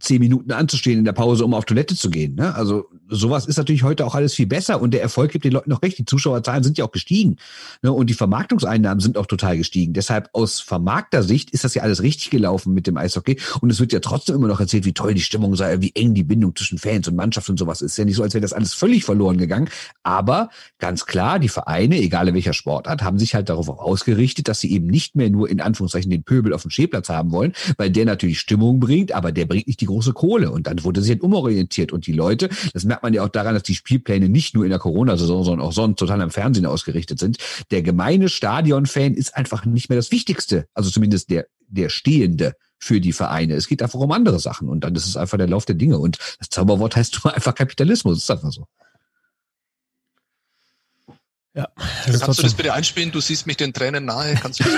zehn 0.00 0.20
Minuten 0.20 0.52
anzustehen 0.52 0.98
in 0.98 1.04
der 1.04 1.12
Pause, 1.12 1.44
um 1.44 1.54
auf 1.54 1.64
Toilette 1.64 1.96
zu 1.96 2.10
gehen. 2.10 2.34
Ne? 2.34 2.54
Also 2.54 2.86
sowas 3.08 3.46
ist 3.46 3.56
natürlich 3.56 3.82
heute 3.82 4.06
auch 4.06 4.14
alles 4.14 4.34
viel 4.34 4.46
besser 4.46 4.80
und 4.80 4.92
der 4.92 5.02
Erfolg 5.02 5.32
gibt 5.32 5.44
den 5.44 5.52
Leuten 5.52 5.70
noch 5.70 5.82
recht. 5.82 5.98
Die 5.98 6.04
Zuschauerzahlen 6.04 6.62
sind 6.62 6.78
ja 6.78 6.84
auch 6.84 6.92
gestiegen 6.92 7.36
ne? 7.82 7.92
und 7.92 8.08
die 8.08 8.14
Vermarktungseinnahmen 8.14 9.00
sind 9.00 9.16
auch 9.16 9.26
total 9.26 9.56
gestiegen. 9.56 9.92
Deshalb 9.92 10.30
aus 10.32 10.60
Vermarkter-Sicht 10.60 11.50
ist 11.50 11.64
das 11.64 11.74
ja 11.74 11.82
alles 11.82 12.02
richtig 12.02 12.30
gelaufen 12.30 12.74
mit 12.74 12.86
dem 12.86 12.96
Eishockey 12.96 13.38
und 13.60 13.70
es 13.70 13.80
wird 13.80 13.92
ja 13.92 14.00
trotzdem 14.00 14.36
immer 14.36 14.48
noch 14.48 14.60
erzählt, 14.60 14.84
wie 14.84 14.92
toll 14.92 15.14
die 15.14 15.20
Stimmung 15.20 15.56
sei, 15.56 15.80
wie 15.80 15.92
eng 15.94 16.14
die 16.14 16.24
Bindung 16.24 16.54
zwischen 16.54 16.78
Fans 16.78 17.08
und 17.08 17.16
Mannschaft 17.16 17.48
und 17.48 17.58
sowas 17.58 17.80
ist. 17.80 17.96
Ja 17.96 18.04
nicht 18.04 18.16
so, 18.16 18.22
als 18.22 18.34
wäre 18.34 18.42
das 18.42 18.52
alles 18.52 18.74
völlig 18.74 19.04
verloren 19.04 19.38
gegangen. 19.38 19.68
Aber 20.02 20.50
ganz 20.78 21.06
klar, 21.06 21.38
die 21.38 21.48
Vereine, 21.48 21.98
egal 21.98 22.28
in 22.28 22.34
welcher 22.34 22.52
Sportart, 22.52 23.02
haben 23.02 23.18
sich 23.18 23.34
halt 23.34 23.48
darauf 23.48 23.68
auch 23.68 23.80
ausgerichtet, 23.80 24.48
dass 24.48 24.60
sie 24.60 24.72
eben 24.72 24.86
nicht 24.86 25.16
mehr 25.16 25.30
nur 25.30 25.48
in 25.48 25.60
Anführungszeichen 25.60 26.10
den 26.10 26.24
Pöbel 26.24 26.52
auf 26.52 26.62
dem 26.62 26.70
Stehplatz 26.70 27.08
haben 27.08 27.30
wollen, 27.32 27.52
weil 27.76 27.90
der 27.90 28.04
natürlich 28.04 28.40
Stimmung 28.40 28.80
bringt, 28.80 29.12
aber 29.12 29.32
der 29.32 29.46
bringt 29.46 29.66
nicht 29.66 29.80
die 29.80 29.86
große 29.88 30.12
Kohle. 30.12 30.50
Und 30.50 30.66
dann 30.66 30.84
wurde 30.84 31.02
sie 31.02 31.10
halt 31.12 31.22
umorientiert. 31.22 31.92
Und 31.92 32.06
die 32.06 32.12
Leute, 32.12 32.48
das 32.72 32.84
merkt 32.84 33.02
man 33.02 33.12
ja 33.12 33.24
auch 33.24 33.28
daran, 33.28 33.54
dass 33.54 33.64
die 33.64 33.74
Spielpläne 33.74 34.28
nicht 34.28 34.54
nur 34.54 34.64
in 34.64 34.70
der 34.70 34.78
Corona-Saison, 34.78 35.44
sondern 35.44 35.66
auch 35.66 35.72
sonst 35.72 35.98
total 35.98 36.22
am 36.22 36.30
Fernsehen 36.30 36.66
ausgerichtet 36.66 37.18
sind. 37.18 37.38
Der 37.70 37.82
gemeine 37.82 38.28
Stadion-Fan 38.28 39.14
ist 39.14 39.36
einfach 39.36 39.64
nicht 39.64 39.88
mehr 39.88 39.96
das 39.96 40.12
Wichtigste. 40.12 40.66
Also 40.74 40.90
zumindest 40.90 41.30
der, 41.30 41.46
der 41.66 41.88
Stehende 41.88 42.54
für 42.78 43.00
die 43.00 43.12
Vereine. 43.12 43.54
Es 43.54 43.66
geht 43.66 43.82
einfach 43.82 43.98
um 43.98 44.12
andere 44.12 44.38
Sachen. 44.38 44.68
Und 44.68 44.84
dann 44.84 44.94
ist 44.94 45.06
es 45.06 45.16
einfach 45.16 45.38
der 45.38 45.48
Lauf 45.48 45.64
der 45.64 45.74
Dinge. 45.74 45.98
Und 45.98 46.18
das 46.38 46.48
Zauberwort 46.48 46.96
heißt 46.96 47.24
nur 47.24 47.34
einfach 47.34 47.54
Kapitalismus. 47.54 48.18
Das 48.18 48.24
ist 48.24 48.30
einfach 48.30 48.52
so. 48.52 48.66
Ja. 51.54 51.68
Kannst 52.04 52.38
du 52.38 52.42
das 52.44 52.54
bitte 52.54 52.72
einspielen? 52.72 53.10
Du 53.10 53.20
siehst 53.20 53.48
mich 53.48 53.56
den 53.56 53.72
Tränen 53.72 54.04
nahe. 54.04 54.36
Kannst 54.36 54.60
du 54.60 54.64
das 54.64 54.74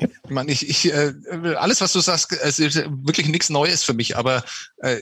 Ich 0.00 0.10
meine, 0.30 0.50
ich, 0.50 0.68
ich 0.68 0.92
äh, 0.92 1.14
alles, 1.56 1.80
was 1.80 1.92
du 1.92 2.00
sagst, 2.00 2.32
es 2.32 2.58
ist 2.58 2.76
wirklich 2.76 3.28
nichts 3.28 3.50
Neues 3.50 3.84
für 3.84 3.94
mich, 3.94 4.16
aber 4.16 4.44
äh, 4.78 5.00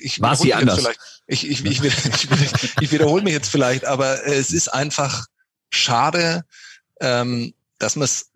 ich 0.00 0.20
War 0.20 0.36
sie 0.36 0.54
anders? 0.54 0.88
Ich, 1.26 1.48
ich, 1.48 1.64
ich, 1.64 1.82
ich, 1.82 1.94
ich 2.80 2.92
wiederhole 2.92 3.22
mich 3.22 3.32
jetzt 3.32 3.50
vielleicht, 3.50 3.84
aber 3.84 4.26
es 4.26 4.52
ist 4.52 4.68
einfach 4.68 5.26
schade, 5.70 6.44
ähm, 7.00 7.54
dass 7.78 7.96
man 7.96 8.04
es 8.04 8.30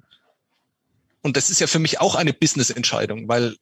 und 1.22 1.36
das 1.36 1.50
ist 1.50 1.60
ja 1.60 1.66
für 1.66 1.80
mich 1.80 2.00
auch 2.00 2.14
eine 2.14 2.32
Business-Entscheidung, 2.32 3.28
weil 3.28 3.56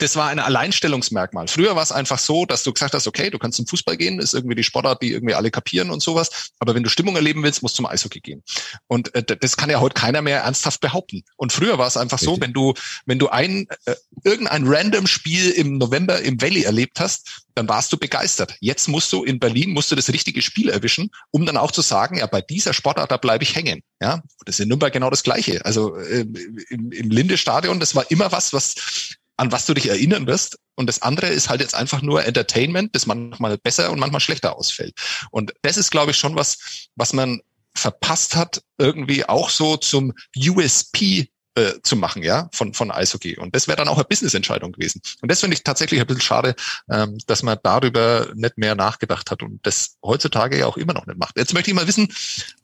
das 0.00 0.16
war 0.16 0.28
ein 0.28 0.38
Alleinstellungsmerkmal. 0.38 1.46
Früher 1.46 1.76
war 1.76 1.82
es 1.82 1.92
einfach 1.92 2.18
so, 2.18 2.46
dass 2.46 2.62
du 2.62 2.72
gesagt 2.72 2.94
hast, 2.94 3.06
okay, 3.06 3.30
du 3.30 3.38
kannst 3.38 3.56
zum 3.56 3.66
Fußball 3.66 3.96
gehen, 3.96 4.18
ist 4.18 4.34
irgendwie 4.34 4.54
die 4.54 4.64
Sportart, 4.64 5.02
die 5.02 5.12
irgendwie 5.12 5.34
alle 5.34 5.50
kapieren 5.50 5.90
und 5.90 6.02
sowas. 6.02 6.50
Aber 6.58 6.74
wenn 6.74 6.82
du 6.82 6.88
Stimmung 6.88 7.16
erleben 7.16 7.42
willst, 7.42 7.62
musst 7.62 7.74
du 7.74 7.82
zum 7.82 7.86
Eishockey 7.86 8.20
gehen. 8.20 8.42
Und 8.86 9.14
äh, 9.14 9.22
das 9.22 9.56
kann 9.56 9.70
ja 9.70 9.80
heute 9.80 9.94
keiner 9.94 10.22
mehr 10.22 10.40
ernsthaft 10.40 10.80
behaupten. 10.80 11.22
Und 11.36 11.52
früher 11.52 11.78
war 11.78 11.86
es 11.86 11.96
einfach 11.96 12.20
Richtig. 12.20 12.34
so, 12.36 12.40
wenn 12.40 12.52
du, 12.52 12.74
wenn 13.04 13.18
du 13.18 13.28
ein, 13.28 13.66
äh, 13.84 13.94
irgendein 14.24 14.66
random 14.66 15.06
Spiel 15.06 15.50
im 15.50 15.78
November 15.78 16.20
im 16.20 16.40
Valley 16.40 16.62
erlebt 16.62 16.98
hast, 16.98 17.44
dann 17.54 17.68
warst 17.68 17.92
du 17.92 17.98
begeistert. 17.98 18.56
Jetzt 18.60 18.88
musst 18.88 19.12
du 19.12 19.24
in 19.24 19.38
Berlin, 19.38 19.72
musst 19.72 19.90
du 19.90 19.96
das 19.96 20.08
richtige 20.08 20.40
Spiel 20.40 20.70
erwischen, 20.70 21.10
um 21.30 21.44
dann 21.44 21.56
auch 21.56 21.72
zu 21.72 21.82
sagen, 21.82 22.16
ja, 22.16 22.26
bei 22.26 22.40
dieser 22.40 22.72
Sportart, 22.72 23.10
da 23.10 23.18
bleibe 23.18 23.44
ich 23.44 23.54
hängen. 23.54 23.82
Ja, 24.00 24.22
das 24.46 24.56
ist 24.56 24.60
in 24.60 24.68
Nürnberg 24.68 24.92
genau 24.92 25.10
das 25.10 25.22
Gleiche. 25.22 25.62
Also 25.64 25.94
äh, 25.96 26.24
im, 26.70 26.90
im 26.90 27.10
Linde-Stadion, 27.10 27.80
das 27.80 27.94
war 27.94 28.10
immer 28.10 28.32
was, 28.32 28.52
was 28.52 29.18
an 29.40 29.52
was 29.52 29.64
du 29.64 29.72
dich 29.72 29.88
erinnern 29.88 30.26
wirst. 30.26 30.58
Und 30.74 30.86
das 30.86 31.00
andere 31.02 31.28
ist 31.28 31.48
halt 31.48 31.62
jetzt 31.62 31.74
einfach 31.74 32.02
nur 32.02 32.24
Entertainment, 32.24 32.94
das 32.94 33.06
manchmal 33.06 33.56
besser 33.56 33.90
und 33.90 33.98
manchmal 33.98 34.20
schlechter 34.20 34.54
ausfällt. 34.56 34.94
Und 35.30 35.52
das 35.62 35.78
ist, 35.78 35.90
glaube 35.90 36.10
ich, 36.10 36.18
schon 36.18 36.36
was, 36.36 36.88
was 36.94 37.14
man 37.14 37.40
verpasst 37.74 38.36
hat, 38.36 38.62
irgendwie 38.78 39.24
auch 39.24 39.48
so 39.48 39.78
zum 39.78 40.12
USP 40.36 41.30
äh, 41.54 41.80
zu 41.82 41.96
machen, 41.96 42.22
ja, 42.22 42.48
von, 42.52 42.74
von 42.74 42.90
Eishockey. 42.90 43.36
Und 43.36 43.54
das 43.54 43.68
wäre 43.68 43.76
dann 43.76 43.88
auch 43.88 43.96
eine 43.96 44.04
Business-Entscheidung 44.04 44.72
gewesen. 44.72 45.00
Und 45.20 45.30
das 45.30 45.40
finde 45.40 45.54
ich 45.54 45.64
tatsächlich 45.64 46.00
ein 46.00 46.06
bisschen 46.06 46.22
schade, 46.22 46.54
ähm, 46.90 47.18
dass 47.26 47.42
man 47.42 47.58
darüber 47.62 48.28
nicht 48.34 48.58
mehr 48.58 48.74
nachgedacht 48.74 49.30
hat 49.30 49.42
und 49.42 49.58
das 49.64 49.96
heutzutage 50.04 50.58
ja 50.58 50.66
auch 50.66 50.76
immer 50.76 50.92
noch 50.92 51.06
nicht 51.06 51.18
macht. 51.18 51.36
Jetzt 51.36 51.54
möchte 51.54 51.70
ich 51.70 51.76
mal 51.76 51.86
wissen. 51.86 52.08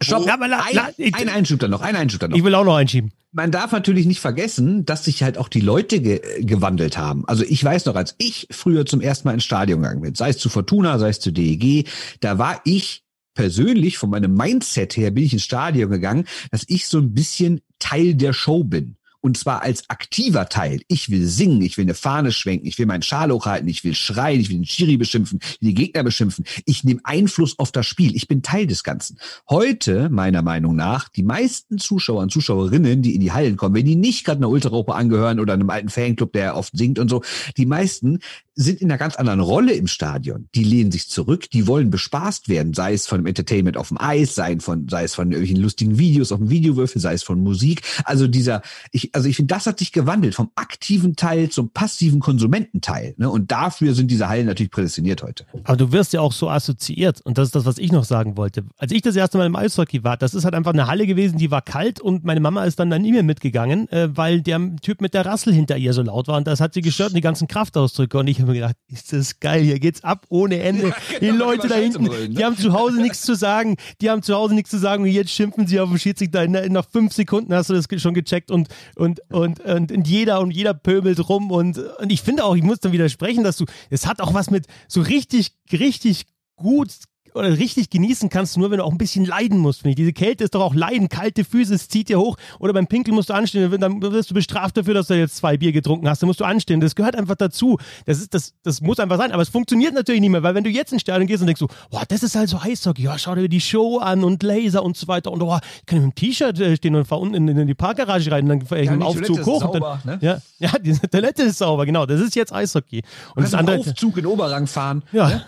Stopp, 0.00 0.26
ja, 0.26 0.36
la, 0.36 0.46
la, 0.46 0.90
ein, 0.98 1.14
ein 1.14 1.28
Einschub 1.28 1.60
dann 1.60 1.70
noch, 1.70 1.80
ein 1.80 1.96
Einschub 1.96 2.20
dann 2.20 2.30
noch. 2.30 2.36
Ich 2.36 2.44
will 2.44 2.54
auch 2.54 2.64
noch 2.64 2.76
einschieben 2.76 3.12
man 3.36 3.50
darf 3.50 3.70
natürlich 3.70 4.06
nicht 4.06 4.20
vergessen, 4.20 4.86
dass 4.86 5.04
sich 5.04 5.22
halt 5.22 5.36
auch 5.36 5.48
die 5.48 5.60
Leute 5.60 6.00
ge 6.00 6.22
gewandelt 6.40 6.96
haben. 6.96 7.28
Also 7.28 7.44
ich 7.44 7.62
weiß 7.62 7.84
noch, 7.84 7.94
als 7.94 8.14
ich 8.16 8.48
früher 8.50 8.86
zum 8.86 9.02
ersten 9.02 9.28
Mal 9.28 9.34
ins 9.34 9.44
Stadion 9.44 9.82
gegangen 9.82 10.00
bin, 10.00 10.14
sei 10.14 10.30
es 10.30 10.38
zu 10.38 10.48
Fortuna, 10.48 10.98
sei 10.98 11.10
es 11.10 11.20
zu 11.20 11.32
DEG, 11.32 11.86
da 12.20 12.38
war 12.38 12.62
ich 12.64 13.04
persönlich 13.34 13.98
von 13.98 14.10
meinem 14.10 14.34
Mindset 14.34 14.96
her 14.96 15.12
bin 15.12 15.24
ich 15.24 15.34
ins 15.34 15.44
Stadion 15.44 15.90
gegangen, 15.90 16.26
dass 16.50 16.64
ich 16.66 16.88
so 16.88 16.98
ein 16.98 17.12
bisschen 17.12 17.60
Teil 17.78 18.14
der 18.14 18.32
Show 18.32 18.64
bin. 18.64 18.96
Und 19.26 19.36
zwar 19.36 19.62
als 19.62 19.90
aktiver 19.90 20.48
Teil. 20.48 20.82
Ich 20.86 21.10
will 21.10 21.26
singen, 21.26 21.60
ich 21.60 21.76
will 21.76 21.84
eine 21.84 21.94
Fahne 21.94 22.30
schwenken, 22.30 22.68
ich 22.68 22.78
will 22.78 22.86
meinen 22.86 23.02
Schal 23.02 23.32
hochhalten, 23.32 23.66
ich 23.66 23.82
will 23.82 23.96
schreien, 23.96 24.40
ich 24.40 24.50
will 24.50 24.58
den 24.58 24.64
Schiri 24.64 24.96
beschimpfen, 24.96 25.40
die 25.60 25.74
Gegner 25.74 26.04
beschimpfen. 26.04 26.44
Ich 26.64 26.84
nehme 26.84 27.00
Einfluss 27.02 27.58
auf 27.58 27.72
das 27.72 27.86
Spiel. 27.86 28.14
Ich 28.14 28.28
bin 28.28 28.42
Teil 28.42 28.68
des 28.68 28.84
Ganzen. 28.84 29.18
Heute, 29.50 30.10
meiner 30.10 30.42
Meinung 30.42 30.76
nach, 30.76 31.08
die 31.08 31.24
meisten 31.24 31.78
Zuschauer 31.78 32.22
und 32.22 32.30
Zuschauerinnen, 32.30 33.02
die 33.02 33.16
in 33.16 33.20
die 33.20 33.32
Hallen 33.32 33.56
kommen, 33.56 33.74
wenn 33.74 33.84
die 33.84 33.96
nicht 33.96 34.24
gerade 34.24 34.38
einer 34.38 34.48
Ultragruppe 34.48 34.94
angehören 34.94 35.40
oder 35.40 35.54
einem 35.54 35.70
alten 35.70 35.88
Fanclub, 35.88 36.32
der 36.32 36.56
oft 36.56 36.78
singt 36.78 37.00
und 37.00 37.08
so, 37.08 37.24
die 37.56 37.66
meisten 37.66 38.20
sind 38.56 38.80
in 38.80 38.90
einer 38.90 38.98
ganz 38.98 39.16
anderen 39.16 39.40
Rolle 39.40 39.74
im 39.74 39.86
Stadion. 39.86 40.48
Die 40.54 40.64
lehnen 40.64 40.90
sich 40.90 41.08
zurück, 41.08 41.50
die 41.50 41.66
wollen 41.66 41.90
bespaßt 41.90 42.48
werden, 42.48 42.72
sei 42.72 42.94
es 42.94 43.06
von 43.06 43.26
Entertainment 43.26 43.76
auf 43.76 43.88
dem 43.88 44.00
Eis, 44.00 44.34
sei, 44.34 44.58
von, 44.60 44.88
sei 44.88 45.04
es 45.04 45.14
von 45.14 45.30
irgendwelchen 45.30 45.62
lustigen 45.62 45.98
Videos 45.98 46.32
auf 46.32 46.38
dem 46.38 46.48
Videowürfel, 46.48 47.00
sei 47.00 47.12
es 47.12 47.22
von 47.22 47.38
Musik. 47.42 47.82
Also 48.04 48.26
dieser, 48.26 48.62
ich, 48.92 49.14
also 49.16 49.30
ich 49.30 49.36
finde, 49.36 49.54
das 49.54 49.66
hat 49.66 49.78
sich 49.78 49.92
gewandelt 49.92 50.34
vom 50.34 50.50
aktiven 50.56 51.16
Teil 51.16 51.48
zum 51.48 51.70
passiven 51.70 52.20
Konsumententeil. 52.20 53.14
Ne? 53.16 53.30
Und 53.30 53.50
dafür 53.50 53.94
sind 53.94 54.10
diese 54.10 54.28
Hallen 54.28 54.44
natürlich 54.44 54.70
prädestiniert 54.70 55.22
heute. 55.22 55.46
Aber 55.64 55.78
du 55.78 55.90
wirst 55.90 56.12
ja 56.12 56.20
auch 56.20 56.32
so 56.32 56.50
assoziiert. 56.50 57.22
Und 57.22 57.38
das 57.38 57.48
ist 57.48 57.54
das, 57.54 57.64
was 57.64 57.78
ich 57.78 57.92
noch 57.92 58.04
sagen 58.04 58.36
wollte. 58.36 58.64
Als 58.76 58.92
ich 58.92 59.00
das 59.00 59.16
erste 59.16 59.38
Mal 59.38 59.46
im 59.46 59.56
Eishockey 59.56 60.04
war, 60.04 60.18
das 60.18 60.34
ist 60.34 60.44
halt 60.44 60.54
einfach 60.54 60.74
eine 60.74 60.86
Halle 60.86 61.06
gewesen, 61.06 61.38
die 61.38 61.50
war 61.50 61.62
kalt 61.62 61.98
und 61.98 62.24
meine 62.24 62.40
Mama 62.40 62.64
ist 62.64 62.78
dann 62.78 62.90
dann 62.90 63.00
nie 63.00 63.12
mehr 63.12 63.22
mitgegangen, 63.22 63.88
äh, 63.88 64.14
weil 64.14 64.42
der 64.42 64.76
Typ 64.82 65.00
mit 65.00 65.14
der 65.14 65.24
Rassel 65.24 65.54
hinter 65.54 65.78
ihr 65.78 65.94
so 65.94 66.02
laut 66.02 66.28
war 66.28 66.36
und 66.36 66.46
das 66.46 66.60
hat 66.60 66.74
sie 66.74 66.82
gestört 66.82 67.10
und 67.10 67.16
die 67.16 67.22
ganzen 67.22 67.48
Kraftausdrücke. 67.48 68.18
Und 68.18 68.26
ich 68.28 68.38
habe 68.38 68.48
mir 68.48 68.58
gedacht, 68.58 68.76
ist 68.88 69.14
das 69.14 69.40
geil, 69.40 69.62
hier 69.62 69.80
geht's 69.80 70.04
ab 70.04 70.26
ohne 70.28 70.60
Ende. 70.60 70.88
Ja, 70.88 70.94
genau, 71.20 71.32
die 71.32 71.38
Leute 71.38 71.68
da 71.68 71.76
hinten, 71.76 72.06
wollen, 72.06 72.32
ne? 72.32 72.38
die 72.38 72.44
haben 72.44 72.58
zu 72.58 72.74
Hause 72.74 73.00
nichts 73.00 73.22
zu 73.22 73.34
sagen, 73.34 73.76
die 74.02 74.10
haben 74.10 74.22
zu 74.22 74.34
Hause 74.34 74.54
nichts 74.54 74.70
zu 74.70 74.78
sagen 74.78 75.04
und 75.04 75.08
jetzt 75.08 75.30
schimpfen 75.30 75.66
sie 75.66 75.80
auf 75.80 75.88
den 75.88 75.98
Schiedsrichter. 75.98 76.46
Nach 76.46 76.86
fünf 76.86 77.14
Sekunden 77.14 77.54
hast 77.54 77.70
du 77.70 77.74
das 77.74 77.86
schon 77.96 78.12
gecheckt 78.12 78.50
und, 78.50 78.68
und, 78.96 79.20
und, 79.30 79.60
und, 79.60 79.92
und 79.92 80.08
jeder 80.08 80.40
und 80.40 80.50
jeder 80.50 80.74
pöbelt 80.74 81.28
rum 81.28 81.50
und, 81.50 81.78
und 81.78 82.10
ich 82.10 82.22
finde 82.22 82.44
auch, 82.44 82.56
ich 82.56 82.62
muss 82.62 82.80
dann 82.80 82.92
widersprechen, 82.92 83.44
dass 83.44 83.56
du, 83.56 83.66
es 83.90 84.06
hat 84.06 84.20
auch 84.20 84.34
was 84.34 84.50
mit 84.50 84.66
so 84.88 85.02
richtig, 85.02 85.52
richtig 85.70 86.26
gut 86.56 86.90
oder 87.36 87.56
richtig 87.56 87.90
genießen 87.90 88.28
kannst 88.28 88.56
du 88.56 88.60
nur, 88.60 88.70
wenn 88.70 88.78
du 88.78 88.84
auch 88.84 88.92
ein 88.92 88.98
bisschen 88.98 89.24
leiden 89.24 89.58
musst, 89.58 89.82
finde 89.82 89.90
ich. 89.90 89.96
Diese 89.96 90.12
Kälte 90.12 90.44
ist 90.44 90.54
doch 90.54 90.62
auch 90.62 90.74
Leiden, 90.74 91.08
kalte 91.08 91.44
Füße, 91.44 91.74
es 91.74 91.88
zieht 91.88 92.08
dir 92.08 92.18
hoch. 92.18 92.36
Oder 92.58 92.72
beim 92.72 92.86
Pinkeln 92.86 93.14
musst 93.14 93.30
du 93.30 93.34
anstehen, 93.34 93.70
dann 93.78 94.02
wirst 94.02 94.30
du 94.30 94.34
bestraft 94.34 94.76
dafür, 94.76 94.94
dass 94.94 95.08
du 95.08 95.14
jetzt 95.14 95.36
zwei 95.36 95.56
Bier 95.56 95.72
getrunken 95.72 96.08
hast. 96.08 96.22
Dann 96.22 96.28
musst 96.28 96.40
du 96.40 96.44
anstehen. 96.44 96.80
Das 96.80 96.94
gehört 96.94 97.14
einfach 97.14 97.36
dazu. 97.36 97.78
Das, 98.06 98.18
ist, 98.18 98.34
das, 98.34 98.54
das 98.62 98.80
muss 98.80 98.98
einfach 98.98 99.18
sein. 99.18 99.32
Aber 99.32 99.42
es 99.42 99.48
funktioniert 99.48 99.94
natürlich 99.94 100.20
nicht 100.20 100.30
mehr, 100.30 100.42
weil 100.42 100.54
wenn 100.54 100.64
du 100.64 100.70
jetzt 100.70 100.92
in 100.92 100.98
Stadion 100.98 101.26
gehst 101.26 101.42
und 101.42 101.46
denkst 101.46 101.60
so, 101.60 101.68
boah, 101.90 102.04
das 102.08 102.22
ist 102.22 102.34
halt 102.34 102.48
so 102.48 102.58
Eishockey, 102.58 103.02
ja, 103.02 103.18
schau 103.18 103.34
dir 103.34 103.48
die 103.48 103.60
Show 103.60 103.98
an 103.98 104.24
und 104.24 104.42
Laser 104.42 104.82
und 104.82 104.96
so 104.96 105.06
weiter. 105.08 105.30
Und 105.32 105.40
boah, 105.40 105.60
ich 105.80 105.86
kann 105.86 105.98
mit 105.98 106.12
dem 106.12 106.14
T-Shirt 106.14 106.58
äh, 106.60 106.76
stehen 106.76 106.94
und 106.94 107.06
fahr 107.06 107.20
unten 107.20 107.34
in, 107.34 107.48
in, 107.48 107.66
die 107.66 107.74
Parkgarage 107.74 108.30
rein 108.30 108.44
und 108.44 108.48
dann 108.48 108.66
fahre 108.66 108.80
ich 108.80 108.86
ja, 108.86 108.94
im 108.94 109.02
Aufzug 109.02 109.44
hoch. 109.44 109.60
Sauber, 109.60 110.00
dann, 110.04 110.18
ne? 110.20 110.26
ja, 110.26 110.38
ja, 110.58 110.78
die 110.78 110.92
Toilette 110.92 111.42
ist 111.42 111.58
sauber, 111.58 111.86
genau. 111.86 112.06
Das 112.06 112.20
ist 112.20 112.34
jetzt 112.34 112.52
Eishockey. 112.52 113.02
Und 113.34 113.44
das 113.44 113.54
andere. 113.54 113.78
Aufzug 113.78 114.16
in 114.16 114.26
Oberrang 114.26 114.66
fahren. 114.66 115.02
Ja. 115.12 115.28
Ne? 115.28 115.44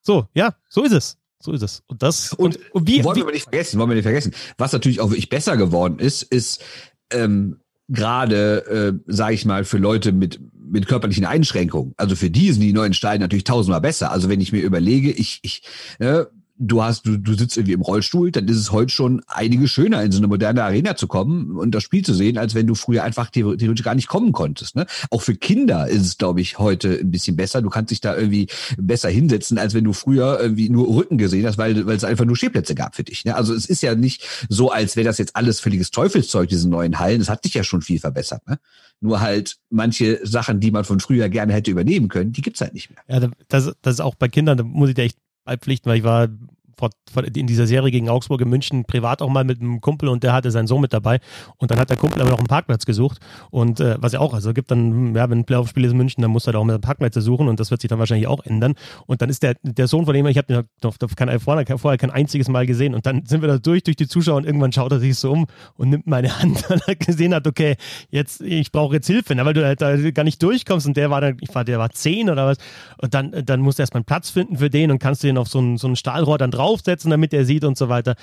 So, 0.00 0.28
ja, 0.34 0.54
so 0.68 0.84
ist 0.84 0.92
es. 0.92 1.18
So 1.40 1.52
ist 1.52 1.62
es. 1.62 1.82
Und 1.86 2.02
das 2.02 2.32
und, 2.32 2.58
und 2.72 2.88
wie, 2.88 3.04
wollen 3.04 3.16
wir 3.16 3.32
nicht 3.32 3.44
vergessen, 3.44 3.78
wollen 3.78 3.90
wir 3.90 3.94
nicht 3.94 4.04
vergessen. 4.04 4.34
Was 4.58 4.72
natürlich 4.72 5.00
auch 5.00 5.10
wirklich 5.10 5.28
besser 5.28 5.56
geworden 5.56 5.98
ist, 5.98 6.22
ist 6.22 6.62
ähm, 7.10 7.60
gerade, 7.88 8.66
äh, 8.66 9.12
sage 9.12 9.34
ich 9.34 9.44
mal, 9.44 9.64
für 9.64 9.78
Leute 9.78 10.12
mit 10.12 10.40
mit 10.68 10.88
körperlichen 10.88 11.24
Einschränkungen. 11.24 11.94
Also 11.96 12.16
für 12.16 12.30
die 12.30 12.50
sind 12.50 12.62
die 12.62 12.72
neuen 12.72 12.94
Steine 12.94 13.20
natürlich 13.20 13.44
tausendmal 13.44 13.80
besser. 13.80 14.10
Also 14.10 14.28
wenn 14.28 14.40
ich 14.40 14.52
mir 14.52 14.62
überlege, 14.62 15.12
ich 15.12 15.38
ich 15.42 15.62
äh, 16.00 16.24
du 16.58 16.82
hast, 16.82 17.06
du, 17.06 17.18
du 17.18 17.34
sitzt 17.34 17.56
irgendwie 17.56 17.74
im 17.74 17.82
Rollstuhl, 17.82 18.30
dann 18.30 18.48
ist 18.48 18.56
es 18.56 18.72
heute 18.72 18.92
schon 18.92 19.22
einige 19.26 19.68
schöner, 19.68 20.02
in 20.02 20.12
so 20.12 20.18
eine 20.18 20.28
moderne 20.28 20.62
Arena 20.62 20.96
zu 20.96 21.06
kommen 21.06 21.56
und 21.56 21.74
das 21.74 21.82
Spiel 21.82 22.04
zu 22.04 22.14
sehen, 22.14 22.38
als 22.38 22.54
wenn 22.54 22.66
du 22.66 22.74
früher 22.74 23.04
einfach 23.04 23.30
theoretisch 23.30 23.82
gar 23.82 23.94
nicht 23.94 24.08
kommen 24.08 24.32
konntest. 24.32 24.76
Ne? 24.76 24.86
Auch 25.10 25.22
für 25.22 25.34
Kinder 25.34 25.88
ist 25.88 26.02
es, 26.02 26.18
glaube 26.18 26.40
ich, 26.40 26.58
heute 26.58 27.00
ein 27.00 27.10
bisschen 27.10 27.36
besser. 27.36 27.62
Du 27.62 27.68
kannst 27.68 27.90
dich 27.90 28.00
da 28.00 28.16
irgendwie 28.16 28.48
besser 28.78 29.08
hinsetzen, 29.08 29.58
als 29.58 29.74
wenn 29.74 29.84
du 29.84 29.92
früher 29.92 30.38
irgendwie 30.40 30.68
nur 30.70 30.88
Rücken 30.88 31.18
gesehen 31.18 31.46
hast, 31.46 31.58
weil, 31.58 31.86
weil 31.86 31.96
es 31.96 32.04
einfach 32.04 32.24
nur 32.24 32.36
Stehplätze 32.36 32.74
gab 32.74 32.96
für 32.96 33.04
dich. 33.04 33.24
Ne? 33.24 33.34
Also 33.34 33.54
es 33.54 33.66
ist 33.66 33.82
ja 33.82 33.94
nicht 33.94 34.26
so, 34.48 34.70
als 34.70 34.96
wäre 34.96 35.06
das 35.06 35.18
jetzt 35.18 35.36
alles 35.36 35.60
völliges 35.60 35.90
Teufelszeug, 35.90 36.48
diese 36.48 36.68
neuen 36.68 36.98
Hallen. 36.98 37.20
Es 37.20 37.28
hat 37.28 37.42
sich 37.42 37.54
ja 37.54 37.64
schon 37.64 37.82
viel 37.82 37.98
verbessert. 37.98 38.46
Ne? 38.48 38.58
Nur 39.00 39.20
halt 39.20 39.56
manche 39.68 40.20
Sachen, 40.26 40.60
die 40.60 40.70
man 40.70 40.84
von 40.84 41.00
früher 41.00 41.28
gerne 41.28 41.52
hätte 41.52 41.70
übernehmen 41.70 42.08
können, 42.08 42.32
die 42.32 42.40
gibt's 42.40 42.62
halt 42.62 42.72
nicht 42.72 42.90
mehr. 42.90 43.00
Ja, 43.08 43.28
das, 43.48 43.72
das 43.82 43.94
ist 43.94 44.00
auch 44.00 44.14
bei 44.14 44.28
Kindern, 44.28 44.56
da 44.56 44.64
muss 44.64 44.88
ich 44.88 44.94
dir 44.94 45.02
echt 45.02 45.18
beipflichten, 45.46 45.90
weil 45.90 45.98
ich 45.98 46.04
war 46.04 46.28
vor, 46.76 46.90
vor, 47.12 47.24
in 47.24 47.46
dieser 47.46 47.66
Serie 47.66 47.90
gegen 47.90 48.08
Augsburg 48.08 48.40
in 48.40 48.48
München 48.48 48.84
privat 48.84 49.22
auch 49.22 49.28
mal 49.28 49.44
mit 49.44 49.60
einem 49.60 49.80
Kumpel 49.80 50.08
und 50.08 50.22
der 50.22 50.32
hatte 50.32 50.50
seinen 50.50 50.66
Sohn 50.66 50.80
mit 50.80 50.92
dabei. 50.92 51.20
Und 51.56 51.70
dann 51.70 51.78
hat 51.78 51.90
der 51.90 51.96
Kumpel 51.96 52.20
aber 52.20 52.30
noch 52.30 52.38
einen 52.38 52.46
Parkplatz 52.46 52.84
gesucht. 52.84 53.18
Und 53.50 53.80
äh, 53.80 53.96
was 53.98 54.12
ja 54.12 54.20
auch, 54.20 54.34
also 54.34 54.52
gibt 54.52 54.70
dann, 54.70 55.14
ja, 55.14 55.28
wenn 55.30 55.40
ein 55.40 55.44
Playoff-Spiel 55.44 55.84
ist 55.84 55.92
in 55.92 55.96
München, 55.96 56.22
dann 56.22 56.30
muss 56.30 56.46
er 56.46 56.52
da 56.52 56.58
auch 56.58 56.64
mit 56.64 56.74
einem 56.74 56.82
Parkplatz 56.82 57.14
suchen 57.14 57.48
und 57.48 57.60
das 57.60 57.70
wird 57.70 57.80
sich 57.80 57.88
dann 57.88 57.98
wahrscheinlich 57.98 58.26
auch 58.26 58.44
ändern. 58.44 58.74
Und 59.06 59.22
dann 59.22 59.30
ist 59.30 59.42
der, 59.42 59.56
der 59.62 59.88
Sohn 59.88 60.04
von 60.04 60.14
dem, 60.14 60.26
ich 60.26 60.36
habe 60.36 60.46
den 60.46 60.64
noch 60.82 60.96
kein, 61.16 61.40
vorher, 61.40 61.78
vorher 61.78 61.98
kein 61.98 62.10
einziges 62.10 62.48
Mal 62.48 62.66
gesehen. 62.66 62.94
Und 62.94 63.06
dann 63.06 63.24
sind 63.24 63.40
wir 63.40 63.48
da 63.48 63.58
durch, 63.58 63.82
durch 63.82 63.96
die 63.96 64.06
Zuschauer 64.06 64.36
und 64.36 64.46
irgendwann 64.46 64.72
schaut 64.72 64.92
er 64.92 65.00
sich 65.00 65.16
so 65.16 65.32
um 65.32 65.46
und 65.76 65.88
nimmt 65.90 66.06
meine 66.06 66.38
Hand, 66.38 66.64
weil 66.70 66.80
er 66.86 66.96
gesehen 66.96 67.34
hat, 67.34 67.46
okay, 67.46 67.76
jetzt, 68.10 68.40
ich 68.42 68.70
brauche 68.72 68.94
jetzt 68.94 69.06
Hilfe, 69.06 69.34
ne, 69.34 69.44
weil 69.44 69.54
du 69.54 69.64
halt 69.64 69.80
da 69.80 69.96
gar 70.10 70.24
nicht 70.24 70.42
durchkommst. 70.42 70.86
Und 70.86 70.96
der 70.96 71.10
war 71.10 71.20
dann, 71.20 71.38
ich 71.40 71.54
war, 71.54 71.64
der 71.64 71.78
war 71.78 71.90
zehn 71.90 72.28
oder 72.28 72.46
was. 72.46 72.58
Und 72.98 73.14
dann, 73.14 73.32
dann 73.44 73.60
musst 73.60 73.78
du 73.78 73.82
erstmal 73.82 74.00
einen 74.00 74.06
Platz 74.06 74.30
finden 74.30 74.58
für 74.58 74.68
den 74.68 74.90
und 74.90 74.98
kannst 74.98 75.22
du 75.22 75.26
den 75.26 75.38
auf 75.38 75.48
so 75.48 75.60
ein, 75.60 75.78
so 75.78 75.88
ein 75.88 75.96
Stahlrohr 75.96 76.38
dann 76.38 76.50
draufsetzen, 76.66 77.10
damit 77.10 77.32
der 77.32 77.44
sieht 77.44 77.64
und 77.64 77.78
so 77.78 77.88
weiter. 77.88 78.16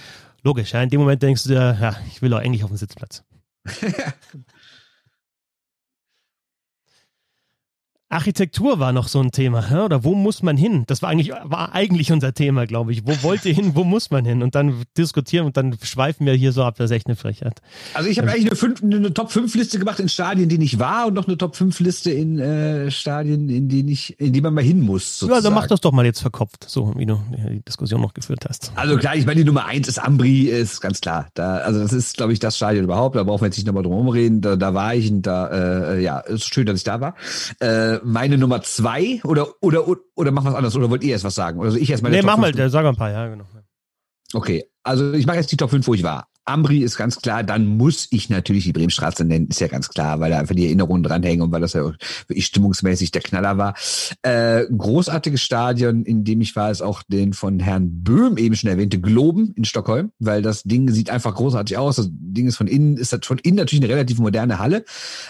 Logisch, 0.44 0.74
ja. 0.74 0.82
In 0.82 0.90
dem 0.90 1.00
Moment 1.00 1.24
denkst 1.24 1.44
du 1.44 1.50
dir, 1.50 1.78
ja, 1.80 1.96
ich 2.08 2.22
will 2.22 2.34
auch 2.34 2.40
eigentlich 2.40 2.64
auf 2.64 2.70
den 2.70 2.78
Sitzplatz. 2.78 3.24
Architektur 8.14 8.80
war 8.80 8.92
noch 8.92 9.08
so 9.08 9.20
ein 9.20 9.32
Thema, 9.32 9.84
oder 9.84 10.04
wo 10.04 10.16
muss 10.16 10.44
man 10.44 10.58
hin? 10.58 10.84
Das 10.88 11.02
war 11.02 11.10
eigentlich, 11.10 11.32
war 11.44 11.74
eigentlich 11.74 12.12
unser 12.12 12.34
Thema, 12.34 12.66
glaube 12.66 12.92
ich. 12.92 13.06
Wo 13.06 13.24
wollt 13.24 13.46
ihr 13.46 13.54
hin, 13.54 13.72
wo 13.76 13.84
muss 13.84 14.12
man 14.12 14.26
hin? 14.26 14.42
Und 14.44 14.56
dann 14.56 14.84
diskutieren 14.98 15.46
und 15.46 15.58
dann 15.58 15.76
schweifen 15.82 16.26
wir 16.26 16.34
hier 16.34 16.52
so 16.52 16.64
ab, 16.64 16.76
das 16.78 16.92
ist 16.92 16.96
echt 16.96 17.08
eine 17.08 17.16
Frechheit. 17.16 17.62
Also 17.94 18.10
ich 18.10 18.18
habe 18.18 18.28
ähm, 18.28 18.36
eigentlich 18.36 18.48
eine, 18.48 18.56
fünf, 18.56 18.84
eine 18.84 19.14
Top-5-Liste 19.14 19.80
gemacht 19.80 20.00
in 20.00 20.10
Stadien, 20.10 20.50
die 20.50 20.64
ich 20.64 20.80
war 20.80 21.08
und 21.08 21.14
noch 21.14 21.28
eine 21.28 21.38
Top-5-Liste 21.38 22.12
in 22.12 22.40
äh, 22.40 22.92
Stadien, 22.92 23.50
in 23.50 23.68
die, 23.68 23.92
ich, 23.92 24.20
in 24.20 24.34
die 24.34 24.42
man 24.42 24.54
mal 24.54 24.64
hin 24.64 24.82
muss. 24.82 25.20
Sozusagen. 25.20 25.44
Ja, 25.44 25.50
dann 25.50 25.54
mach 25.54 25.68
das 25.68 25.82
doch 25.82 25.92
mal 25.92 26.06
jetzt 26.06 26.22
verkopft, 26.22 26.66
so 26.68 26.94
wie 26.96 27.06
du 27.06 27.22
die 27.38 27.62
Diskussion 27.62 28.02
noch 28.02 28.14
geführt 28.14 28.46
hast. 28.48 28.72
Also 28.76 28.98
klar, 28.98 29.16
ich 29.16 29.26
meine, 29.26 29.40
die 29.40 29.46
Nummer 29.46 29.66
eins 29.66 29.88
ist 29.88 30.00
Ambri, 30.00 30.44
ist 30.44 30.82
ganz 30.82 31.02
klar. 31.02 31.28
Da, 31.34 31.58
also 31.58 31.80
das 31.80 31.94
ist, 31.94 32.18
glaube 32.18 32.34
ich, 32.34 32.40
das 32.40 32.56
Stadion 32.58 32.84
überhaupt. 32.84 33.16
Da 33.16 33.24
brauchen 33.24 33.42
wir 33.42 33.48
jetzt 33.48 33.58
nicht 33.58 33.68
nochmal 33.68 33.84
drum 33.84 34.08
reden. 34.08 34.42
Da, 34.42 34.56
da 34.56 34.74
war 34.74 34.96
ich 34.96 35.12
und 35.12 35.24
da, 35.24 35.94
äh, 35.94 36.02
ja, 36.02 36.20
ist 36.20 36.54
schön, 36.54 36.66
dass 36.66 36.78
ich 36.78 36.84
da 36.84 37.02
war. 37.02 37.16
Äh, 37.60 38.00
meine 38.04 38.38
Nummer 38.38 38.62
zwei 38.62 39.22
oder, 39.24 39.48
oder, 39.62 39.88
oder 40.16 40.32
machen 40.32 40.46
wir 40.46 40.52
es 40.52 40.56
anders 40.56 40.76
oder 40.76 40.90
wollt 40.90 41.04
ihr 41.04 41.12
erst 41.12 41.24
was 41.24 41.36
sagen? 41.36 41.62
Also 41.62 41.78
ich 41.78 41.90
erst 41.90 42.04
meine 42.04 42.16
Nee, 42.16 42.22
Top 42.22 42.32
mach 42.32 42.38
mal, 42.38 42.70
sag 42.70 42.84
mal 42.84 42.90
ein 42.90 42.96
paar, 42.96 43.12
ja, 43.12 43.28
genau. 43.28 43.46
Okay, 44.34 44.66
also 44.84 45.14
ich 45.14 45.26
mache 45.26 45.38
jetzt 45.38 45.52
die 45.52 45.58
Top 45.58 45.70
5, 45.70 45.88
wo 45.88 45.94
ich 45.94 46.04
war. 46.04 46.28
Ambri 46.46 46.80
ist 46.80 46.98
ganz 46.98 47.22
klar, 47.22 47.44
dann 47.44 47.66
muss 47.66 48.08
ich 48.12 48.30
natürlich 48.30 48.66
die 48.66 48.74
Bremenstraße 48.74 49.24
nennen, 49.24 49.48
ist 49.48 49.62
ja 49.62 49.68
ganz 49.68 49.88
klar, 49.90 50.20
weil 50.20 50.32
da 50.32 50.40
einfach 50.40 50.56
die 50.56 50.66
Erinnerungen 50.66 51.04
dranhängen 51.04 51.42
und 51.42 51.52
weil 51.52 51.62
das 51.62 51.74
ja 51.74 51.86
wirklich 52.28 52.46
stimmungsmäßig 52.46 53.12
der 53.12 53.22
Knaller 53.22 53.58
war. 53.58 53.76
Äh, 54.24 54.66
großartiges 54.66 55.42
Stadion, 55.42 56.04
in 56.04 56.26
dem 56.26 56.42
ich 56.42 56.56
war, 56.56 56.70
ist 56.70 56.82
auch 56.82 57.02
den 57.04 57.34
von 57.34 57.60
Herrn 57.60 58.04
Böhm 58.04 58.38
eben 58.38 58.56
schon 58.56 58.70
erwähnte 58.70 59.00
Globen 59.00 59.54
in 59.56 59.64
Stockholm, 59.64 60.12
weil 60.20 60.42
das 60.42 60.64
Ding 60.64 60.90
sieht 60.92 61.10
einfach 61.10 61.34
großartig 61.34 61.78
aus. 61.78 61.96
Das 61.96 62.10
Ding 62.12 62.48
ist 62.48 62.58
von 62.58 62.68
innen, 62.68 62.98
ist 62.98 63.14
das 63.14 63.22
von 63.24 63.38
innen 63.38 63.58
natürlich 63.58 63.84
eine 63.84 63.94
relativ 63.94 64.20
moderne 64.20 64.60
Halle, 64.60 64.84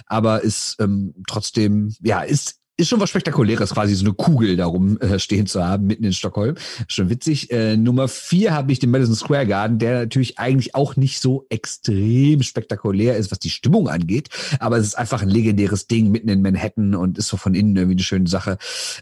aber 0.08 0.41
ist 0.41 0.78
ähm, 0.80 1.14
trotzdem, 1.28 1.94
ja, 2.02 2.22
ist 2.22 2.62
ist 2.78 2.90
schon 2.90 3.00
was 3.00 3.10
Spektakuläres, 3.10 3.72
quasi 3.72 3.94
so 3.94 4.06
eine 4.06 4.14
Kugel 4.14 4.56
darum 4.56 4.98
äh, 5.00 5.20
stehen 5.20 5.45
zu 5.45 5.64
haben, 5.64 5.86
mitten 5.86 6.04
in 6.04 6.14
Stockholm. 6.14 6.56
Schon 6.88 7.10
witzig. 7.10 7.52
Äh, 7.52 7.78
Nummer 7.78 8.08
vier 8.08 8.54
habe 8.54 8.72
ich 8.72 8.80
den 8.80 8.90
Madison 8.90 9.16
Square 9.16 9.45
Garden, 9.45 9.78
der 9.78 10.00
natürlich 10.00 10.40
eigentlich 10.40 10.74
auch 10.74 10.95
nicht 10.95 11.20
so 11.20 11.45
extrem 11.50 12.41
spektakulär 12.41 13.18
ist, 13.18 13.32
was 13.32 13.40
die 13.40 13.52
Stimmung 13.52 13.90
angeht. 13.90 14.30
Aber 14.60 14.78
es 14.78 14.88
ist 14.88 14.95
einfach 14.95 15.22
ein 15.22 15.30
legendäres 15.30 15.88
Ding 15.88 16.10
mitten 16.10 16.30
in 16.30 16.41
Manhattan 16.41 16.95
und 16.95 17.18
ist 17.18 17.28
so 17.28 17.38
von 17.38 17.54
innen 17.54 17.76
irgendwie 17.76 17.95
eine 17.95 18.04
schöne 18.04 18.28
Sache. 18.28 18.58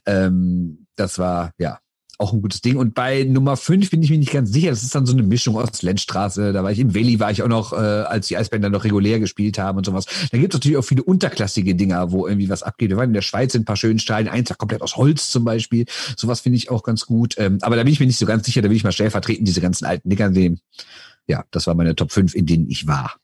Ähm, 0.05 0.87
das 0.95 1.17
war, 1.17 1.51
ja, 1.57 1.79
auch 2.21 2.33
ein 2.33 2.41
gutes 2.41 2.61
Ding. 2.61 2.77
Und 2.77 2.93
bei 2.93 3.23
Nummer 3.23 3.57
5 3.57 3.89
bin 3.89 4.01
ich 4.03 4.09
mir 4.09 4.17
nicht 4.17 4.31
ganz 4.31 4.51
sicher. 4.51 4.69
Das 4.69 4.83
ist 4.83 4.93
dann 4.95 5.05
so 5.05 5.13
eine 5.13 5.23
Mischung 5.23 5.57
aus 5.57 5.81
Lenzstraße. 5.81 6.53
Da 6.53 6.63
war 6.63 6.71
ich 6.71 6.79
im 6.79 6.93
Valley, 6.95 7.19
war 7.19 7.31
ich 7.31 7.43
auch 7.43 7.47
noch, 7.47 7.73
äh, 7.73 7.75
als 7.75 8.27
die 8.27 8.37
Eisbänder 8.37 8.69
noch 8.69 8.83
regulär 8.83 9.19
gespielt 9.19 9.57
haben 9.57 9.77
und 9.77 9.85
sowas. 9.85 10.05
Da 10.31 10.37
gibt 10.37 10.53
es 10.53 10.57
natürlich 10.57 10.77
auch 10.77 10.83
viele 10.83 11.03
unterklassige 11.03 11.75
Dinger, 11.75 12.11
wo 12.11 12.27
irgendwie 12.27 12.49
was 12.49 12.63
abgeht. 12.63 12.89
Wir 12.89 12.97
waren 12.97 13.09
in 13.09 13.13
der 13.13 13.21
Schweiz 13.21 13.55
in 13.55 13.63
ein 13.63 13.65
paar 13.65 13.77
schönen 13.77 13.99
Stadien. 13.99 14.31
Eins 14.31 14.51
komplett 14.57 14.81
aus 14.81 14.97
Holz 14.97 15.31
zum 15.31 15.43
Beispiel. 15.43 15.85
Sowas 16.17 16.41
finde 16.41 16.57
ich 16.57 16.69
auch 16.69 16.83
ganz 16.83 17.05
gut. 17.05 17.35
Ähm, 17.37 17.57
aber 17.61 17.75
da 17.75 17.83
bin 17.83 17.93
ich 17.93 17.99
mir 17.99 18.05
nicht 18.05 18.19
so 18.19 18.25
ganz 18.25 18.45
sicher. 18.45 18.61
Da 18.61 18.69
will 18.69 18.77
ich 18.77 18.83
mal 18.83 18.91
stellvertretend 18.91 19.47
diese 19.47 19.61
ganzen 19.61 19.85
alten 19.85 20.09
Dinger 20.09 20.29
nehmen. 20.29 20.59
Ja, 21.27 21.45
das 21.51 21.67
war 21.67 21.75
meine 21.75 21.95
Top 21.95 22.11
5, 22.11 22.35
in 22.35 22.45
denen 22.45 22.69
ich 22.69 22.87
war. 22.87 23.15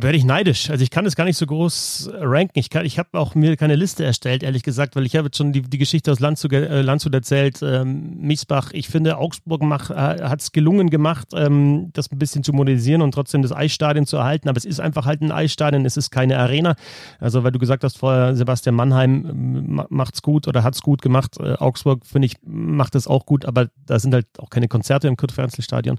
Werde 0.00 0.18
ich 0.18 0.24
neidisch. 0.24 0.68
Also 0.68 0.82
ich 0.82 0.90
kann 0.90 1.06
es 1.06 1.14
gar 1.14 1.24
nicht 1.24 1.36
so 1.36 1.46
groß 1.46 2.10
ranken. 2.14 2.58
Ich, 2.58 2.74
ich 2.74 2.98
habe 2.98 3.10
auch 3.12 3.36
mir 3.36 3.56
keine 3.56 3.76
Liste 3.76 4.04
erstellt, 4.04 4.42
ehrlich 4.42 4.64
gesagt, 4.64 4.96
weil 4.96 5.06
ich 5.06 5.14
habe 5.14 5.26
jetzt 5.26 5.36
schon 5.36 5.52
die, 5.52 5.62
die 5.62 5.78
Geschichte 5.78 6.10
aus 6.10 6.18
Landshut, 6.18 6.52
äh, 6.52 6.82
Landshut 6.82 7.14
erzählt. 7.14 7.60
Ähm, 7.62 8.16
Miesbach, 8.20 8.72
ich 8.72 8.88
finde, 8.88 9.16
Augsburg 9.16 9.62
äh, 9.62 9.94
hat 9.94 10.40
es 10.40 10.50
gelungen 10.50 10.90
gemacht, 10.90 11.28
ähm, 11.34 11.90
das 11.92 12.10
ein 12.10 12.18
bisschen 12.18 12.42
zu 12.42 12.52
modernisieren 12.52 13.00
und 13.00 13.12
trotzdem 13.12 13.42
das 13.42 13.52
Eisstadion 13.52 14.06
zu 14.06 14.16
erhalten. 14.16 14.48
Aber 14.48 14.56
es 14.56 14.64
ist 14.64 14.80
einfach 14.80 15.06
halt 15.06 15.22
ein 15.22 15.30
Eisstadion, 15.30 15.86
es 15.86 15.96
ist 15.96 16.10
keine 16.10 16.36
Arena. 16.38 16.74
Also 17.20 17.44
weil 17.44 17.52
du 17.52 17.60
gesagt 17.60 17.84
hast 17.84 17.98
vorher, 17.98 18.34
Sebastian 18.34 18.74
Mannheim 18.74 19.78
äh, 19.78 19.84
macht's 19.88 20.20
gut 20.22 20.48
oder 20.48 20.64
hat's 20.64 20.82
gut 20.82 21.00
gemacht. 21.00 21.36
Äh, 21.38 21.54
Augsburg, 21.54 22.04
finde 22.04 22.26
ich, 22.26 22.34
macht 22.44 22.96
es 22.96 23.06
auch 23.06 23.24
gut, 23.24 23.44
aber 23.44 23.68
da 23.86 24.00
sind 24.00 24.14
halt 24.14 24.26
auch 24.38 24.50
keine 24.50 24.66
Konzerte 24.66 25.06
im 25.06 25.16
Kurt-Fernsel-Stadion. 25.16 25.98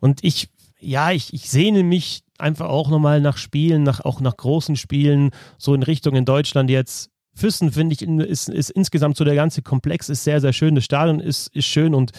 Und 0.00 0.22
ich 0.22 0.50
ja, 0.80 1.12
ich, 1.12 1.32
ich 1.32 1.50
sehne 1.50 1.82
mich 1.82 2.22
einfach 2.38 2.68
auch 2.68 2.90
nochmal 2.90 3.20
nach 3.20 3.36
Spielen, 3.36 3.82
nach, 3.82 4.00
auch 4.00 4.20
nach 4.20 4.36
großen 4.36 4.76
Spielen, 4.76 5.30
so 5.58 5.74
in 5.74 5.82
Richtung 5.82 6.14
in 6.14 6.24
Deutschland 6.24 6.70
jetzt. 6.70 7.10
Füssen, 7.32 7.70
finde 7.70 7.94
ich, 7.94 8.02
ist, 8.02 8.48
ist 8.48 8.70
insgesamt 8.70 9.16
so 9.16 9.24
der 9.24 9.36
ganze 9.36 9.62
Komplex 9.62 10.08
ist 10.08 10.24
sehr, 10.24 10.40
sehr 10.40 10.52
schön. 10.52 10.74
Das 10.74 10.84
Stadion 10.84 11.20
ist, 11.20 11.46
ist 11.54 11.66
schön 11.66 11.94
und 11.94 12.10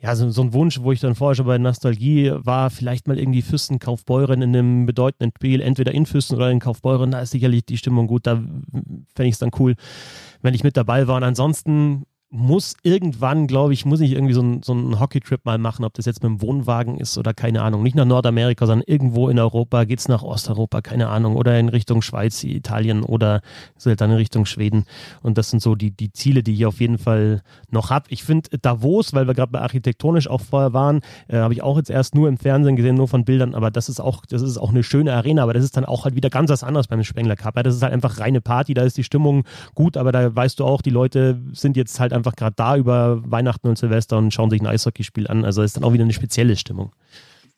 ja, 0.00 0.16
so, 0.16 0.30
so 0.30 0.42
ein 0.42 0.54
Wunsch, 0.54 0.80
wo 0.80 0.92
ich 0.92 1.00
dann 1.00 1.14
vorher 1.14 1.34
schon 1.34 1.46
bei 1.46 1.58
Nostalgie 1.58 2.32
war, 2.34 2.70
vielleicht 2.70 3.06
mal 3.06 3.18
irgendwie 3.18 3.42
Füssen, 3.42 3.78
Kaufbeuren 3.78 4.40
in 4.40 4.56
einem 4.56 4.86
bedeutenden 4.86 5.32
Spiel, 5.36 5.60
entweder 5.60 5.92
in 5.92 6.06
Füssen 6.06 6.36
oder 6.36 6.50
in 6.50 6.60
Kaufbeuren, 6.60 7.10
da 7.10 7.20
ist 7.20 7.32
sicherlich 7.32 7.66
die 7.66 7.76
Stimmung 7.76 8.06
gut, 8.06 8.26
da 8.26 8.36
fände 8.36 9.28
ich 9.28 9.34
es 9.34 9.38
dann 9.38 9.50
cool, 9.58 9.74
wenn 10.40 10.54
ich 10.54 10.64
mit 10.64 10.76
dabei 10.76 11.06
war. 11.06 11.16
Und 11.16 11.24
ansonsten 11.24 12.04
muss 12.32 12.76
irgendwann, 12.84 13.48
glaube 13.48 13.72
ich, 13.72 13.84
muss 13.84 14.00
ich 14.00 14.12
irgendwie 14.12 14.34
so, 14.34 14.40
ein, 14.40 14.62
so 14.62 15.00
Hockey-Trip 15.00 15.44
mal 15.44 15.58
machen, 15.58 15.84
ob 15.84 15.94
das 15.94 16.06
jetzt 16.06 16.22
mit 16.22 16.30
dem 16.30 16.40
Wohnwagen 16.40 16.96
ist 16.98 17.18
oder 17.18 17.34
keine 17.34 17.62
Ahnung. 17.62 17.82
Nicht 17.82 17.96
nach 17.96 18.04
Nordamerika, 18.04 18.66
sondern 18.66 18.86
irgendwo 18.86 19.28
in 19.28 19.38
Europa, 19.40 19.82
geht 19.82 19.98
es 19.98 20.06
nach 20.06 20.22
Osteuropa, 20.22 20.80
keine 20.80 21.08
Ahnung, 21.08 21.34
oder 21.34 21.58
in 21.58 21.68
Richtung 21.68 22.02
Schweiz, 22.02 22.44
Italien 22.44 23.02
oder 23.02 23.40
halt 23.84 24.00
dann 24.00 24.10
in 24.10 24.16
Richtung 24.16 24.46
Schweden. 24.46 24.84
Und 25.22 25.38
das 25.38 25.50
sind 25.50 25.60
so 25.60 25.74
die, 25.74 25.90
die 25.90 26.12
Ziele, 26.12 26.44
die 26.44 26.54
ich 26.54 26.66
auf 26.66 26.80
jeden 26.80 26.98
Fall 26.98 27.42
noch 27.68 27.90
habe. 27.90 28.06
Ich 28.10 28.22
finde 28.22 28.48
Davos, 28.62 29.12
weil 29.12 29.26
wir 29.26 29.34
gerade 29.34 29.50
bei 29.50 29.60
architektonisch 29.60 30.28
auch 30.28 30.40
vorher 30.40 30.72
waren, 30.72 31.00
äh, 31.26 31.38
habe 31.38 31.52
ich 31.52 31.62
auch 31.62 31.76
jetzt 31.78 31.90
erst 31.90 32.14
nur 32.14 32.28
im 32.28 32.38
Fernsehen 32.38 32.76
gesehen, 32.76 32.94
nur 32.94 33.08
von 33.08 33.24
Bildern, 33.24 33.56
aber 33.56 33.72
das 33.72 33.88
ist 33.88 33.98
auch, 33.98 34.24
das 34.24 34.42
ist 34.42 34.56
auch 34.56 34.70
eine 34.70 34.84
schöne 34.84 35.12
Arena, 35.14 35.42
aber 35.42 35.52
das 35.52 35.64
ist 35.64 35.76
dann 35.76 35.84
auch 35.84 36.04
halt 36.04 36.14
wieder 36.14 36.30
ganz 36.30 36.48
was 36.48 36.62
anderes 36.62 36.86
beim 36.86 37.02
Spengler 37.02 37.34
Cup. 37.34 37.56
Ja, 37.56 37.64
das 37.64 37.74
ist 37.74 37.82
halt 37.82 37.92
einfach 37.92 38.20
reine 38.20 38.40
Party, 38.40 38.72
da 38.74 38.82
ist 38.82 38.96
die 38.96 39.04
Stimmung 39.04 39.42
gut, 39.74 39.96
aber 39.96 40.12
da 40.12 40.32
weißt 40.32 40.60
du 40.60 40.64
auch, 40.64 40.80
die 40.80 40.90
Leute 40.90 41.40
sind 41.52 41.76
jetzt 41.76 41.98
halt 41.98 42.12
einfach 42.12 42.19
einfach 42.20 42.36
gerade 42.36 42.54
da 42.56 42.76
über 42.76 43.22
Weihnachten 43.30 43.68
und 43.68 43.78
Silvester 43.78 44.18
und 44.18 44.32
schauen 44.32 44.50
sich 44.50 44.60
ein 44.60 44.66
Eishockeyspiel 44.66 45.28
an. 45.28 45.44
Also 45.44 45.62
ist 45.62 45.76
dann 45.76 45.84
auch 45.84 45.92
wieder 45.92 46.04
eine 46.04 46.12
spezielle 46.12 46.56
Stimmung. 46.56 46.92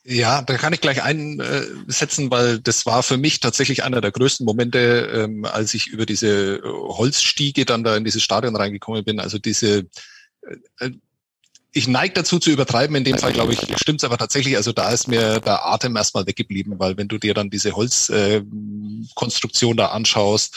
Ja, 0.05 0.43
da 0.43 0.57
kann 0.57 0.73
ich 0.73 0.81
gleich 0.81 1.03
einsetzen, 1.03 2.31
weil 2.31 2.59
das 2.59 2.87
war 2.87 3.05
für 3.05 3.17
mich 3.17 3.39
tatsächlich 3.39 3.85
einer 3.85 4.01
der 4.01 4.11
größten 4.11 4.45
Momente, 4.45 5.09
ähm, 5.15 5.45
als 5.45 5.75
ich 5.75 5.87
über 5.87 6.07
diese 6.07 6.61
Holzstiege 6.65 7.65
dann 7.65 7.85
da 7.85 7.97
in 7.97 8.05
dieses 8.05 8.23
Stadion 8.23 8.57
reingekommen 8.57 9.05
bin. 9.05 9.21
Also 9.21 9.39
diese 9.39 9.87
äh, 10.81 10.91
ich 11.73 11.89
neige 11.89 12.15
dazu 12.15 12.39
zu 12.39 12.51
übertreiben, 12.51 12.95
in 12.97 13.05
dem 13.05 13.19
Fall 13.19 13.33
glaube 13.33 13.55
ich, 13.55 13.61
stimmt's 13.79 14.05
aber 14.05 14.19
tatsächlich, 14.19 14.57
also 14.57 14.73
da 14.73 14.91
ist 14.91 15.09
mir 15.09 15.41
der 15.41 15.67
Atem 15.67 15.97
erstmal 15.97 16.27
weggeblieben, 16.27 16.79
weil 16.79 16.99
wenn 16.99 17.09
du 17.09 17.17
dir 17.17 17.33
dann 17.33 17.49
diese 17.49 17.73
Holzkonstruktion 17.73 19.73
äh, 19.73 19.77
da 19.77 19.87
anschaust, 19.87 20.55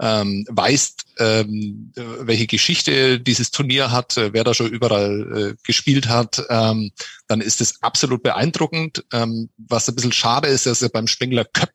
ähm, 0.00 0.44
weißt, 0.50 1.05
ähm, 1.18 1.92
welche 1.94 2.46
Geschichte 2.46 3.20
dieses 3.20 3.50
Turnier 3.50 3.90
hat, 3.90 4.16
äh, 4.16 4.32
wer 4.32 4.44
da 4.44 4.54
schon 4.54 4.70
überall 4.70 5.54
äh, 5.54 5.54
gespielt 5.64 6.08
hat, 6.08 6.42
ähm, 6.48 6.90
dann 7.28 7.40
ist 7.40 7.60
es 7.60 7.82
absolut 7.82 8.22
beeindruckend. 8.22 9.04
Ähm, 9.12 9.48
was 9.56 9.88
ein 9.88 9.94
bisschen 9.94 10.12
schade 10.12 10.48
ist, 10.48 10.66
dass 10.66 10.80
ja 10.80 10.88
beim 10.88 11.06
Spengler 11.06 11.44
Cup 11.44 11.72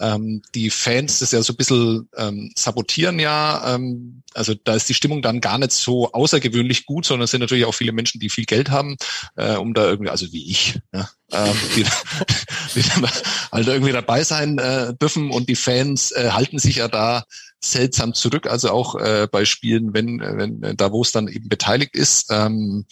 ähm, 0.00 0.42
die 0.54 0.70
Fans 0.70 1.18
das 1.18 1.32
ja 1.32 1.42
so 1.42 1.52
ein 1.52 1.56
bisschen 1.56 2.08
ähm, 2.16 2.52
sabotieren 2.56 3.18
ja. 3.18 3.74
Ähm, 3.74 4.22
also 4.34 4.54
da 4.54 4.74
ist 4.74 4.88
die 4.88 4.94
Stimmung 4.94 5.22
dann 5.22 5.40
gar 5.40 5.58
nicht 5.58 5.72
so 5.72 6.12
außergewöhnlich 6.12 6.86
gut, 6.86 7.06
sondern 7.06 7.24
es 7.24 7.30
sind 7.30 7.40
natürlich 7.40 7.64
auch 7.64 7.74
viele 7.74 7.92
Menschen, 7.92 8.20
die 8.20 8.28
viel 8.28 8.44
Geld 8.44 8.70
haben, 8.70 8.96
äh, 9.36 9.56
um 9.56 9.74
da 9.74 9.86
irgendwie, 9.86 10.10
also 10.10 10.32
wie 10.32 10.50
ich, 10.50 10.78
ja, 10.92 11.08
ähm, 11.32 11.56
die, 11.74 11.84
die 12.74 12.82
dann 12.88 13.10
halt 13.52 13.66
irgendwie 13.66 13.92
dabei 13.92 14.24
sein 14.24 14.58
äh, 14.58 14.94
dürfen 14.94 15.30
und 15.30 15.48
die 15.48 15.56
Fans 15.56 16.12
äh, 16.12 16.30
halten 16.30 16.58
sich 16.58 16.76
ja 16.76 16.88
da 16.88 17.24
seltsam 17.60 18.14
zurück, 18.14 18.46
also 18.46 18.70
auch 18.70 18.94
äh, 18.96 19.26
bei 19.30 19.44
Spielen, 19.44 19.94
wenn, 19.94 20.20
wenn 20.20 20.62
äh, 20.62 20.74
da 20.74 20.92
wo 20.92 21.02
es 21.02 21.12
dann 21.12 21.28
eben 21.28 21.48
beteiligt 21.48 21.94
ist. 21.94 22.26
Ähm, 22.30 22.86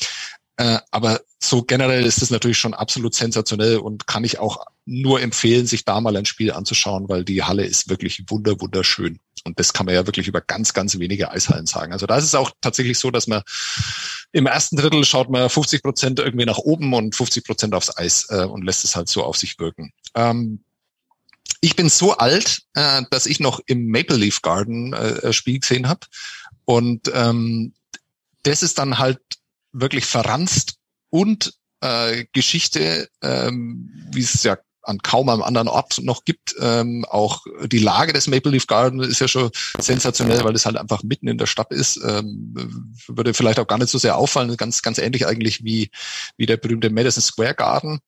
äh, 0.57 0.79
aber 0.91 1.21
so 1.43 1.63
generell 1.63 2.05
ist 2.05 2.23
es 2.23 2.31
natürlich 2.31 2.59
schon 2.59 2.75
absolut 2.75 3.15
sensationell 3.15 3.79
und 3.79 4.07
kann 4.07 4.25
ich 4.25 4.39
auch 4.39 4.65
nur 4.87 5.23
empfehlen, 5.23 5.67
sich 5.67 5.85
da 5.85 6.01
mal 6.01 6.17
ein 6.17 6.27
Spiel 6.27 6.53
anzuschauen, 6.53 7.09
weil 7.09 7.25
die 7.25 7.43
Halle 7.43 7.65
ist 7.65 7.89
wirklich 7.89 8.25
wunder, 8.29 8.61
wunderschön. 8.61 9.19
Und 9.45 9.59
das 9.59 9.73
kann 9.73 9.87
man 9.87 9.95
ja 9.95 10.07
wirklich 10.07 10.29
über 10.29 10.41
ganz, 10.41 10.73
ganz 10.73 10.99
wenige 10.99 11.31
Eishallen 11.31 11.67
sagen. 11.67 11.93
Also 11.93 12.07
da 12.07 12.17
ist 12.17 12.25
es 12.25 12.35
auch 12.35 12.51
tatsächlich 12.61 12.99
so, 12.99 13.11
dass 13.11 13.27
man 13.27 13.43
im 14.33 14.47
ersten 14.47 14.77
Drittel 14.77 15.05
schaut 15.05 15.31
man 15.31 15.49
50 15.49 15.83
Prozent 15.83 16.19
irgendwie 16.19 16.47
nach 16.47 16.59
oben 16.59 16.93
und 16.93 17.15
50 17.15 17.45
Prozent 17.45 17.75
aufs 17.75 17.97
Eis 17.97 18.27
äh, 18.31 18.45
und 18.45 18.65
lässt 18.65 18.85
es 18.85 18.97
halt 18.97 19.09
so 19.09 19.23
auf 19.23 19.37
sich 19.37 19.59
wirken. 19.59 19.93
Ähm, 20.15 20.65
ich 21.61 21.77
bin 21.77 21.89
so 21.89 22.17
alt, 22.17 22.63
äh, 22.75 23.03
dass 23.11 23.27
ich 23.27 23.41
noch 23.41 23.61
im 23.67 23.87
Maple 23.87 24.17
Leaf 24.17 24.43
Garden 24.43 24.93
äh, 24.93 25.33
Spiel 25.33 25.61
gesehen 25.61 25.89
habe. 25.89 26.07
Und 26.65 27.11
ähm, 27.15 27.75
das 28.43 28.63
ist 28.63 28.79
dann 28.79 28.99
halt 28.99 29.21
wirklich 29.73 30.05
verranzt 30.05 30.77
und 31.11 31.55
äh, 31.81 32.25
Geschichte, 32.33 33.09
ähm, 33.23 33.91
wie 34.13 34.23
es 34.23 34.43
ja 34.43 34.57
an 34.85 34.99
kaum 34.99 35.29
einem 35.29 35.43
anderen 35.43 35.69
Ort 35.69 36.01
noch 36.03 36.25
gibt. 36.25 36.55
Ähm, 36.61 37.05
auch 37.09 37.45
die 37.67 37.79
Lage 37.79 38.13
des 38.13 38.27
Maple 38.27 38.53
Leaf 38.53 38.67
Garden 38.67 39.01
ist 39.01 39.21
ja 39.21 39.29
schon 39.29 39.51
sensationell, 39.79 40.45
weil 40.45 40.55
es 40.55 40.67
halt 40.67 40.77
einfach 40.77 41.03
mitten 41.03 41.29
in 41.29 41.39
der 41.39 41.47
Stadt 41.47 41.73
ist. 41.73 41.97
Ähm, 42.05 42.55
würde 43.09 43.35
vielleicht 43.35 43.59
auch 43.59 43.67
gar 43.67 43.79
nicht 43.79 43.91
so 43.91 43.99
sehr 43.99 44.17
auffallen. 44.17 44.57
Ganz, 44.57 44.83
ganz 44.83 44.99
ähnlich 44.99 45.27
eigentlich 45.27 45.65
wie, 45.65 45.91
wie 46.37 46.47
der 46.47 46.57
berühmte 46.57 46.91
Madison 46.91 47.23
Square 47.23 47.55
Garden. 47.55 48.01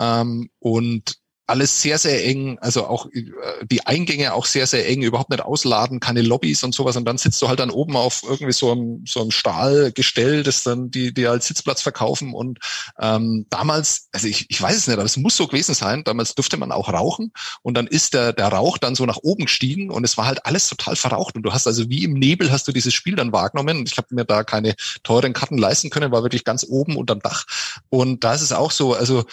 Ähm, 0.00 0.50
und 0.58 1.16
alles 1.46 1.82
sehr, 1.82 1.98
sehr 1.98 2.24
eng, 2.24 2.58
also 2.60 2.86
auch 2.86 3.06
äh, 3.12 3.24
die 3.64 3.86
Eingänge 3.86 4.32
auch 4.32 4.46
sehr, 4.46 4.66
sehr 4.66 4.88
eng, 4.88 5.02
überhaupt 5.02 5.30
nicht 5.30 5.42
ausladen, 5.42 6.00
keine 6.00 6.22
Lobbys 6.22 6.64
und 6.64 6.74
sowas. 6.74 6.96
Und 6.96 7.04
dann 7.04 7.18
sitzt 7.18 7.40
du 7.42 7.48
halt 7.48 7.60
dann 7.60 7.70
oben 7.70 7.96
auf 7.96 8.22
irgendwie 8.22 8.52
so 8.52 8.72
einem, 8.72 9.04
so 9.06 9.20
einem 9.20 9.30
Stahlgestell, 9.30 10.42
das 10.42 10.62
dann 10.62 10.90
die, 10.90 11.12
die 11.12 11.26
als 11.26 11.46
Sitzplatz 11.46 11.82
verkaufen. 11.82 12.32
Und 12.32 12.60
ähm, 12.98 13.46
damals, 13.50 14.08
also 14.12 14.26
ich, 14.26 14.46
ich 14.48 14.60
weiß 14.60 14.76
es 14.76 14.86
nicht, 14.86 14.94
aber 14.94 15.04
es 15.04 15.18
muss 15.18 15.36
so 15.36 15.46
gewesen 15.46 15.74
sein, 15.74 16.02
damals 16.04 16.34
durfte 16.34 16.56
man 16.56 16.72
auch 16.72 16.88
rauchen 16.88 17.32
und 17.62 17.74
dann 17.74 17.86
ist 17.86 18.14
der, 18.14 18.32
der 18.32 18.48
Rauch 18.48 18.78
dann 18.78 18.94
so 18.94 19.04
nach 19.04 19.18
oben 19.22 19.44
gestiegen 19.44 19.90
und 19.90 20.04
es 20.04 20.16
war 20.16 20.26
halt 20.26 20.46
alles 20.46 20.68
total 20.68 20.96
verraucht. 20.96 21.36
Und 21.36 21.42
du 21.42 21.52
hast 21.52 21.66
also 21.66 21.90
wie 21.90 22.04
im 22.04 22.14
Nebel 22.14 22.52
hast 22.52 22.66
du 22.68 22.72
dieses 22.72 22.94
Spiel 22.94 23.16
dann 23.16 23.32
wahrgenommen. 23.32 23.78
Und 23.78 23.90
ich 23.90 23.98
habe 23.98 24.14
mir 24.14 24.24
da 24.24 24.44
keine 24.44 24.74
teuren 25.02 25.34
Karten 25.34 25.58
leisten 25.58 25.90
können, 25.90 26.10
war 26.10 26.22
wirklich 26.22 26.44
ganz 26.44 26.64
oben 26.66 26.96
unterm 26.96 27.20
Dach. 27.20 27.44
Und 27.90 28.24
da 28.24 28.32
ist 28.32 28.40
es 28.40 28.52
auch 28.52 28.70
so, 28.70 28.94
also 28.94 29.24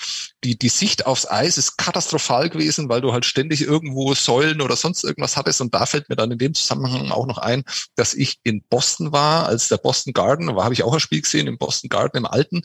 die, 0.44 0.60
die 0.60 0.70
Sicht 0.70 1.06
aufs 1.06 1.30
Eis 1.30 1.58
ist 1.58 1.78
katastrophal 1.78 2.01
gewesen, 2.10 2.90
weil 2.90 3.02
du 3.02 3.14
halt 3.14 3.26
ständig 3.26 3.62
irgendwo 3.62 4.14
Säulen 4.14 4.62
oder 4.62 4.76
sonst 4.76 5.04
irgendwas 5.04 5.38
hattest. 5.38 5.62
Und 5.62 5.74
da 5.74 5.86
fällt 5.86 6.10
mir 6.10 6.16
dann 6.16 6.32
in 6.32 6.38
dem 6.38 6.54
Zusammenhang 6.54 7.12
auch 7.12 7.28
noch 7.28 7.38
ein, 7.38 7.64
dass 7.96 8.14
ich 8.14 8.40
in 8.44 8.64
Boston 8.70 9.12
war, 9.12 9.46
als 9.48 9.68
der 9.68 9.78
Boston 9.78 10.14
Garden, 10.14 10.48
da 10.48 10.64
habe 10.64 10.74
ich 10.74 10.84
auch 10.84 10.94
ein 10.94 11.00
Spiel 11.00 11.22
gesehen, 11.22 11.48
im 11.48 11.58
Boston 11.58 11.90
Garden 11.90 12.18
im 12.18 12.26
Alten. 12.26 12.62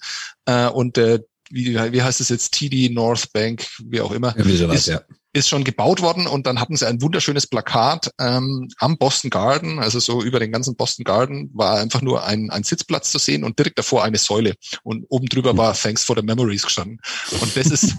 Äh, 0.46 0.68
und 0.68 0.96
der 0.96 1.20
wie, 1.48 1.76
wie 1.92 2.02
heißt 2.02 2.20
es 2.20 2.28
jetzt, 2.28 2.54
TD 2.54 2.88
North 2.92 3.32
Bank, 3.32 3.64
wie 3.84 4.00
auch 4.00 4.10
immer, 4.10 4.34
sowas, 4.36 4.78
ist, 4.78 4.86
ja 4.88 5.00
ist 5.36 5.48
schon 5.48 5.64
gebaut 5.64 6.00
worden 6.00 6.26
und 6.26 6.46
dann 6.46 6.60
hatten 6.60 6.76
sie 6.76 6.88
ein 6.88 7.02
wunderschönes 7.02 7.46
Plakat 7.46 8.10
ähm, 8.18 8.68
am 8.78 8.96
Boston 8.96 9.28
Garden, 9.28 9.78
also 9.78 10.00
so 10.00 10.22
über 10.22 10.40
den 10.40 10.50
ganzen 10.50 10.76
Boston 10.76 11.04
Garden 11.04 11.50
war 11.52 11.78
einfach 11.78 12.00
nur 12.00 12.24
ein, 12.24 12.50
ein 12.50 12.64
Sitzplatz 12.64 13.10
zu 13.12 13.18
sehen 13.18 13.44
und 13.44 13.58
direkt 13.58 13.78
davor 13.78 14.02
eine 14.02 14.16
Säule 14.16 14.54
und 14.82 15.04
oben 15.10 15.26
drüber 15.26 15.56
war 15.56 15.74
Thanks 15.74 16.04
for 16.04 16.16
the 16.16 16.22
Memories 16.22 16.62
gestanden. 16.62 17.00
Und 17.40 17.54
das 17.54 17.66
ist 17.66 17.96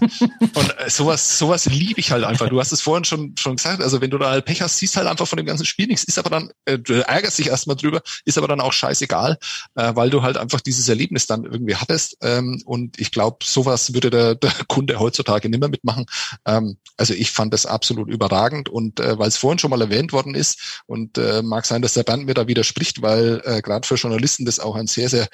und 0.54 0.74
sowas 0.88 1.38
sowas 1.38 1.66
liebe 1.66 2.00
ich 2.00 2.10
halt 2.10 2.24
einfach. 2.24 2.48
Du 2.48 2.58
hast 2.58 2.72
es 2.72 2.80
vorhin 2.80 3.04
schon 3.04 3.36
schon 3.38 3.56
gesagt, 3.56 3.82
also 3.82 4.00
wenn 4.00 4.10
du 4.10 4.18
da 4.18 4.30
halt 4.30 4.44
Pech 4.44 4.60
hast, 4.60 4.78
siehst 4.78 4.96
halt 4.96 5.06
einfach 5.06 5.28
von 5.28 5.36
dem 5.36 5.46
ganzen 5.46 5.64
Spiel 5.64 5.86
nichts, 5.86 6.04
ist 6.04 6.18
aber 6.18 6.30
dann 6.30 6.50
äh, 6.64 6.78
du 6.78 7.06
ärgerst 7.06 7.38
dich 7.38 7.46
erstmal 7.46 7.76
drüber, 7.76 8.02
ist 8.24 8.36
aber 8.36 8.48
dann 8.48 8.60
auch 8.60 8.72
scheißegal, 8.72 9.38
äh, 9.76 9.94
weil 9.94 10.10
du 10.10 10.22
halt 10.22 10.36
einfach 10.36 10.60
dieses 10.60 10.88
Erlebnis 10.88 11.28
dann 11.28 11.44
irgendwie 11.44 11.76
hattest 11.76 12.16
ähm, 12.22 12.60
und 12.64 12.98
ich 12.98 13.12
glaube, 13.12 13.38
sowas 13.44 13.94
würde 13.94 14.10
der, 14.10 14.34
der 14.34 14.52
Kunde 14.66 14.98
heutzutage 14.98 15.48
nimmer 15.48 15.68
mitmachen. 15.68 16.06
Ähm, 16.44 16.76
also 16.96 17.14
ich 17.14 17.27
ich 17.28 17.34
fand 17.34 17.52
das 17.52 17.66
absolut 17.66 18.08
überragend 18.08 18.68
und 18.68 19.00
äh, 19.00 19.18
weil 19.18 19.28
es 19.28 19.36
vorhin 19.36 19.58
schon 19.58 19.70
mal 19.70 19.80
erwähnt 19.80 20.12
worden 20.12 20.34
ist 20.34 20.82
und 20.86 21.18
äh, 21.18 21.42
mag 21.42 21.66
sein, 21.66 21.82
dass 21.82 21.94
der 21.94 22.02
Band 22.02 22.24
mir 22.24 22.34
da 22.34 22.48
widerspricht, 22.48 23.02
weil 23.02 23.42
äh, 23.44 23.60
gerade 23.62 23.86
für 23.86 23.96
Journalisten 23.96 24.44
das 24.44 24.60
auch 24.60 24.76
ein 24.76 24.86
sehr, 24.86 25.08
sehr 25.08 25.28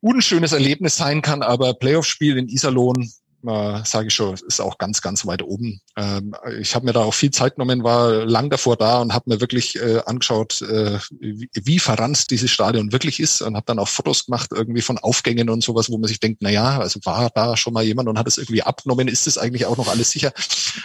unschönes 0.00 0.52
Erlebnis 0.52 0.96
sein 0.96 1.22
kann, 1.22 1.42
aber 1.42 1.74
Playoff-Spiel 1.74 2.38
in 2.38 2.48
Iserlohn 2.48 3.10
äh, 3.48 3.84
sage 3.84 4.08
ich 4.08 4.14
schon, 4.14 4.34
ist 4.46 4.60
auch 4.60 4.78
ganz, 4.78 5.00
ganz 5.02 5.26
weit 5.26 5.42
oben. 5.42 5.80
Ähm, 5.96 6.34
ich 6.60 6.74
habe 6.74 6.86
mir 6.86 6.92
da 6.92 7.04
auch 7.04 7.14
viel 7.14 7.30
Zeit 7.30 7.56
genommen, 7.56 7.84
war 7.84 8.24
lang 8.24 8.50
davor 8.50 8.76
da 8.76 9.00
und 9.00 9.12
habe 9.12 9.30
mir 9.30 9.40
wirklich 9.40 9.76
äh, 9.76 10.00
angeschaut, 10.06 10.62
äh, 10.62 10.98
wie, 11.18 11.48
wie 11.54 11.78
verranzt 11.78 12.30
dieses 12.30 12.50
Stadion 12.50 12.92
wirklich 12.92 13.20
ist 13.20 13.42
und 13.42 13.56
habe 13.56 13.66
dann 13.66 13.78
auch 13.78 13.88
Fotos 13.88 14.26
gemacht 14.26 14.50
irgendwie 14.52 14.82
von 14.82 14.98
Aufgängen 14.98 15.48
und 15.50 15.62
sowas, 15.62 15.90
wo 15.90 15.98
man 15.98 16.08
sich 16.08 16.20
denkt, 16.20 16.38
na 16.42 16.50
ja, 16.50 16.78
also 16.78 17.00
war 17.04 17.30
da 17.34 17.56
schon 17.56 17.72
mal 17.72 17.84
jemand 17.84 18.08
und 18.08 18.18
hat 18.18 18.26
es 18.26 18.38
irgendwie 18.38 18.62
abgenommen, 18.62 19.08
ist 19.08 19.26
es 19.26 19.38
eigentlich 19.38 19.66
auch 19.66 19.76
noch 19.76 19.88
alles 19.88 20.10
sicher? 20.10 20.32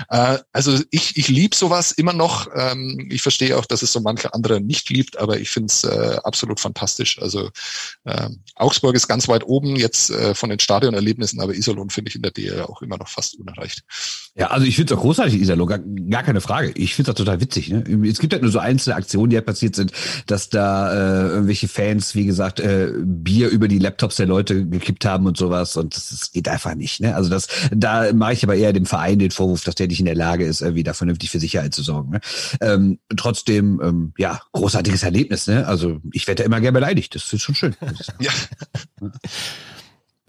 Äh, 0.09 0.37
also 0.53 0.77
ich, 0.91 1.17
ich 1.17 1.27
liebe 1.27 1.55
sowas 1.55 1.91
immer 1.91 2.13
noch. 2.13 2.47
Ähm, 2.55 3.07
ich 3.11 3.21
verstehe 3.21 3.57
auch, 3.57 3.65
dass 3.65 3.81
es 3.81 3.91
so 3.91 3.99
manche 3.99 4.33
andere 4.33 4.61
nicht 4.61 4.89
liebt, 4.89 5.17
aber 5.17 5.39
ich 5.39 5.49
finde 5.49 5.67
es 5.67 5.83
äh, 5.83 6.17
absolut 6.23 6.59
fantastisch. 6.59 7.21
Also 7.21 7.49
äh, 8.05 8.29
Augsburg 8.55 8.95
ist 8.95 9.07
ganz 9.07 9.27
weit 9.27 9.43
oben 9.43 9.75
jetzt 9.75 10.11
äh, 10.11 10.35
von 10.35 10.49
den 10.49 10.59
Stadionerlebnissen, 10.59 11.41
aber 11.41 11.53
Iserlohn 11.53 11.89
finde 11.89 12.09
ich 12.09 12.15
in 12.15 12.21
der 12.21 12.31
DL 12.31 12.50
auch 12.59 12.81
immer 12.81 12.97
noch 12.97 13.07
fast 13.07 13.39
unerreicht. 13.39 13.83
Ja, 14.35 14.47
also 14.47 14.65
ich 14.65 14.75
finde 14.75 14.93
es 14.93 14.97
auch 14.97 15.01
großartig, 15.01 15.41
Iserlohn, 15.41 15.67
gar, 15.67 15.79
gar 15.79 16.23
keine 16.23 16.41
Frage. 16.41 16.71
Ich 16.75 16.95
finde 16.95 17.11
es 17.11 17.15
auch 17.15 17.17
total 17.17 17.41
witzig. 17.41 17.69
Ne? 17.69 17.83
Es 18.07 18.19
gibt 18.19 18.31
halt 18.33 18.41
nur 18.41 18.51
so 18.51 18.59
einzelne 18.59 18.95
Aktionen, 18.95 19.29
die 19.29 19.35
halt 19.35 19.45
passiert 19.45 19.75
sind, 19.75 19.91
dass 20.25 20.49
da 20.49 20.93
äh, 20.93 21.27
irgendwelche 21.29 21.67
Fans, 21.67 22.15
wie 22.15 22.25
gesagt, 22.25 22.59
äh, 22.59 22.91
Bier 22.97 23.49
über 23.49 23.67
die 23.67 23.79
Laptops 23.79 24.15
der 24.15 24.27
Leute 24.27 24.65
gekippt 24.67 25.05
haben 25.05 25.25
und 25.25 25.37
sowas 25.37 25.75
und 25.75 25.95
das, 25.95 26.09
das 26.09 26.31
geht 26.31 26.47
einfach 26.47 26.75
nicht. 26.75 27.01
Ne? 27.01 27.15
Also 27.15 27.29
das, 27.29 27.47
da 27.75 28.13
mache 28.13 28.33
ich 28.33 28.43
aber 28.43 28.55
eher 28.55 28.73
dem 28.73 28.85
Verein 28.85 29.19
den 29.19 29.31
Vorwurf, 29.31 29.63
dass 29.63 29.75
der 29.75 29.87
nicht 29.87 29.99
in 29.99 30.05
der 30.05 30.15
Lage 30.15 30.45
ist, 30.45 30.61
irgendwie 30.61 30.83
da 30.83 30.93
vernünftig 30.93 31.29
für 31.29 31.39
Sicherheit 31.39 31.73
zu 31.73 31.83
sorgen. 31.83 32.11
Ne? 32.11 32.21
Ähm, 32.61 32.99
trotzdem, 33.17 33.81
ähm, 33.83 34.13
ja, 34.17 34.41
großartiges 34.53 35.03
Erlebnis. 35.03 35.47
Ne? 35.47 35.67
Also 35.67 35.99
ich 36.13 36.27
werde 36.27 36.43
da 36.43 36.45
immer 36.45 36.61
gerne 36.61 36.79
beleidigt. 36.79 37.15
Das 37.15 37.31
ist 37.33 37.41
schon 37.41 37.55
schön. 37.55 37.75
ja. 38.19 38.31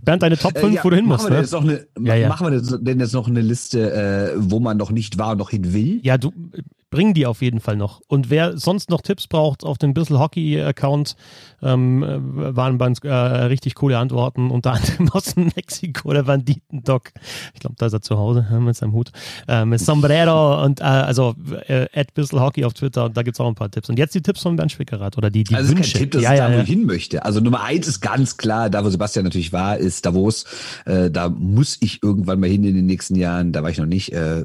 Bernd, 0.03 0.23
deine 0.23 0.37
Top 0.37 0.59
5, 0.59 0.73
äh, 0.73 0.77
ja, 0.77 0.85
wo 0.85 0.91
du 0.91 0.97
hin 0.97 1.07
musst. 1.07 1.31
Ne? 1.31 1.47
Eine, 1.53 1.87
ja, 2.01 2.15
ja. 2.17 2.29
Machen 2.29 2.51
wir 2.51 2.79
denn 2.79 3.01
jetzt 3.01 3.13
noch 3.13 3.29
eine 3.29 3.41
Liste, 3.41 3.93
äh, 3.93 4.33
wo 4.37 4.59
man 4.59 4.77
noch 4.77 4.91
nicht 4.91 5.17
war 5.17 5.33
und 5.33 5.39
noch 5.39 5.51
hin 5.51 5.73
will? 5.73 6.01
Ja, 6.03 6.19
du, 6.19 6.33
bringen 6.93 7.15
die 7.15 7.27
auf 7.27 7.43
jeden 7.43 7.59
Fall 7.59 7.77
noch. 7.77 8.03
Und 8.07 8.31
wer 8.31 8.57
sonst 8.59 8.91
noch 8.91 9.01
Tipps 9.01 9.27
braucht 9.27 9.65
auf 9.65 9.79
dem 9.79 9.95
Bissel 9.95 10.19
Hockey 10.19 10.61
Account, 10.61 11.17
ähm, 11.63 12.03
äh, 12.03 12.55
waren 12.55 12.77
bei 12.79 12.87
uns 12.87 13.01
äh, 13.01 13.09
richtig 13.11 13.75
coole 13.75 13.99
Antworten, 13.99 14.51
unter 14.51 14.73
anderem 14.73 15.09
aus 15.13 15.35
Mexiko, 15.35 16.13
der 16.13 16.25
Banditendoc. 16.25 17.11
Ich 17.55 17.61
glaube, 17.61 17.77
da 17.79 17.87
ist 17.87 17.95
er 17.95 18.03
zu 18.03 18.19
Hause 18.19 18.47
mit 18.61 18.77
seinem 18.77 18.93
Hut. 18.93 19.11
Äh, 19.49 19.65
mit 19.65 19.81
Sombrero 19.81 20.63
und 20.63 20.81
äh, 20.81 20.85
also 20.85 21.35
äh, 21.67 21.87
at 21.95 22.13
Bissel 22.15 22.41
Hockey 22.41 22.65
auf 22.65 22.75
Twitter, 22.75 23.09
da 23.09 23.23
gibt 23.23 23.37
es 23.37 23.41
auch 23.41 23.49
ein 23.49 23.55
paar 23.55 23.71
Tipps. 23.71 23.89
Und 23.89 23.99
jetzt 23.99 24.15
die 24.15 24.23
Tipps 24.23 24.43
von 24.43 24.55
Bernd 24.57 24.71
Schwickerath 24.71 25.17
oder 25.17 25.31
die, 25.31 25.45
die 25.45 25.55
also 25.55 25.75
Wünsche. 25.75 25.99
Tipp, 25.99 26.11
dass 26.11 26.23
ja, 26.23 26.35
ich 26.35 26.39
ja, 26.39 26.49
da, 26.51 26.57
wo 26.57 26.61
ich 26.61 26.69
hin 26.69 26.85
möchte. 26.85 27.25
Also 27.25 27.41
Nummer 27.41 27.63
eins 27.63 27.89
ist 27.89 28.01
ganz 28.03 28.37
klar, 28.37 28.69
da 28.69 28.85
wo 28.85 28.91
Sebastian 28.91 29.25
natürlich 29.25 29.55
war, 29.55 29.79
ist 29.79 30.05
Davos. 30.05 30.45
Äh, 30.85 31.11
da 31.11 31.31
muss 31.31 31.79
ich 31.81 32.03
irgendwann 32.03 32.39
mal 32.39 32.51
hin 32.51 32.65
in 32.65 32.75
den 32.75 32.87
nächsten 32.87 33.15
Jahren, 33.15 33.53
da 33.53 33.63
war 33.63 33.71
ich 33.71 33.79
noch 33.79 33.87
nicht. 33.87 34.13
Äh, 34.13 34.45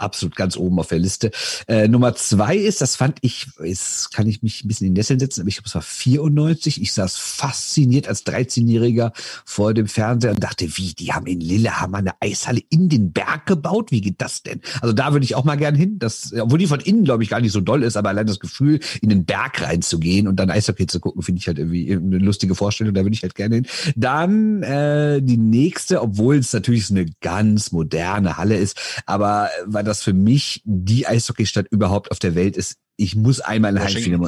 absolut 0.00 0.36
ganz 0.36 0.56
oben 0.56 0.78
auf 0.78 0.88
der 0.88 0.98
Liste. 0.98 1.30
Äh, 1.68 1.88
Nummer 1.88 2.14
zwei 2.14 2.56
ist, 2.56 2.80
das 2.80 2.96
fand 2.96 3.18
ich, 3.20 3.48
jetzt 3.62 4.12
kann 4.12 4.26
ich 4.26 4.42
mich 4.42 4.64
ein 4.64 4.68
bisschen 4.68 4.88
in 4.88 4.92
Nesseln 4.94 5.20
setzen, 5.20 5.42
aber 5.42 5.48
ich 5.48 5.56
glaube, 5.56 5.68
es 5.68 5.74
war 5.74 5.82
94. 5.82 6.80
Ich 6.80 6.92
saß 6.92 7.16
fasziniert 7.16 8.08
als 8.08 8.24
13-Jähriger 8.26 9.12
vor 9.44 9.74
dem 9.74 9.86
Fernseher 9.86 10.32
und 10.32 10.42
dachte, 10.42 10.66
wie, 10.76 10.94
die 10.94 11.12
haben 11.12 11.26
in 11.26 11.40
Lillehammer 11.40 11.98
eine 11.98 12.12
Eishalle 12.20 12.60
in 12.70 12.88
den 12.88 13.12
Berg 13.12 13.46
gebaut? 13.46 13.90
Wie 13.90 14.00
geht 14.00 14.20
das 14.20 14.42
denn? 14.42 14.60
Also 14.80 14.92
da 14.92 15.12
würde 15.12 15.24
ich 15.24 15.34
auch 15.34 15.44
mal 15.44 15.56
gern 15.56 15.74
hin. 15.74 15.98
Das, 15.98 16.32
obwohl 16.38 16.58
die 16.58 16.66
von 16.66 16.80
innen, 16.80 17.04
glaube 17.04 17.22
ich, 17.22 17.30
gar 17.30 17.40
nicht 17.40 17.52
so 17.52 17.60
doll 17.60 17.82
ist, 17.82 17.96
aber 17.96 18.08
allein 18.08 18.26
das 18.26 18.40
Gefühl, 18.40 18.80
in 19.02 19.08
den 19.08 19.24
Berg 19.24 19.62
reinzugehen 19.62 20.28
und 20.28 20.36
dann 20.36 20.50
Eishockey 20.50 20.86
zu 20.86 21.00
gucken, 21.00 21.22
finde 21.22 21.40
ich 21.40 21.46
halt 21.46 21.58
irgendwie 21.58 21.92
eine 21.92 22.18
lustige 22.18 22.54
Vorstellung. 22.54 22.94
Da 22.94 23.02
würde 23.02 23.14
ich 23.14 23.22
halt 23.22 23.34
gerne 23.34 23.56
hin. 23.56 23.66
Dann 23.96 24.62
äh, 24.62 25.20
die 25.20 25.36
nächste, 25.36 26.00
obwohl 26.00 26.36
es 26.36 26.52
natürlich 26.52 26.90
eine 26.90 27.06
ganz 27.20 27.72
moderne 27.72 28.36
Halle 28.36 28.56
ist, 28.56 28.78
aber 29.06 29.46
äh, 29.46 29.64
weil 29.66 29.84
das 29.84 29.89
für 30.02 30.12
mich 30.12 30.62
die 30.64 31.06
Eishockeystadt 31.06 31.66
überhaupt 31.70 32.10
auf 32.10 32.18
der 32.18 32.34
Welt 32.34 32.56
ist. 32.56 32.76
Ich 32.96 33.16
muss 33.16 33.40
einmal 33.40 33.76
ein 33.76 33.82
Heimspiel. 33.82 34.20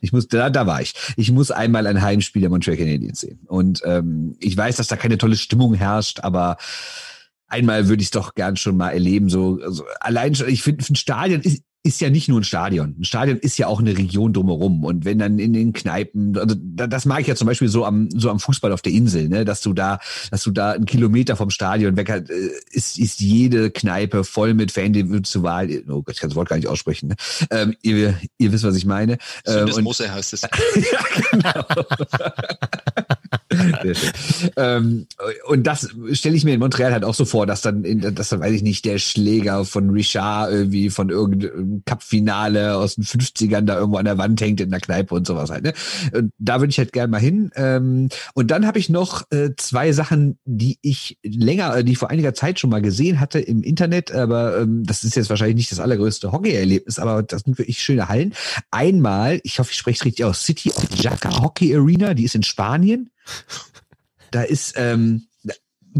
Ich 0.00 0.12
muss, 0.12 0.28
da, 0.28 0.50
da 0.50 0.66
war 0.66 0.80
ich. 0.80 0.94
Ich 1.16 1.32
muss 1.32 1.50
einmal 1.50 1.86
ein 1.86 2.02
Heimspiel 2.02 2.42
der 2.42 2.50
Montreal 2.50 2.76
Canadiens 2.76 3.20
sehen. 3.20 3.40
Und 3.46 3.82
ähm, 3.84 4.36
ich 4.38 4.56
weiß, 4.56 4.76
dass 4.76 4.86
da 4.86 4.96
keine 4.96 5.18
tolle 5.18 5.36
Stimmung 5.36 5.74
herrscht, 5.74 6.20
aber 6.20 6.58
einmal 7.48 7.88
würde 7.88 8.02
ich 8.02 8.08
es 8.08 8.12
doch 8.12 8.34
gern 8.34 8.56
schon 8.56 8.76
mal 8.76 8.90
erleben. 8.90 9.28
So, 9.28 9.58
also 9.62 9.84
allein 10.00 10.34
schon, 10.34 10.48
ich 10.48 10.62
finde, 10.62 10.84
ein 10.88 10.96
Stadion 10.96 11.40
ist, 11.40 11.62
ist 11.84 12.00
ja 12.00 12.10
nicht 12.10 12.28
nur 12.28 12.40
ein 12.40 12.44
Stadion. 12.44 12.96
Ein 12.98 13.04
Stadion 13.04 13.38
ist 13.38 13.56
ja 13.56 13.68
auch 13.68 13.78
eine 13.78 13.96
Region 13.96 14.32
drumherum. 14.32 14.84
Und 14.84 15.04
wenn 15.04 15.18
dann 15.18 15.38
in 15.38 15.52
den 15.52 15.72
Kneipen, 15.72 16.36
also 16.36 16.56
das 16.58 17.06
mag 17.06 17.20
ich 17.20 17.28
ja 17.28 17.36
zum 17.36 17.46
Beispiel 17.46 17.68
so 17.68 17.84
am, 17.84 18.10
so 18.10 18.30
am 18.30 18.40
Fußball 18.40 18.72
auf 18.72 18.82
der 18.82 18.92
Insel, 18.92 19.28
ne, 19.28 19.44
dass 19.44 19.60
du 19.60 19.72
da, 19.72 20.00
dass 20.30 20.42
du 20.42 20.50
da 20.50 20.72
einen 20.72 20.86
Kilometer 20.86 21.36
vom 21.36 21.50
Stadion 21.50 21.96
weg 21.96 22.10
hast, 22.10 22.30
äh, 22.30 22.50
ist, 22.70 22.98
ist 22.98 23.20
jede 23.20 23.70
Kneipe 23.70 24.24
voll 24.24 24.54
mit 24.54 24.72
Fan, 24.72 24.92
die 24.92 25.22
zur 25.22 25.44
Wahl, 25.44 25.70
oh 25.88 26.02
Gott, 26.02 26.14
ich 26.14 26.20
kann 26.20 26.30
das 26.30 26.36
Wort 26.36 26.48
gar 26.48 26.56
nicht 26.56 26.68
aussprechen, 26.68 27.10
ne? 27.10 27.16
ähm, 27.50 27.74
ihr, 27.82 28.18
ihr 28.38 28.52
wisst, 28.52 28.64
was 28.64 28.76
ich 28.76 28.84
meine. 28.84 29.18
Ähm, 29.46 29.72
und, 29.72 29.84
Mose 29.84 30.12
heißt 30.12 30.32
es. 30.32 30.42
ja, 30.42 30.48
genau. 31.30 31.64
ähm, 34.56 35.06
und 35.46 35.66
das 35.66 35.88
stelle 36.12 36.36
ich 36.36 36.44
mir 36.44 36.54
in 36.54 36.60
Montreal 36.60 36.92
halt 36.92 37.04
auch 37.04 37.14
so 37.14 37.24
vor, 37.24 37.46
dass 37.46 37.62
dann, 37.62 37.84
in, 37.84 38.14
dass 38.14 38.28
dann, 38.30 38.40
weiß 38.40 38.52
ich 38.52 38.62
nicht, 38.62 38.84
der 38.84 38.98
Schläger 38.98 39.64
von 39.64 39.90
Richard 39.90 40.52
irgendwie 40.52 40.90
von 40.90 41.08
irgendeinem 41.10 41.67
Cup-Finale 41.84 42.76
aus 42.76 42.96
den 42.96 43.04
50ern 43.04 43.62
da 43.62 43.78
irgendwo 43.78 43.98
an 43.98 44.04
der 44.04 44.18
Wand 44.18 44.40
hängt 44.40 44.60
in 44.60 44.70
der 44.70 44.80
Kneipe 44.80 45.14
und 45.14 45.26
sowas 45.26 45.50
halt. 45.50 45.64
Ne? 45.64 45.72
Und 46.12 46.32
da 46.38 46.60
würde 46.60 46.70
ich 46.70 46.78
halt 46.78 46.92
gerne 46.92 47.10
mal 47.10 47.20
hin. 47.20 47.50
Ähm, 47.54 48.08
und 48.34 48.50
dann 48.50 48.66
habe 48.66 48.78
ich 48.78 48.88
noch 48.88 49.24
äh, 49.30 49.50
zwei 49.56 49.92
Sachen, 49.92 50.38
die 50.44 50.78
ich 50.82 51.18
länger, 51.22 51.76
äh, 51.76 51.84
die 51.84 51.92
ich 51.92 51.98
vor 51.98 52.10
einiger 52.10 52.34
Zeit 52.34 52.58
schon 52.58 52.70
mal 52.70 52.82
gesehen 52.82 53.20
hatte 53.20 53.38
im 53.38 53.62
Internet, 53.62 54.12
aber 54.12 54.60
ähm, 54.60 54.84
das 54.84 55.04
ist 55.04 55.16
jetzt 55.16 55.30
wahrscheinlich 55.30 55.56
nicht 55.56 55.72
das 55.72 55.80
allergrößte 55.80 56.32
Hockey-Erlebnis, 56.32 56.98
aber 56.98 57.22
das 57.22 57.42
sind 57.42 57.58
wirklich 57.58 57.82
schöne 57.82 58.08
Hallen. 58.08 58.34
Einmal, 58.70 59.40
ich 59.44 59.58
hoffe, 59.58 59.70
ich 59.72 59.78
spreche 59.78 59.98
es 60.00 60.04
richtig 60.04 60.24
aus, 60.24 60.44
City 60.44 60.70
of 60.70 60.86
Jaca 60.94 61.42
Hockey 61.42 61.74
Arena, 61.74 62.14
die 62.14 62.24
ist 62.24 62.34
in 62.34 62.42
Spanien. 62.42 63.10
Da 64.30 64.42
ist, 64.42 64.74
ähm, 64.76 65.28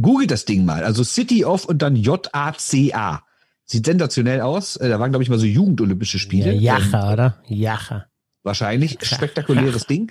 googelt 0.01 0.31
das 0.31 0.45
Ding 0.45 0.65
mal. 0.65 0.85
Also 0.85 1.05
City 1.05 1.45
of 1.45 1.65
und 1.65 1.83
dann 1.83 1.97
J-A-C-A. 1.97 3.23
Sieht 3.71 3.87
sensationell 3.87 4.41
aus. 4.41 4.77
Äh, 4.77 4.89
da 4.89 4.99
waren, 4.99 5.11
glaube 5.11 5.23
ich, 5.23 5.29
mal 5.29 5.39
so 5.39 5.47
Jugendolympische 5.47 6.19
Spiele. 6.19 6.53
Ja, 6.55 6.79
Jacha, 6.79 7.07
ähm, 7.07 7.13
oder? 7.13 7.43
Jacha. 7.49 8.07
Wahrscheinlich. 8.43 8.99
Spektakuläres 9.03 9.87
Ding. 9.87 10.11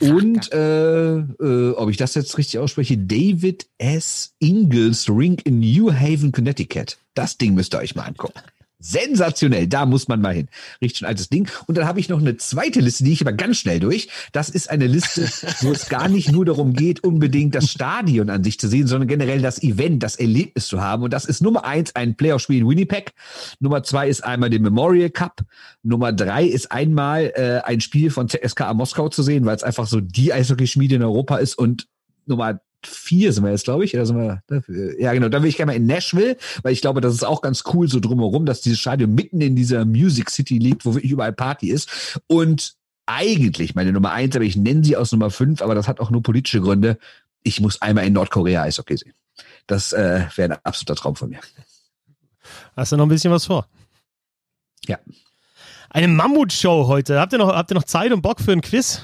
Und 0.00 0.52
äh, 0.52 1.16
äh, 1.16 1.70
ob 1.72 1.90
ich 1.90 1.96
das 1.96 2.14
jetzt 2.14 2.36
richtig 2.36 2.58
ausspreche, 2.58 2.98
David 2.98 3.66
S. 3.78 4.34
Ingalls 4.40 5.08
Ring 5.08 5.38
in 5.44 5.60
New 5.60 5.92
Haven, 5.92 6.32
Connecticut. 6.32 6.98
Das 7.14 7.38
Ding 7.38 7.54
müsst 7.54 7.74
ihr 7.74 7.78
euch 7.78 7.94
mal 7.94 8.04
angucken. 8.04 8.40
Sensationell, 8.78 9.66
da 9.66 9.86
muss 9.86 10.06
man 10.06 10.20
mal 10.20 10.34
hin. 10.34 10.48
Richtig 10.82 10.98
schon 10.98 11.08
altes 11.08 11.30
Ding. 11.30 11.48
Und 11.66 11.78
dann 11.78 11.86
habe 11.86 11.98
ich 11.98 12.10
noch 12.10 12.20
eine 12.20 12.36
zweite 12.36 12.80
Liste, 12.80 13.04
die 13.04 13.12
ich 13.12 13.22
aber 13.22 13.32
ganz 13.32 13.56
schnell 13.56 13.80
durch. 13.80 14.08
Das 14.32 14.50
ist 14.50 14.68
eine 14.68 14.86
Liste, 14.86 15.22
wo 15.62 15.72
es 15.72 15.88
gar 15.88 16.08
nicht 16.08 16.30
nur 16.30 16.44
darum 16.44 16.74
geht, 16.74 17.02
unbedingt 17.02 17.54
das 17.54 17.70
Stadion 17.70 18.28
an 18.28 18.44
sich 18.44 18.60
zu 18.60 18.68
sehen, 18.68 18.86
sondern 18.86 19.08
generell 19.08 19.40
das 19.40 19.62
Event, 19.62 20.02
das 20.02 20.16
Erlebnis 20.16 20.66
zu 20.66 20.80
haben. 20.82 21.02
Und 21.02 21.12
das 21.12 21.24
ist 21.24 21.40
Nummer 21.40 21.64
eins 21.64 21.96
ein 21.96 22.16
Playoff-Spiel 22.16 22.60
in 22.60 22.68
Winnipeg. 22.68 23.14
Nummer 23.60 23.82
zwei 23.82 24.08
ist 24.08 24.22
einmal 24.22 24.50
den 24.50 24.62
Memorial 24.62 25.10
Cup. 25.10 25.40
Nummer 25.82 26.12
drei 26.12 26.44
ist 26.44 26.70
einmal 26.70 27.32
äh, 27.34 27.60
ein 27.64 27.80
Spiel 27.80 28.10
von 28.10 28.28
CSKA 28.28 28.74
Moskau 28.74 29.08
zu 29.08 29.22
sehen, 29.22 29.46
weil 29.46 29.56
es 29.56 29.62
einfach 29.62 29.86
so 29.86 30.00
die 30.00 30.34
Eishockeyschmiede 30.34 30.96
in 30.96 31.02
Europa 31.02 31.36
ist. 31.38 31.56
Und 31.56 31.88
Nummer 32.26 32.60
vier 32.84 33.32
sind 33.32 33.44
wir 33.44 33.50
jetzt, 33.50 33.64
glaube 33.64 33.84
ich. 33.84 33.94
Oder 33.94 34.06
sind 34.06 34.16
wir, 34.16 35.00
ja, 35.00 35.12
genau. 35.12 35.28
Da 35.28 35.42
will 35.42 35.48
ich 35.48 35.56
gerne 35.56 35.72
mal 35.72 35.76
in 35.76 35.86
Nashville, 35.86 36.36
weil 36.62 36.72
ich 36.72 36.80
glaube, 36.80 37.00
das 37.00 37.14
ist 37.14 37.24
auch 37.24 37.42
ganz 37.42 37.64
cool 37.72 37.88
so 37.88 38.00
drumherum, 38.00 38.46
dass 38.46 38.60
dieses 38.60 38.78
Stadion 38.78 39.14
mitten 39.14 39.40
in 39.40 39.56
dieser 39.56 39.84
Music 39.84 40.30
City 40.30 40.58
liegt, 40.58 40.84
wo 40.84 40.94
wirklich 40.94 41.12
überall 41.12 41.32
Party 41.32 41.70
ist. 41.70 42.20
Und 42.26 42.74
eigentlich 43.06 43.74
meine 43.74 43.92
Nummer 43.92 44.12
eins, 44.12 44.34
aber 44.34 44.44
ich 44.44 44.56
nenne 44.56 44.84
sie 44.84 44.96
aus 44.96 45.12
Nummer 45.12 45.30
fünf, 45.30 45.62
aber 45.62 45.74
das 45.74 45.88
hat 45.88 46.00
auch 46.00 46.10
nur 46.10 46.22
politische 46.22 46.60
Gründe. 46.60 46.98
Ich 47.42 47.60
muss 47.60 47.80
einmal 47.80 48.06
in 48.06 48.12
Nordkorea 48.12 48.62
Eishockey 48.62 48.96
sehen. 48.96 49.14
Das 49.66 49.92
äh, 49.92 50.26
wäre 50.34 50.54
ein 50.54 50.58
absoluter 50.64 50.96
Traum 50.96 51.16
von 51.16 51.30
mir. 51.30 51.40
Hast 52.76 52.92
du 52.92 52.96
noch 52.96 53.06
ein 53.06 53.08
bisschen 53.08 53.32
was 53.32 53.46
vor? 53.46 53.68
Ja. 54.86 54.98
Eine 55.90 56.08
Mammutshow 56.08 56.86
heute. 56.88 57.20
Habt 57.20 57.32
ihr 57.32 57.38
noch, 57.38 57.54
habt 57.54 57.70
ihr 57.70 57.74
noch 57.74 57.84
Zeit 57.84 58.12
und 58.12 58.22
Bock 58.22 58.40
für 58.40 58.52
ein 58.52 58.60
Quiz? 58.60 59.00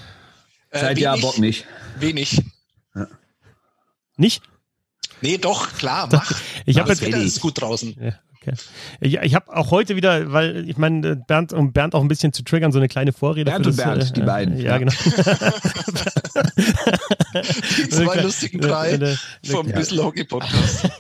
Äh, 0.71 0.81
Zeit 0.81 0.99
ja, 0.99 1.17
Bock 1.17 1.39
nicht. 1.39 1.67
Wenig. 1.99 2.43
Nicht? 4.17 4.43
Nee, 5.21 5.39
doch, 5.39 5.73
klar, 5.75 6.09
mach. 6.11 6.41
Ich 6.67 6.79
habe 6.79 6.91
jetzt 6.91 7.03
Wetter 7.03 7.19
ist 7.19 7.41
gut 7.41 7.61
draußen. 7.61 7.97
Ja. 8.01 8.13
Okay. 8.43 8.57
Ich, 9.01 9.19
ich 9.19 9.35
habe 9.35 9.55
auch 9.57 9.71
heute 9.71 9.95
wieder, 9.95 10.33
weil 10.33 10.69
ich 10.69 10.77
meine, 10.77 11.17
Bernd, 11.17 11.53
um 11.53 11.73
Bernd 11.73 11.95
auch 11.95 12.03
ein 12.03 12.09
bisschen 12.09 12.33
zu 12.33 12.43
triggern, 12.43 12.73
so 12.73 12.79
eine 12.79 12.89
kleine 12.89 13.13
Vorrede. 13.13 13.51
Bernd 13.51 13.67
und 13.67 13.77
Bernd, 13.77 14.03
äh, 14.03 14.13
die 14.13 14.23
beiden. 14.23 14.59
Ja, 14.59 14.73
ja. 14.73 14.79
genau. 14.79 14.93
die 17.35 17.89
zwei 17.89 18.21
lustigen 18.21 18.61
drei 18.61 18.99
vom 19.45 19.69
ja. 19.69 19.77
Bissl 19.77 20.03
Hockey 20.03 20.25
Podcast. 20.25 20.91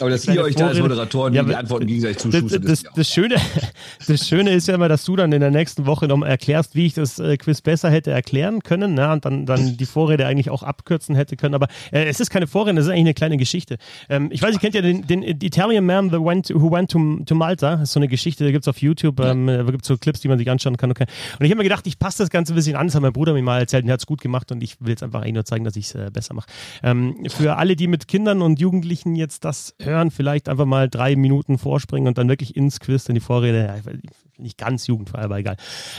Aber 0.00 0.10
dass 0.10 0.26
ihr 0.26 0.42
euch 0.42 0.54
da 0.54 0.68
als 0.68 0.78
Moderatoren 0.78 1.34
ja, 1.34 1.42
die 1.42 1.54
Antworten 1.54 1.86
gegenseitig 1.86 2.18
zuschustert. 2.18 2.64
Das, 2.64 2.82
das, 2.82 2.92
das, 2.94 3.08
Schöne, 3.08 3.36
das 4.06 4.28
Schöne 4.28 4.52
ist 4.52 4.68
ja 4.68 4.74
immer, 4.74 4.88
dass 4.88 5.04
du 5.04 5.16
dann 5.16 5.32
in 5.32 5.40
der 5.40 5.50
nächsten 5.50 5.86
Woche 5.86 6.06
noch 6.06 6.22
erklärst, 6.22 6.74
wie 6.74 6.86
ich 6.86 6.94
das 6.94 7.18
äh, 7.18 7.36
Quiz 7.36 7.60
besser 7.60 7.90
hätte 7.90 8.10
erklären 8.10 8.62
können 8.62 8.94
ne? 8.94 9.12
und 9.12 9.24
dann, 9.24 9.46
dann 9.46 9.76
die 9.76 9.86
Vorrede 9.86 10.26
eigentlich 10.26 10.50
auch 10.50 10.62
abkürzen 10.62 11.14
hätte 11.14 11.36
können. 11.36 11.54
Aber 11.54 11.68
äh, 11.90 12.04
es 12.04 12.20
ist 12.20 12.30
keine 12.30 12.46
Vorrede, 12.46 12.78
es 12.78 12.86
ist 12.86 12.90
eigentlich 12.90 13.00
eine 13.00 13.14
kleine 13.14 13.36
Geschichte. 13.36 13.78
Ähm, 14.08 14.28
ich 14.32 14.42
weiß, 14.42 14.54
ihr 14.54 14.60
kennt 14.60 14.74
ja 14.74 14.82
den, 14.82 15.06
den 15.06 15.22
Italian 15.22 15.84
Man 15.84 16.10
the 16.10 16.18
went, 16.18 16.50
who 16.50 16.70
went 16.70 16.81
to, 16.88 17.18
to 17.24 17.34
Malta. 17.34 17.72
Das 17.72 17.82
ist 17.82 17.92
so 17.92 18.00
eine 18.00 18.08
Geschichte, 18.08 18.44
da 18.44 18.50
gibt 18.50 18.64
es 18.64 18.68
auf 18.68 18.80
YouTube, 18.80 19.20
ähm, 19.20 19.46
da 19.46 19.62
gibt 19.64 19.82
es 19.82 19.88
so 19.88 19.96
Clips, 19.96 20.20
die 20.20 20.28
man 20.28 20.38
sich 20.38 20.50
anschauen 20.50 20.76
kann. 20.76 20.90
Okay. 20.90 21.06
Und 21.38 21.44
ich 21.44 21.50
habe 21.50 21.58
mir 21.58 21.64
gedacht, 21.64 21.86
ich 21.86 21.98
passe 21.98 22.22
das 22.22 22.30
Ganze 22.30 22.52
ein 22.52 22.56
bisschen 22.56 22.76
an. 22.76 22.86
Das 22.86 22.94
hat 22.94 23.02
mein 23.02 23.12
Bruder 23.12 23.32
mir 23.32 23.42
mal 23.42 23.60
erzählt 23.60 23.84
und 23.84 23.90
er 23.90 23.94
hat 23.94 24.00
es 24.00 24.06
gut 24.06 24.20
gemacht 24.20 24.50
und 24.52 24.62
ich 24.62 24.80
will 24.80 24.90
jetzt 24.90 25.02
einfach 25.02 25.20
eigentlich 25.20 25.34
nur 25.34 25.44
zeigen, 25.44 25.64
dass 25.64 25.76
ich 25.76 25.86
es 25.86 25.94
äh, 25.94 26.10
besser 26.12 26.34
mache. 26.34 26.48
Ähm, 26.82 27.26
für 27.28 27.56
alle, 27.56 27.76
die 27.76 27.86
mit 27.86 28.08
Kindern 28.08 28.42
und 28.42 28.60
Jugendlichen 28.60 29.14
jetzt 29.14 29.44
das 29.44 29.74
hören, 29.80 30.10
vielleicht 30.10 30.48
einfach 30.48 30.66
mal 30.66 30.88
drei 30.88 31.16
Minuten 31.16 31.58
vorspringen 31.58 32.08
und 32.08 32.18
dann 32.18 32.28
wirklich 32.28 32.56
ins 32.56 32.80
Quiz, 32.80 33.08
in 33.08 33.14
die 33.14 33.20
Vorrede. 33.20 33.66
Ja, 33.66 33.92
nicht 34.38 34.58
ganz 34.58 34.86
jugendfrei, 34.86 35.22
aber 35.22 35.38
egal. 35.38 35.56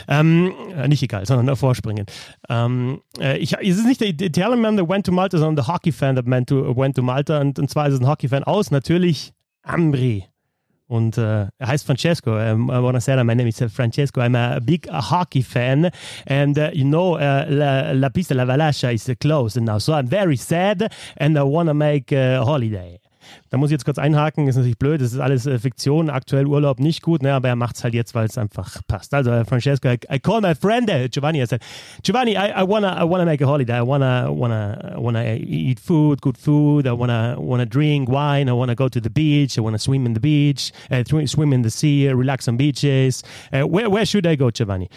Ähm, 0.08 0.52
äh, 0.76 0.88
nicht 0.88 1.02
egal, 1.02 1.26
sondern 1.26 1.46
davor 1.46 1.74
springen. 1.74 2.06
Ähm, 2.48 3.00
äh, 3.18 3.38
ich, 3.38 3.54
es 3.54 3.78
ist 3.78 3.86
nicht 3.86 4.00
der 4.00 4.08
Italian 4.08 4.60
man 4.60 4.76
that 4.76 4.88
went 4.88 5.06
to 5.06 5.12
Malta, 5.12 5.38
sondern 5.38 5.56
der 5.56 5.68
Hockey 5.68 5.92
fan 5.92 6.16
that 6.16 6.26
went 6.26 6.48
to, 6.48 6.76
went 6.76 6.96
to 6.96 7.02
Malta. 7.02 7.40
Und, 7.40 7.58
und 7.58 7.70
zwar 7.70 7.88
ist 7.88 7.94
es 7.94 8.00
ein 8.00 8.08
Hockey 8.08 8.28
fan 8.28 8.44
aus, 8.44 8.70
natürlich 8.70 9.32
Ambri. 9.62 10.24
Und 10.86 11.16
uh, 11.16 11.46
er 11.58 11.66
heißt 11.66 11.86
Francesco. 11.86 12.36
Um, 12.36 12.66
buonasera, 12.66 13.24
my 13.24 13.34
name 13.34 13.48
is 13.48 13.62
Francesco. 13.72 14.20
I'm 14.20 14.34
a 14.34 14.60
big 14.60 14.86
uh, 14.88 15.00
hockey 15.00 15.42
fan. 15.42 15.90
And 16.26 16.58
uh, 16.58 16.70
you 16.72 16.84
know, 16.84 17.14
uh, 17.14 17.46
La, 17.48 17.92
La 17.92 18.10
Pista 18.10 18.34
La 18.34 18.44
Valascia 18.44 18.92
is 18.92 19.10
closed 19.18 19.60
now. 19.60 19.78
So 19.78 19.94
I'm 19.94 20.06
very 20.06 20.36
sad 20.36 20.92
and 21.16 21.38
I 21.38 21.42
want 21.42 21.68
to 21.68 21.74
make 21.74 22.12
a 22.12 22.44
holiday. 22.44 22.98
Da 23.50 23.58
muss 23.58 23.70
ich 23.70 23.72
jetzt 23.72 23.84
kurz 23.84 23.98
einhaken, 23.98 24.48
ist 24.48 24.56
natürlich 24.56 24.78
blöd, 24.78 25.00
das 25.00 25.12
ist 25.12 25.20
alles 25.20 25.46
äh, 25.46 25.58
Fiktion, 25.58 26.10
aktuell 26.10 26.46
Urlaub 26.46 26.80
nicht 26.80 27.02
gut, 27.02 27.22
ne, 27.22 27.32
aber 27.32 27.48
er 27.48 27.56
macht 27.56 27.76
es 27.76 27.84
halt 27.84 27.94
jetzt, 27.94 28.14
weil 28.14 28.26
es 28.26 28.38
einfach 28.38 28.80
passt. 28.86 29.14
Also 29.14 29.30
äh, 29.30 29.44
Francesco, 29.44 29.88
I, 29.88 29.98
I, 30.10 30.18
call 30.18 30.40
my 30.40 30.54
friend 30.54 30.90
uh, 30.90 31.08
Giovanni, 31.08 31.42
I 31.42 31.46
said, 31.46 31.62
Giovanni, 32.02 32.32
I, 32.32 32.62
I 32.62 32.64
wanna 32.66 32.96
I 33.00 33.04
wanna 33.04 33.24
make 33.24 33.42
a 33.42 33.46
holiday. 33.46 33.78
I 33.78 33.82
wanna 33.82 34.30
wanna 34.32 34.94
wanna 34.96 35.36
eat 35.36 35.80
food, 35.80 36.20
good 36.20 36.38
food. 36.38 36.86
I 36.86 36.92
wanna 36.92 37.36
wanna 37.38 37.66
drink 37.66 38.08
wine. 38.08 38.48
I 38.48 38.52
wanna 38.52 38.74
go 38.74 38.88
to 38.88 39.00
the 39.00 39.10
beach. 39.10 39.58
I 39.58 39.60
wanna 39.60 39.78
swim 39.78 40.06
in 40.06 40.14
the 40.14 40.20
beach, 40.20 40.72
uh, 40.90 41.04
swim 41.26 41.52
in 41.52 41.62
the 41.62 41.70
sea, 41.70 42.08
relax 42.08 42.48
on 42.48 42.56
beaches. 42.56 43.22
Uh, 43.52 43.62
where 43.62 43.88
where 43.88 44.06
should 44.06 44.26
I 44.26 44.36
go, 44.36 44.50
Giovanni? 44.50 44.88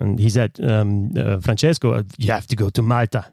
And 0.00 0.18
he 0.18 0.30
said, 0.30 0.58
um, 0.62 1.10
uh, 1.16 1.38
Francesco, 1.40 2.02
you 2.16 2.32
have 2.32 2.46
to 2.46 2.56
go 2.56 2.70
to 2.70 2.82
Malta. 2.82 3.26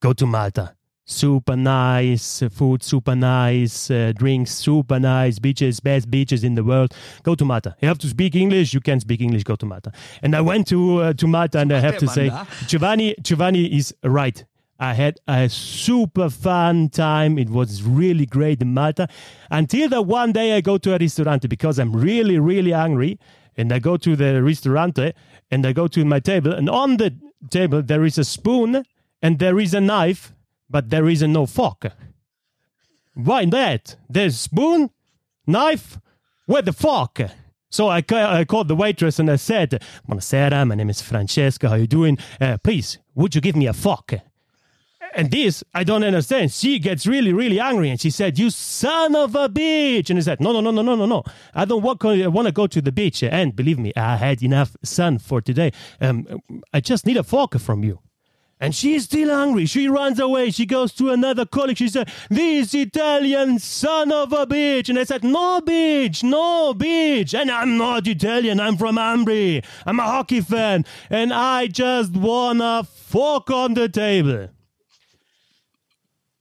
Go 0.00 0.12
to 0.12 0.26
Malta 0.26 0.74
super 1.04 1.56
nice 1.56 2.42
food, 2.50 2.82
super 2.82 3.14
nice 3.14 3.90
uh, 3.90 4.12
drinks, 4.16 4.52
super 4.52 4.98
nice 4.98 5.38
beaches, 5.38 5.80
best 5.80 6.10
beaches 6.10 6.44
in 6.44 6.54
the 6.54 6.64
world. 6.64 6.94
Go 7.22 7.34
to 7.34 7.44
Malta. 7.44 7.76
You 7.80 7.88
have 7.88 7.98
to 7.98 8.08
speak 8.08 8.34
English. 8.34 8.74
You 8.74 8.80
can 8.80 9.00
speak 9.00 9.20
English. 9.20 9.44
Go 9.44 9.56
to 9.56 9.66
Malta. 9.66 9.92
And 10.22 10.34
I 10.34 10.40
went 10.40 10.66
to 10.68 11.02
uh, 11.02 11.12
to 11.14 11.26
Malta, 11.26 11.58
and 11.58 11.72
I 11.72 11.80
have 11.80 11.98
to 11.98 12.08
say, 12.08 12.30
Giovanni, 12.66 13.14
Giovanni 13.22 13.66
is 13.76 13.94
right. 14.02 14.44
I 14.80 14.94
had 14.94 15.20
a 15.28 15.48
super 15.48 16.28
fun 16.28 16.88
time. 16.88 17.38
It 17.38 17.48
was 17.48 17.82
really 17.82 18.26
great 18.26 18.60
in 18.60 18.74
Malta 18.74 19.08
until 19.50 19.88
the 19.88 20.02
one 20.02 20.32
day 20.32 20.56
I 20.56 20.60
go 20.60 20.78
to 20.78 20.94
a 20.94 20.98
restaurant 20.98 21.48
because 21.48 21.78
I'm 21.78 21.92
really, 21.92 22.38
really 22.38 22.72
hungry. 22.72 23.18
And 23.56 23.72
I 23.72 23.78
go 23.78 23.96
to 23.96 24.16
the 24.16 24.42
restaurant 24.42 24.98
and 24.98 25.64
I 25.64 25.72
go 25.72 25.86
to 25.86 26.04
my 26.04 26.18
table, 26.18 26.52
and 26.52 26.68
on 26.68 26.96
the 26.96 27.14
table 27.50 27.82
there 27.82 28.04
is 28.04 28.18
a 28.18 28.24
spoon 28.24 28.84
and 29.22 29.38
there 29.38 29.60
is 29.60 29.74
a 29.74 29.80
knife 29.80 30.33
but 30.74 30.90
there 30.90 31.08
is 31.08 31.22
no 31.22 31.46
fork. 31.46 31.86
Why 33.14 33.44
that? 33.44 33.94
There's 34.10 34.40
spoon, 34.40 34.90
knife, 35.46 36.00
where 36.46 36.62
the 36.62 36.72
fork? 36.72 37.20
So 37.70 37.86
I, 37.86 38.02
I 38.10 38.44
called 38.44 38.66
the 38.66 38.74
waitress 38.74 39.20
and 39.20 39.30
I 39.30 39.36
said, 39.36 39.80
Buonasera, 40.08 40.66
my 40.66 40.74
name 40.74 40.90
is 40.90 41.00
Francesca, 41.00 41.68
how 41.68 41.76
you 41.76 41.86
doing? 41.86 42.18
Uh, 42.40 42.58
please, 42.58 42.98
would 43.14 43.36
you 43.36 43.40
give 43.40 43.54
me 43.54 43.68
a 43.68 43.72
fork? 43.72 44.14
And 45.14 45.30
this, 45.30 45.62
I 45.72 45.84
don't 45.84 46.02
understand. 46.02 46.50
She 46.50 46.80
gets 46.80 47.06
really, 47.06 47.32
really 47.32 47.60
angry 47.60 47.88
and 47.88 48.00
she 48.00 48.10
said, 48.10 48.36
You 48.36 48.50
son 48.50 49.14
of 49.14 49.36
a 49.36 49.48
bitch. 49.48 50.10
And 50.10 50.18
I 50.18 50.22
said, 50.22 50.40
No, 50.40 50.50
no, 50.50 50.60
no, 50.60 50.72
no, 50.72 50.82
no, 50.82 50.96
no, 50.96 51.06
no. 51.06 51.22
I 51.54 51.66
don't 51.66 51.82
want, 51.82 52.02
want 52.02 52.46
to 52.48 52.52
go 52.52 52.66
to 52.66 52.82
the 52.82 52.90
beach. 52.90 53.22
And 53.22 53.54
believe 53.54 53.78
me, 53.78 53.92
I 53.96 54.16
had 54.16 54.42
enough 54.42 54.76
sun 54.82 55.18
for 55.20 55.40
today. 55.40 55.70
Um, 56.00 56.26
I 56.72 56.80
just 56.80 57.06
need 57.06 57.16
a 57.16 57.22
fork 57.22 57.60
from 57.60 57.84
you. 57.84 58.00
And 58.64 58.74
she's 58.74 59.04
still 59.04 59.28
hungry. 59.28 59.66
She 59.66 59.88
runs 59.88 60.18
away. 60.18 60.50
She 60.50 60.64
goes 60.64 60.90
to 60.94 61.10
another 61.10 61.44
colleague. 61.44 61.76
She 61.76 61.90
said, 61.90 62.08
This 62.30 62.72
Italian 62.72 63.58
son 63.58 64.10
of 64.10 64.32
a 64.32 64.46
bitch. 64.46 64.88
And 64.88 64.98
I 64.98 65.04
said, 65.04 65.22
No, 65.22 65.60
bitch. 65.60 66.22
No, 66.22 66.72
bitch. 66.72 67.38
And 67.38 67.50
I'm 67.50 67.76
not 67.76 68.06
Italian. 68.06 68.60
I'm 68.60 68.78
from 68.78 68.96
Ambri. 68.96 69.62
I'm 69.84 70.00
a 70.00 70.04
hockey 70.04 70.40
fan. 70.40 70.86
And 71.10 71.30
I 71.34 71.66
just 71.66 72.16
wanna 72.16 72.84
fork 72.84 73.50
on 73.50 73.74
the 73.74 73.90
table. 73.90 74.48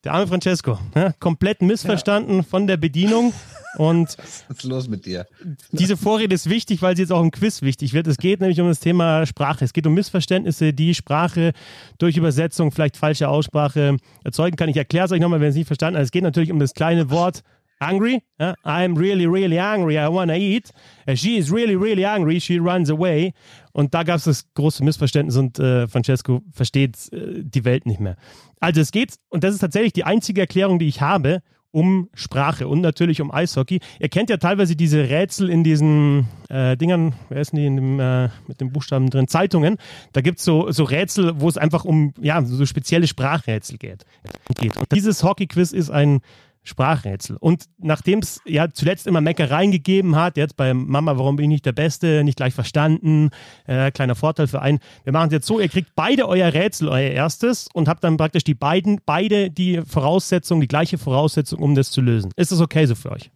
Der 0.05 0.11
arme 0.13 0.27
Francesco. 0.27 0.79
Ja, 0.95 1.11
komplett 1.19 1.61
missverstanden 1.61 2.37
ja. 2.37 2.43
von 2.43 2.67
der 2.67 2.77
Bedienung. 2.77 3.33
Und 3.77 4.17
was 4.17 4.57
ist 4.57 4.63
los 4.63 4.87
mit 4.87 5.05
dir? 5.05 5.25
Diese 5.71 5.97
Vorrede 5.97 6.35
ist 6.35 6.49
wichtig, 6.49 6.81
weil 6.81 6.95
sie 6.95 7.03
jetzt 7.03 7.11
auch 7.11 7.21
im 7.21 7.31
Quiz 7.31 7.61
wichtig 7.61 7.93
wird. 7.93 8.07
Es 8.07 8.17
geht 8.17 8.39
nämlich 8.39 8.61
um 8.61 8.67
das 8.67 8.79
Thema 8.79 9.25
Sprache. 9.25 9.65
Es 9.65 9.73
geht 9.73 9.87
um 9.87 9.93
Missverständnisse, 9.93 10.73
die 10.73 10.93
Sprache 10.93 11.53
durch 11.97 12.17
Übersetzung, 12.17 12.71
vielleicht 12.71 12.97
falsche 12.97 13.29
Aussprache 13.29 13.97
erzeugen 14.23 14.55
kann. 14.55 14.69
Ich 14.69 14.77
erkläre 14.77 15.05
es 15.05 15.11
euch 15.11 15.19
nochmal, 15.19 15.41
wenn 15.41 15.49
es 15.49 15.55
nicht 15.55 15.67
verstanden 15.67 15.97
habt. 15.97 16.05
Es 16.05 16.11
geht 16.11 16.23
natürlich 16.23 16.51
um 16.51 16.59
das 16.59 16.73
kleine 16.73 17.09
Wort 17.09 17.41
hungry. 17.81 18.21
Uh, 18.39 18.53
I'm 18.63 18.97
really, 18.97 19.25
really 19.25 19.57
hungry. 19.57 19.97
I 19.97 20.07
wanna 20.07 20.35
eat. 20.35 20.71
Uh, 21.07 21.15
she 21.15 21.37
is 21.37 21.51
really, 21.51 21.75
really 21.75 22.03
hungry. 22.03 22.39
She 22.39 22.59
runs 22.59 22.89
away. 22.89 23.33
Und 23.71 23.93
da 23.93 24.03
gab 24.03 24.17
es 24.17 24.25
das 24.25 24.53
große 24.53 24.83
Missverständnis 24.83 25.35
und 25.35 25.59
äh, 25.59 25.87
Francesco 25.87 26.41
versteht 26.51 27.11
äh, 27.11 27.43
die 27.43 27.65
Welt 27.65 27.85
nicht 27.85 27.99
mehr. 27.99 28.17
Also 28.59 28.81
es 28.81 28.91
geht, 28.91 29.15
und 29.29 29.43
das 29.43 29.53
ist 29.53 29.61
tatsächlich 29.61 29.93
die 29.93 30.03
einzige 30.03 30.41
Erklärung, 30.41 30.79
die 30.79 30.87
ich 30.87 31.01
habe, 31.01 31.41
um 31.73 32.07
Sprache 32.13 32.67
und 32.67 32.81
natürlich 32.81 33.19
um 33.19 33.31
Eishockey. 33.31 33.79
Ihr 33.99 34.09
kennt 34.09 34.29
ja 34.29 34.37
teilweise 34.37 34.75
diese 34.75 35.09
Rätsel 35.09 35.49
in 35.49 35.63
diesen 35.63 36.27
äh, 36.49 36.77
Dingern, 36.77 37.15
wer 37.29 37.41
ist 37.41 37.51
denn 37.51 37.59
die 37.59 37.65
in 37.65 37.75
dem, 37.75 37.99
äh, 37.99 38.29
mit 38.47 38.61
den 38.61 38.71
Buchstaben 38.71 39.09
drin? 39.09 39.27
Zeitungen. 39.27 39.77
Da 40.13 40.21
gibt 40.21 40.37
es 40.37 40.45
so, 40.45 40.71
so 40.71 40.83
Rätsel, 40.83 41.41
wo 41.41 41.49
es 41.49 41.57
einfach 41.57 41.83
um 41.83 42.13
ja, 42.21 42.43
so 42.43 42.63
spezielle 42.67 43.07
Sprachrätsel 43.07 43.79
geht. 43.79 44.05
Und 44.47 44.91
dieses 44.91 45.23
Hockey-Quiz 45.23 45.73
ist 45.73 45.89
ein 45.89 46.21
Sprachrätsel. 46.63 47.37
Und 47.37 47.65
nachdem 47.77 48.19
es 48.19 48.39
ja 48.45 48.69
zuletzt 48.71 49.05
immer 49.07 49.21
Meckereien 49.21 49.71
gegeben 49.71 50.15
hat, 50.15 50.37
jetzt 50.37 50.55
bei 50.55 50.73
Mama, 50.73 51.17
warum 51.17 51.35
bin 51.35 51.45
ich 51.45 51.55
nicht 51.55 51.65
der 51.65 51.73
Beste, 51.73 52.23
nicht 52.23 52.37
gleich 52.37 52.53
verstanden, 52.53 53.29
äh, 53.67 53.91
kleiner 53.91 54.15
Vorteil 54.15 54.47
für 54.47 54.61
einen. 54.61 54.79
Wir 55.03 55.13
machen 55.13 55.27
es 55.27 55.33
jetzt 55.33 55.47
so, 55.47 55.59
ihr 55.59 55.69
kriegt 55.69 55.91
beide 55.95 56.27
euer 56.27 56.53
Rätsel, 56.53 56.87
euer 56.87 57.11
erstes 57.11 57.67
und 57.73 57.87
habt 57.87 58.03
dann 58.03 58.17
praktisch 58.17 58.43
die 58.43 58.55
beiden, 58.55 59.01
beide 59.05 59.49
die 59.49 59.81
Voraussetzung, 59.85 60.61
die 60.61 60.67
gleiche 60.67 60.97
Voraussetzung, 60.97 61.59
um 61.59 61.75
das 61.75 61.91
zu 61.91 62.01
lösen. 62.01 62.31
Ist 62.35 62.51
das 62.51 62.61
okay 62.61 62.85
so 62.85 62.95
für 62.95 63.11
euch? 63.11 63.29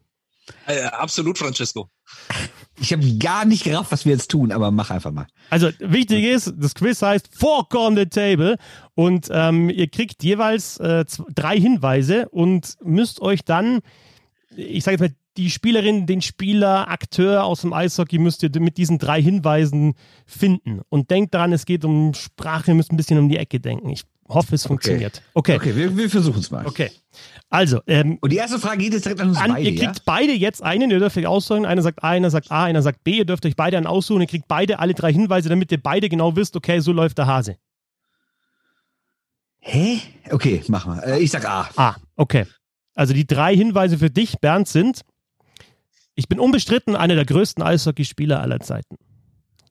Äh, 0.66 0.84
absolut, 0.84 1.38
Francesco. 1.38 1.90
Ich 2.80 2.94
habe 2.94 3.18
gar 3.18 3.46
nicht 3.46 3.64
gerafft, 3.64 3.92
was 3.92 4.06
wir 4.06 4.14
jetzt 4.14 4.30
tun, 4.30 4.52
aber 4.52 4.72
mach 4.72 4.92
einfach 4.92 5.12
mal. 5.12 5.28
Also 5.50 5.70
wichtig 5.80 6.24
ist, 6.24 6.54
das 6.58 6.76
Quiz 6.76 7.02
heißt 7.02 7.30
Fork 7.36 7.74
on 7.74 7.96
the 7.96 8.06
Table 8.06 8.58
und 8.94 9.30
ähm, 9.32 9.70
ihr 9.70 9.88
kriegt 9.88 10.24
jeweils 10.24 10.78
äh, 10.78 11.04
drei 11.34 11.60
Hinweise 11.60 12.30
und 12.30 12.78
müsst 12.84 13.22
euch 13.22 13.44
dann, 13.44 13.80
ich 14.56 14.84
sage 14.84 14.94
jetzt 14.96 15.02
mal, 15.02 15.16
die 15.38 15.52
Spielerin, 15.52 16.08
den 16.08 16.22
Spieler, 16.22 16.90
Akteur 16.90 17.44
aus 17.44 17.62
dem 17.62 17.72
Eishockey 17.72 18.18
müsst 18.18 18.42
ihr 18.42 18.50
mit 18.60 18.78
diesen 18.78 18.98
drei 18.98 19.22
Hinweisen 19.22 19.94
finden. 20.26 20.82
Und 20.90 21.12
denkt 21.12 21.36
daran, 21.36 21.54
es 21.54 21.66
geht 21.66 21.86
um 21.86 22.16
Sprache, 22.16 22.72
ihr 22.72 22.76
müsst 22.76 22.92
ein 22.92 22.98
bisschen 22.98 23.20
um 23.20 23.30
die 23.30 23.38
Ecke 23.38 23.60
denken. 23.60 23.90
Ich 23.90 24.04
hoffe, 24.30 24.56
es 24.56 24.66
funktioniert. 24.66 25.22
Okay, 25.34 25.56
okay, 25.56 25.76
wir, 25.76 25.96
wir 25.96 26.10
versuchen 26.10 26.40
es 26.40 26.52
mal. 26.52 26.66
Okay. 26.66 26.92
Also, 27.50 27.80
ähm, 27.88 28.18
und 28.20 28.32
die 28.32 28.38
erste 28.38 28.60
Frage 28.60 28.80
geht 28.80 28.94
jetzt 28.94 29.06
direkt 29.06 29.22
an 29.22 29.30
uns 29.30 29.38
an, 29.38 29.52
beide. 29.52 29.70
Ihr 29.70 29.76
kriegt 29.76 29.96
ja? 29.98 30.02
beide 30.06 30.34
jetzt 30.34 30.62
einen, 30.62 30.92
ihr 30.92 31.00
dürft 31.00 31.18
euch 31.18 31.28
aussuchen. 31.28 31.66
Einer 31.66 31.82
sagt 31.82 32.04
A, 32.04 32.12
einer 32.12 32.30
sagt 32.30 32.52
A, 32.52 32.66
einer 32.66 32.82
sagt 32.82 33.04
B. 33.04 33.18
Ihr 33.18 33.26
dürft 33.26 33.46
euch 33.46 33.56
beide 33.56 33.78
einen 33.78 33.88
aussuchen. 33.88 34.22
Ihr 34.22 34.28
kriegt 34.28 34.48
beide 34.48 34.80
alle 34.80 34.94
drei 34.94 35.14
Hinweise, 35.14 35.48
damit 35.48 35.72
ihr 35.72 35.82
beide 35.82 36.10
genau 36.10 36.36
wisst, 36.36 36.56
okay, 36.58 36.80
so 36.82 36.92
läuft 36.92 37.18
der 37.18 37.28
Hase. 37.28 37.58
Hä? 39.60 40.02
Okay, 40.30 40.62
mach 40.68 40.86
mal. 40.86 41.00
Äh, 41.00 41.20
ich 41.20 41.32
sag 41.32 41.46
A. 41.46 41.70
A, 41.78 41.96
okay. 42.16 42.46
Also 42.96 43.14
die 43.14 43.28
drei 43.28 43.56
Hinweise 43.56 43.98
für 43.98 44.10
dich, 44.10 44.40
Bernd, 44.40 44.68
sind: 44.68 45.02
Ich 46.16 46.28
bin 46.28 46.40
unbestritten 46.40 46.96
einer 46.96 47.16
der 47.16 47.26
größten 47.26 47.64
Eishockeyspieler 47.64 48.42
aller 48.42 48.60
Zeiten. 48.60 48.98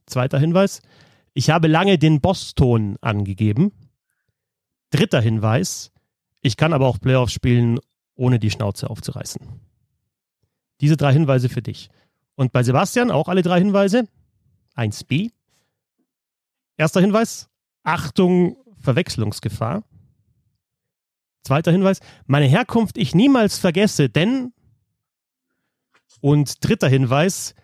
Zweiter 0.06 0.38
Hinweis: 0.38 0.80
Ich 1.34 1.50
habe 1.50 1.68
lange 1.68 1.98
den 1.98 2.20
Boss-Ton 2.20 2.96
angegeben. 3.02 3.72
Dritter 4.90 5.20
Hinweis: 5.20 5.92
ich 6.42 6.56
kann 6.56 6.72
aber 6.72 6.86
auch 6.86 7.00
Playoffs 7.00 7.32
spielen, 7.32 7.80
ohne 8.14 8.38
die 8.38 8.50
Schnauze 8.50 8.88
aufzureißen. 8.88 9.40
Diese 10.80 10.96
drei 10.96 11.12
Hinweise 11.12 11.48
für 11.48 11.62
dich. 11.62 11.90
Und 12.34 12.52
bei 12.52 12.62
Sebastian 12.62 13.10
auch 13.10 13.28
alle 13.28 13.42
drei 13.42 13.58
Hinweise. 13.58 14.08
1b. 14.76 15.30
Erster 16.76 17.00
Hinweis, 17.00 17.48
Achtung, 17.82 18.56
Verwechslungsgefahr. 18.78 19.84
Zweiter 21.42 21.72
Hinweis, 21.72 22.00
meine 22.26 22.46
Herkunft 22.46 22.98
ich 22.98 23.14
niemals 23.14 23.58
vergesse, 23.58 24.08
denn. 24.08 24.52
Und 26.20 26.64
dritter 26.64 26.88
Hinweis, 26.88 27.54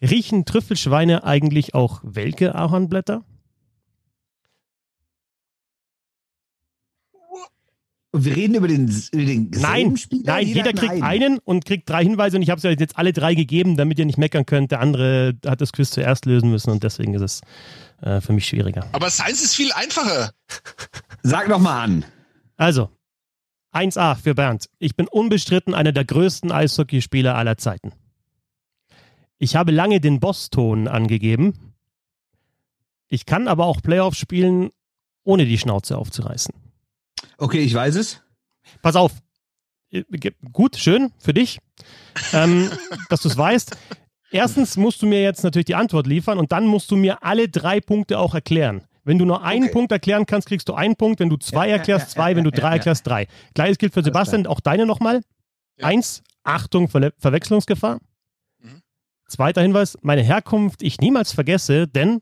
riechen 0.00 0.44
Trüffelschweine 0.44 1.24
eigentlich 1.24 1.74
auch 1.74 2.00
welke 2.04 2.54
Ahornblätter? 2.54 3.24
Und 8.12 8.24
wir 8.24 8.34
reden 8.34 8.56
über 8.56 8.66
den, 8.66 8.88
über 9.12 9.24
den 9.24 9.50
Nein, 9.50 9.96
Spieler? 9.96 10.22
nein, 10.24 10.46
jeder, 10.46 10.66
jeder 10.66 10.72
kriegt 10.72 10.94
nein. 10.94 11.02
einen 11.02 11.38
und 11.38 11.64
kriegt 11.64 11.88
drei 11.88 12.02
Hinweise 12.02 12.36
und 12.36 12.42
ich 12.42 12.50
habe 12.50 12.58
es 12.58 12.64
euch 12.64 12.78
jetzt 12.80 12.98
alle 12.98 13.12
drei 13.12 13.34
gegeben, 13.34 13.76
damit 13.76 14.00
ihr 14.00 14.06
nicht 14.06 14.18
meckern 14.18 14.46
könnt. 14.46 14.72
Der 14.72 14.80
andere 14.80 15.36
hat 15.46 15.60
das 15.60 15.72
Quiz 15.72 15.90
zuerst 15.92 16.26
lösen 16.26 16.50
müssen 16.50 16.70
und 16.70 16.82
deswegen 16.82 17.14
ist 17.14 17.22
es 17.22 17.40
äh, 18.02 18.20
für 18.20 18.32
mich 18.32 18.46
schwieriger. 18.48 18.84
Aber 18.92 19.10
Science 19.10 19.42
ist 19.42 19.54
viel 19.54 19.70
einfacher. 19.72 20.32
Sag 21.22 21.48
noch 21.48 21.60
mal 21.60 21.84
an. 21.84 22.04
Also, 22.56 22.90
1a 23.72 24.16
für 24.16 24.34
Bernd. 24.34 24.68
Ich 24.80 24.96
bin 24.96 25.06
unbestritten 25.06 25.74
einer 25.74 25.92
der 25.92 26.04
größten 26.04 26.50
Eishockeyspieler 26.50 27.36
aller 27.36 27.58
Zeiten. 27.58 27.92
Ich 29.38 29.54
habe 29.54 29.70
lange 29.70 30.00
den 30.00 30.18
Boss-Ton 30.18 30.88
angegeben. 30.88 31.74
Ich 33.08 33.24
kann 33.24 33.46
aber 33.46 33.66
auch 33.66 33.80
Playoffs 33.80 34.18
spielen, 34.18 34.70
ohne 35.22 35.46
die 35.46 35.58
Schnauze 35.58 35.96
aufzureißen. 35.96 36.54
Okay, 37.40 37.60
ich 37.60 37.72
weiß 37.72 37.96
es. 37.96 38.22
Pass 38.82 38.96
auf. 38.96 39.12
Äh, 39.90 40.04
gut, 40.52 40.76
schön 40.76 41.10
für 41.18 41.32
dich, 41.32 41.58
ähm, 42.34 42.70
dass 43.08 43.22
du 43.22 43.28
es 43.28 43.36
weißt. 43.36 43.76
Erstens 44.30 44.76
musst 44.76 45.00
du 45.00 45.06
mir 45.06 45.22
jetzt 45.22 45.42
natürlich 45.42 45.64
die 45.64 45.74
Antwort 45.74 46.06
liefern 46.06 46.38
und 46.38 46.52
dann 46.52 46.66
musst 46.66 46.90
du 46.90 46.96
mir 46.96 47.24
alle 47.24 47.48
drei 47.48 47.80
Punkte 47.80 48.18
auch 48.18 48.34
erklären. 48.34 48.84
Wenn 49.04 49.18
du 49.18 49.24
nur 49.24 49.42
einen 49.42 49.64
okay. 49.64 49.72
Punkt 49.72 49.92
erklären 49.92 50.26
kannst, 50.26 50.48
kriegst 50.48 50.68
du 50.68 50.74
einen 50.74 50.96
Punkt. 50.96 51.18
Wenn 51.18 51.30
du 51.30 51.38
zwei 51.38 51.68
ja, 51.68 51.76
erklärst, 51.76 52.08
ja, 52.08 52.12
zwei. 52.12 52.30
Ja, 52.30 52.36
wenn 52.36 52.44
du 52.44 52.52
drei 52.52 52.74
erklärst, 52.74 53.06
drei. 53.06 53.26
Gleiches 53.54 53.78
gilt 53.78 53.94
für 53.94 54.02
Sebastian. 54.02 54.46
Auch 54.46 54.60
deine 54.60 54.84
nochmal. 54.84 55.22
Eins, 55.80 56.22
Achtung, 56.44 56.88
Ver 56.88 57.12
Verwechslungsgefahr. 57.16 58.00
Mhm. 58.58 58.82
Zweiter 59.26 59.62
Hinweis, 59.62 59.96
meine 60.02 60.22
Herkunft 60.22 60.82
ich 60.82 60.98
niemals 61.00 61.32
vergesse, 61.32 61.88
denn. 61.88 62.20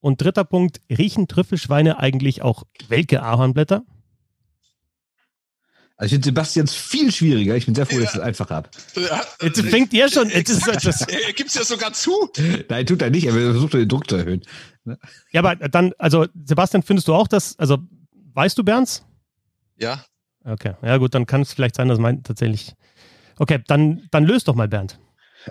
Und 0.00 0.20
dritter 0.20 0.44
Punkt, 0.44 0.82
riechen 0.90 1.28
Trüffelschweine 1.28 1.98
eigentlich 1.98 2.42
auch 2.42 2.64
welke 2.88 3.22
Ahornblätter? 3.22 3.84
Also 5.96 6.06
ich 6.06 6.12
finde 6.12 6.26
Sebastians 6.26 6.74
viel 6.74 7.12
schwieriger. 7.12 7.54
Ich 7.54 7.66
bin 7.66 7.74
sehr 7.74 7.86
froh, 7.86 8.00
dass 8.00 8.10
ich 8.10 8.16
es 8.16 8.20
einfach 8.20 8.50
habe. 8.50 8.68
Jetzt 9.40 9.60
fängt 9.60 9.92
ihr 9.92 10.10
schon. 10.10 10.28
Jetzt 10.28 10.50
ist 10.50 10.66
das 10.66 11.02
er 11.02 11.32
gibt 11.34 11.50
es 11.50 11.54
ja 11.54 11.62
sogar 11.62 11.92
zu. 11.92 12.30
Nein, 12.68 12.84
tut 12.86 13.00
er 13.00 13.10
nicht. 13.10 13.26
Er 13.26 13.32
versucht 13.32 13.74
den 13.74 13.88
Druck 13.88 14.10
zu 14.10 14.16
erhöhen. 14.16 14.42
Ja, 15.32 15.40
aber 15.40 15.54
dann, 15.56 15.92
also 15.98 16.26
Sebastian, 16.44 16.82
findest 16.82 17.06
du 17.08 17.14
auch 17.14 17.28
das, 17.28 17.58
also 17.58 17.78
weißt 18.34 18.58
du 18.58 18.64
Bernds? 18.64 19.06
Ja. 19.78 20.04
Okay, 20.44 20.74
ja 20.82 20.98
gut, 20.98 21.14
dann 21.14 21.26
kann 21.26 21.42
es 21.42 21.52
vielleicht 21.54 21.76
sein, 21.76 21.88
dass 21.88 21.98
mein 21.98 22.22
tatsächlich. 22.22 22.74
Okay, 23.38 23.60
dann, 23.66 24.02
dann 24.10 24.24
löst 24.24 24.48
doch 24.48 24.54
mal 24.54 24.68
Bernd. 24.68 24.98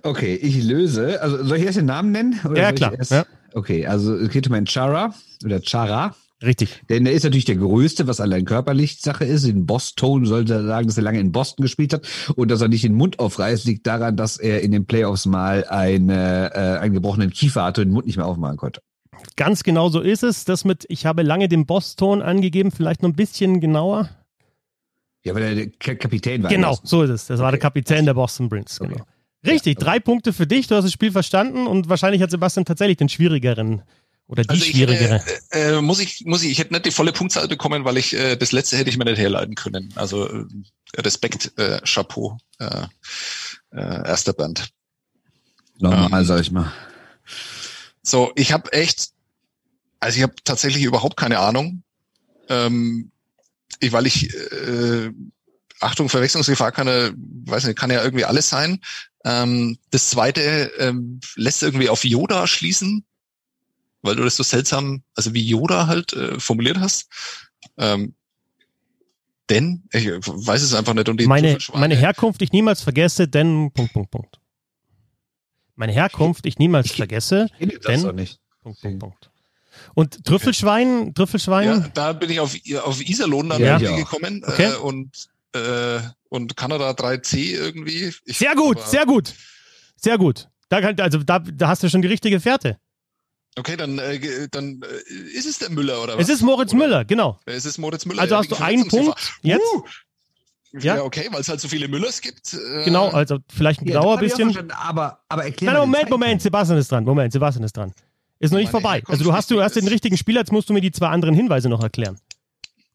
Okay, 0.03 0.35
ich 0.35 0.63
löse. 0.63 1.21
Also 1.21 1.43
soll 1.43 1.57
ich 1.57 1.63
erst 1.63 1.77
den 1.77 1.85
Namen 1.85 2.11
nennen? 2.11 2.39
ja, 2.55 2.71
klar. 2.71 2.93
Ja. 3.09 3.25
Okay, 3.53 3.85
also 3.85 4.15
es 4.15 4.29
geht 4.29 4.47
um 4.47 4.53
einen 4.53 4.67
Chara 4.67 5.13
oder 5.43 5.61
Chara. 5.61 6.15
Richtig. 6.43 6.81
Denn 6.89 7.05
er 7.05 7.13
ist 7.13 7.23
natürlich 7.23 7.45
der 7.45 7.55
Größte, 7.55 8.07
was 8.07 8.19
allein 8.19 8.45
körperlich 8.45 8.99
Sache 8.99 9.23
ist. 9.23 9.45
In 9.45 9.65
Boston 9.65 10.25
sollte 10.25 10.53
er 10.53 10.65
sagen, 10.65 10.87
dass 10.87 10.97
er 10.97 11.03
lange 11.03 11.19
in 11.19 11.31
Boston 11.31 11.63
gespielt 11.63 11.93
hat. 11.93 12.07
Und 12.35 12.51
dass 12.51 12.61
er 12.61 12.67
nicht 12.67 12.83
den 12.83 12.93
Mund 12.93 13.19
aufreißt, 13.19 13.65
liegt 13.65 13.87
daran, 13.87 14.17
dass 14.17 14.37
er 14.37 14.61
in 14.61 14.71
den 14.71 14.85
Playoffs 14.85 15.25
mal 15.25 15.65
eine, 15.65 16.53
äh, 16.53 16.79
einen 16.79 16.93
gebrochenen 16.93 17.29
Kiefer 17.29 17.63
hatte 17.63 17.81
und 17.81 17.87
den 17.87 17.93
Mund 17.93 18.05
nicht 18.05 18.17
mehr 18.17 18.25
aufmachen 18.25 18.57
konnte. 18.57 18.81
Ganz 19.35 19.63
genau 19.63 19.89
so 19.89 20.01
ist 20.01 20.23
es. 20.23 20.45
Das 20.45 20.65
mit, 20.65 20.85
ich 20.89 21.05
habe 21.05 21.23
lange 21.23 21.47
den 21.47 21.65
Boston 21.65 22.21
angegeben, 22.21 22.71
vielleicht 22.71 23.01
noch 23.01 23.09
ein 23.09 23.15
bisschen 23.15 23.61
genauer. 23.61 24.09
Ja, 25.23 25.33
weil 25.33 25.43
er 25.43 25.55
der 25.55 25.95
Kapitän 25.95 26.43
war. 26.43 26.49
Genau, 26.49 26.77
so 26.83 27.03
ist 27.03 27.09
es. 27.09 27.27
Das 27.27 27.39
okay. 27.39 27.43
war 27.43 27.51
der 27.51 27.59
Kapitän 27.59 28.05
der 28.05 28.13
Boston 28.13 28.49
Bruins. 28.49 28.79
Genau. 28.79 28.93
Okay. 28.93 29.03
Richtig, 29.45 29.75
ja, 29.75 29.77
okay. 29.77 29.85
drei 29.85 29.99
Punkte 29.99 30.33
für 30.33 30.47
dich. 30.47 30.67
Du 30.67 30.75
hast 30.75 30.83
das 30.83 30.91
Spiel 30.91 31.11
verstanden 31.11 31.67
und 31.67 31.89
wahrscheinlich 31.89 32.21
hat 32.21 32.31
Sebastian 32.31 32.65
tatsächlich 32.65 32.97
den 32.97 33.09
schwierigeren 33.09 33.83
oder 34.27 34.43
die 34.43 34.49
also 34.49 34.65
schwierigere? 34.65 35.23
Ich, 35.25 35.55
äh, 35.55 35.77
äh, 35.77 35.81
muss 35.81 35.99
ich, 35.99 36.23
muss 36.25 36.43
ich, 36.43 36.51
ich 36.51 36.59
hätte 36.59 36.73
nicht 36.73 36.85
die 36.85 36.91
volle 36.91 37.11
Punktzahl 37.11 37.47
bekommen, 37.47 37.85
weil 37.85 37.97
ich 37.97 38.13
äh, 38.13 38.35
das 38.35 38.51
letzte 38.51 38.77
hätte 38.77 38.89
ich 38.89 38.97
mir 38.97 39.05
nicht 39.05 39.17
herleiten 39.19 39.55
können. 39.55 39.91
Also 39.95 40.27
äh, 40.27 40.45
Respekt, 40.97 41.57
äh, 41.57 41.81
Chapeau, 41.85 42.37
äh, 42.59 42.85
äh, 43.71 44.07
erster 44.07 44.33
Band. 44.33 44.69
Normal, 45.79 46.21
ähm, 46.21 46.25
sag 46.25 46.41
ich 46.41 46.51
mal. 46.51 46.71
So, 48.01 48.31
ich 48.35 48.51
habe 48.51 48.71
echt, 48.73 49.11
also 49.99 50.17
ich 50.17 50.23
habe 50.23 50.35
tatsächlich 50.43 50.83
überhaupt 50.83 51.17
keine 51.17 51.39
Ahnung. 51.39 51.83
Ähm, 52.49 53.11
ich, 53.79 53.91
weil 53.91 54.05
ich, 54.05 54.33
äh, 54.33 55.11
Achtung, 55.79 56.09
Verwechslungsgefahr 56.09 56.71
kann 56.71 56.87
ja, 56.87 57.11
weiß 57.45 57.65
nicht, 57.65 57.77
kann 57.77 57.91
ja 57.91 58.03
irgendwie 58.03 58.25
alles 58.25 58.49
sein. 58.49 58.79
Ähm, 59.25 59.77
das 59.91 60.09
zweite 60.09 60.71
ähm, 60.77 61.19
lässt 61.35 61.63
irgendwie 61.63 61.89
auf 61.89 62.03
Yoda 62.03 62.47
schließen, 62.47 63.05
weil 64.03 64.15
du 64.15 64.23
das 64.23 64.35
so 64.35 64.43
seltsam, 64.43 65.03
also 65.15 65.33
wie 65.33 65.41
Yoda 65.41 65.87
halt 65.87 66.13
äh, 66.13 66.39
formuliert 66.39 66.77
hast. 66.79 67.07
Ähm, 67.77 68.13
denn, 69.49 69.83
ich 69.91 70.05
weiß 70.07 70.61
es 70.61 70.73
einfach 70.73 70.93
nicht. 70.93 71.09
Und 71.09 71.19
die 71.19 71.25
meine, 71.27 71.57
meine 71.73 71.95
Herkunft 71.95 72.41
ich 72.41 72.51
niemals 72.51 72.81
vergesse, 72.81 73.27
denn 73.27 73.71
Punkt, 73.73 73.93
Punkt, 73.93 74.11
Punkt. 74.11 74.39
Meine 75.75 75.91
Herkunft 75.91 76.45
ich 76.45 76.59
niemals 76.59 76.91
vergesse, 76.91 77.47
Ich 77.59 77.73
das 77.79 78.01
Denn-. 78.03 78.15
Punkt, 78.61 78.81
Punkt, 78.81 78.99
Punkt. 78.99 79.29
Und 79.95 80.23
Trüffelschwein, 80.23 81.13
Trüffelschwein, 81.15 81.67
Ja, 81.67 81.79
da 81.93 82.13
bin 82.13 82.29
ich 82.29 82.39
auf, 82.39 82.55
auf 82.83 83.01
Iserlohn 83.01 83.49
dann 83.49 83.61
Ja. 83.61 83.79
irgendwie 83.79 84.01
gekommen 84.03 84.43
Okay. 84.45 84.71
äh, 84.71 84.75
und, 84.75 85.29
äh, 85.53 85.99
und 86.29 86.55
Kanada 86.55 86.91
3C 86.91 87.55
irgendwie. 87.55 88.13
Ich, 88.25 88.37
sehr 88.37 88.55
gut, 88.55 88.77
aber- 88.77 88.85
sehr 88.87 89.05
gut, 89.05 89.33
sehr 89.95 90.17
gut. 90.17 90.47
Da, 90.69 90.79
kann, 90.79 90.99
also 90.99 91.19
da, 91.23 91.39
da 91.39 91.67
hast 91.67 91.83
du 91.83 91.89
schon 91.89 92.01
die 92.01 92.07
richtige 92.07 92.39
Fährte. 92.39 92.77
Okay, 93.57 93.77
dann, 93.77 93.99
äh, 93.99 94.47
dann 94.49 94.81
äh, 94.81 95.37
ist 95.37 95.45
es 95.45 95.59
der 95.59 95.69
Müller 95.69 96.01
oder 96.03 96.17
was? 96.17 96.23
Es 96.23 96.29
ist 96.35 96.41
Moritz 96.41 96.73
Oder- 96.73 96.83
Müller, 96.85 97.05
genau. 97.05 97.39
Es 97.45 97.65
ist 97.65 97.77
Moritz 97.77 98.05
Müller. 98.05 98.21
Also 98.21 98.35
ja, 98.35 98.39
hast 98.39 98.51
du 98.51 98.55
einen 98.55 98.87
Punkt 98.87 99.19
jetzt. 99.43 99.61
Uh, 99.73 99.83
ja. 100.79 100.95
Ja. 100.95 101.03
okay, 101.03 101.27
weil 101.31 101.41
es 101.41 101.49
halt 101.49 101.61
so 101.61 101.67
viele 101.67 101.87
Müllers 101.87 102.19
gibt. 102.19 102.53
Äh, 102.53 102.83
Genau, 102.83 103.09
also 103.09 103.37
vielleicht 103.53 103.81
ein 103.81 103.87
Ja, 103.87 103.99
auch 104.01 104.19
bisschen. 104.19 104.71
Aber, 104.71 105.19
aber 105.29 105.45
erklär 105.45 105.71
Nein, 105.71 105.81
Moment. 105.81 106.09
Moment, 106.09 106.41
Sebastian 106.41 106.79
ist 106.79 106.91
dran. 106.91 107.03
Moment, 107.03 107.31
Sebastian 107.31 107.63
ist 107.63 107.77
dran. 107.77 107.93
Ist 108.39 108.51
noch 108.51 108.57
nicht 108.57 108.73
Meine 108.73 108.81
vorbei. 108.81 109.03
Also 109.07 109.23
du 109.23 109.33
hast, 109.33 109.51
du 109.51 109.61
hast 109.61 109.75
den 109.75 109.87
richtigen 109.87 110.17
Spieler, 110.17 110.39
jetzt 110.39 110.51
musst 110.51 110.69
du 110.69 110.73
mir 110.73 110.81
die 110.81 110.91
zwei 110.91 111.09
anderen 111.09 111.35
Hinweise 111.35 111.69
noch 111.69 111.83
erklären. 111.83 112.17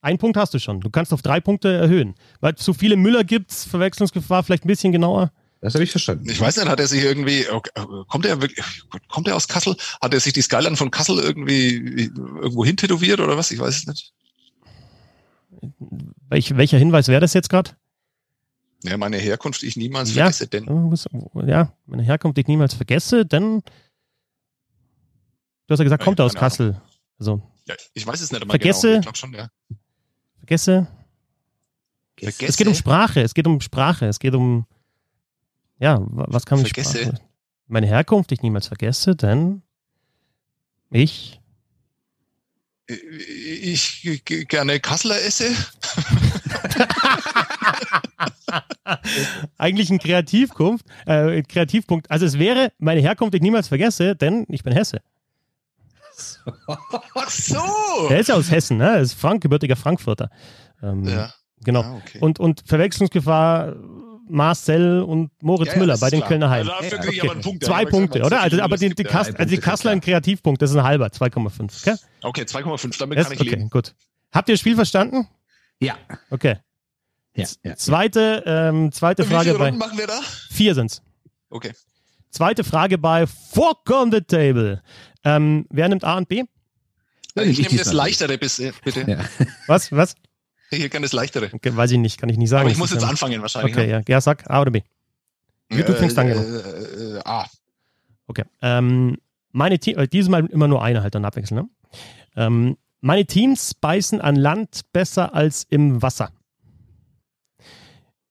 Einen 0.01 0.19
Punkt 0.19 0.37
hast 0.37 0.55
du 0.55 0.59
schon. 0.59 0.81
Du 0.81 0.91
kannst 0.91 1.13
auf 1.13 1.23
drei 1.23 1.41
Punkte 1.41 1.73
erhöhen. 1.73 2.17
Weil 2.41 2.55
es 2.55 2.65
so 2.65 2.73
viele 2.73 2.97
Müller 2.97 3.23
gibt, 3.23 3.53
Verwechslungsgefahr 3.53 4.43
vielleicht 4.43 4.65
ein 4.65 4.69
bisschen 4.69 4.91
genauer. 4.93 5.31
Das 5.61 5.75
habe 5.75 5.83
ich 5.83 5.91
verstanden. 5.91 6.29
Ich 6.31 6.41
weiß 6.41 6.57
nicht, 6.57 6.69
hat 6.69 6.79
er 6.79 6.87
sich 6.87 7.03
irgendwie, 7.03 7.45
kommt 8.09 8.25
er 8.27 8.41
wirklich, 8.41 8.65
kommt 9.09 9.27
er 9.27 9.35
aus 9.35 9.49
Kassel? 9.49 9.77
Hat 10.01 10.15
er 10.15 10.21
sich 10.21 10.33
die 10.33 10.43
Skyline 10.43 10.77
von 10.77 10.91
Kassel 10.93 11.19
irgendwie 11.19 12.05
irgendwo 12.15 12.65
hin 12.65 12.77
tätowiert 12.77 13.19
oder 13.21 13.37
was? 13.37 13.51
Ich 13.51 13.59
weiß 13.59 13.77
es 13.77 13.87
nicht. 13.87 14.13
Welch, 16.29 16.57
welcher 16.57 16.79
Hinweis 16.79 17.09
wäre 17.09 17.21
das 17.21 17.35
jetzt 17.35 17.49
gerade? 17.51 17.73
Ja, 18.85 18.97
meine 18.97 19.17
Herkunft 19.17 19.65
ich 19.65 19.77
niemals 19.77 20.15
Ja. 20.15 20.25
vergesse, 20.25 20.47
denn. 20.47 20.67
Ja, 21.47 21.73
meine 21.87 22.03
Herkunft 22.05 22.37
die 22.37 22.43
ich 22.43 22.47
niemals 22.47 22.75
vergesse, 22.75 23.27
denn 23.27 23.61
du 25.67 25.73
hast 25.73 25.79
ja 25.81 25.85
gesagt, 25.85 26.03
Ja, 26.03 26.05
kommt 26.05 26.21
er 26.21 26.27
aus 26.27 26.33
Ahnung. 26.37 26.41
Kassel. 26.41 26.81
Also 27.19 27.43
Ja, 27.67 27.75
ich 27.95 28.07
weiß 28.07 28.21
es 28.21 28.31
nicht 28.31 28.43
immer 28.43 28.53
Vergesse- 28.53 28.87
genau. 28.89 28.99
Ich 29.01 29.03
glaube 29.07 29.19
schon, 29.19 29.35
ja. 29.35 29.49
vergesse. 30.39 30.87
Vergesse. 32.17 32.47
Es 32.47 32.57
geht 32.57 32.69
um 32.69 32.75
Sprache, 32.75 33.21
es 33.23 33.35
geht 33.35 33.47
um 33.49 33.61
Sprache, 33.61 34.07
es 34.07 34.21
geht 34.21 34.35
um 34.35 34.65
ja, 35.79 35.99
wa- 36.01 36.27
was 36.29 36.45
kann 36.47 36.59
ich 36.61 36.73
Vergesse. 36.73 37.15
Meine 37.67 37.87
Herkunft 37.87 38.31
die 38.31 38.35
ich 38.35 38.43
niemals 38.43 38.67
vergesse, 38.69 39.15
denn 39.17 39.63
ich 40.91 41.41
ich 42.87 44.23
gerne 44.49 44.81
Kasseler 44.81 45.21
esse. 45.21 45.51
eigentlich 49.59 49.91
ein 49.91 49.99
Kreativpunkt, 49.99 50.85
äh, 51.07 51.43
Kreativpunkt. 51.43 52.11
Also 52.11 52.27
es 52.27 52.39
wäre 52.39 52.73
meine 52.79 53.01
Herkunft, 53.01 53.35
die 53.35 53.39
ich 53.39 53.43
niemals 53.43 53.69
vergesse, 53.69 54.17
denn 54.17 54.47
ich 54.49 54.63
bin 54.63 54.73
Hesse. 54.73 55.01
Ach 57.15 57.31
so! 57.31 58.09
Er 58.09 58.19
ist 58.21 58.29
ja 58.29 58.35
aus 58.35 58.51
Hessen, 58.51 58.79
ne? 58.79 58.89
Er 58.97 59.01
ist 59.01 59.13
Frank, 59.15 59.43
gebürtiger 59.43 59.77
Frankfurter. 59.77 60.31
Ähm, 60.83 61.05
Ja. 61.05 61.33
Genau. 61.61 61.83
Ah, 61.83 61.97
okay. 61.97 62.19
Und, 62.21 62.39
und 62.39 62.63
Verwechslungsgefahr 62.67 63.75
Marcel 64.31 65.03
und 65.03 65.31
Moritz 65.43 65.69
Ja, 65.69 65.75
ja, 65.75 65.79
Müller 65.81 65.99
bei 65.99 66.11
den 66.11 66.21
klar. 66.21 66.29
Kölner 66.29 66.51
Heim. 66.51 66.69
Also 66.69 66.71
dafür 66.73 66.91
Ja, 66.91 66.99
kriege 66.99 67.13
ich 67.13 67.19
okay. 67.21 67.29
aber 67.29 67.33
einen 67.33 67.43
Punkt. 67.43 67.65
Zwei 67.65 67.83
ich 67.83 67.89
Punkte, 67.89 68.23
oder? 68.23 68.41
Also, 68.41 68.57
so 68.57 68.63
aber 68.63 68.77
die, 68.77 68.95
die, 68.95 69.05
Kass, 69.05 69.35
also 69.35 69.51
die 69.51 69.59
Kassler 69.59 69.91
ein 69.93 70.01
Kreativpunkt, 70.01 70.61
das 70.63 70.71
ist 70.71 70.77
ein 70.77 70.83
halber, 70.85 71.07
2,5. 71.07 71.87
Okay? 71.89 71.97
Okay, 72.23 72.43
2,5, 72.43 72.99
damit 72.99 73.19
Das, 73.19 73.25
kann 73.27 73.35
ich 73.35 73.41
okay, 73.41 73.51
leben. 73.51 73.71
gut. 73.71 73.95
Habt 74.33 74.49
ihr 74.49 74.55
das 74.55 74.61
Spiel 74.61 74.75
verstanden? 74.75 75.29
Ja. 75.81 75.97
Okay. 76.31 76.57
ja, 77.35 77.47
ja. 77.65 77.77
Zweite, 77.77 78.43
ähm, 78.47 78.93
zweite 78.93 79.25
Wie 79.25 79.33
Frage 79.33 79.45
viele 79.51 79.59
bei. 79.59 79.73
Machen 79.73 79.99
wir 79.99 80.07
da? 80.07 80.21
Vier 80.51 80.75
sind's. 80.75 81.03
Okay. 81.51 81.73
Zweite 82.31 82.63
Frage 82.65 82.99
bei 82.99 83.27
Fork 83.27 83.89
on 83.91 84.13
the 84.13 84.21
Table. 84.21 84.83
Ähm, 85.25 85.67
wer 85.71 85.89
nimmt 85.89 86.05
A 86.05 86.17
und 86.19 86.29
B? 86.29 86.45
Ich 87.37 87.59
nehm 87.59 87.67
nehme 87.69 87.79
das. 87.79 87.93
Leichtere 87.93 88.37
bis, 88.37 88.59
äh, 88.59 88.73
bitte. 88.85 89.03
Ja. 89.09 89.25
Was? 89.67 89.93
Was? 89.93 90.15
Hätte 90.71 90.89
gerne 90.89 91.05
das 91.05 91.13
Leichtere. 91.13 91.51
Okay, 91.53 91.75
weiß 91.75 91.93
ich 91.93 91.99
nicht, 91.99 92.21
kann 92.21 92.29
ich 92.29 92.37
nicht 92.37 92.51
sagen. 92.51 92.63
Aber 92.63 92.71
ich 92.71 92.79
muss 92.79 92.91
jetzt 92.91 93.05
anfangen 93.05 93.41
wahrscheinlich. 93.41 93.75
Okay, 93.75 93.91
ja. 93.91 94.03
ja, 94.07 94.21
sag 94.21 94.49
A 94.51 94.61
oder 94.61 94.71
B. 94.71 94.83
ne? 95.71 95.83
du 95.83 95.95
fängst 95.95 96.19
an, 96.19 96.29
genau. 96.29 96.41
Äh, 96.41 97.17
äh, 97.17 97.21
ah, 97.25 97.47
Okay. 98.29 98.45
Ähm, 98.61 99.17
meine 99.51 99.79
Team, 99.79 99.99
äh, 99.99 100.07
dieses 100.07 100.29
Mal 100.29 100.47
immer 100.47 100.69
nur 100.69 100.83
eine 100.83 101.03
halt 101.03 101.15
dann 101.15 101.25
abwechseln. 101.25 101.63
Ne? 101.63 101.69
Ähm, 102.37 102.77
meine 103.01 103.27
Teams 103.27 103.75
beißen 103.75 104.21
an 104.21 104.37
Land 104.37 104.83
besser 104.93 105.35
als 105.35 105.65
im 105.69 106.03
Wasser. 106.03 106.31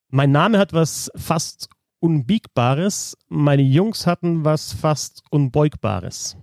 Mein 0.09 0.31
Name 0.31 0.57
hat 0.59 0.72
was 0.72 1.11
fast 1.15 1.69
Unbiegbares. 1.99 3.18
Meine 3.27 3.64
Jungs 3.64 4.05
hatten 4.05 4.45
was 4.45 4.72
fast 4.72 5.23
Unbeugbares. 5.31 6.38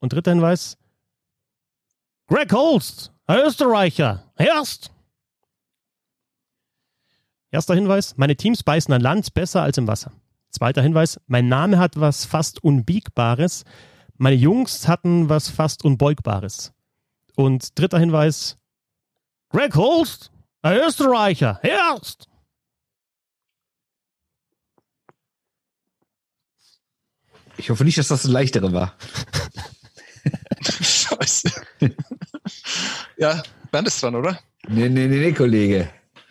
Und 0.00 0.12
dritter 0.12 0.30
Hinweis. 0.30 0.78
Greg 2.26 2.52
Holst, 2.52 3.12
Österreicher. 3.38 4.24
Erst. 4.36 4.90
Erster 7.50 7.74
Hinweis. 7.74 8.16
Meine 8.16 8.36
Teams 8.36 8.62
beißen 8.62 8.92
an 8.94 9.00
Land 9.00 9.34
besser 9.34 9.62
als 9.62 9.78
im 9.78 9.86
Wasser. 9.86 10.12
Zweiter 10.50 10.82
Hinweis, 10.82 11.20
mein 11.26 11.48
Name 11.48 11.78
hat 11.78 11.98
was 12.00 12.24
fast 12.24 12.62
Unbiegbares. 12.62 13.64
Meine 14.16 14.36
Jungs 14.36 14.88
hatten 14.88 15.28
was 15.28 15.48
fast 15.48 15.84
Unbeugbares. 15.84 16.72
Und 17.36 17.78
dritter 17.78 17.98
Hinweis, 17.98 18.58
Greg 19.50 19.74
Holst, 19.74 20.30
ein 20.62 20.78
Österreicher, 20.78 21.60
erst. 21.62 22.28
Ich 27.56 27.70
hoffe 27.70 27.84
nicht, 27.84 27.98
dass 27.98 28.08
das 28.08 28.24
ein 28.24 28.32
leichtere 28.32 28.72
war. 28.72 28.94
scheiße. 30.60 31.50
Ja, 33.16 33.42
Bernd 33.70 33.88
ist 33.88 34.02
dran, 34.02 34.14
oder? 34.14 34.38
Nee, 34.68 34.88
nee, 34.88 35.06
nee, 35.06 35.18
nee, 35.18 35.32
Kollege. 35.32 35.88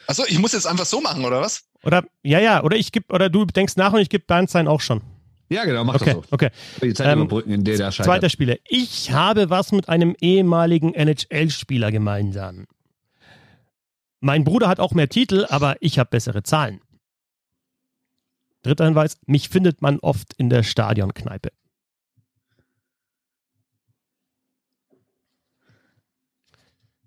Achso, 0.08 0.24
ich 0.28 0.40
muss 0.40 0.54
jetzt 0.54 0.66
einfach 0.66 0.86
so 0.86 1.02
machen, 1.02 1.24
oder 1.26 1.42
was? 1.42 1.64
Oder, 1.84 2.04
ja, 2.24 2.40
ja, 2.40 2.64
oder 2.64 2.76
ich 2.78 2.92
geb, 2.92 3.12
oder 3.14 3.30
du 3.30 3.46
denkst 3.46 3.76
nach 3.76 3.94
und 3.94 4.00
ich 4.00 4.10
gebe 4.10 4.26
Bernd 4.26 4.50
sein 4.50 4.68
auch 4.68 4.82
schon. 4.82 5.02
Ja, 5.50 5.66
genau, 5.66 5.84
mach 5.84 5.96
Okay, 5.96 6.06
das 6.06 6.14
so. 6.14 6.24
okay. 6.32 6.50
Die 6.82 6.94
Zeit 6.94 7.08
Ähm, 7.08 7.20
überbrücken, 7.22 7.52
in 7.52 7.64
der 7.64 7.78
der 7.78 7.92
scheitert. 7.92 8.06
Zweiter 8.06 8.30
Spieler. 8.30 8.58
Ich 8.68 9.12
habe 9.12 9.50
was 9.50 9.72
mit 9.72 9.90
einem 9.90 10.16
ehemaligen 10.20 10.94
NHL-Spieler 10.94 11.92
gemeinsam. 11.92 12.66
Mein 14.20 14.44
Bruder 14.44 14.68
hat 14.68 14.80
auch 14.80 14.92
mehr 14.92 15.10
Titel, 15.10 15.46
aber 15.50 15.78
ich 15.80 15.98
habe 15.98 16.10
bessere 16.10 16.44
Zahlen. 16.44 16.82
Dritter 18.62 18.86
Hinweis. 18.86 19.18
Mich 19.26 19.50
findet 19.50 19.82
man 19.82 20.00
oft 20.00 20.34
in 20.38 20.50
der 20.50 20.64
Stadionkneipe. 20.64 21.50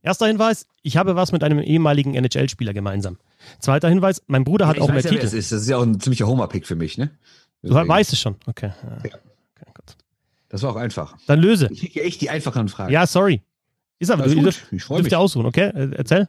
Erster 0.03 0.27
Hinweis. 0.27 0.67
Ich 0.83 0.97
habe 0.97 1.15
was 1.15 1.31
mit 1.33 1.45
einem 1.45 1.61
ehemaligen 1.61 2.15
NHL-Spieler 2.15 2.73
gemeinsam. 2.75 3.19
Zweiter 3.61 3.89
Hinweis. 3.89 4.23
Mein 4.27 4.45
Bruder 4.45 4.67
hat 4.67 4.77
ich 4.77 4.83
auch 4.83 4.89
mehr 4.89 4.97
weiß 4.97 5.05
ja, 5.05 5.11
wer 5.13 5.21
Titel. 5.21 5.27
es 5.27 5.33
ist. 5.33 5.53
Das 5.53 5.63
ist 5.63 5.69
ja 5.69 5.77
auch 5.77 5.83
ein 5.83 6.01
ziemlicher 6.01 6.27
Homer-Pick 6.27 6.67
für 6.67 6.75
mich, 6.77 6.99
ne? 6.99 7.11
Du 7.63 7.69
Deswegen. 7.69 7.89
weißt 7.89 8.13
es 8.13 8.21
schon. 8.21 8.35
Okay. 8.47 8.73
Ja. 8.83 8.91
Ja. 8.91 8.99
okay. 9.69 9.83
Das 10.49 10.63
war 10.63 10.71
auch 10.73 10.77
einfach. 10.77 11.17
Dann 11.27 11.39
löse. 11.41 11.69
Ich 11.71 11.81
kriege 11.81 12.03
echt 12.03 12.21
die 12.21 12.31
einfachen 12.31 12.69
Fragen. 12.69 12.93
Ja, 12.93 13.07
sorry. 13.07 13.43
Ist 14.01 14.11
aber, 14.11 14.23
Alles 14.25 14.33
du 14.33 14.39
gut. 14.39 14.47
dürft, 14.47 14.73
Ich 14.73 14.83
freue 14.83 14.97
dürft 14.99 15.05
mich. 15.05 15.13
ihr 15.13 15.19
ausruhen, 15.21 15.47
okay? 15.47 15.69
Äh, 15.75 15.95
Erzähl. 15.95 16.29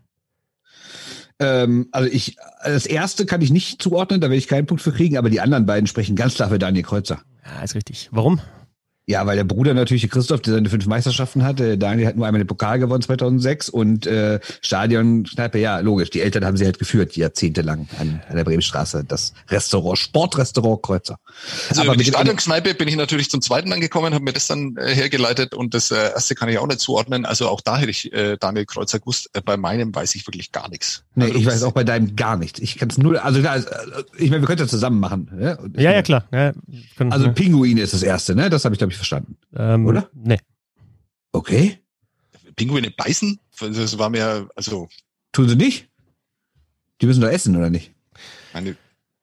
Ähm, 1.39 1.87
also 1.91 2.07
ich, 2.11 2.37
das 2.63 2.85
erste 2.85 3.25
kann 3.25 3.41
ich 3.41 3.49
nicht 3.51 3.81
zuordnen, 3.81 4.21
da 4.21 4.25
werde 4.27 4.37
ich 4.37 4.47
keinen 4.47 4.67
Punkt 4.67 4.83
für 4.83 4.91
kriegen, 4.91 5.17
aber 5.17 5.31
die 5.31 5.41
anderen 5.41 5.65
beiden 5.65 5.87
sprechen 5.87 6.15
ganz 6.15 6.35
klar 6.35 6.49
für 6.49 6.59
Daniel 6.59 6.83
Kreuzer. 6.83 7.21
Ja, 7.43 7.63
ist 7.63 7.73
richtig. 7.73 8.09
Warum? 8.11 8.39
Ja, 9.05 9.25
weil 9.25 9.35
der 9.35 9.43
Bruder 9.43 9.73
natürlich, 9.73 10.01
der 10.03 10.09
Christoph, 10.09 10.39
der 10.41 10.53
seine 10.53 10.69
fünf 10.69 10.85
Meisterschaften 10.85 11.43
hatte. 11.43 11.77
Daniel 11.77 12.07
hat 12.07 12.15
nur 12.15 12.25
einmal 12.25 12.41
den 12.41 12.47
Pokal 12.47 12.79
gewonnen 12.79 13.01
2006 13.01 13.67
und 13.67 14.07
äh, 14.07 14.39
Stadion, 14.61 15.25
Kneipe, 15.25 15.59
ja, 15.59 15.79
logisch. 15.79 16.09
Die 16.09 16.21
Eltern 16.21 16.45
haben 16.45 16.55
sie 16.55 16.63
halt 16.63 16.79
geführt, 16.79 17.17
jahrzehntelang 17.17 17.89
an, 17.99 18.21
an 18.29 18.35
der 18.37 18.45
Bremenstraße, 18.45 19.03
das 19.05 19.33
Restaurant, 19.49 19.97
Sportrestaurant 19.99 20.81
Kreuzer. 20.81 21.17
Also 21.67 21.81
Aber 21.81 21.95
über 21.95 21.97
die 22.03 22.09
Stadionkneipe 22.09 22.73
bin 22.75 22.87
ich 22.87 22.95
natürlich 22.95 23.29
zum 23.29 23.41
zweiten 23.41 23.73
angekommen, 23.73 24.13
habe 24.13 24.23
mir 24.23 24.31
das 24.31 24.47
dann 24.47 24.77
äh, 24.77 24.95
hergeleitet 24.95 25.53
und 25.53 25.73
das 25.73 25.91
äh, 25.91 25.95
erste 25.95 26.33
kann 26.35 26.47
ich 26.47 26.57
auch 26.57 26.67
nicht 26.67 26.79
zuordnen. 26.79 27.25
Also 27.25 27.49
auch 27.49 27.59
da 27.59 27.77
hätte 27.77 27.91
ich 27.91 28.13
äh, 28.13 28.37
Daniel 28.39 28.65
Kreuzer 28.65 28.99
gewusst. 28.99 29.29
Äh, 29.33 29.41
bei 29.41 29.57
meinem 29.57 29.93
weiß 29.93 30.15
ich 30.15 30.25
wirklich 30.25 30.53
gar 30.53 30.69
nichts. 30.69 31.03
Nee, 31.15 31.25
Also 31.25 31.35
ich 31.39 31.43
das- 31.43 31.55
weiß 31.55 31.63
auch 31.63 31.73
bei 31.73 31.83
deinem 31.83 32.15
gar 32.15 32.37
nichts. 32.37 32.59
Ich 32.61 32.77
kann 32.77 32.87
es 32.89 32.97
nur, 32.97 33.21
also 33.21 33.41
klar, 33.41 33.53
also, 33.55 33.67
ich 34.17 34.29
meine, 34.29 34.41
wir 34.43 34.47
können 34.47 34.59
es 34.61 34.67
ja 34.67 34.67
zusammen 34.69 35.01
machen. 35.01 35.29
Ja, 35.41 35.55
Und- 35.59 35.77
Ja, 35.77 35.91
ja, 35.91 36.01
klar. 36.01 36.23
Ja, 36.31 36.53
können, 36.95 37.11
Also 37.11 37.25
ja. 37.25 37.31
Pinguin 37.33 37.77
ist 37.77 37.93
das 37.93 38.01
erste, 38.03 38.33
ne? 38.33 38.49
Das 38.49 38.63
habe 38.63 38.73
ich, 38.75 38.79
glaube 38.79 38.92
ich, 38.92 38.92
verstanden. 38.95 39.37
ähm, 39.55 39.85
oder? 39.85 40.09
Nee. 40.13 40.39
Okay. 41.31 41.79
Pinguine 42.55 42.91
beißen? 42.91 43.39
Das 43.59 43.97
war 43.97 44.09
mir, 44.09 44.49
also. 44.55 44.87
Tun 45.31 45.49
sie 45.49 45.55
nicht? 45.55 45.89
Die 47.01 47.05
müssen 47.05 47.21
doch 47.21 47.29
essen, 47.29 47.55
oder 47.55 47.69
nicht? 47.69 47.93
Meine 48.53 48.77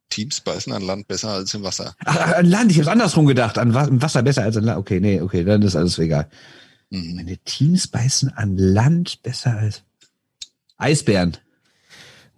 Teams 0.09 0.41
beißen 0.41 0.73
an 0.73 0.83
Land 0.83 1.07
besser 1.07 1.31
als 1.31 1.55
im 1.55 1.63
Wasser. 1.63 1.95
Ach, 2.05 2.35
an 2.35 2.47
Land, 2.47 2.73
ich 2.73 2.81
habe 2.81 2.91
andersrum 2.91 3.27
gedacht. 3.27 3.59
An 3.59 3.73
Wasser 3.75 4.23
besser 4.23 4.43
als 4.43 4.57
an 4.57 4.65
Land. 4.65 4.79
Okay, 4.79 5.01
nee, 5.01 5.21
okay, 5.21 5.45
dann 5.45 5.63
ist 5.63 5.77
alles 5.77 5.99
egal. 5.99 6.29
Mhm. 6.91 7.15
Meine 7.15 7.39
Teams 7.39 7.87
beißen 7.87 8.31
an 8.31 8.57
Land 8.57 9.23
besser 9.23 9.57
als 9.57 9.85
Eisbären. 10.77 11.37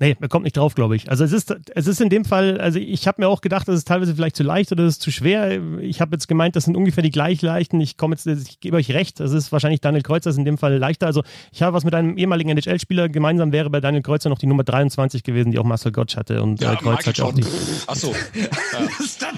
Nee, 0.02 0.16
man 0.19 0.28
kommt 0.28 0.43
nicht 0.43 0.56
drauf, 0.56 0.74
glaube 0.74 0.97
ich. 0.97 1.09
Also 1.09 1.23
es 1.23 1.32
ist, 1.32 1.55
es 1.77 1.86
ist 1.86 2.01
in 2.01 2.09
dem 2.09 2.24
Fall, 2.24 2.60
also 2.60 2.81
ich 2.81 3.06
habe 3.06 3.23
mir 3.23 3.28
auch 3.28 3.40
gedacht, 3.40 3.69
das 3.69 3.77
ist 3.77 3.86
teilweise 3.86 4.16
vielleicht 4.16 4.35
zu 4.35 4.43
leicht 4.43 4.73
oder 4.73 4.85
das 4.85 4.94
ist 4.94 5.02
zu 5.02 5.12
schwer. 5.12 5.60
Ich 5.81 6.01
habe 6.01 6.16
jetzt 6.16 6.27
gemeint, 6.27 6.56
das 6.56 6.64
sind 6.64 6.77
ungefähr 6.77 7.05
die 7.05 7.12
gleich 7.12 7.40
leichten. 7.40 7.81
Ich 7.81 7.97
komme 7.97 8.16
jetzt, 8.16 8.27
ich 8.27 8.59
gebe 8.59 8.77
euch 8.77 8.90
recht, 8.90 9.20
das 9.20 9.32
ist 9.32 9.52
wahrscheinlich 9.52 9.81
Daniel 9.81 10.02
Kreuzer, 10.02 10.31
ist 10.31 10.39
in 10.39 10.44
dem 10.44 10.59
Fall 10.59 10.77
leichter. 10.77 11.06
Also 11.06 11.23
ich 11.52 11.62
habe 11.62 11.77
was 11.77 11.85
mit 11.85 11.94
einem 11.94 12.16
ehemaligen 12.16 12.51
NHL-Spieler 12.51 13.09
gemeinsam, 13.10 13.52
wäre 13.52 13.70
bei 13.70 13.81
Daniel 13.81 14.02
Kreuzer 14.02 14.28
noch 14.28 14.40
die 14.40 14.47
Nummer 14.47 14.64
23 14.64 15.23
gewesen, 15.23 15.52
die 15.52 15.60
auch 15.60 15.64
Marcel 15.64 15.93
Gottsch 15.93 16.16
hatte. 16.16 16.43
Und 16.43 16.60
ja, 16.60 16.73
äh, 16.73 16.77
Kreuzer 16.77 17.10
hat 17.10 17.20
auch 17.20 17.32
die. 17.32 17.44
Achso. 17.86 18.12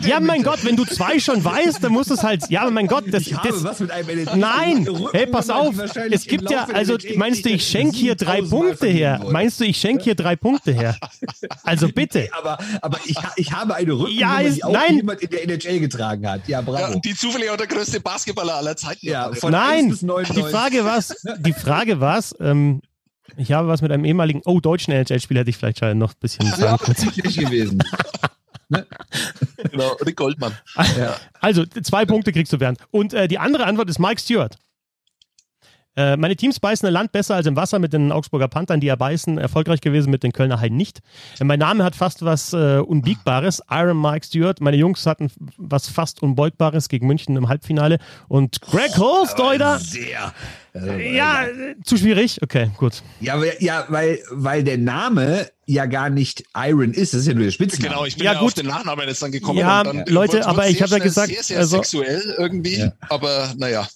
Ja. 0.01 0.09
ja, 0.09 0.21
mein 0.21 0.43
Gott, 0.43 0.65
wenn 0.65 0.77
du 0.77 0.85
zwei 0.85 1.19
schon 1.19 1.45
weißt, 1.45 1.83
dann 1.83 1.93
muss 1.93 2.11
es 2.11 2.23
halt, 2.23 2.49
ja, 2.51 2.69
mein 2.71 2.87
Gott, 2.87 3.05
das, 3.11 3.27
ich 3.27 3.37
das, 3.37 3.65
was 3.65 3.81
mit 3.81 3.91
einem 3.91 4.25
Nein, 4.37 4.89
hey, 5.13 5.27
pass 5.27 5.51
auf, 5.51 5.75
es 6.11 6.27
gibt 6.27 6.51
ja, 6.51 6.67
also 6.73 6.97
meinst 7.17 7.45
du, 7.45 7.51
ich 7.51 7.67
schenke 7.67 7.97
hier 7.97 8.15
drei 8.15 8.43
Punkte 8.43 8.87
her? 8.87 9.25
Meinst 9.31 9.61
du, 9.61 9.65
ich 9.65 9.77
schenke 9.77 10.05
hier 10.05 10.15
drei 10.15 10.37
Punkte 10.37 10.54
her? 10.65 10.97
Also 11.63 11.89
bitte. 11.89 12.29
aber, 12.33 12.59
aber 12.83 12.99
ich, 13.05 13.17
ich 13.37 13.53
habe 13.53 13.75
eine 13.75 13.93
Rückennummer, 13.93 14.41
ja, 14.41 14.41
ist, 14.41 14.57
die 14.57 14.65
auch 14.65 14.73
nein. 14.73 14.97
jemand 14.97 15.21
in 15.23 15.31
der 15.31 15.43
NHL 15.45 15.81
getragen 15.81 16.29
hat. 16.29 16.47
Ja, 16.47 16.61
bravo. 16.61 16.95
Ja, 16.95 17.01
die 17.01 17.15
zufällig 17.15 17.51
auch 17.51 17.57
der 17.57 17.67
größte 17.67 18.01
Basketballer 18.01 18.55
aller 18.55 18.77
Zeiten. 18.77 19.07
Ja, 19.07 19.33
von 19.33 19.51
nein, 19.51 19.91
die 19.91 20.43
Frage 20.43 20.85
war 20.85 21.03
die 21.39 21.53
Frage 21.53 22.01
war's, 22.01 22.35
ähm, 22.41 22.83
ich 23.37 23.53
habe 23.53 23.69
was 23.69 23.83
mit 23.83 23.91
einem 23.93 24.05
ehemaligen, 24.05 24.43
oh, 24.45 24.61
deutschen 24.61 24.93
NHL-Spieler 24.93 25.41
hätte 25.41 25.51
ich 25.51 25.57
vielleicht 25.57 25.79
schon 25.79 25.97
noch 25.99 26.13
ein 26.13 26.21
bisschen 26.21 26.47
sagen 26.47 26.79
können. 26.79 27.13
Ja, 27.15 27.43
gewesen. 27.43 27.83
ne? 28.69 28.87
Genau, 29.71 29.93
Rick 30.05 30.17
Goldmann. 30.17 30.57
Also, 31.41 31.65
zwei 31.67 32.05
Punkte 32.05 32.33
kriegst 32.33 32.53
du, 32.53 32.59
Bernd. 32.59 32.79
Und 32.91 33.13
äh, 33.15 33.29
die 33.29 33.39
andere 33.39 33.67
Antwort 33.67 33.89
ist 33.89 33.99
Mike 33.99 34.21
Stewart. 34.21 34.57
Äh, 35.97 36.17
meine 36.17 36.37
Teams 36.37 36.59
beißen 36.61 36.87
im 36.87 36.93
Land 36.93 37.13
besser 37.13 37.37
als 37.37 37.47
im 37.47 37.57
Wasser 37.57 37.79
mit 37.79 37.93
den 37.93 38.11
Augsburger 38.11 38.49
Panthern, 38.49 38.81
die 38.81 38.89
ja 38.89 38.97
beißen, 38.97 39.39
erfolgreich 39.39 39.81
gewesen 39.81 40.11
mit 40.11 40.23
den 40.23 40.33
Kölner 40.33 40.61
Haien 40.61 40.77
nicht. 40.77 41.01
Äh, 41.39 41.45
mein 41.45 41.59
Name 41.59 41.85
hat 41.85 41.95
fast 41.95 42.25
was 42.25 42.53
äh, 42.53 42.79
Unbiegbares, 42.79 43.63
Iron 43.71 44.01
Mike 44.01 44.27
Stewart. 44.27 44.61
Meine 44.61 44.77
Jungs 44.77 45.07
hatten 45.07 45.31
was 45.57 45.89
fast 45.89 46.23
Unbeugbares 46.23 46.89
gegen 46.89 47.07
München 47.07 47.37
im 47.37 47.49
Halbfinale. 47.49 47.99
Und 48.29 48.61
Greg 48.61 48.93
oh, 48.97 49.21
Holsteuder. 49.21 49.79
Sehr. 49.79 50.33
Also, 50.75 50.91
ja, 50.91 51.47
zu 51.85 51.97
schwierig. 51.97 52.43
Okay, 52.43 52.71
gut. 52.77 53.05
Ja, 53.21 53.41
weil, 53.41 53.55
ja, 53.61 53.85
weil, 53.89 54.19
weil 54.31 54.65
der 54.65 54.79
Name 54.79 55.49
ja 55.67 55.87
gar 55.87 56.11
nicht 56.11 56.43
Iron 56.57 56.93
ist, 56.93 57.15
das 57.15 57.21
ist 57.21 57.29
ja 57.29 57.35
nur 57.35 57.45
der 57.45 57.53
Spitzname. 57.53 57.91
Genau, 57.91 58.05
ich 58.05 58.17
bin 58.17 58.25
ja, 58.25 58.33
ja, 58.33 58.41
gut. 58.41 58.49
auf 58.49 58.55
den 58.55 58.67
Nachnamen 58.67 59.07
jetzt 59.07 59.23
dann 59.23 59.31
gekommen. 59.31 59.61
Ja, 59.61 59.83
Leute, 60.09 60.45
aber 60.47 60.69
ich 60.69 60.83
habe 60.83 60.91
ja 60.91 60.99
gesagt, 60.99 61.33
sehr, 61.33 61.43
sehr 61.45 61.59
also, 61.59 61.77
sexuell 61.77 62.35
irgendwie, 62.39 62.79
ja. 62.79 62.93
aber 63.09 63.55
naja. 63.57 63.87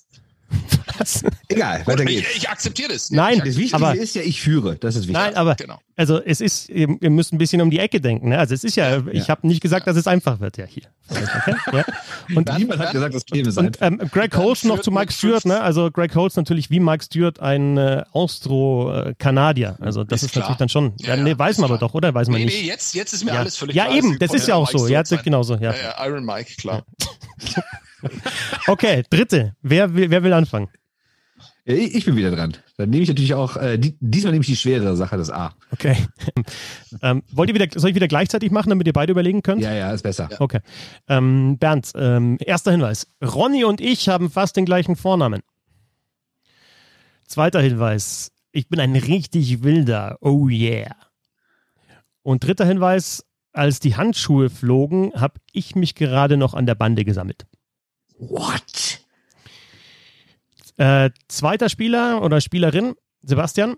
Was? 0.99 1.23
Egal, 1.49 1.87
weiter 1.87 2.05
geht's. 2.05 2.29
Ich, 2.31 2.37
ich 2.39 2.49
akzeptiere 2.49 2.93
das. 2.93 3.11
Nein, 3.11 3.39
das 3.39 3.57
Wichtige 3.57 3.75
aber, 3.75 3.95
ist 3.95 4.15
ja, 4.15 4.23
ich 4.23 4.41
führe. 4.41 4.77
Das 4.77 4.97
ist 4.97 5.03
wichtig. 5.03 5.15
Nein, 5.15 5.35
aber 5.37 5.55
genau. 5.55 5.79
also 5.97 6.21
es 6.23 6.41
ist, 6.41 6.69
ihr, 6.71 6.89
ihr, 7.01 7.11
müsst 7.11 7.33
ein 7.33 7.39
bisschen 7.39 7.61
um 7.61 7.71
die 7.71 7.79
Ecke 7.79 8.01
denken. 8.01 8.31
Ne? 8.31 8.39
Also 8.39 8.55
es 8.55 8.65
ist 8.65 8.77
ja, 8.77 8.97
ja. 8.97 9.03
ich 9.13 9.29
habe 9.29 9.47
nicht 9.47 9.61
gesagt, 9.61 9.87
dass 9.87 9.97
es 9.97 10.07
einfach 10.07 10.41
wird, 10.41 10.57
ja 10.57 10.65
hier. 10.65 10.85
Okay? 11.11 11.55
ja. 11.73 11.85
Und 12.35 12.59
niemand 12.59 12.81
hat 12.81 12.93
gesagt, 12.93 13.15
das 13.15 13.27
käme 13.27 13.51
sein. 13.51 13.67
Und 13.67 13.79
ähm, 13.81 14.01
Greg 14.11 14.37
Holtz 14.37 14.65
noch 14.65 14.81
zu 14.81 14.91
Mike 14.91 15.13
Stewart. 15.13 15.45
Ne? 15.45 15.61
Also 15.61 15.91
Greg 15.91 16.15
Holtz 16.15 16.37
natürlich 16.37 16.71
wie 16.71 16.81
Mike 16.81 17.05
Stewart 17.05 17.41
ein 17.41 17.77
äh, 17.77 18.05
Austro-Kanadier. 18.13 19.77
Also 19.81 20.05
das 20.05 20.23
ist, 20.23 20.31
ist 20.31 20.37
natürlich 20.37 20.57
dann 20.57 20.69
schon. 20.69 20.95
Ja, 21.01 21.17
nee, 21.17 21.37
weiß 21.37 21.59
man 21.59 21.71
aber 21.71 21.79
doch, 21.79 21.95
oder 21.95 22.15
weiß 22.15 22.29
man 22.29 22.39
nee, 22.41 22.47
nicht? 22.47 22.63
Nee, 22.63 22.69
jetzt, 22.69 22.95
jetzt 22.95 23.13
ist 23.13 23.25
mir 23.25 23.33
alles 23.33 23.57
völlig 23.57 23.77
ja, 23.77 23.85
klar. 23.85 23.97
Ja 23.97 24.03
eben, 24.03 24.19
das 24.19 24.33
ist 24.33 24.49
ja 24.49 24.55
auch 24.55 24.69
so. 24.69 24.89
Ja, 24.89 25.03
genauso. 25.03 25.57
Ja. 25.57 25.75
ja, 25.75 26.07
Iron 26.07 26.25
Mike, 26.25 26.55
klar. 26.57 26.85
okay, 28.67 29.05
dritte. 29.11 29.55
Wer, 29.63 29.95
wer 29.95 30.23
will 30.23 30.33
anfangen? 30.33 30.69
Ich 31.71 32.07
bin 32.07 32.17
wieder 32.17 32.31
dran. 32.31 32.57
Dann 32.79 32.89
nehme 32.89 33.03
ich 33.03 33.11
natürlich 33.11 33.35
auch, 33.35 33.57
äh, 33.57 33.77
die, 33.77 33.95
diesmal 34.01 34.33
nehme 34.33 34.41
ich 34.41 34.49
die 34.49 34.57
schwerere 34.57 34.97
Sache, 34.97 35.19
das 35.19 35.29
A. 35.29 35.53
Okay. 35.71 35.99
ähm, 37.03 37.23
wollt 37.31 37.51
ihr 37.51 37.55
wieder, 37.55 37.67
soll 37.79 37.91
ich 37.91 37.97
wieder 37.97 38.09
gleichzeitig 38.09 38.51
machen, 38.51 38.71
damit 38.71 38.87
ihr 38.87 38.95
beide 38.95 39.13
überlegen 39.13 39.43
könnt? 39.43 39.61
Ja, 39.61 39.75
ja, 39.75 39.93
ist 39.93 40.03
besser. 40.03 40.29
Ja. 40.31 40.41
Okay. 40.41 40.61
Ähm, 41.09 41.59
Bernd, 41.59 41.93
ähm, 41.95 42.39
erster 42.41 42.71
Hinweis. 42.71 43.07
Ronny 43.23 43.65
und 43.65 43.83
ich 43.83 44.09
haben 44.09 44.31
fast 44.31 44.57
den 44.57 44.65
gleichen 44.65 44.97
Vornamen. 44.97 45.43
Zweiter 47.27 47.61
Hinweis. 47.61 48.33
Ich 48.51 48.71
bin 48.71 48.81
ein 48.81 48.97
richtig 48.97 49.63
wilder. 49.63 50.17
Oh 50.23 50.49
yeah. 50.49 50.97
Und 52.23 52.45
dritter 52.45 52.65
Hinweis. 52.65 53.27
Als 53.53 53.81
die 53.81 53.97
Handschuhe 53.97 54.51
flogen, 54.51 55.13
habe 55.15 55.41
ich 55.53 55.75
mich 55.75 55.95
gerade 55.95 56.37
noch 56.37 56.55
an 56.55 56.65
der 56.65 56.77
Bande 56.77 57.05
gesammelt. 57.05 57.48
What? 58.19 59.01
Äh, 60.77 61.11
zweiter 61.29 61.69
Spieler 61.69 62.23
oder 62.23 62.41
Spielerin, 62.41 62.95
Sebastian. 63.23 63.77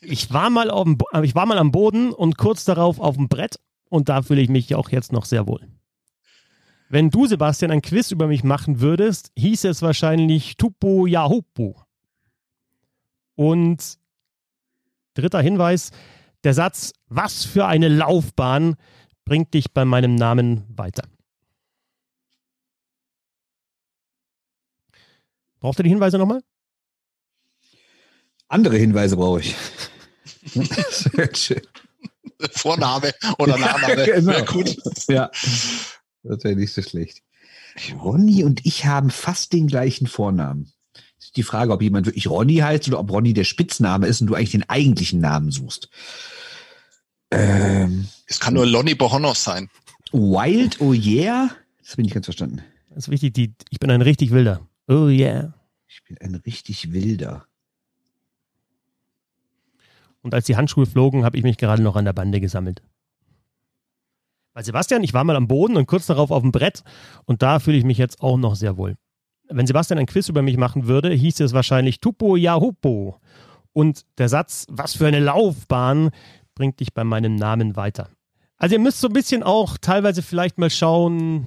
Ich 0.00 0.32
war, 0.32 0.50
mal 0.50 0.70
auf 0.70 0.84
dem, 0.84 0.98
ich 1.22 1.34
war 1.34 1.46
mal 1.46 1.58
am 1.58 1.70
Boden 1.70 2.12
und 2.12 2.38
kurz 2.38 2.64
darauf 2.64 2.98
auf 2.98 3.16
dem 3.16 3.28
Brett 3.28 3.58
und 3.88 4.08
da 4.08 4.22
fühle 4.22 4.40
ich 4.40 4.48
mich 4.48 4.74
auch 4.74 4.90
jetzt 4.90 5.12
noch 5.12 5.24
sehr 5.24 5.46
wohl. 5.46 5.60
Wenn 6.88 7.10
du, 7.10 7.26
Sebastian, 7.26 7.70
ein 7.70 7.82
Quiz 7.82 8.10
über 8.10 8.26
mich 8.26 8.44
machen 8.44 8.80
würdest, 8.80 9.30
hieß 9.36 9.64
es 9.64 9.80
wahrscheinlich 9.80 10.56
Tupo 10.56 11.06
Yahupu. 11.06 11.74
Und 13.34 13.98
dritter 15.14 15.40
Hinweis, 15.40 15.90
der 16.44 16.54
Satz, 16.54 16.92
was 17.06 17.44
für 17.44 17.66
eine 17.66 17.88
Laufbahn 17.88 18.74
bringt 19.24 19.54
dich 19.54 19.72
bei 19.72 19.84
meinem 19.84 20.16
Namen 20.16 20.64
weiter. 20.68 21.04
Braucht 25.62 25.78
ihr 25.78 25.84
die 25.84 25.90
Hinweise 25.90 26.18
nochmal? 26.18 26.42
Andere 28.48 28.76
Hinweise 28.76 29.16
brauche 29.16 29.40
ich. 29.40 29.54
Vorname 32.50 33.12
oder 33.38 33.56
Nachname. 33.56 34.08
Ja, 34.08 34.14
genau. 34.20 34.44
gut. 34.44 34.76
Ja, 35.08 35.30
das 36.24 36.42
wäre 36.42 36.56
nicht 36.56 36.72
so 36.72 36.82
schlecht. 36.82 37.22
Ronny 37.94 38.42
und 38.42 38.66
ich 38.66 38.86
haben 38.86 39.10
fast 39.10 39.52
den 39.52 39.68
gleichen 39.68 40.08
Vornamen. 40.08 40.72
Die 41.36 41.44
Frage, 41.44 41.72
ob 41.72 41.80
jemand 41.80 42.06
wirklich 42.06 42.28
Ronny 42.28 42.56
heißt 42.56 42.88
oder 42.88 42.98
ob 42.98 43.12
Ronny 43.12 43.32
der 43.32 43.44
Spitzname 43.44 44.08
ist 44.08 44.20
und 44.20 44.26
du 44.26 44.34
eigentlich 44.34 44.50
den 44.50 44.68
eigentlichen 44.68 45.20
Namen 45.20 45.52
suchst. 45.52 45.88
Ähm, 47.30 48.08
es 48.26 48.40
kann 48.40 48.54
nur 48.54 48.66
Lonnie 48.66 48.96
Bohonos 48.96 49.44
sein. 49.44 49.70
Wild, 50.10 50.80
oh 50.80 50.92
yeah? 50.92 51.50
Das 51.86 51.94
bin 51.94 52.04
ich 52.04 52.12
ganz 52.12 52.26
verstanden. 52.26 52.62
Das 52.90 53.04
ist 53.04 53.10
wichtig, 53.10 53.32
die, 53.32 53.54
ich 53.70 53.78
bin 53.78 53.92
ein 53.92 54.02
richtig 54.02 54.32
wilder. 54.32 54.68
Oh 54.92 55.08
yeah. 55.08 55.54
Ich 55.88 56.04
bin 56.04 56.18
ein 56.20 56.34
richtig 56.34 56.92
wilder. 56.92 57.46
Und 60.20 60.34
als 60.34 60.44
die 60.44 60.56
Handschuhe 60.56 60.84
flogen, 60.84 61.24
habe 61.24 61.38
ich 61.38 61.42
mich 61.42 61.56
gerade 61.56 61.82
noch 61.82 61.96
an 61.96 62.04
der 62.04 62.12
Bande 62.12 62.40
gesammelt. 62.40 62.82
Weil 64.52 64.64
Sebastian, 64.64 65.02
ich 65.02 65.14
war 65.14 65.24
mal 65.24 65.36
am 65.36 65.48
Boden 65.48 65.78
und 65.78 65.86
kurz 65.86 66.06
darauf 66.06 66.30
auf 66.30 66.42
dem 66.42 66.52
Brett 66.52 66.82
und 67.24 67.40
da 67.40 67.58
fühle 67.58 67.78
ich 67.78 67.84
mich 67.84 67.96
jetzt 67.96 68.20
auch 68.20 68.36
noch 68.36 68.54
sehr 68.54 68.76
wohl. 68.76 68.96
Wenn 69.48 69.66
Sebastian 69.66 69.98
ein 69.98 70.06
Quiz 70.06 70.28
über 70.28 70.42
mich 70.42 70.58
machen 70.58 70.86
würde, 70.86 71.10
hieß 71.10 71.40
es 71.40 71.54
wahrscheinlich 71.54 72.00
Tupo 72.00 72.36
ja 72.36 72.60
Hupo. 72.60 73.18
Und 73.72 74.02
der 74.18 74.28
Satz, 74.28 74.66
was 74.68 74.94
für 74.94 75.06
eine 75.06 75.20
Laufbahn, 75.20 76.10
bringt 76.54 76.80
dich 76.80 76.92
bei 76.92 77.02
meinem 77.02 77.34
Namen 77.34 77.76
weiter. 77.76 78.10
Also 78.58 78.74
ihr 78.74 78.80
müsst 78.80 79.00
so 79.00 79.08
ein 79.08 79.14
bisschen 79.14 79.42
auch 79.42 79.78
teilweise 79.78 80.20
vielleicht 80.20 80.58
mal 80.58 80.68
schauen, 80.68 81.46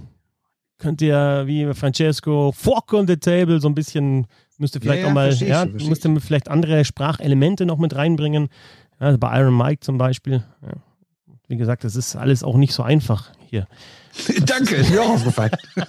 könnt 0.85 1.01
ihr 1.01 1.45
wie 1.47 1.73
Francesco 1.73 2.53
Fork 2.55 2.93
on 2.93 3.07
the 3.07 3.17
Table 3.17 3.59
so 3.59 3.67
ein 3.67 3.73
bisschen, 3.73 4.27
müsst 4.59 4.75
ihr 4.75 4.81
vielleicht 4.81 5.01
ja, 5.01 5.07
auch 5.07 5.13
mal, 5.13 5.33
ja, 5.33 5.65
ich, 5.65 5.89
müsst 5.89 6.05
ihr 6.05 6.21
vielleicht 6.21 6.47
andere 6.47 6.85
Sprachelemente 6.85 7.65
noch 7.65 7.79
mit 7.79 7.95
reinbringen. 7.95 8.49
Ja, 8.99 9.07
also 9.07 9.17
bei 9.17 9.35
Iron 9.39 9.57
Mike 9.57 9.79
zum 9.79 9.97
Beispiel. 9.97 10.43
Ja. 10.61 10.73
Wie 11.47 11.57
gesagt, 11.57 11.85
das 11.85 11.95
ist 11.95 12.15
alles 12.15 12.43
auch 12.43 12.55
nicht 12.55 12.71
so 12.71 12.83
einfach 12.83 13.31
hier. 13.49 13.67
Danke, 14.45 14.75
ist 14.75 14.91
mir 14.91 15.01
auch 15.01 15.09
aufgefallen. 15.09 15.51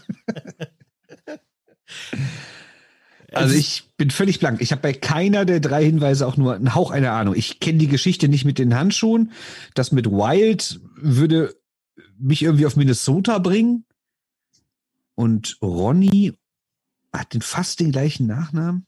Also 3.32 3.55
ich 3.55 3.90
bin 3.98 4.10
völlig 4.10 4.39
blank. 4.39 4.62
Ich 4.62 4.73
habe 4.73 4.81
bei 4.81 4.94
keiner 4.94 5.44
der 5.44 5.60
drei 5.60 5.85
Hinweise 5.85 6.27
auch 6.27 6.39
nur 6.39 6.55
einen 6.55 6.74
Hauch 6.74 6.90
einer 6.90 7.12
Ahnung. 7.12 7.35
Ich 7.36 7.60
kenne 7.60 7.77
die 7.77 7.89
Geschichte 7.89 8.28
nicht 8.28 8.47
mit 8.47 8.59
den 8.59 8.74
Handschuhen. 8.74 9.32
Das 9.74 9.93
mit 9.93 10.06
Wild 10.06 10.81
würde 10.97 11.55
mich 12.18 12.43
irgendwie 12.43 12.64
auf 12.64 12.77
Minnesota 12.77 13.39
bringen. 13.39 13.85
Und 15.16 15.59
Ronny 15.62 16.38
hat 17.12 17.34
den 17.34 17.43
fast 17.43 17.80
den 17.80 17.90
gleichen 17.90 18.26
Nachnamen. 18.26 18.86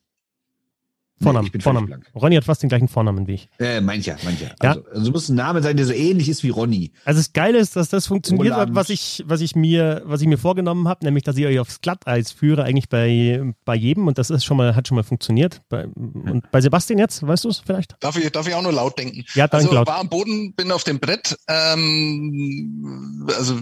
Vornamen, 1.21 1.47
ich 1.47 1.53
bin 1.53 1.61
Vornamen. 1.61 1.87
blank. 1.87 2.07
Ronny 2.15 2.37
hat 2.37 2.45
fast 2.45 2.63
den 2.63 2.69
gleichen 2.69 2.89
Vornamen 2.89 3.27
wie 3.27 3.35
ich. 3.35 3.49
Äh, 3.59 3.81
mancher, 3.81 4.17
mancher. 4.25 4.55
Ja. 4.63 4.71
Also, 4.71 4.85
also 4.93 5.11
muss 5.11 5.29
ein 5.29 5.37
Name 5.37 5.63
sein, 5.63 5.77
der 5.77 5.87
so 5.87 5.93
ähnlich 5.93 6.29
ist 6.29 6.43
wie 6.43 6.51
Ronny. 6.51 6.93
Also 7.05 7.21
das 7.21 7.33
Geile 7.33 7.59
ist, 7.59 7.77
dass 7.77 7.89
das 7.89 8.07
funktioniert 8.07 8.55
hat, 8.55 8.75
was 8.75 8.91
ich, 8.91 9.25
was 9.27 9.41
ich 9.41 9.57
mir, 9.57 10.03
was 10.05 10.21
ich 10.21 10.29
mir 10.29 10.39
vorgenommen 10.39 10.89
habe, 10.89 11.05
nämlich, 11.05 11.25
dass 11.25 11.37
ich 11.37 11.47
euch 11.47 11.59
aufs 11.59 11.81
Glatteis 11.81 12.33
führe, 12.33 12.65
eigentlich 12.65 12.89
bei, 12.89 13.55
bei 13.65 13.75
jedem 13.75 14.07
und 14.07 14.19
das 14.19 14.31
ist 14.31 14.45
schon 14.45 14.57
mal, 14.57 14.77
hat 14.77 14.89
schon 14.89 14.97
mal 14.97 15.05
funktioniert. 15.05 15.63
Bei, 15.69 15.87
und 15.87 16.51
bei 16.51 16.61
Sebastian 16.61 16.99
jetzt, 16.99 17.27
weißt 17.27 17.45
du 17.45 17.49
es 17.49 17.59
vielleicht? 17.59 17.97
Darf 18.01 18.17
ich, 18.17 18.31
darf 18.31 18.47
ich 18.47 18.55
auch 18.55 18.63
nur 18.63 18.73
laut 18.73 18.99
denken? 18.99 19.25
Ja, 19.35 19.49
dann 19.49 19.61
also 19.61 19.73
laut. 19.73 19.87
war 19.87 19.99
am 19.99 20.09
Boden, 20.09 20.53
bin 20.55 20.71
auf 20.73 20.85
dem 20.85 21.01
Brett. 21.01 21.37
Ähm, 21.49 23.29
also 23.37 23.57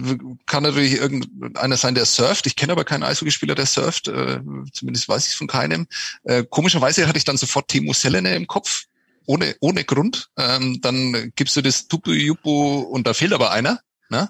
kann 0.45 0.63
natürlich 0.63 0.97
irgendeiner 0.97 1.77
sein, 1.77 1.95
der 1.95 2.05
surft. 2.05 2.47
Ich 2.47 2.55
kenne 2.55 2.73
aber 2.73 2.83
keinen 2.83 3.03
Eishockeyspieler, 3.03 3.55
der 3.55 3.65
surft. 3.65 4.07
Äh, 4.07 4.39
zumindest 4.71 5.09
weiß 5.09 5.25
ich 5.25 5.31
es 5.31 5.35
von 5.35 5.47
keinem. 5.47 5.87
Äh, 6.23 6.43
komischerweise 6.49 7.07
hatte 7.07 7.17
ich 7.17 7.25
dann 7.25 7.37
sofort 7.47 7.67
Timo 7.69 7.93
Selene 7.93 8.35
im 8.35 8.47
Kopf. 8.47 8.83
Ohne, 9.25 9.55
ohne 9.59 9.83
Grund. 9.83 10.29
Ähm, 10.37 10.79
dann 10.81 11.31
gibst 11.35 11.55
du 11.55 11.61
das 11.61 11.87
Tupu 11.87 12.11
Yupu 12.11 12.79
und 12.79 13.07
da 13.07 13.13
fehlt 13.13 13.33
aber 13.33 13.51
einer. 13.51 13.79
Ne? 14.09 14.29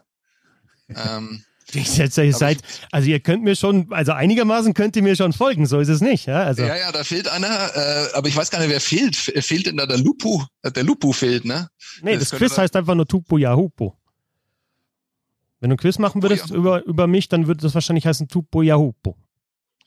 Ähm, 0.90 1.44
Ich 1.74 1.98
jetzt, 1.98 2.18
ihr 2.18 2.34
seid, 2.34 2.62
also 2.92 3.10
ihr 3.10 3.20
könnt 3.20 3.44
mir 3.44 3.56
schon, 3.58 3.92
also 3.92 4.14
einigermaßen 4.14 4.74
könnt 4.74 4.96
ihr 4.96 5.04
mir 5.04 5.18
schon 5.18 5.34
folgen, 5.34 5.66
so 5.66 5.80
ist 5.80 5.90
es 5.90 6.00
nicht. 6.00 6.26
Ja, 6.26 6.44
also, 6.44 6.64
Ja, 6.64 6.78
ja, 6.78 6.92
da 6.94 7.04
fehlt 7.04 7.28
einer, 7.28 7.48
äh, 7.76 8.14
aber 8.14 8.30
ich 8.30 8.36
weiß 8.38 8.52
gar 8.52 8.60
nicht, 8.60 8.70
wer 8.70 8.80
fehlt. 8.80 9.18
Fehlt 9.18 9.66
denn 9.66 9.76
da 9.76 9.86
der 9.86 9.98
Lupu? 9.98 10.46
Äh, 10.62 10.72
Der 10.72 10.84
Lupu 10.84 11.12
fehlt, 11.12 11.44
ne? 11.44 11.70
nee, 12.02 12.14
das 12.16 12.30
das, 12.30 12.40
Quiz 12.40 12.58
heißt 12.58 12.76
einfach 12.78 12.96
nur 12.96 13.06
Tupo 13.06 13.38
Yahupo. 13.38 13.98
Wenn 15.60 15.72
du 15.72 15.76
ein 15.76 15.78
Quiz 15.78 16.00
machen 16.00 16.22
würdest 16.22 16.52
über, 16.52 16.86
über 16.86 17.06
mich, 17.06 17.28
dann 17.28 17.48
würde 17.48 17.62
das 17.62 17.74
wahrscheinlich 17.74 18.06
heißen 18.06 18.30
Tupo 18.30 18.62
Yahupo. 18.62 19.18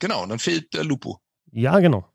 Genau, 0.01 0.27
dann 0.27 0.39
fehlt 0.39 0.75
der 0.75 0.85
Lupu. 0.85 1.17
Ja, 1.51 1.79
genau. 1.79 2.07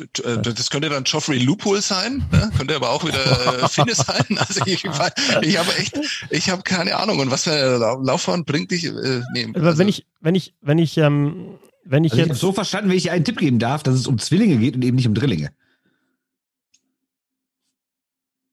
Äh, 0.00 0.42
Das 0.42 0.70
könnte 0.70 0.88
dann 0.88 1.04
Geoffrey 1.04 1.38
Loophole 1.38 1.80
sein, 1.82 2.24
ne? 2.32 2.50
könnte 2.56 2.74
aber 2.76 2.90
auch 2.90 3.04
wieder 3.04 3.62
äh, 3.62 3.68
Finne 3.68 3.94
sein. 3.94 4.24
Also 4.38 4.60
ich, 4.66 4.84
ich 4.84 5.58
habe 5.58 5.74
echt, 5.76 5.98
ich 6.30 6.50
habe 6.50 6.62
keine 6.62 6.96
Ahnung. 6.96 7.18
Und 7.20 7.30
was 7.30 7.44
für 7.44 7.52
eine 7.52 7.76
Lau- 7.78 8.00
Laufbahn 8.02 8.44
bringt 8.44 8.70
dich? 8.70 8.84
Äh, 8.84 9.22
nee, 9.32 9.46
Aber 9.54 9.66
also, 9.66 9.78
wenn 9.78 9.88
ich, 9.88 10.06
wenn 10.20 10.34
ich, 10.34 10.54
wenn 10.60 10.78
ich, 10.78 10.96
ähm, 10.98 11.58
wenn 11.84 12.04
ich 12.04 12.12
Also 12.12 12.22
ich 12.22 12.28
habe 12.28 12.32
jetzt, 12.34 12.40
so 12.40 12.52
verstanden, 12.52 12.88
wenn 12.90 12.96
ich 12.96 13.04
dir 13.04 13.12
einen 13.12 13.24
Tipp 13.24 13.36
geben 13.38 13.58
darf, 13.58 13.82
dass 13.82 13.94
es 13.94 14.06
um 14.06 14.18
Zwillinge 14.18 14.56
geht 14.58 14.74
und 14.74 14.82
eben 14.82 14.96
nicht 14.96 15.06
um 15.06 15.14
Drillinge. 15.14 15.50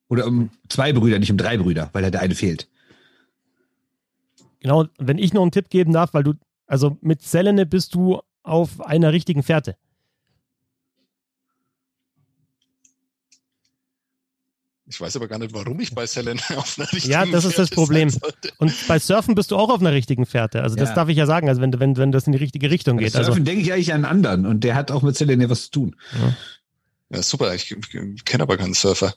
Oder 0.09 0.27
um 0.27 0.49
zwei 0.67 0.91
Brüder, 0.93 1.19
nicht 1.19 1.31
um 1.31 1.37
drei 1.37 1.57
Brüder, 1.57 1.89
weil 1.93 2.03
halt 2.03 2.13
der 2.13 2.21
eine 2.21 2.35
fehlt. 2.35 2.67
genau, 4.59 4.85
wenn 4.99 5.17
ich 5.17 5.33
noch 5.33 5.41
einen 5.41 5.51
Tipp 5.51 5.69
geben 5.69 5.93
darf, 5.93 6.13
weil 6.13 6.23
du, 6.23 6.33
also 6.67 6.97
mit 7.01 7.21
Selene 7.21 7.65
bist 7.65 7.95
du 7.95 8.19
auf 8.43 8.81
einer 8.81 9.13
richtigen 9.13 9.41
Fährte. 9.43 9.75
Ich 14.91 14.99
weiß 14.99 15.15
aber 15.15 15.27
gar 15.29 15.39
nicht, 15.39 15.53
warum 15.53 15.79
ich 15.79 15.95
bei 15.95 16.05
Selen 16.05 16.39
auf 16.57 16.77
einer 16.77 16.91
richtigen 16.91 17.11
Ja, 17.13 17.25
das 17.25 17.45
ist 17.45 17.57
das 17.57 17.69
Fährte 17.69 17.75
Problem. 17.75 18.13
Und 18.57 18.73
bei 18.89 18.99
Surfen 18.99 19.35
bist 19.35 19.51
du 19.51 19.55
auch 19.57 19.69
auf 19.69 19.79
einer 19.79 19.93
richtigen 19.93 20.25
Fährte. 20.25 20.61
Also 20.63 20.75
das 20.75 20.89
Ja. 20.89 20.95
darf 20.95 21.09
ich 21.09 21.17
ja 21.17 21.25
sagen, 21.25 21.47
also 21.47 21.61
wenn, 21.61 21.79
wenn, 21.79 21.95
wenn 21.95 22.11
das 22.11 22.25
in 22.27 22.33
die 22.33 22.37
richtige 22.39 22.69
Richtung 22.69 22.97
Bei 22.97 23.03
geht. 23.03 23.15
Also, 23.15 23.31
Surfen 23.31 23.45
denke 23.45 23.61
ich 23.61 23.71
eigentlich 23.71 23.93
an 23.93 24.03
einen 24.05 24.25
anderen 24.25 24.45
und 24.45 24.63
der 24.65 24.75
hat 24.75 24.91
auch 24.91 25.01
mit 25.01 25.15
Selene 25.15 25.49
was 25.49 25.63
zu 25.65 25.71
tun. 25.71 25.95
Ja, 27.09 27.21
super. 27.23 27.55
Ich, 27.55 27.71
ich 27.71 28.25
kenne 28.25 28.43
aber 28.43 28.57
keinen 28.57 28.73
Surfer. 28.73 29.13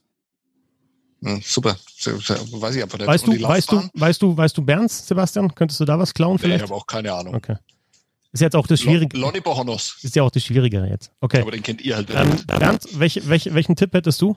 Ja, 1.21 1.39
super. 1.43 1.77
Weiß 2.05 2.77
ich 2.77 2.83
einfach 2.83 2.99
nicht. 2.99 3.07
weißt 3.09 3.27
du, 3.27 3.33
die 3.33 3.43
weißt 3.43 3.73
du, 3.73 3.89
weißt 3.95 4.23
du, 4.23 4.37
weißt 4.37 4.57
du 4.57 4.63
Berns, 4.63 5.07
Sebastian? 5.09 5.55
Könntest 5.55 5.81
du 5.81 5.85
da 5.85 5.99
was 5.99 6.15
klauen 6.15 6.33
Nee, 6.33 6.37
ich 6.37 6.43
vielleicht? 6.43 6.63
habe 6.65 6.75
auch 6.75 6.87
keine 6.87 7.13
Ahnung. 7.13 7.35
Okay. 7.35 7.57
Ist 8.33 8.41
jetzt 8.41 8.57
auch 8.57 8.67
das 8.67 8.81
Schwierige. 8.81 9.17
Lonnie 9.17 9.41
Bohonos. 9.41 9.97
Ist 10.03 10.15
ja 10.17 10.23
auch 10.23 10.31
das 10.31 10.45
Schwierigere 10.45 10.89
jetzt. 10.89 11.11
Okay. 11.21 11.41
Aber 11.41 11.51
den 11.53 11.63
kennt 11.63 11.81
ihr 11.83 11.97
halt. 11.97 12.11
Ähm, 12.15 12.31
Bernd, 12.47 12.83
welch, 12.99 13.29
welch, 13.29 13.55
welchen 13.55 13.77
Tipp 13.77 13.93
hättest 13.95 14.21
du 14.23 14.37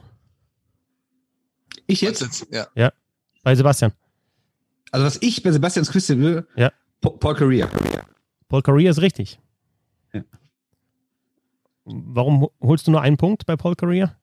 Ich 1.88 2.00
Jetzt? 2.02 2.20
jetzt? 2.20 2.46
Jetzt, 2.50 2.68
ja. 2.76 2.92
bei 3.42 3.54
Sebastian? 3.56 3.92
Also 4.92 5.04
was 5.06 5.18
ich 5.20 5.42
bei 5.42 5.50
Sebastians 5.50 5.90
Quiz 5.90 6.08
will, 6.10 6.46
Ja. 6.54 6.70
Pa- 7.00 7.10
Paul 7.10 7.34
Correa. 7.34 7.68
Paul 8.48 8.62
Correa 8.62 8.90
ist 8.90 9.00
richtig. 9.00 9.38
Ja. 10.12 10.22
Warum 11.84 12.42
ho- 12.42 12.52
holst 12.60 12.86
du 12.86 12.90
nur 12.90 13.00
einen 13.00 13.16
Punkt 13.16 13.46
bei 13.46 13.56
Paul 13.56 13.74
Correa? 13.74 14.16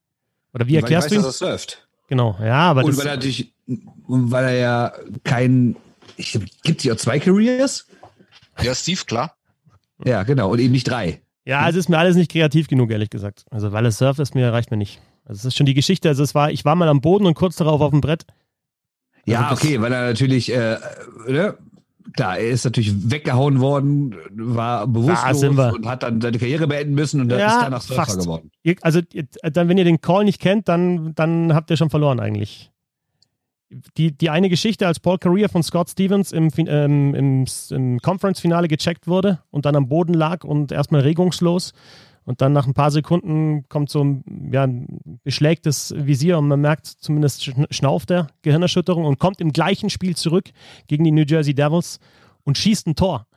Oder 0.53 0.67
wie 0.67 0.71
Weil 0.73 0.77
ich 0.77 0.83
erklärst 0.83 1.05
weiß, 1.05 1.09
du 1.11 1.15
ihn? 1.15 1.23
dass 1.23 1.41
er 1.41 1.47
surft. 1.49 1.87
Genau, 2.07 2.37
ja, 2.39 2.53
aber 2.69 2.83
und 2.83 2.91
das, 2.91 2.97
weil 2.99 3.07
er 3.07 3.15
natürlich, 3.15 3.53
und 3.67 4.29
weil 4.31 4.45
er 4.45 4.53
ja 4.55 4.93
kein, 5.23 5.75
gibt 6.63 6.77
es 6.77 6.83
hier 6.83 6.93
auch 6.93 6.97
zwei 6.97 7.19
Careers? 7.19 7.87
ja, 8.61 8.75
Steve, 8.75 9.01
klar. 9.05 9.35
Ja, 10.05 10.21
genau, 10.23 10.51
und 10.51 10.59
eben 10.59 10.71
nicht 10.71 10.87
drei. 10.87 11.21
ja, 11.45 11.67
es 11.67 11.75
ist 11.75 11.89
mir 11.89 11.97
alles 11.97 12.15
nicht 12.15 12.31
kreativ 12.31 12.67
genug, 12.67 12.91
ehrlich 12.91 13.09
gesagt. 13.09 13.45
Also, 13.49 13.71
weil 13.71 13.85
es 13.87 13.97
Surf 13.97 14.19
ist, 14.19 14.35
mir 14.35 14.53
reicht 14.53 14.69
mir 14.69 14.77
nicht. 14.77 15.01
Also, 15.25 15.39
es 15.39 15.45
ist 15.45 15.57
schon 15.57 15.65
die 15.65 15.73
Geschichte. 15.73 16.07
Also, 16.09 16.23
es 16.23 16.33
war, 16.35 16.51
ich 16.51 16.63
war 16.65 16.75
mal 16.75 16.87
am 16.87 17.01
Boden 17.01 17.25
und 17.25 17.33
kurz 17.33 17.55
darauf 17.57 17.81
auf 17.81 17.91
dem 17.91 18.01
Brett. 18.01 18.25
Ja, 19.25 19.39
Also 19.41 19.55
das- 19.55 19.63
okay, 19.63 19.81
weil 19.81 19.91
er 19.91 20.05
natürlich, 20.07 20.51
äh, 20.53 20.77
ne? 21.27 21.57
Klar, 22.13 22.37
er 22.37 22.49
ist 22.49 22.63
natürlich 22.63 23.09
weggehauen 23.11 23.59
worden, 23.59 24.15
war 24.31 24.85
bewusstlos 24.87 25.43
und 25.43 25.85
hat 25.87 26.03
dann 26.03 26.21
seine 26.21 26.37
Karriere 26.37 26.67
beenden 26.67 26.93
müssen 26.93 27.19
und 27.19 27.29
dann 27.29 27.39
Ja, 27.39 27.57
ist 27.57 27.63
danach 27.63 27.81
Surfer 27.81 28.15
geworden. 28.17 28.51
Also, 28.81 29.01
dann, 29.41 29.67
wenn 29.67 29.77
ihr 29.77 29.83
den 29.83 29.99
Call 29.99 30.23
nicht 30.23 30.39
kennt, 30.39 30.69
dann, 30.69 31.13
dann 31.15 31.53
habt 31.53 31.71
ihr 31.71 31.77
schon 31.77 31.89
verloren 31.89 32.19
eigentlich. 32.19 32.71
Die, 33.97 34.15
die 34.15 34.29
eine 34.29 34.47
Geschichte, 34.49 34.85
als 34.85 34.99
Paul 34.99 35.17
Correa 35.17 35.47
von 35.47 35.63
Scott 35.63 35.89
Stevens 35.89 36.31
im, 36.31 36.49
ähm, 36.55 37.15
im, 37.15 37.45
im 37.71 37.99
Conference-Finale 37.99 38.67
gecheckt 38.67 39.07
wurde 39.07 39.39
und 39.49 39.65
dann 39.65 39.75
am 39.75 39.89
Boden 39.89 40.13
lag 40.13 40.43
und 40.43 40.71
erstmal 40.71 41.01
regungslos 41.01 41.73
und 42.25 42.41
dann 42.41 42.53
nach 42.53 42.67
ein 42.67 42.73
paar 42.73 42.91
Sekunden 42.91 43.67
kommt 43.69 43.89
so 43.89 44.03
ein, 44.03 44.49
ja, 44.51 44.63
ein 44.63 45.19
beschlägtes 45.23 45.93
Visier 45.95 46.37
und 46.37 46.47
man 46.47 46.59
merkt 46.59 46.87
zumindest 46.87 47.43
schn- 47.43 47.71
schnauft 47.71 48.11
er, 48.11 48.27
Gehirnerschütterung 48.41 49.05
und 49.05 49.19
kommt 49.19 49.41
im 49.41 49.51
gleichen 49.53 49.89
Spiel 49.89 50.15
zurück 50.15 50.49
gegen 50.87 51.03
die 51.03 51.11
New 51.11 51.23
Jersey 51.27 51.53
Devils 51.53 51.99
und 52.43 52.57
schießt 52.57 52.87
ein 52.87 52.95
Tor. 52.95 53.27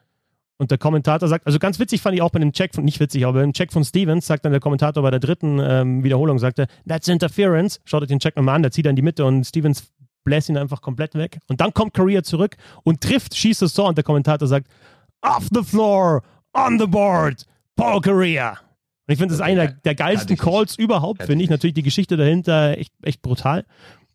Und 0.60 0.72
der 0.72 0.78
Kommentator 0.78 1.28
sagt, 1.28 1.46
also 1.46 1.60
ganz 1.60 1.78
witzig 1.78 2.00
fand 2.02 2.16
ich 2.16 2.22
auch 2.22 2.30
bei 2.30 2.40
dem 2.40 2.52
Check 2.52 2.74
von, 2.74 2.84
nicht 2.84 2.98
witzig, 2.98 3.24
aber 3.24 3.40
beim 3.40 3.52
Check 3.52 3.72
von 3.72 3.84
Stevens 3.84 4.26
sagt 4.26 4.44
dann 4.44 4.50
der 4.50 4.60
Kommentator 4.60 5.02
bei 5.04 5.10
der 5.12 5.20
dritten 5.20 5.60
ähm, 5.62 6.02
Wiederholung, 6.02 6.40
sagte, 6.40 6.66
that's 6.86 7.06
interference. 7.06 7.80
Schaut 7.84 8.02
euch 8.02 8.08
den 8.08 8.18
Check 8.18 8.34
nochmal 8.36 8.56
an, 8.56 8.62
der 8.62 8.72
zieht 8.72 8.84
er 8.84 8.90
in 8.90 8.96
die 8.96 9.02
Mitte 9.02 9.24
und 9.24 9.44
Stevens 9.44 9.92
bläst 10.24 10.48
ihn 10.48 10.56
einfach 10.56 10.80
komplett 10.82 11.14
weg. 11.14 11.38
Und 11.46 11.60
dann 11.60 11.72
kommt 11.72 11.94
Korea 11.94 12.24
zurück 12.24 12.56
und 12.82 13.00
trifft, 13.00 13.36
schießt 13.36 13.62
das 13.62 13.72
Tor 13.72 13.88
und 13.88 13.98
der 13.98 14.04
Kommentator 14.04 14.48
sagt, 14.48 14.66
off 15.22 15.48
the 15.54 15.62
floor, 15.62 16.22
on 16.54 16.78
the 16.78 16.86
board, 16.86 17.46
Paul 17.76 18.00
Korea. 18.00 18.58
Und 19.08 19.12
ich 19.12 19.18
finde, 19.18 19.32
das 19.32 19.40
ist 19.40 19.44
einer 19.46 19.68
der, 19.68 19.76
der 19.84 19.94
geilsten. 19.94 20.36
Calls 20.36 20.76
überhaupt, 20.76 21.22
finde 21.22 21.42
ich. 21.42 21.48
Natürlich 21.50 21.74
die 21.74 21.82
Geschichte 21.82 22.16
dahinter 22.18 22.76
echt, 22.78 22.92
echt 23.02 23.22
brutal. 23.22 23.64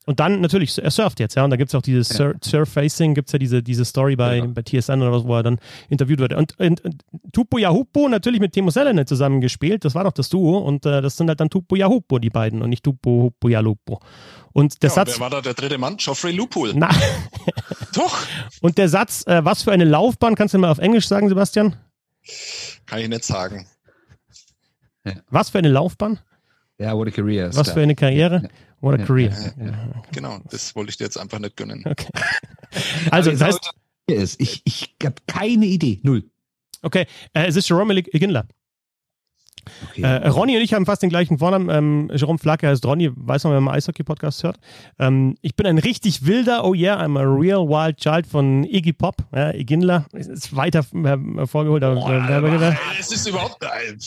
Und 0.06 0.20
dann 0.20 0.42
natürlich, 0.42 0.78
er 0.78 0.92
surft 0.92 1.20
jetzt, 1.22 1.36
ja. 1.36 1.46
Und 1.46 1.50
da 1.50 1.56
gibt 1.56 1.70
es 1.70 1.76
auch 1.76 1.82
dieses 1.82 2.10
Sur 2.10 2.34
Surfacing, 2.44 3.14
gibt 3.16 3.30
es 3.30 3.34
ja 3.34 3.40
diese, 3.40 3.64
diese 3.64 3.86
Story 3.86 4.18
bei, 4.18 4.42
Genau. 4.42 4.54
bei 4.54 4.62
TSN 4.62 5.02
oder 5.02 5.14
was, 5.14 5.24
wo 5.24 5.34
er 5.36 5.44
dann 5.44 5.60
interviewt 5.90 6.20
wird. 6.20 6.34
Und, 6.34 6.60
und, 6.60 6.82
und 6.84 7.02
Tupo 7.32 7.58
Yahupo 7.58 8.10
natürlich 8.10 8.42
mit 8.42 8.52
Timo 8.52 8.70
Selene 8.70 9.06
zusammengespielt, 9.06 9.86
das 9.86 9.96
war 9.96 10.04
doch 10.04 10.12
das 10.12 10.28
Duo. 10.30 10.58
Und 10.58 10.86
äh, 10.86 11.02
das 11.02 11.16
sind 11.18 11.30
halt 11.30 11.40
dann 11.40 11.50
Tupo 11.50 11.76
Yahupo, 11.78 12.20
die 12.20 12.30
beiden, 12.30 12.62
und 12.62 12.70
nicht 12.70 12.84
Tupo 12.84 13.10
Hupo 13.24 13.48
Yalupo. 13.48 14.00
Und 14.52 14.84
der 14.84 14.90
Ja, 14.90 14.94
Satz. 14.96 15.14
wer 15.14 15.20
war 15.22 15.30
da 15.30 15.42
der 15.42 15.54
dritte 15.54 15.78
Mann? 15.78 15.96
Geoffrey 15.98 16.34
Loophole. 16.34 16.74
Na, 16.76 16.90
Doch. 17.96 18.18
und 18.62 18.78
der 18.78 18.90
Satz, 18.90 19.26
äh, 19.26 19.44
was 19.46 19.64
für 19.64 19.72
eine 19.72 19.86
Laufbahn, 19.86 20.36
kannst 20.36 20.54
du 20.54 20.58
mal 20.60 20.70
auf 20.70 20.80
Englisch 20.80 21.08
sagen, 21.08 21.30
Sebastian? 21.30 21.78
Kann 22.86 23.00
ich 23.00 23.08
nicht 23.08 23.24
sagen. 23.24 23.68
Was 25.30 25.50
für 25.50 25.58
eine 25.58 25.70
Laufbahn? 25.70 26.20
Ja, 26.78 26.96
what 26.96 27.08
a 27.08 27.12
career. 27.12 27.54
Was 27.56 27.72
für 27.72 27.82
eine 27.82 27.96
Karriere? 27.96 28.50
What 28.82 28.96
a 28.96 28.98
Ja, 29.00 29.06
career. 29.06 29.54
Genau, 30.12 30.40
das 30.50 30.76
wollte 30.76 30.90
ich 30.90 30.98
dir 30.98 31.06
jetzt 31.06 31.18
einfach 31.18 31.40
nicht 31.40 31.56
gönnen. 31.56 31.84
Okay. 31.86 32.10
Also, 33.12 33.32
das 33.32 33.42
heißt. 33.42 33.72
Ich, 34.08 34.62
ich 34.66 34.96
habe 35.04 35.16
keine 35.28 35.66
Idee. 35.66 36.00
Null. 36.04 36.24
okay, 36.82 37.06
äh, 37.34 37.46
es 37.46 37.56
ist 37.56 37.70
Jerome 37.70 37.98
Iginla. 37.98 38.46
Okay. 39.92 40.02
Äh, 40.02 40.28
Ronny 40.28 40.56
und 40.58 40.62
ich 40.64 40.74
haben 40.74 40.86
fast 40.86 41.02
den 41.04 41.10
gleichen 41.10 41.38
Vornamen. 41.40 41.70
Ähm, 41.70 42.12
Jerome 42.14 42.40
Flacke 42.40 42.68
heißt 42.68 42.86
Ronny, 42.86 43.12
weiß 43.16 43.44
man, 43.46 43.54
wenn 43.54 43.64
man 43.64 43.76
Eishockey-Podcast 43.76 44.44
hört. 44.44 44.58
Ähm, 45.00 45.36
ich 45.42 45.56
bin 45.56 45.66
ein 45.66 45.78
richtig 45.78 46.26
wilder, 46.26 46.64
oh 46.66 46.74
yeah, 46.74 47.02
I'm 47.02 47.18
a 47.20 47.24
real 47.24 47.68
wild 47.68 47.98
child 47.98 48.28
von 48.28 48.64
Iggy 48.64 48.94
Pop. 48.94 49.18
Ja, 49.36 49.52
Iginla 49.54 50.06
ist 50.14 50.56
weiter 50.56 50.80
äh, 50.94 51.46
vorgeholt. 51.48 51.84
aber- 51.84 51.96
Boah, 51.96 52.76
es 53.00 53.12
ist 53.12 53.28
überhaupt. 53.28 53.58
Nein. 53.62 53.98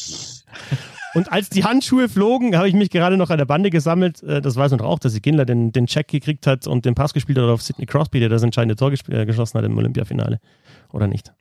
Und 1.14 1.32
als 1.32 1.48
die 1.48 1.64
Handschuhe 1.64 2.08
flogen, 2.10 2.56
habe 2.56 2.68
ich 2.68 2.74
mich 2.74 2.90
gerade 2.90 3.16
noch 3.16 3.30
an 3.30 3.38
der 3.38 3.46
Bande 3.46 3.70
gesammelt. 3.70 4.22
Äh, 4.22 4.42
Das 4.42 4.56
weiß 4.56 4.70
man 4.72 4.78
doch 4.78 4.86
auch, 4.86 4.98
dass 4.98 5.14
Iginla 5.14 5.44
den, 5.46 5.72
den 5.72 5.86
Check 5.86 6.08
gekriegt 6.08 6.46
hat 6.46 6.66
und 6.66 6.84
den 6.84 6.94
Pass 6.94 7.14
gespielt 7.14 7.38
hat 7.38 7.44
auf 7.44 7.62
Sidney 7.62 7.86
Crosby, 7.86 8.20
der 8.20 8.28
das 8.28 8.42
entscheidende 8.42 8.76
Tor 8.76 8.92
äh, 8.92 9.24
geschossen 9.26 9.56
hat 9.58 9.64
im 9.64 9.76
Olympiafinale. 9.78 10.38
Oder 10.92 11.06
nicht? 11.06 11.32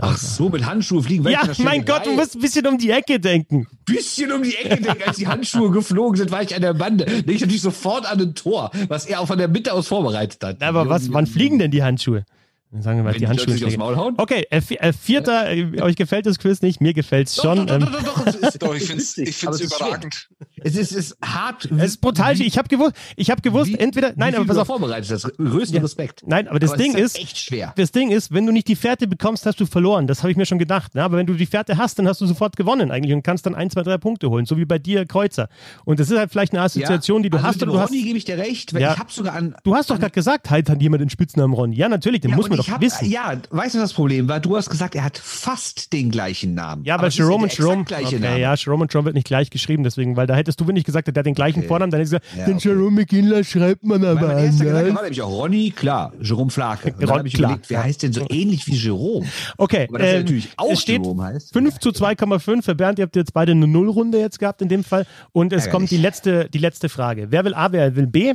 Ach 0.00 0.16
so, 0.16 0.48
mit 0.48 0.64
Handschuhe 0.64 1.02
fliegen. 1.02 1.28
Ja, 1.28 1.42
mein 1.58 1.84
Gott, 1.84 2.06
du 2.06 2.12
musst 2.12 2.36
ein 2.36 2.40
bisschen 2.40 2.66
um 2.66 2.78
die 2.78 2.90
Ecke 2.90 3.20
denken. 3.20 3.66
bisschen 3.84 4.32
um 4.32 4.42
die 4.42 4.54
Ecke 4.54 4.80
denken, 4.80 5.02
als 5.06 5.16
die 5.16 5.26
Handschuhe 5.26 5.70
geflogen 5.70 6.16
sind, 6.16 6.30
war 6.30 6.42
ich 6.42 6.54
an 6.54 6.62
der 6.62 6.74
Bande. 6.74 7.04
Denke 7.04 7.32
ich 7.32 7.40
natürlich 7.40 7.62
sofort 7.62 8.10
an 8.10 8.20
ein 8.20 8.34
Tor, 8.34 8.70
was 8.88 9.06
er 9.06 9.20
auch 9.20 9.26
von 9.26 9.38
der 9.38 9.48
Mitte 9.48 9.72
aus 9.72 9.88
vorbereitet 9.88 10.42
hat. 10.42 10.62
Aber 10.62 10.88
was, 10.88 11.12
wann 11.12 11.26
fliegen 11.26 11.58
denn 11.58 11.70
die 11.70 11.82
Handschuhe? 11.82 12.24
Dann 12.70 12.82
sagen 12.82 12.98
wir 12.98 13.04
mal 13.04 13.14
Wenn 13.14 13.20
die 13.20 13.78
hauen? 13.78 14.14
Okay, 14.18 14.46
äh, 14.50 14.60
äh, 14.74 14.92
vierter, 14.92 15.50
äh, 15.50 15.80
euch 15.80 15.96
gefällt 15.96 16.26
das 16.26 16.38
Quiz 16.38 16.60
nicht, 16.60 16.82
mir 16.82 16.92
gefällt's 16.92 17.36
schon. 17.40 17.66
Doch, 17.66 17.74
ähm, 17.74 17.80
doch, 17.80 17.90
doch, 17.92 18.02
doch, 18.02 18.24
doch, 18.24 18.26
es 18.26 18.34
ist- 18.34 18.62
Doch, 18.62 18.74
ich 18.74 18.82
es 18.90 19.14
finde 19.14 19.30
es 19.30 19.42
es 19.42 19.60
überragend. 19.60 20.28
Es 20.62 20.76
ist, 20.76 20.92
es 20.92 21.12
ist 21.12 21.16
hart. 21.24 21.64
Es 21.78 21.92
ist 21.92 22.00
brutal. 22.02 22.38
Ich 22.38 22.58
habe 22.58 22.68
gewusst, 22.68 22.92
ich 23.16 23.30
habe 23.30 23.40
gewusst, 23.40 23.70
Wie- 23.70 23.78
entweder, 23.78 24.12
nein, 24.16 24.32
wie 24.34 24.36
aber 24.36 24.44
pass 24.46 24.58
auf, 24.58 24.66
vorbereitet 24.66 25.10
hast. 25.10 25.34
Größten 25.38 25.76
Ja. 25.76 25.82
Respekt. 25.82 26.24
nein, 26.26 26.46
aber 26.46 26.58
das 26.58 26.72
Aber 26.72 26.80
es 26.80 26.84
Ding 26.92 26.94
ist, 27.02 27.18
echt 27.18 27.38
schwer. 27.38 27.72
das 27.76 27.90
Ding 27.90 28.10
ist, 28.10 28.32
wenn 28.34 28.44
du 28.44 28.52
nicht 28.52 28.68
die 28.68 28.76
Fährte 28.76 29.06
bekommst, 29.06 29.46
hast 29.46 29.58
du 29.60 29.64
verloren. 29.64 30.06
Das 30.06 30.18
habe 30.22 30.30
ich 30.30 30.36
mir 30.36 30.44
schon 30.44 30.58
gedacht. 30.58 30.94
Ne? 30.94 31.02
Aber 31.02 31.16
wenn 31.16 31.26
du 31.26 31.34
die 31.34 31.46
Fährte 31.46 31.78
hast, 31.78 31.98
dann 31.98 32.06
hast 32.06 32.20
du 32.20 32.26
sofort 32.26 32.56
gewonnen 32.56 32.90
eigentlich 32.90 33.14
und 33.14 33.22
kannst 33.22 33.46
dann 33.46 33.54
ein, 33.54 33.70
zwei, 33.70 33.82
drei 33.82 33.96
Punkte 33.96 34.28
holen, 34.28 34.44
so 34.44 34.58
wie 34.58 34.66
bei 34.66 34.78
dir 34.78 35.06
Kreuzer. 35.06 35.48
Und 35.86 36.00
das 36.00 36.10
ist 36.10 36.18
halt 36.18 36.30
vielleicht 36.30 36.52
eine 36.52 36.60
Assoziation, 36.62 37.22
die 37.22 37.30
du 37.30 37.38
also 37.38 37.48
hast. 37.48 37.60
mit 37.60 37.68
du 37.70 37.78
hast, 37.80 37.90
Ronny 37.90 38.02
gebe 38.02 38.18
ich 38.18 38.26
dir 38.26 38.36
recht, 38.36 38.74
weil 38.74 38.82
Ja. 38.82 38.92
ich 38.92 38.98
habe 38.98 39.10
sogar 39.10 39.34
an. 39.36 39.54
du 39.64 39.74
hast 39.74 39.88
doch 39.88 39.98
gerade 39.98 40.12
gesagt, 40.12 40.50
halt 40.50 40.68
hat 40.68 40.82
jemand 40.82 41.00
den 41.00 41.08
Spitznamen 41.08 41.54
Ron. 41.54 41.72
Ja, 41.72 41.88
natürlich, 41.88 42.20
den 42.20 42.32
Ja, 42.32 42.36
muss 42.36 42.48
man 42.50 42.57
doch 42.58 42.68
hab, 42.68 42.80
wissen. 42.80 43.10
Ja, 43.10 43.32
weißt 43.50 43.74
du, 43.74 43.78
was 43.78 43.90
das 43.90 43.92
Problem 43.94 44.28
war? 44.28 44.40
Du 44.40 44.56
hast 44.56 44.68
gesagt, 44.70 44.94
er 44.94 45.04
hat 45.04 45.18
fast 45.18 45.92
den 45.92 46.10
gleichen 46.10 46.54
Namen. 46.54 46.84
Ja, 46.84 46.94
Aber 46.94 47.04
weil 47.04 47.10
ja 47.10 47.16
Jerome 47.24 47.44
und 47.44 47.56
Jerome. 47.56 47.82
Okay, 47.82 48.18
Name. 48.18 48.38
ja, 48.40 48.54
Jerome 48.54 48.82
und 48.82 48.92
Jerome 48.92 49.06
wird 49.06 49.14
nicht 49.14 49.26
gleich 49.26 49.50
geschrieben, 49.50 49.84
deswegen, 49.84 50.16
weil 50.16 50.26
da 50.26 50.34
hättest 50.34 50.60
du, 50.60 50.66
wenn 50.66 50.76
ich 50.76 50.84
gesagt 50.84 51.06
hätte, 51.06 51.14
der 51.14 51.20
hat 51.20 51.26
den 51.26 51.34
gleichen 51.34 51.60
Okay. 51.60 51.68
Vornamen, 51.68 51.90
dann 51.90 52.00
hätte 52.00 52.16
ich 52.16 52.22
gesagt, 52.22 52.38
Ja, 52.38 52.46
den 52.46 52.56
okay. 52.56 52.68
Jerome 52.68 53.00
McKinley 53.00 53.44
schreibt 53.44 53.84
man 53.84 54.04
aber 54.04 54.20
mein 54.28 54.38
erster 54.38 54.64
Gedanke 54.64 54.94
war 54.94 55.02
nämlich 55.02 55.22
auch 55.22 55.30
Ronny, 55.30 55.70
klar, 55.70 56.12
Jerome 56.20 56.50
Flake. 56.50 56.92
Und 56.92 57.02
dann 57.02 57.10
habe 57.10 57.28
ich 57.28 57.34
klar, 57.34 57.50
überlegt, 57.50 57.70
wer 57.70 57.78
ja. 57.78 57.84
heißt 57.84 58.02
denn 58.02 58.12
so 58.12 58.26
ähnlich 58.28 58.66
wie 58.66 58.74
Jerome? 58.76 59.26
Okay, 59.56 59.86
Aber 59.88 59.98
dass 59.98 60.08
er 60.08 60.14
ähm, 60.14 60.20
natürlich 60.22 60.48
auch 60.56 60.70
es 60.72 60.80
steht 60.82 61.02
Jerome 61.02 61.22
heißt. 61.24 61.52
5 61.52 61.78
zu 61.78 61.90
2,5. 61.90 62.62
Für 62.62 62.74
Bernd, 62.74 62.98
ihr 62.98 63.04
habt 63.04 63.16
jetzt 63.16 63.32
beide 63.32 63.52
eine 63.52 63.66
Nullrunde 63.66 64.18
jetzt 64.18 64.38
gehabt 64.38 64.62
in 64.62 64.68
dem 64.68 64.84
Fall. 64.84 65.06
Und 65.32 65.52
es 65.52 65.66
Ärgerlich. 65.66 65.72
kommt 65.72 65.90
die 65.90 65.96
letzte, 65.96 66.48
die 66.48 66.58
letzte 66.58 66.88
Frage. 66.88 67.26
Wer 67.30 67.44
will 67.44 67.54
A, 67.54 67.72
wer 67.72 67.94
will 67.96 68.06
B? 68.06 68.34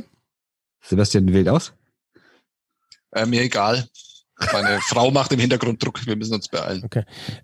Sebastian 0.82 1.32
wählt 1.32 1.48
aus. 1.48 1.72
Äh, 3.12 3.26
mir 3.26 3.42
egal. 3.42 3.84
Meine 4.52 4.80
Frau 4.88 5.10
macht 5.10 5.32
im 5.32 5.40
Hintergrund 5.40 5.82
Druck. 5.84 6.04
Wir 6.06 6.16
müssen 6.16 6.34
uns 6.34 6.48
beeilen. 6.48 6.82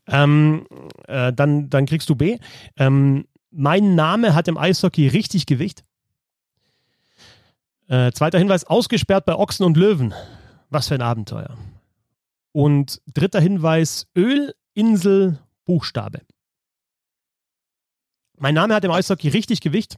Ähm, 0.06 0.66
äh, 1.06 1.32
dann, 1.32 1.70
dann 1.70 1.86
kriegst 1.86 2.08
du 2.08 2.14
B. 2.14 2.38
Ähm, 2.76 3.26
mein 3.50 3.94
Name 3.94 4.34
hat 4.34 4.48
im 4.48 4.56
Eishockey 4.56 5.08
richtig 5.08 5.46
Gewicht. 5.46 5.84
Äh, 7.88 8.12
zweiter 8.12 8.38
Hinweis, 8.38 8.64
ausgesperrt 8.64 9.24
bei 9.24 9.34
Ochsen 9.34 9.66
und 9.66 9.76
Löwen. 9.76 10.14
Was 10.68 10.88
für 10.88 10.94
ein 10.94 11.02
Abenteuer. 11.02 11.56
Und 12.52 13.00
dritter 13.12 13.40
Hinweis, 13.40 14.06
Öl, 14.16 14.54
Insel, 14.74 15.38
Buchstabe. 15.64 16.20
Mein 18.38 18.54
Name 18.54 18.74
hat 18.74 18.84
im 18.84 18.90
Eishockey 18.90 19.28
richtig 19.28 19.60
Gewicht. 19.60 19.96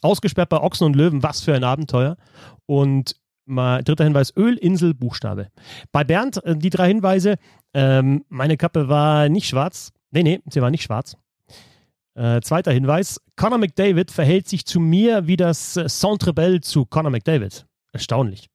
Ausgesperrt 0.00 0.48
bei 0.48 0.60
Ochsen 0.60 0.86
und 0.86 0.96
Löwen, 0.96 1.22
was 1.22 1.42
für 1.42 1.54
ein 1.54 1.64
Abenteuer. 1.64 2.16
Und 2.64 3.16
mal, 3.46 3.82
dritter 3.82 4.04
Hinweis, 4.04 4.32
Öl, 4.36 4.56
Insel, 4.56 4.94
Buchstabe. 4.94 5.48
Bei 5.92 6.04
Bernd, 6.04 6.42
äh, 6.44 6.56
die 6.56 6.70
drei 6.70 6.88
Hinweise, 6.88 7.36
ähm, 7.74 8.24
meine 8.28 8.56
Kappe 8.56 8.88
war 8.88 9.28
nicht 9.28 9.48
schwarz. 9.48 9.92
Nee, 10.10 10.22
nee, 10.22 10.40
sie 10.50 10.60
war 10.60 10.70
nicht 10.70 10.82
schwarz. 10.82 11.16
Äh, 12.14 12.40
zweiter 12.40 12.72
Hinweis, 12.72 13.20
Conor 13.36 13.58
McDavid 13.58 14.10
verhält 14.10 14.48
sich 14.48 14.64
zu 14.64 14.80
mir 14.80 15.26
wie 15.26 15.36
das 15.36 15.76
äh, 15.76 15.86
Centre 15.88 16.32
Bell 16.32 16.60
zu 16.60 16.86
Conor 16.86 17.10
McDavid. 17.10 17.66
Erstaunlich. 17.92 18.48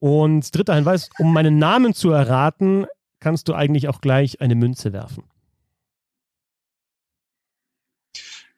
Und 0.00 0.54
dritter 0.54 0.74
Hinweis, 0.74 1.10
um 1.18 1.32
meinen 1.32 1.58
Namen 1.58 1.94
zu 1.94 2.10
erraten, 2.10 2.86
kannst 3.20 3.48
du 3.48 3.54
eigentlich 3.54 3.88
auch 3.88 4.00
gleich 4.00 4.40
eine 4.40 4.54
Münze 4.54 4.92
werfen. 4.92 5.24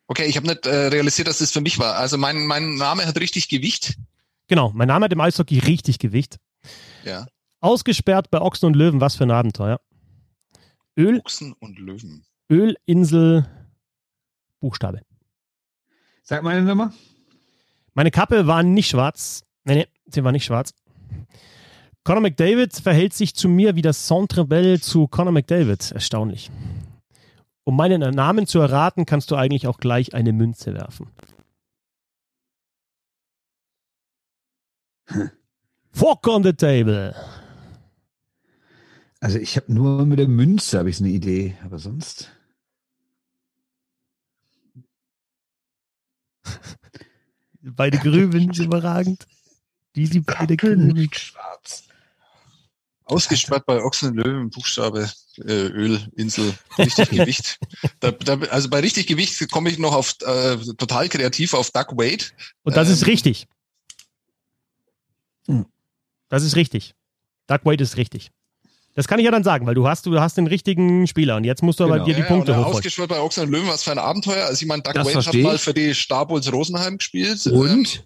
Okay, 0.06 0.24
ich 0.24 0.36
habe 0.36 0.48
nicht 0.48 0.66
äh, 0.66 0.88
realisiert, 0.88 1.28
dass 1.28 1.38
das 1.38 1.52
für 1.52 1.60
mich 1.60 1.78
war. 1.78 1.94
Also 1.94 2.18
mein, 2.18 2.44
mein 2.46 2.74
Name 2.74 3.06
hat 3.06 3.18
richtig 3.20 3.48
Gewicht. 3.48 3.96
Genau, 4.50 4.72
mein 4.74 4.88
Name 4.88 5.04
hat 5.04 5.12
im 5.12 5.20
Eishockey 5.20 5.60
richtig 5.60 6.00
Gewicht. 6.00 6.40
Ja. 7.04 7.24
Ausgesperrt 7.60 8.32
bei 8.32 8.40
Ochsen 8.40 8.66
und 8.66 8.74
Löwen, 8.74 9.00
was 9.00 9.14
für 9.14 9.22
ein 9.22 9.30
Abenteuer. 9.30 9.80
Öl, 10.98 11.20
Ochsen 11.20 11.52
und 11.60 11.78
Löwen. 11.78 12.24
Öl, 12.50 12.74
Insel, 12.84 13.46
Buchstabe. 14.58 15.02
Sag 16.24 16.42
mal 16.42 16.56
eine 16.56 16.66
Nummer. 16.66 16.92
Meine 17.94 18.10
Kappe 18.10 18.48
war 18.48 18.64
nicht 18.64 18.88
schwarz. 18.88 19.44
Nee, 19.62 19.76
nee, 19.76 19.86
sie 20.06 20.24
war 20.24 20.32
nicht 20.32 20.46
schwarz. 20.46 20.74
Conor 22.02 22.22
McDavid 22.22 22.74
verhält 22.74 23.14
sich 23.14 23.36
zu 23.36 23.48
mir 23.48 23.76
wie 23.76 23.82
das 23.82 24.04
Centre 24.08 24.44
Bell 24.44 24.80
zu 24.80 25.06
Conor 25.06 25.32
McDavid. 25.32 25.92
Erstaunlich. 25.92 26.50
Um 27.62 27.76
meinen 27.76 28.00
Namen 28.00 28.48
zu 28.48 28.58
erraten, 28.58 29.06
kannst 29.06 29.30
du 29.30 29.36
eigentlich 29.36 29.68
auch 29.68 29.78
gleich 29.78 30.12
eine 30.12 30.32
Münze 30.32 30.74
werfen. 30.74 31.06
Fork 35.92 36.26
on 36.28 36.42
the 36.42 36.52
table. 36.52 37.14
Also 39.20 39.38
ich 39.38 39.56
habe 39.56 39.72
nur 39.72 40.06
mit 40.06 40.18
der 40.18 40.28
Münze 40.28 40.78
habe 40.78 40.90
ich 40.90 40.98
eine 41.00 41.10
Idee, 41.10 41.56
aber 41.64 41.78
sonst. 41.78 42.30
Beide 47.62 47.98
grübeln, 47.98 48.50
überragend. 48.54 49.26
Die, 49.94 50.08
die 50.08 50.20
beide 50.20 50.56
grübeln. 50.56 51.10
Schwarz. 51.12 51.84
Ausgesperrt 53.04 53.66
bei 53.66 53.82
Ochsen 53.82 54.10
und 54.10 54.16
Löwen, 54.18 54.50
Buchstabe, 54.50 55.10
äh, 55.38 55.66
Öl, 55.66 56.08
Insel, 56.14 56.54
richtig 56.78 57.10
Gewicht. 57.10 57.58
Da, 57.98 58.12
da, 58.12 58.38
also 58.50 58.70
bei 58.70 58.78
richtig 58.80 59.08
Gewicht 59.08 59.50
komme 59.50 59.68
ich 59.68 59.78
noch 59.78 59.92
auf 59.94 60.14
äh, 60.22 60.56
total 60.78 61.08
kreativ 61.08 61.54
auf 61.54 61.70
Doug 61.72 61.96
Wade. 61.96 62.24
Und 62.62 62.76
das 62.76 62.88
ist 62.88 63.02
Ähm. 63.02 63.08
richtig. 63.08 63.48
Hm. 65.46 65.66
Das 66.28 66.42
ist 66.42 66.56
richtig. 66.56 66.94
Doug 67.46 67.60
Wade 67.64 67.82
ist 67.82 67.96
richtig. 67.96 68.30
Das 68.94 69.06
kann 69.08 69.18
ich 69.18 69.24
ja 69.24 69.30
dann 69.30 69.44
sagen, 69.44 69.66
weil 69.66 69.74
du 69.74 69.86
hast, 69.88 70.06
du 70.06 70.20
hast 70.20 70.36
den 70.36 70.46
richtigen 70.48 71.06
Spieler 71.06 71.36
und 71.36 71.44
jetzt 71.44 71.62
musst 71.62 71.78
du 71.80 71.84
aber 71.84 71.94
Genau. 71.94 72.04
dir 72.06 72.14
die 72.14 72.20
Ja, 72.22 72.26
Punkte 72.26 72.52
und 72.52 72.58
hochholen. 72.58 72.76
Ausgesperrt 72.76 73.08
bei 73.08 73.20
Ochsen 73.20 73.44
und 73.44 73.50
Löwen, 73.50 73.68
was 73.68 73.84
für 73.84 73.92
ein 73.92 73.98
Abenteuer. 73.98 74.44
Also 74.46 74.62
ich 74.62 74.66
meine, 74.68 74.82
Doug 74.82 74.94
Das 74.94 75.06
Wade 75.06 75.26
hat 75.26 75.34
mal 75.34 75.58
für 75.58 75.72
die 75.74 75.94
Starbuls 75.94 76.52
Rosenheim 76.52 76.98
gespielt. 76.98 77.46
Und? 77.46 78.04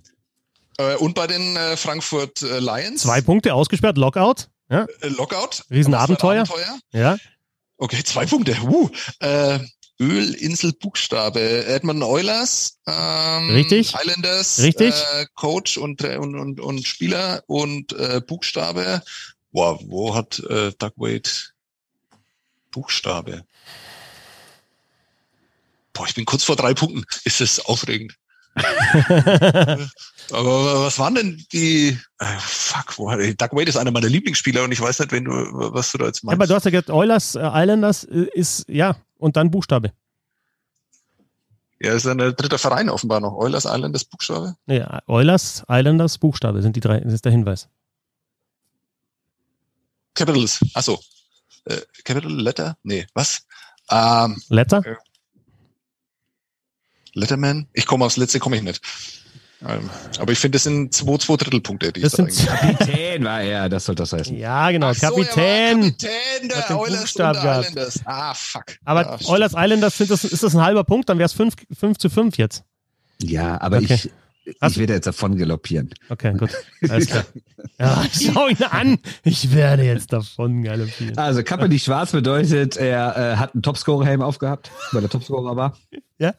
Ähm, 0.78 0.86
äh, 0.93 0.97
und 0.97 1.15
bei 1.15 1.27
den 1.27 1.56
äh, 1.56 1.77
Frankfurt 1.77 2.43
äh, 2.43 2.59
Lions. 2.61 3.02
Zwei 3.02 3.20
Punkte 3.23 3.55
ausgesperrt, 3.55 3.97
Lockout. 3.97 4.48
Ja, 4.70 4.86
Äh, 5.01 5.09
Lockout. 5.09 5.65
Riesenabenteuer. 5.70 6.43
Abenteuer. 6.43 6.78
ja. 6.93 7.16
Okay, 7.77 8.02
zwei 8.05 8.24
Punkte. 8.27 8.56
Uh, 8.62 8.89
äh, 10.01 10.05
Öl, 10.05 10.35
Insel, 10.35 10.73
Buchstabe. 10.73 11.66
Edmonton 11.66 12.03
Oilers. 12.03 12.79
Ähm, 12.87 13.51
Richtig. 13.51 13.95
Islanders. 13.95 14.59
Richtig. 14.61 14.95
Äh, 14.95 15.27
Coach 15.35 15.77
und, 15.79 16.03
äh, 16.03 16.16
und, 16.16 16.35
und, 16.39 16.61
und 16.61 16.87
Spieler 16.87 17.43
und 17.47 17.93
äh, 17.93 18.21
Buchstabe. 18.27 19.03
Boah, 19.53 19.79
wo 19.87 20.15
hat 20.15 20.39
äh, 20.41 20.73
Doug 20.79 20.93
Wade 20.97 21.31
Buchstabe? 22.71 23.45
Boah, 25.93 26.07
ich 26.09 26.15
bin 26.15 26.25
kurz 26.25 26.43
vor 26.43 26.57
drei 26.57 26.75
Punkten. 26.75 27.05
Ist 27.25 27.41
das 27.41 27.61
aufregend. 27.61 28.15
Aber 30.31 30.85
was 30.85 30.99
waren 30.99 31.15
denn 31.16 31.45
die? 31.53 31.99
Äh, 32.19 32.27
fuck, 32.39 32.99
wo 32.99 33.11
Doug 33.11 33.49
Wade 33.53 33.69
ist 33.69 33.77
einer 33.77 33.91
meiner 33.91 34.09
Lieblingsspieler 34.09 34.65
und 34.65 34.73
ich 34.73 34.81
weiß 34.81 35.01
nicht, 35.01 35.12
wenn 35.12 35.25
du 35.25 35.33
was 35.33 35.93
du 35.93 35.99
da 35.99 36.07
jetzt 36.07 36.23
Ja, 36.23 36.27
meinst. 36.27 36.35
aber 36.41 36.47
du 36.47 36.55
hast 36.55 36.65
ja 36.65 36.71
gesagt, 36.71 36.91
Oilers, 36.91 37.35
äh, 37.35 37.41
Islanders 37.53 38.05
äh, 38.05 38.27
ist, 38.33 38.65
ja, 38.69 38.97
und 39.25 39.37
dann 39.37 39.51
Buchstabe. 39.51 39.93
Ja, 41.81 41.95
ist 41.95 42.07
ein 42.07 42.19
dritter 42.19 42.59
Verein 42.59 42.91
offenbar 42.91 43.21
noch. 43.21 43.33
Oilers 43.33 43.65
Islanders 43.65 44.05
Buchstabe. 44.05 44.57
Nee, 44.67 44.85
Oilers, 45.07 45.65
Islanders, 45.69 46.19
Buchstabe 46.19 46.63
sind 46.63 46.77
die 46.77 46.81
drei, 46.81 47.01
das 47.01 47.15
ist 47.15 47.25
der 47.25 47.33
Hinweis. 47.33 47.69
Capitals. 50.15 50.61
Achso. 50.75 51.01
Äh, 51.65 51.81
Capital 52.05 52.33
Letter? 52.33 52.77
Nee, 52.83 53.07
was? 53.15 53.47
Ähm, 53.91 54.41
Letter? 54.49 54.83
Letterman? 57.15 57.67
Ich 57.73 57.87
komme 57.87 58.05
aufs 58.05 58.17
letzte, 58.17 58.39
komme 58.39 58.57
ich 58.57 58.63
nicht. 58.63 58.83
Aber 60.20 60.32
ich 60.32 60.39
finde, 60.39 60.57
das 60.57 60.65
sind 60.65 60.93
zwei, 60.95 61.16
zwei 61.19 61.36
Drittelpunkte, 61.36 61.93
die 61.93 62.01
Das 62.03 62.12
sind, 62.12 62.31
Kapitän 62.47 63.24
war 63.24 63.41
er, 63.43 63.69
das 63.69 63.85
soll 63.86 63.95
das 63.95 64.12
heißen. 64.12 64.36
ja, 64.36 64.70
genau, 64.70 64.89
Ach 64.89 64.95
so, 64.95 65.07
Kapitän. 65.09 65.81
Kapitän 65.97 66.49
der 66.49 66.78
Oilers 66.78 67.16
und 67.16 67.19
der. 67.19 67.61
Islanders. 67.61 68.01
Ah, 68.05 68.35
fuck. 68.35 68.65
Aber 68.85 69.03
ja, 69.03 69.15
stimmt. 69.19 69.31
Oilers, 69.31 69.53
Islanders, 69.57 69.99
sind 69.99 70.11
das, 70.11 70.24
ist 70.24 70.43
das 70.43 70.55
ein 70.55 70.62
halber 70.62 70.85
Punkt, 70.85 71.09
dann 71.09 71.19
wäre 71.19 71.27
es 71.27 71.32
5 71.32 71.55
zu 71.99 72.11
5 72.11 72.36
jetzt. 72.39 72.62
Ja, 73.23 73.61
aber 73.61 73.78
Okay. 73.78 73.95
ich, 73.95 74.11
ich 74.47 74.78
werde 74.78 74.93
jetzt 74.93 75.07
davon 75.07 75.39
galoppieren. 75.39 75.89
Okay, 76.11 76.35
gut. 76.35 76.51
Alles 76.89 77.07
klar. 77.07 77.24
Ja, 77.78 78.05
schau 78.12 78.47
ihn 78.49 78.62
an. 78.70 78.99
Ich 79.23 79.55
werde 79.55 79.85
jetzt 79.85 80.12
davon 80.12 80.62
galoppieren. 80.62 81.16
Also 81.16 81.43
Kappe 81.43 81.70
die 81.70 81.81
Schwarz 81.81 82.12
bedeutet, 82.12 82.77
er 82.77 83.16
äh, 83.16 83.36
hat 83.36 83.55
einen 83.55 83.62
Topscorer-Helm 83.62 84.20
aufgehabt, 84.20 84.70
weil 84.93 85.03
er 85.03 85.09
Topscorer 85.09 85.57
war. 85.57 85.78
Ja. 86.19 86.35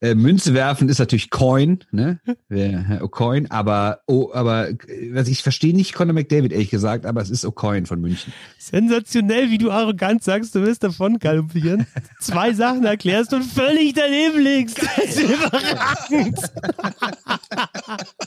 Äh, 0.00 0.14
Münze 0.14 0.54
werfen 0.54 0.88
ist 0.88 0.98
natürlich 0.98 1.30
Coin, 1.30 1.80
ne? 1.90 2.20
Äh, 2.48 2.76
O'Coin, 3.00 3.50
aber 3.50 4.00
oh, 4.06 4.30
aber 4.32 4.68
was 5.12 5.28
ich 5.28 5.42
verstehe 5.42 5.74
nicht 5.74 5.92
Conor 5.92 6.14
McDavid 6.14 6.52
ehrlich 6.52 6.70
gesagt, 6.70 7.04
aber 7.06 7.20
es 7.20 7.30
ist 7.30 7.44
O'Coin 7.44 7.86
von 7.86 8.00
München. 8.00 8.32
Sensationell, 8.58 9.50
wie 9.50 9.58
du 9.58 9.70
arrogant 9.70 10.22
sagst, 10.24 10.54
du 10.54 10.62
wirst 10.62 10.82
davon 10.84 11.18
galoppieren. 11.18 11.86
Zwei 12.20 12.52
Sachen 12.54 12.84
erklärst 12.84 13.32
und 13.34 13.44
völlig 13.44 13.94
daneben 13.94 14.40
liegst. 14.40 14.80
Das 14.82 15.16
ist 15.16 15.20
überragend. 15.20 16.38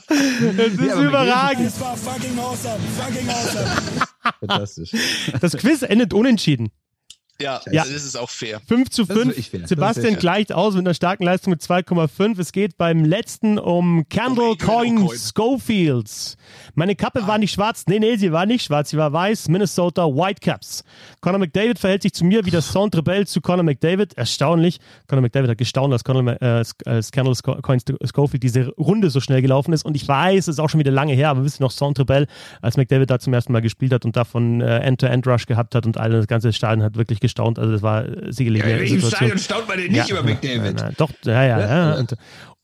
Das 0.08 0.66
ist 0.68 0.80
Ja, 0.80 1.02
überragend. 1.02 1.66
Das 1.66 1.80
war 1.80 1.96
fucking 1.96 2.38
awesome. 2.38 2.78
Fucking 2.98 3.28
awesome. 3.28 3.66
Fantastisch. 4.40 4.92
Das 5.40 5.56
Quiz 5.56 5.82
endet 5.82 6.12
unentschieden. 6.14 6.70
Ja, 7.40 7.60
Ja. 7.70 7.82
das 7.82 7.90
ist 8.04 8.16
auch 8.16 8.30
fair. 8.30 8.60
5 8.68 8.90
zu 8.90 9.02
Das 9.02 9.10
ist 9.10 9.14
5. 9.22 9.28
wirklich 9.30 9.50
fair. 9.50 9.60
Das 9.60 9.64
ist 9.70 9.76
Sebastian 9.76 10.16
gleicht 10.16 10.52
aus 10.52 10.74
mit 10.74 10.86
einer 10.86 10.94
starken 10.94 11.24
Leistung 11.24 11.50
mit 11.50 11.62
2,5. 11.62 12.38
Es 12.38 12.52
geht 12.52 12.76
beim 12.78 13.04
letzten 13.04 13.58
um 13.58 14.04
Candle 14.08 14.50
Um 14.50 14.58
Coin 14.58 14.96
Coin. 15.06 15.18
Schofields. 15.18 16.36
Meine 16.74 16.94
Kappe 16.94 17.26
war 17.26 17.38
nicht 17.38 17.52
schwarz. 17.52 17.84
Nee, 17.88 17.98
nee, 17.98 18.16
sie 18.16 18.32
war 18.32 18.46
nicht 18.46 18.64
schwarz. 18.64 18.90
Sie 18.90 18.96
war 18.96 19.12
weiß. 19.12 19.48
Minnesota 19.48 20.04
Whitecaps. 20.06 20.84
Conor 21.20 21.38
McDavid 21.38 21.78
verhält 21.78 22.02
sich 22.02 22.12
zu 22.12 22.24
mir 22.24 22.44
wie 22.44 22.50
das 22.50 22.70
Centre 22.70 23.02
Bell 23.02 23.26
zu 23.26 23.40
Conor 23.40 23.64
McDavid. 23.64 24.14
Erstaunlich. 24.14 24.78
Conor 25.08 25.22
McDavid 25.22 25.50
hat 25.50 25.58
gestaunt, 25.58 25.92
dass 25.92 26.04
Conor 26.04 26.40
äh, 26.40 26.62
als 26.86 27.10
Candle 27.12 27.34
Coin 27.62 27.80
Schofield 28.04 28.42
diese 28.42 28.68
Runde 28.76 29.10
so 29.10 29.20
schnell 29.20 29.42
gelaufen 29.42 29.72
ist. 29.72 29.84
Und 29.84 29.96
ich 29.96 30.06
weiß, 30.06 30.38
es 30.44 30.48
ist 30.48 30.58
auch 30.60 30.68
schon 30.70 30.80
wieder 30.80 30.92
lange 30.92 31.14
her, 31.14 31.30
aber 31.30 31.44
wisst 31.44 31.60
ihr 31.60 31.64
noch 31.64 31.72
Centre 31.72 32.04
Bell, 32.04 32.26
als 32.62 32.76
McDavid 32.76 33.10
da 33.10 33.18
zum 33.18 33.32
ersten 33.32 33.52
Mal 33.52 33.60
gespielt 33.62 33.92
hat 33.92 34.04
und 34.04 34.16
davon 34.16 34.60
äh, 34.60 34.78
End-to-End-Rush 34.80 35.46
gehabt 35.46 35.74
hat 35.74 35.86
und 35.86 35.96
alle, 35.98 36.18
das 36.18 36.26
ganze 36.26 36.52
Stadion 36.52 36.84
hat 36.84 36.96
wirklich 36.96 37.20
gestaunt. 37.24 37.58
Also 37.58 37.72
das 37.72 37.82
war 37.82 38.04
sicherlich 38.28 38.62
Ja, 38.62 38.76
Im. 38.76 39.00
Stadion 39.00 39.38
staunt 39.38 39.66
man 39.66 39.78
denn 39.78 39.90
nicht 39.92 40.10
über 40.10 40.22
McDavid. 40.22 40.62
Nein, 40.62 40.74
nein, 40.76 40.94
doch, 40.96 41.10
ja, 41.24 41.44
ja. 41.44 41.60
ja. 41.60 41.94
Und, 41.94 42.14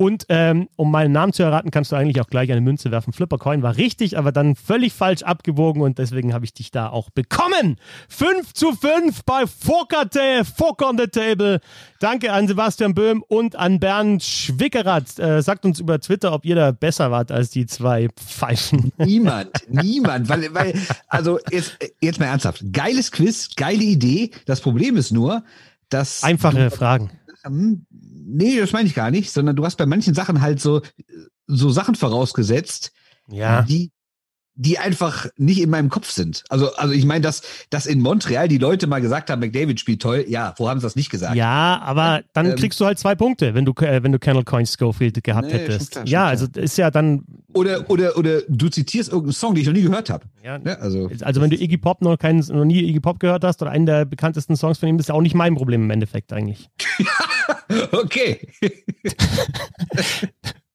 und 0.01 0.25
ähm, 0.31 0.71
um 0.77 0.91
meinen 0.91 1.13
Namen 1.13 1.35
zu 1.35 1.43
erraten, 1.43 1.71
kannst 1.71 1.93
du 1.93 1.97
eigentlich 1.97 2.23
auch 2.23 2.31
gleich 2.31 2.51
eine 2.51 2.63
Münze 2.63 2.91
werfen. 2.91 3.13
Flipper 3.13 3.37
Coin 3.37 3.63
war 3.63 3.77
richtig, 3.77 4.17
aber 4.17 4.33
dann 4.33 4.57
völlig 4.57 4.95
falsch 4.95 5.23
abgewogen 5.23 5.83
und 5.83 5.99
deswegen 5.99 6.33
habe 6.33 6.47
ich 6.47 6.55
dich 6.55 6.71
da 6.71 6.89
auch 6.89 7.11
bekommen. 7.11 7.77
5 8.09 8.55
zu 8.55 8.73
5 8.73 9.25
bei 9.27 9.45
Fokerte, 9.47 10.47
Fok 10.57 10.81
on 10.81 10.97
the 10.97 11.07
Table. 11.07 11.61
Danke 11.99 12.33
an 12.33 12.49
Sebastian 12.49 12.95
Böhm 12.95 13.23
und 13.29 13.57
an 13.57 13.79
Bernd 13.79 14.23
Schwickerath. 14.23 15.19
Äh, 15.19 15.43
sagt 15.43 15.67
uns 15.67 15.81
über 15.81 16.01
Twitter, 16.01 16.33
ob 16.33 16.47
ihr 16.47 16.55
da 16.55 16.73
besser 16.73 17.11
wart 17.11 17.31
als 17.31 17.51
die 17.51 17.67
zwei 17.67 18.09
Pfeifen. 18.17 18.93
Niemand, 18.97 19.51
niemand, 19.69 20.31
weil, 20.31 20.55
weil, 20.55 20.81
also 21.09 21.39
jetzt, 21.51 21.77
jetzt 22.01 22.19
mal 22.19 22.25
ernsthaft. 22.25 22.65
Geiles 22.73 23.13
Quiz, 23.13 23.51
geile 23.55 23.85
Idee. 23.85 24.31
Das 24.47 24.63
Problem 24.63 24.97
ist 24.97 25.13
nur, 25.13 25.45
dass. 25.91 26.23
Einfache 26.23 26.71
Fragen. 26.71 27.11
Nee, 28.33 28.59
das 28.59 28.73
meine 28.73 28.89
ich 28.89 28.95
gar 28.95 29.11
nicht, 29.11 29.31
sondern 29.31 29.57
du 29.57 29.65
hast 29.65 29.77
bei 29.77 29.87
manchen 29.87 30.15
Sachen 30.15 30.41
halt 30.41 30.61
so, 30.61 30.83
so 31.47 31.71
Sachen 31.71 31.95
vorausgesetzt, 31.95 32.93
Ja. 33.29 33.63
die, 33.63 33.91
die 34.63 34.79
einfach 34.79 35.27
nicht 35.39 35.59
in 35.63 35.71
meinem 35.71 35.89
Kopf 35.89 36.11
sind. 36.11 36.45
Also, 36.51 36.75
also 36.75 36.93
ich 36.93 37.07
meine, 37.07 37.23
dass, 37.23 37.41
dass 37.71 37.87
in 37.87 38.01
Montreal 38.03 38.47
die 38.47 38.59
Leute 38.59 38.87
mal 38.87 39.01
gesagt 39.01 39.31
haben, 39.31 39.41
McDavid 39.41 39.81
spielt 39.81 40.03
toll. 40.03 40.27
Ja, 40.29 40.53
wo 40.59 40.69
haben 40.69 40.79
sie 40.81 40.85
das 40.85 40.97
nicht 40.97 41.09
gesagt? 41.09 41.35
Ja, 41.35 41.81
aber 41.83 42.21
dann 42.35 42.45
Ähm, 42.51 42.57
kriegst 42.57 42.79
du 42.79 42.85
halt 42.85 42.99
zwei 42.99 43.15
Punkte, 43.15 43.55
wenn 43.55 43.65
du, 43.65 43.73
äh, 43.81 44.03
wenn 44.03 44.13
du 44.13 44.19
Candle 44.19 44.45
Coin 44.45 44.67
Schofield 44.67 45.25
gehabt 45.25 45.47
Nee, 45.47 45.55
hättest. 45.55 45.93
klar, 45.93 46.05
ja, 46.07 46.19
klar. 46.21 46.27
also 46.29 46.47
ist 46.57 46.77
ja 46.77 46.91
dann 46.91 47.25
Oder, 47.55 47.89
oder, 47.89 48.19
oder 48.19 48.43
du 48.49 48.69
zitierst 48.69 49.09
irgendeinen 49.09 49.33
Song, 49.33 49.55
den 49.55 49.63
ich 49.63 49.67
noch 49.67 49.73
nie 49.75 49.83
gehört 49.83 50.11
habe. 50.11 50.27
Ja, 50.45 50.59
Ne? 50.59 50.79
Also, 50.79 51.11
Also 51.23 51.41
wenn 51.41 51.49
du 51.49 51.57
Iggy 51.57 51.79
Pop 51.79 52.03
noch, 52.03 52.19
keinen, 52.19 52.41
noch 52.41 52.67
nie 52.67 52.83
Iggy 52.83 53.01
Pop 53.01 53.19
gehört 53.19 53.45
hast 53.45 53.63
oder 53.63 53.71
einen 53.71 53.87
der 53.87 54.05
bekanntesten 54.05 54.57
Songs 54.57 54.77
von 54.79 54.91
ihm, 54.91 54.99
ist 54.99 55.09
ja 55.09 55.15
auch 55.15 55.23
nicht 55.23 55.35
mein 55.35 55.55
Problem 55.55 55.83
im 55.85 55.91
Endeffekt 55.91 56.35
eigentlich. 56.35 56.69
okay. 57.93 58.47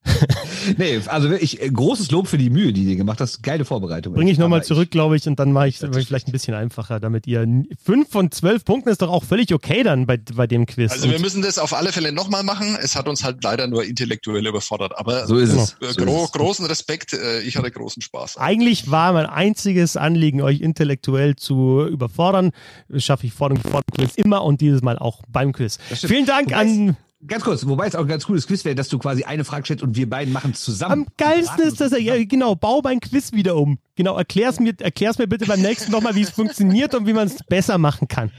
nee, 0.77 0.99
also 1.07 1.29
wirklich 1.29 1.61
äh, 1.61 1.69
großes 1.69 2.11
Lob 2.11 2.27
für 2.27 2.37
die 2.37 2.49
Mühe, 2.49 2.73
die 2.73 2.85
du 2.85 2.95
gemacht 2.95 3.19
hast. 3.21 3.41
Geile 3.43 3.65
Vorbereitung. 3.65 4.13
Bringe 4.13 4.31
ich 4.31 4.37
nochmal 4.37 4.63
zurück, 4.63 4.91
glaube 4.91 5.17
ich, 5.17 5.27
und 5.27 5.39
dann 5.39 5.51
mache 5.51 5.67
ich 5.67 5.81
mach 5.81 5.95
ich 5.95 6.07
vielleicht 6.07 6.27
ein 6.27 6.31
bisschen 6.31 6.53
einfacher, 6.53 6.99
damit 6.99 7.27
ihr 7.27 7.45
fünf 7.83 8.09
von 8.09 8.31
zwölf 8.31 8.65
Punkten 8.65 8.89
ist 8.89 9.01
doch 9.01 9.09
auch 9.09 9.23
völlig 9.23 9.53
okay 9.53 9.83
dann 9.83 10.05
bei, 10.05 10.17
bei 10.17 10.47
dem 10.47 10.65
Quiz. 10.65 10.91
Also 10.91 11.09
wir 11.09 11.15
Und 11.15 11.21
müssen 11.21 11.41
das 11.41 11.57
auf 11.57 11.73
alle 11.73 11.91
Fälle 11.91 12.11
nochmal 12.11 12.43
machen. 12.43 12.77
Es 12.81 12.95
hat 12.95 13.07
uns 13.07 13.23
halt 13.23 13.43
leider 13.43 13.67
nur 13.67 13.83
intellektuell 13.83 14.45
überfordert. 14.45 14.97
Aber 14.97 15.27
So 15.27 15.37
ist 15.37 15.53
es. 15.53 15.75
äh, 15.81 15.93
So 15.93 16.05
gro 16.05 16.23
ist 16.23 16.25
es. 16.25 16.31
großen 16.33 16.65
Respekt, 16.65 17.13
äh, 17.13 17.41
ich 17.41 17.57
hatte 17.57 17.71
großen 17.71 18.01
Spaß. 18.01 18.37
eigentlich 18.37 18.91
war 18.91 19.13
mein 19.13 19.25
einziges 19.25 19.97
Anliegen, 19.97 20.41
euch 20.41 20.61
intellektuell 20.61 21.35
zu 21.35 21.85
überfordern. 21.85 22.51
Das 22.89 23.03
schaffe 23.03 23.25
ich 23.27 23.33
vor 23.33 23.49
dem, 23.49 23.57
vor 23.57 23.81
dem 23.81 24.05
Quiz 24.05 24.15
immer 24.15 24.43
und 24.43 24.61
dieses 24.61 24.81
Mal 24.81 24.97
auch 24.97 25.21
beim 25.27 25.51
Quiz. 25.51 25.77
Vielen 25.93 26.25
Dank 26.25 26.55
an. 26.55 26.97
Ganz 27.27 27.43
kurz, 27.43 27.65
wobei 27.67 27.87
es 27.87 27.95
auch 27.95 28.01
ein 28.01 28.07
ganz 28.07 28.25
cooles 28.25 28.45
Quiz 28.47 28.63
wäre, 28.65 28.75
dass 28.75 28.89
du 28.89 28.97
quasi 28.99 29.23
eine 29.23 29.43
Frage 29.45 29.65
stellst 29.65 29.83
und 29.83 29.95
wir 29.95 30.09
beiden 30.09 30.33
machen 30.33 30.51
es 30.51 30.61
zusammen. 30.63 30.91
Am 31.03 31.07
geilsten 31.17 31.63
ist, 31.63 31.79
dass 31.81 31.91
er, 31.91 31.99
ja, 31.99 32.23
genau, 32.25 32.55
bau 32.55 32.81
mein 32.83 32.99
Quiz 32.99 33.31
wieder 33.33 33.55
um. 33.55 33.79
Genau, 33.95 34.15
erklär's 34.17 34.59
mir, 34.59 34.73
erklär's 34.79 35.17
mir 35.17 35.27
bitte 35.27 35.45
beim 35.45 35.61
nächsten 35.61 35.91
nochmal, 35.91 36.15
wie 36.15 36.21
es 36.21 36.29
funktioniert 36.29 36.93
und 36.95 37.07
wie 37.07 37.13
man 37.13 37.27
es 37.27 37.37
besser 37.47 37.77
machen 37.77 38.07
kann. 38.07 38.31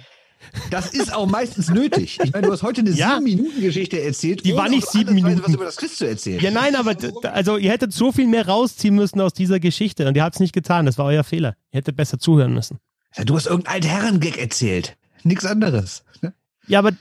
Das 0.71 0.91
ist 0.93 1.13
auch 1.13 1.27
meistens 1.27 1.71
nötig. 1.71 2.19
Ich 2.23 2.33
meine, 2.33 2.47
du 2.47 2.53
hast 2.53 2.63
heute 2.63 2.83
eine 2.83 2.91
Ja. 2.91 3.15
sieben 3.15 3.25
Minuten 3.25 3.61
Geschichte 3.61 4.01
erzählt. 4.01 4.45
Die 4.45 4.55
war 4.55 4.69
nicht 4.69 4.87
sieben 4.89 5.15
Minuten. 5.15 5.43
was 5.43 5.53
über 5.55 5.65
das 5.65 5.77
Quiz 5.77 5.97
zu 5.97 6.07
erzählen. 6.07 6.41
Ja, 6.41 6.51
nein, 6.51 6.77
aber 6.77 6.95
also 7.33 7.57
ihr 7.57 7.71
hättet 7.71 7.93
so 7.93 8.13
viel 8.13 8.27
mehr 8.29 8.47
rausziehen 8.47 8.95
müssen 8.95 9.21
aus 9.21 9.33
dieser 9.33 9.59
Geschichte 9.59 10.07
und 10.07 10.17
ihr 10.17 10.23
habt 10.23 10.37
es 10.37 10.41
nicht 10.41 10.53
getan. 10.53 10.87
Das 10.87 10.99
war 10.99 11.07
euer 11.07 11.25
Fehler. 11.25 11.57
Ihr 11.73 11.79
hättet 11.79 11.97
besser 11.97 12.19
zuhören 12.19 12.53
müssen. 12.55 12.79
Ja, 13.17 13.25
du 13.25 13.35
hast 13.35 13.47
irgendeinen 13.47 13.83
Altherren-Gag 13.83 14.39
erzählt. 14.39 14.97
Nichts 15.25 15.45
anderes. 15.47 16.05
ne? 16.21 16.33
Ja, 16.69 16.79
aber 16.81 16.93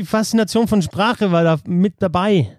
die 0.00 0.06
Faszination 0.06 0.66
von 0.66 0.82
Sprache 0.82 1.30
war 1.30 1.44
da 1.44 1.60
mit 1.66 2.02
dabei. 2.02 2.58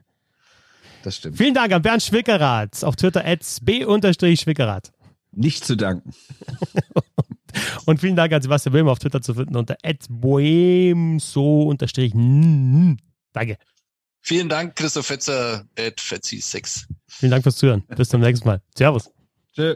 Das 1.03 1.17
stimmt. 1.17 1.37
Vielen 1.37 1.53
Dank 1.53 1.73
an 1.73 1.81
Bernd 1.81 2.03
Schwickerath 2.03 2.83
auf 2.83 2.95
Twitter 2.95 3.25
at 3.25 3.39
b-schwickerath. 3.61 4.91
Nicht 5.31 5.65
zu 5.65 5.75
danken. 5.75 6.13
Und 7.85 7.99
vielen 7.99 8.15
Dank 8.15 8.31
an 8.31 8.41
Sebastian 8.41 8.73
Böhmer 8.73 8.91
auf 8.91 8.99
Twitter 8.99 9.21
zu 9.21 9.33
finden 9.33 9.57
unter 9.57 9.75
boemso 10.09 11.73
Danke. 13.33 13.57
Vielen 14.19 14.49
Dank, 14.49 14.75
Christoph 14.75 15.07
Fetzer, 15.07 15.65
at 15.77 15.99
Fetzi6. 15.99 16.85
Vielen 17.07 17.31
Dank 17.31 17.43
fürs 17.43 17.55
Zuhören. 17.55 17.83
Bis 17.97 18.09
zum 18.09 18.21
nächsten 18.21 18.47
Mal. 18.47 18.61
Servus. 18.75 19.09
Tschö. 19.55 19.75